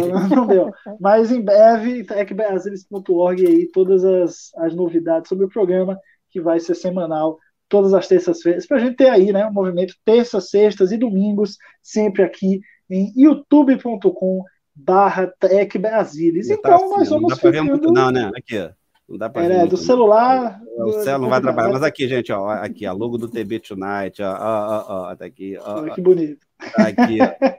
não, 0.09 0.27
não 0.29 0.47
deu. 0.47 0.71
Mas 0.99 1.31
em 1.31 1.41
breve, 1.41 2.05
ecbrasilis.org 2.09 3.45
aí, 3.45 3.67
todas 3.67 4.03
as, 4.03 4.51
as 4.57 4.75
novidades 4.75 5.29
sobre 5.29 5.45
o 5.45 5.49
programa, 5.49 5.99
que 6.31 6.41
vai 6.41 6.59
ser 6.59 6.73
semanal, 6.73 7.37
todas 7.69 7.93
as 7.93 8.07
terças-feiras, 8.07 8.65
para 8.65 8.77
a 8.77 8.79
gente 8.79 8.95
ter 8.95 9.09
aí, 9.09 9.31
né, 9.31 9.45
um 9.45 9.53
movimento 9.53 9.93
terças, 10.03 10.49
sextas 10.49 10.91
e 10.91 10.97
domingos, 10.97 11.57
sempre 11.81 12.23
aqui 12.23 12.59
em 12.89 13.11
youtube.com 13.15 14.43
barra 14.75 15.31
Então, 16.49 16.71
tá 16.71 16.75
assim, 16.75 16.89
nós 16.89 17.09
vamos 17.09 17.41
não 17.41 17.51
ver 17.51 17.61
muito, 17.61 17.91
não, 17.91 18.11
né? 18.11 18.31
Aqui, 18.35 18.57
ó. 18.57 18.71
Não 19.07 19.17
dá 19.17 19.29
pra 19.29 19.43
é, 19.43 19.67
do 19.67 19.77
celular. 19.77 20.59
O 20.77 20.91
celular 20.91 21.19
não 21.19 21.29
vai 21.29 21.41
trabalhar. 21.41 21.71
Mas 21.71 21.83
aqui, 21.83 22.07
gente, 22.07 22.31
ó, 22.31 22.49
aqui, 22.49 22.85
a 22.85 22.91
logo 22.91 23.17
do 23.17 23.29
TB 23.29 23.59
Tonight, 23.59 24.21
ó, 24.21 24.31
ó, 24.31 24.85
ó, 24.87 25.11
ó 25.11 25.15
tá 25.15 25.25
aqui, 25.25 25.57
ó. 25.61 25.83
Que 25.93 26.01
bonito. 26.01 26.45
Tá 26.75 26.87
aqui, 26.87 27.19
ó. 27.21 27.55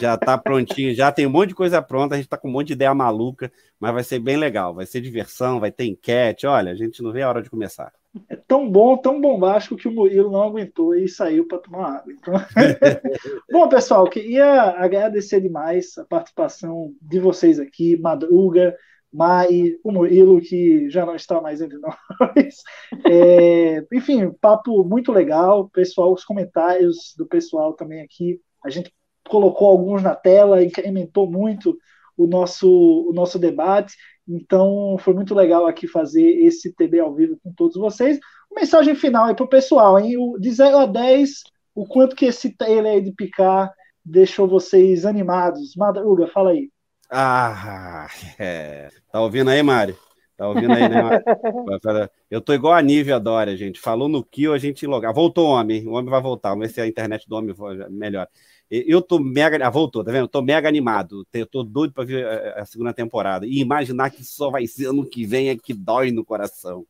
Já 0.00 0.16
tá 0.16 0.38
prontinho, 0.38 0.94
já 0.94 1.10
tem 1.10 1.26
um 1.26 1.30
monte 1.30 1.48
de 1.48 1.54
coisa 1.54 1.82
pronta, 1.82 2.14
a 2.14 2.18
gente 2.18 2.28
tá 2.28 2.36
com 2.36 2.48
um 2.48 2.52
monte 2.52 2.68
de 2.68 2.72
ideia 2.74 2.94
maluca, 2.94 3.50
mas 3.80 3.92
vai 3.92 4.04
ser 4.04 4.18
bem 4.20 4.36
legal, 4.36 4.74
vai 4.74 4.86
ser 4.86 5.00
diversão, 5.00 5.60
vai 5.60 5.72
ter 5.72 5.86
enquete, 5.86 6.46
olha, 6.46 6.70
a 6.70 6.74
gente 6.74 7.02
não 7.02 7.12
vê 7.12 7.22
a 7.22 7.28
hora 7.28 7.42
de 7.42 7.50
começar. 7.50 7.92
É 8.28 8.36
tão 8.36 8.70
bom, 8.70 8.96
tão 8.96 9.20
bombástico 9.20 9.76
que 9.76 9.88
o 9.88 9.92
Murilo 9.92 10.30
não 10.30 10.42
aguentou 10.42 10.94
e 10.94 11.08
saiu 11.08 11.46
para 11.46 11.58
tomar 11.58 11.98
água. 11.98 12.12
Então... 12.12 12.34
bom, 13.50 13.68
pessoal, 13.68 14.08
queria 14.08 14.70
agradecer 14.78 15.40
demais 15.40 15.96
a 15.98 16.04
participação 16.04 16.92
de 17.02 17.20
vocês 17.20 17.58
aqui, 17.58 17.98
Madruga, 17.98 18.76
Mai, 19.12 19.76
o 19.82 19.90
Murilo, 19.90 20.40
que 20.40 20.88
já 20.90 21.06
não 21.06 21.14
está 21.14 21.40
mais 21.40 21.60
entre 21.60 21.78
nós. 21.78 21.96
É, 23.10 23.84
enfim, 23.92 24.30
papo 24.40 24.84
muito 24.84 25.12
legal. 25.12 25.68
Pessoal, 25.70 26.12
os 26.12 26.24
comentários 26.24 27.14
do 27.16 27.26
pessoal 27.26 27.74
também 27.74 28.02
aqui. 28.02 28.40
A 28.64 28.70
gente 28.70 28.92
colocou 29.28 29.68
alguns 29.68 30.02
na 30.02 30.14
tela, 30.14 30.62
incrementou 30.62 31.30
muito 31.30 31.76
o 32.16 32.26
nosso, 32.26 32.68
o 33.08 33.12
nosso 33.12 33.38
debate. 33.38 33.94
Então, 34.26 34.96
foi 34.98 35.14
muito 35.14 35.34
legal 35.34 35.66
aqui 35.66 35.86
fazer 35.86 36.28
esse 36.44 36.74
TB 36.74 37.00
ao 37.00 37.14
vivo 37.14 37.38
com 37.42 37.52
todos 37.52 37.76
vocês. 37.76 38.18
Mensagem 38.54 38.94
final 38.94 39.26
aí 39.26 39.34
para 39.34 39.44
o 39.44 39.48
pessoal, 39.48 39.98
hein? 39.98 40.16
De 40.38 40.50
0 40.50 40.78
a 40.78 40.86
10, 40.86 41.30
o 41.74 41.86
quanto 41.86 42.16
que 42.16 42.26
esse 42.26 42.56
trailer 42.56 42.94
aí 42.94 43.00
de 43.00 43.12
picar 43.12 43.72
deixou 44.04 44.48
vocês 44.48 45.06
animados? 45.06 45.74
Madruga, 45.76 46.26
fala 46.26 46.50
aí. 46.50 46.70
Ah, 47.10 48.08
é. 48.38 48.88
Tá 49.10 49.20
ouvindo 49.20 49.50
aí, 49.50 49.62
Mário? 49.62 49.96
Tá 50.36 50.48
ouvindo 50.48 50.72
aí, 50.72 50.88
né, 50.88 51.02
Mário? 51.02 51.24
Eu 52.30 52.40
tô 52.40 52.52
igual 52.52 52.74
a 52.74 52.82
Nívia 52.82 53.18
Dória, 53.18 53.56
gente. 53.56 53.80
Falou 53.80 54.08
no 54.08 54.22
Kill, 54.22 54.52
a 54.52 54.58
gente 54.58 54.86
logar. 54.86 55.12
Voltou 55.12 55.48
o 55.48 55.50
homem, 55.50 55.86
o 55.86 55.92
homem 55.92 56.10
vai 56.10 56.20
voltar. 56.20 56.50
Vamos 56.50 56.66
ver 56.66 56.72
se 56.72 56.80
a 56.80 56.86
internet 56.86 57.28
do 57.28 57.36
homem 57.36 57.54
melhor. 57.90 58.28
Eu 58.70 59.00
tô 59.00 59.18
mega. 59.18 59.66
Ah, 59.66 59.70
voltou, 59.70 60.04
tá 60.04 60.12
vendo? 60.12 60.24
Eu 60.24 60.28
tô 60.28 60.42
mega 60.42 60.68
animado. 60.68 61.26
Eu 61.32 61.46
tô 61.46 61.62
doido 61.62 61.94
para 61.94 62.04
ver 62.04 62.26
a 62.56 62.64
segunda 62.66 62.92
temporada. 62.92 63.46
E 63.46 63.60
imaginar 63.60 64.10
que 64.10 64.22
só 64.22 64.50
vai 64.50 64.66
ser 64.66 64.86
ano 64.86 65.08
que 65.08 65.24
vem 65.24 65.48
é 65.48 65.56
que 65.56 65.72
dói 65.72 66.12
no 66.12 66.24
coração. 66.24 66.84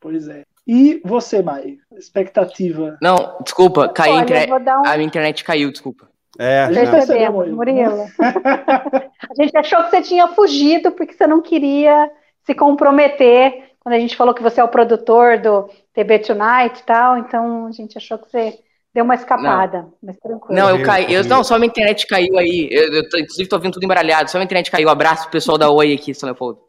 Pois 0.00 0.28
é. 0.28 0.44
E 0.66 1.00
você, 1.04 1.42
Mai? 1.42 1.78
Expectativa? 1.96 2.96
Não, 3.02 3.38
desculpa, 3.42 3.88
caiu 3.88 4.16
Olha, 4.16 4.78
um... 4.78 4.86
a 4.86 4.96
minha 4.96 5.06
internet 5.06 5.42
caiu, 5.42 5.72
desculpa. 5.72 6.07
É, 6.38 6.68
percebeu, 6.68 7.32
Murilo. 7.32 8.06
a 8.20 9.34
gente 9.34 9.56
achou 9.56 9.82
que 9.84 9.90
você 9.90 10.02
tinha 10.02 10.28
fugido 10.28 10.92
porque 10.92 11.12
você 11.12 11.26
não 11.26 11.42
queria 11.42 12.10
se 12.44 12.54
comprometer 12.54 13.68
quando 13.80 13.94
a 13.94 13.98
gente 13.98 14.16
falou 14.16 14.34
que 14.34 14.42
você 14.42 14.60
é 14.60 14.64
o 14.64 14.68
produtor 14.68 15.38
do 15.38 15.68
TB 15.94 16.18
Tonight 16.20 16.80
e 16.80 16.84
tal, 16.84 17.18
então 17.18 17.66
a 17.66 17.72
gente 17.72 17.96
achou 17.96 18.18
que 18.18 18.30
você 18.30 18.58
deu 18.94 19.04
uma 19.04 19.14
escapada, 19.14 19.78
não. 19.78 19.94
mas 20.02 20.18
tranquilo. 20.18 20.60
Não, 20.60 20.68
eu 20.70 20.82
caí, 20.84 21.12
eu, 21.12 21.24
não, 21.24 21.42
só 21.42 21.56
minha 21.58 21.68
internet 21.68 22.06
caiu 22.06 22.36
aí, 22.36 22.68
eu, 22.70 22.92
eu 22.92 23.08
tô, 23.08 23.18
inclusive 23.18 23.48
tô 23.48 23.58
vendo 23.58 23.72
tudo 23.72 23.84
embaralhado, 23.84 24.30
só 24.30 24.38
minha 24.38 24.44
internet 24.44 24.70
caiu, 24.70 24.88
abraço 24.88 25.22
pro 25.22 25.32
pessoal 25.32 25.56
da 25.56 25.70
Oi 25.70 25.94
aqui, 25.94 26.14
São 26.14 26.26
Leopoldo. 26.26 26.60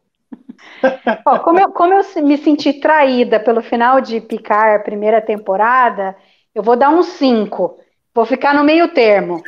Ó, 1.26 1.38
como, 1.40 1.60
eu, 1.60 1.70
como 1.72 1.94
eu 1.94 2.02
me 2.22 2.38
senti 2.38 2.74
traída 2.74 3.38
pelo 3.38 3.62
final 3.62 4.00
de 4.00 4.20
Picar, 4.20 4.82
primeira 4.82 5.20
temporada, 5.20 6.16
eu 6.54 6.62
vou 6.62 6.76
dar 6.76 6.90
um 6.90 7.02
5, 7.02 7.78
vou 8.14 8.24
ficar 8.24 8.54
no 8.54 8.64
meio 8.64 8.88
termo, 8.88 9.42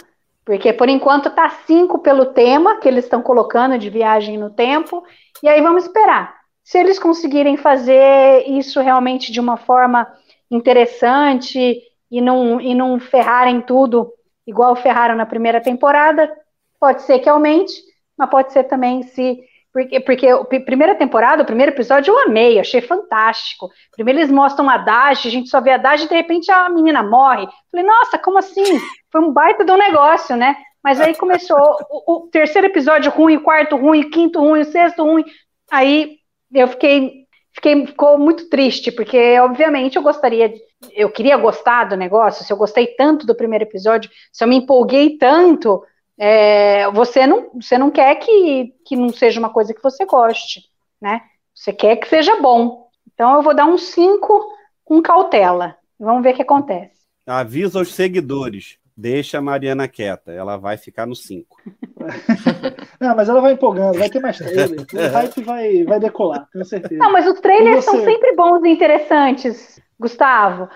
porque 0.44 0.72
por 0.72 0.88
enquanto 0.88 1.30
tá 1.30 1.48
5 1.48 1.98
pelo 2.00 2.26
tema 2.26 2.78
que 2.78 2.88
eles 2.88 3.04
estão 3.04 3.22
colocando 3.22 3.78
de 3.78 3.88
viagem 3.88 4.36
no 4.38 4.50
tempo, 4.50 5.02
e 5.42 5.48
aí 5.48 5.60
vamos 5.60 5.84
esperar. 5.84 6.34
Se 6.64 6.78
eles 6.78 6.98
conseguirem 6.98 7.56
fazer 7.56 8.44
isso 8.46 8.80
realmente 8.80 9.32
de 9.32 9.40
uma 9.40 9.56
forma 9.56 10.06
interessante 10.50 11.80
e 12.10 12.20
não, 12.20 12.60
e 12.60 12.74
não 12.74 12.98
ferrarem 13.00 13.60
tudo 13.60 14.12
igual 14.46 14.74
ferraram 14.76 15.14
na 15.14 15.26
primeira 15.26 15.60
temporada, 15.60 16.30
pode 16.78 17.02
ser 17.02 17.20
que 17.20 17.28
aumente, 17.28 17.72
mas 18.16 18.30
pode 18.30 18.52
ser 18.52 18.64
também 18.64 19.02
se. 19.02 19.40
Porque, 19.72 20.00
porque 20.00 20.28
a 20.28 20.44
primeira 20.44 20.94
temporada, 20.94 21.42
o 21.42 21.46
primeiro 21.46 21.72
episódio 21.72 22.12
eu 22.12 22.18
amei, 22.20 22.60
achei 22.60 22.82
fantástico. 22.82 23.70
Primeiro 23.92 24.20
eles 24.20 24.30
mostram 24.30 24.68
a 24.68 24.76
Dash, 24.76 25.24
a 25.24 25.30
gente 25.30 25.48
só 25.48 25.62
vê 25.62 25.70
a 25.70 25.78
Dash 25.78 26.04
e 26.04 26.08
de 26.08 26.14
repente 26.14 26.50
a 26.50 26.68
menina 26.68 27.02
morre. 27.02 27.46
Falei, 27.70 27.86
nossa, 27.86 28.18
como 28.18 28.38
assim? 28.38 28.62
Foi 29.10 29.20
um 29.22 29.32
baita 29.32 29.64
de 29.64 29.72
um 29.72 29.78
negócio, 29.78 30.36
né? 30.36 30.56
Mas 30.84 31.00
aí 31.00 31.14
começou 31.14 31.58
o, 31.88 32.12
o 32.12 32.28
terceiro 32.28 32.66
episódio 32.66 33.10
ruim, 33.10 33.36
o 33.36 33.42
quarto 33.42 33.76
ruim, 33.76 34.02
o 34.02 34.10
quinto 34.10 34.40
ruim, 34.40 34.60
o 34.60 34.64
sexto 34.64 35.04
ruim. 35.04 35.24
Aí 35.70 36.18
eu 36.52 36.68
fiquei, 36.68 37.24
fiquei 37.54 37.86
ficou 37.86 38.18
muito 38.18 38.50
triste, 38.50 38.92
porque 38.92 39.38
obviamente 39.40 39.96
eu 39.96 40.02
gostaria, 40.02 40.52
eu 40.92 41.08
queria 41.08 41.36
gostar 41.38 41.84
do 41.84 41.96
negócio, 41.96 42.44
se 42.44 42.52
eu 42.52 42.56
gostei 42.56 42.88
tanto 42.88 43.24
do 43.24 43.34
primeiro 43.34 43.64
episódio, 43.64 44.10
se 44.30 44.44
eu 44.44 44.48
me 44.48 44.56
empolguei 44.56 45.16
tanto, 45.16 45.82
é, 46.18 46.90
você, 46.90 47.26
não, 47.26 47.50
você 47.54 47.78
não 47.78 47.90
quer 47.90 48.14
que, 48.16 48.74
que 48.84 48.96
não 48.96 49.10
seja 49.10 49.40
uma 49.40 49.50
coisa 49.50 49.74
que 49.74 49.82
você 49.82 50.04
goste, 50.04 50.62
né? 51.00 51.22
Você 51.54 51.72
quer 51.72 51.96
que 51.96 52.08
seja 52.08 52.40
bom. 52.40 52.88
Então 53.12 53.34
eu 53.34 53.42
vou 53.42 53.54
dar 53.54 53.66
um 53.66 53.78
5 53.78 54.44
com 54.84 55.02
cautela. 55.02 55.76
Vamos 55.98 56.22
ver 56.22 56.32
o 56.32 56.36
que 56.36 56.42
acontece. 56.42 57.02
Avisa 57.26 57.78
aos 57.78 57.94
seguidores. 57.94 58.78
Deixa 58.94 59.38
a 59.38 59.42
Mariana 59.42 59.88
quieta, 59.88 60.32
ela 60.32 60.58
vai 60.58 60.76
ficar 60.76 61.06
no 61.06 61.16
5. 61.16 61.56
Não, 63.00 63.16
mas 63.16 63.28
ela 63.28 63.40
vai 63.40 63.52
empolgando, 63.54 63.98
vai 63.98 64.10
ter 64.10 64.20
mais 64.20 64.36
trailer. 64.36 64.68
O 64.92 65.12
hype 65.12 65.42
vai, 65.42 65.84
vai 65.84 65.98
decolar, 65.98 66.46
tenho 66.52 66.64
certeza. 66.64 67.02
Não, 67.02 67.10
mas 67.10 67.26
os 67.26 67.40
trailers 67.40 67.84
são 67.84 68.04
sempre 68.04 68.36
bons 68.36 68.62
e 68.64 68.68
interessantes, 68.68 69.80
Gustavo. 69.98 70.68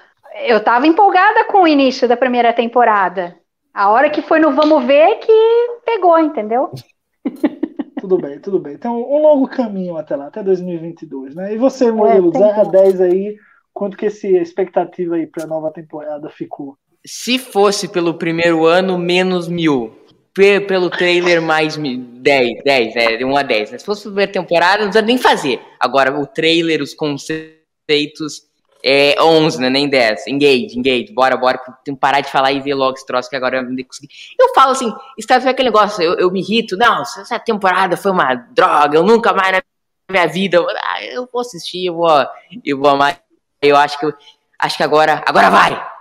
Eu 0.47 0.65
tava 0.65 0.87
empolgada 0.87 1.45
com 1.45 1.63
o 1.63 1.69
início 1.69 2.09
da 2.09 2.17
primeira 2.17 2.55
temporada. 2.55 3.37
A 3.77 3.91
hora 3.91 4.09
que 4.09 4.23
foi 4.23 4.39
no 4.39 4.55
Vamos 4.55 4.87
Ver 4.87 5.17
que 5.17 5.33
pegou, 5.85 6.19
entendeu? 6.19 6.71
tudo 8.01 8.17
bem, 8.17 8.41
tudo 8.41 8.59
bem. 8.59 8.73
Então, 8.73 8.97
um 8.97 9.21
longo 9.21 9.47
caminho 9.47 9.99
até 9.99 10.17
lá, 10.17 10.29
até 10.29 10.43
2022, 10.43 11.35
né? 11.35 11.53
E 11.53 11.59
você, 11.59 11.93
Murilo, 11.93 12.31
é, 12.35 12.39
0 12.39 12.61
a 12.63 12.65
10 12.65 13.01
aí, 13.03 13.37
quanto 13.75 13.95
que 13.95 14.07
esse 14.07 14.35
expectativa 14.35 15.17
aí 15.17 15.27
para 15.27 15.45
a 15.45 15.47
nova 15.47 15.71
temporada 15.71 16.31
ficou? 16.31 16.79
Se 17.05 17.39
fosse 17.39 17.87
pelo 17.87 18.15
primeiro 18.15 18.65
ano, 18.65 18.97
menos 18.97 19.47
mil. 19.47 19.93
Pelo 20.33 20.89
trailer, 20.89 21.43
mais 21.43 21.77
mil. 21.77 21.99
10, 21.99 22.65
10, 22.65 22.97
é, 22.97 23.17
de 23.19 23.27
1 23.27 23.37
a 23.37 23.43
10. 23.43 23.73
Né? 23.73 23.79
Se 23.79 23.85
fosse 23.85 24.09
a 24.09 24.11
primeira 24.11 24.33
temporada, 24.33 24.85
não 24.85 24.91
precisa 24.91 25.05
nem 25.05 25.19
fazer. 25.19 25.61
Agora, 25.79 26.19
o 26.19 26.27
trailer, 26.27 26.81
os 26.81 26.95
conceitos, 26.95 28.41
é 28.89 29.21
11, 29.21 29.61
né? 29.61 29.69
Nem 29.69 29.89
10. 29.89 30.29
Engage, 30.29 30.79
engage. 30.79 31.13
Bora, 31.13 31.37
bora. 31.37 31.59
Tem 31.85 31.93
que 31.93 32.01
parar 32.01 32.21
de 32.21 32.31
falar 32.31 32.53
e 32.53 32.61
ver 32.61 32.75
logo 32.75 32.95
esse 32.95 33.05
troço 33.05 33.29
que 33.29 33.35
agora 33.35 33.57
eu 33.57 33.63
não 33.65 33.77
consegui. 33.85 34.09
Eu 34.39 34.55
falo 34.55 34.71
assim, 34.71 34.93
Star 35.21 35.41
Trek 35.41 35.49
é 35.49 35.51
aquele 35.51 35.71
negócio, 35.71 36.01
eu, 36.01 36.15
eu 36.15 36.31
me 36.31 36.41
irrito. 36.41 36.77
Não, 36.77 37.03
essa 37.03 37.37
temporada 37.41 37.97
foi 37.97 38.13
uma 38.13 38.35
droga, 38.35 38.97
eu 38.97 39.03
nunca 39.03 39.33
mais 39.33 39.51
na 39.51 39.63
minha 40.09 40.29
vida. 40.29 40.65
Ah, 40.85 41.03
eu 41.03 41.29
vou 41.33 41.41
assistir, 41.41 41.87
eu 41.87 41.97
vou, 41.97 42.27
eu 42.65 42.79
vou 42.79 42.91
amar. 42.91 43.21
Eu 43.61 43.77
acho 43.77 43.99
que, 43.99 44.07
acho 44.61 44.77
que 44.77 44.85
agora, 44.85 45.21
agora 45.27 45.51
vai. 45.51 45.96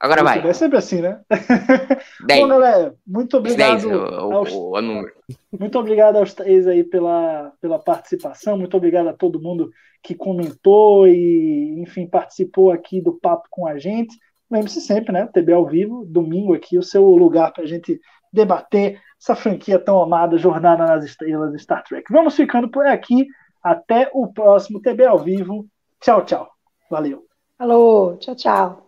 Agora 0.00 0.22
vai. 0.22 0.46
É 0.46 0.52
sempre 0.52 0.78
assim, 0.78 1.00
né? 1.00 1.20
Bom, 2.22 2.48
galera, 2.48 2.94
muito 3.06 3.36
obrigado. 3.36 3.82
10, 3.82 3.84
o, 3.84 3.98
aos... 4.32 4.52
o, 4.52 4.70
o 4.70 4.80
número. 4.80 5.12
Muito 5.58 5.78
obrigado 5.78 6.16
aos 6.16 6.32
três 6.32 6.68
aí 6.68 6.84
pela, 6.84 7.52
pela 7.60 7.78
participação. 7.78 8.56
Muito 8.56 8.76
obrigado 8.76 9.08
a 9.08 9.12
todo 9.12 9.42
mundo 9.42 9.70
que 10.02 10.14
comentou 10.14 11.08
e, 11.08 11.80
enfim, 11.80 12.06
participou 12.06 12.70
aqui 12.70 13.00
do 13.00 13.18
papo 13.18 13.48
com 13.50 13.66
a 13.66 13.76
gente. 13.76 14.16
Lembre-se 14.50 14.80
sempre, 14.80 15.12
né? 15.12 15.26
TB 15.26 15.52
ao 15.52 15.66
vivo, 15.66 16.04
domingo 16.06 16.54
aqui, 16.54 16.78
o 16.78 16.82
seu 16.82 17.04
lugar 17.04 17.52
para 17.52 17.64
a 17.64 17.66
gente 17.66 18.00
debater 18.32 19.00
essa 19.20 19.34
franquia 19.34 19.78
tão 19.78 20.00
amada, 20.00 20.38
Jornada 20.38 20.86
nas 20.86 21.04
Estrelas 21.04 21.52
de 21.52 21.58
Star 21.58 21.82
Trek. 21.82 22.10
Vamos 22.10 22.36
ficando 22.36 22.70
por 22.70 22.86
aqui. 22.86 23.26
Até 23.60 24.08
o 24.14 24.32
próximo 24.32 24.80
TB 24.80 25.04
ao 25.04 25.18
vivo. 25.18 25.66
Tchau, 26.00 26.24
tchau. 26.24 26.48
Valeu. 26.88 27.26
Alô, 27.58 28.16
tchau, 28.16 28.36
tchau. 28.36 28.87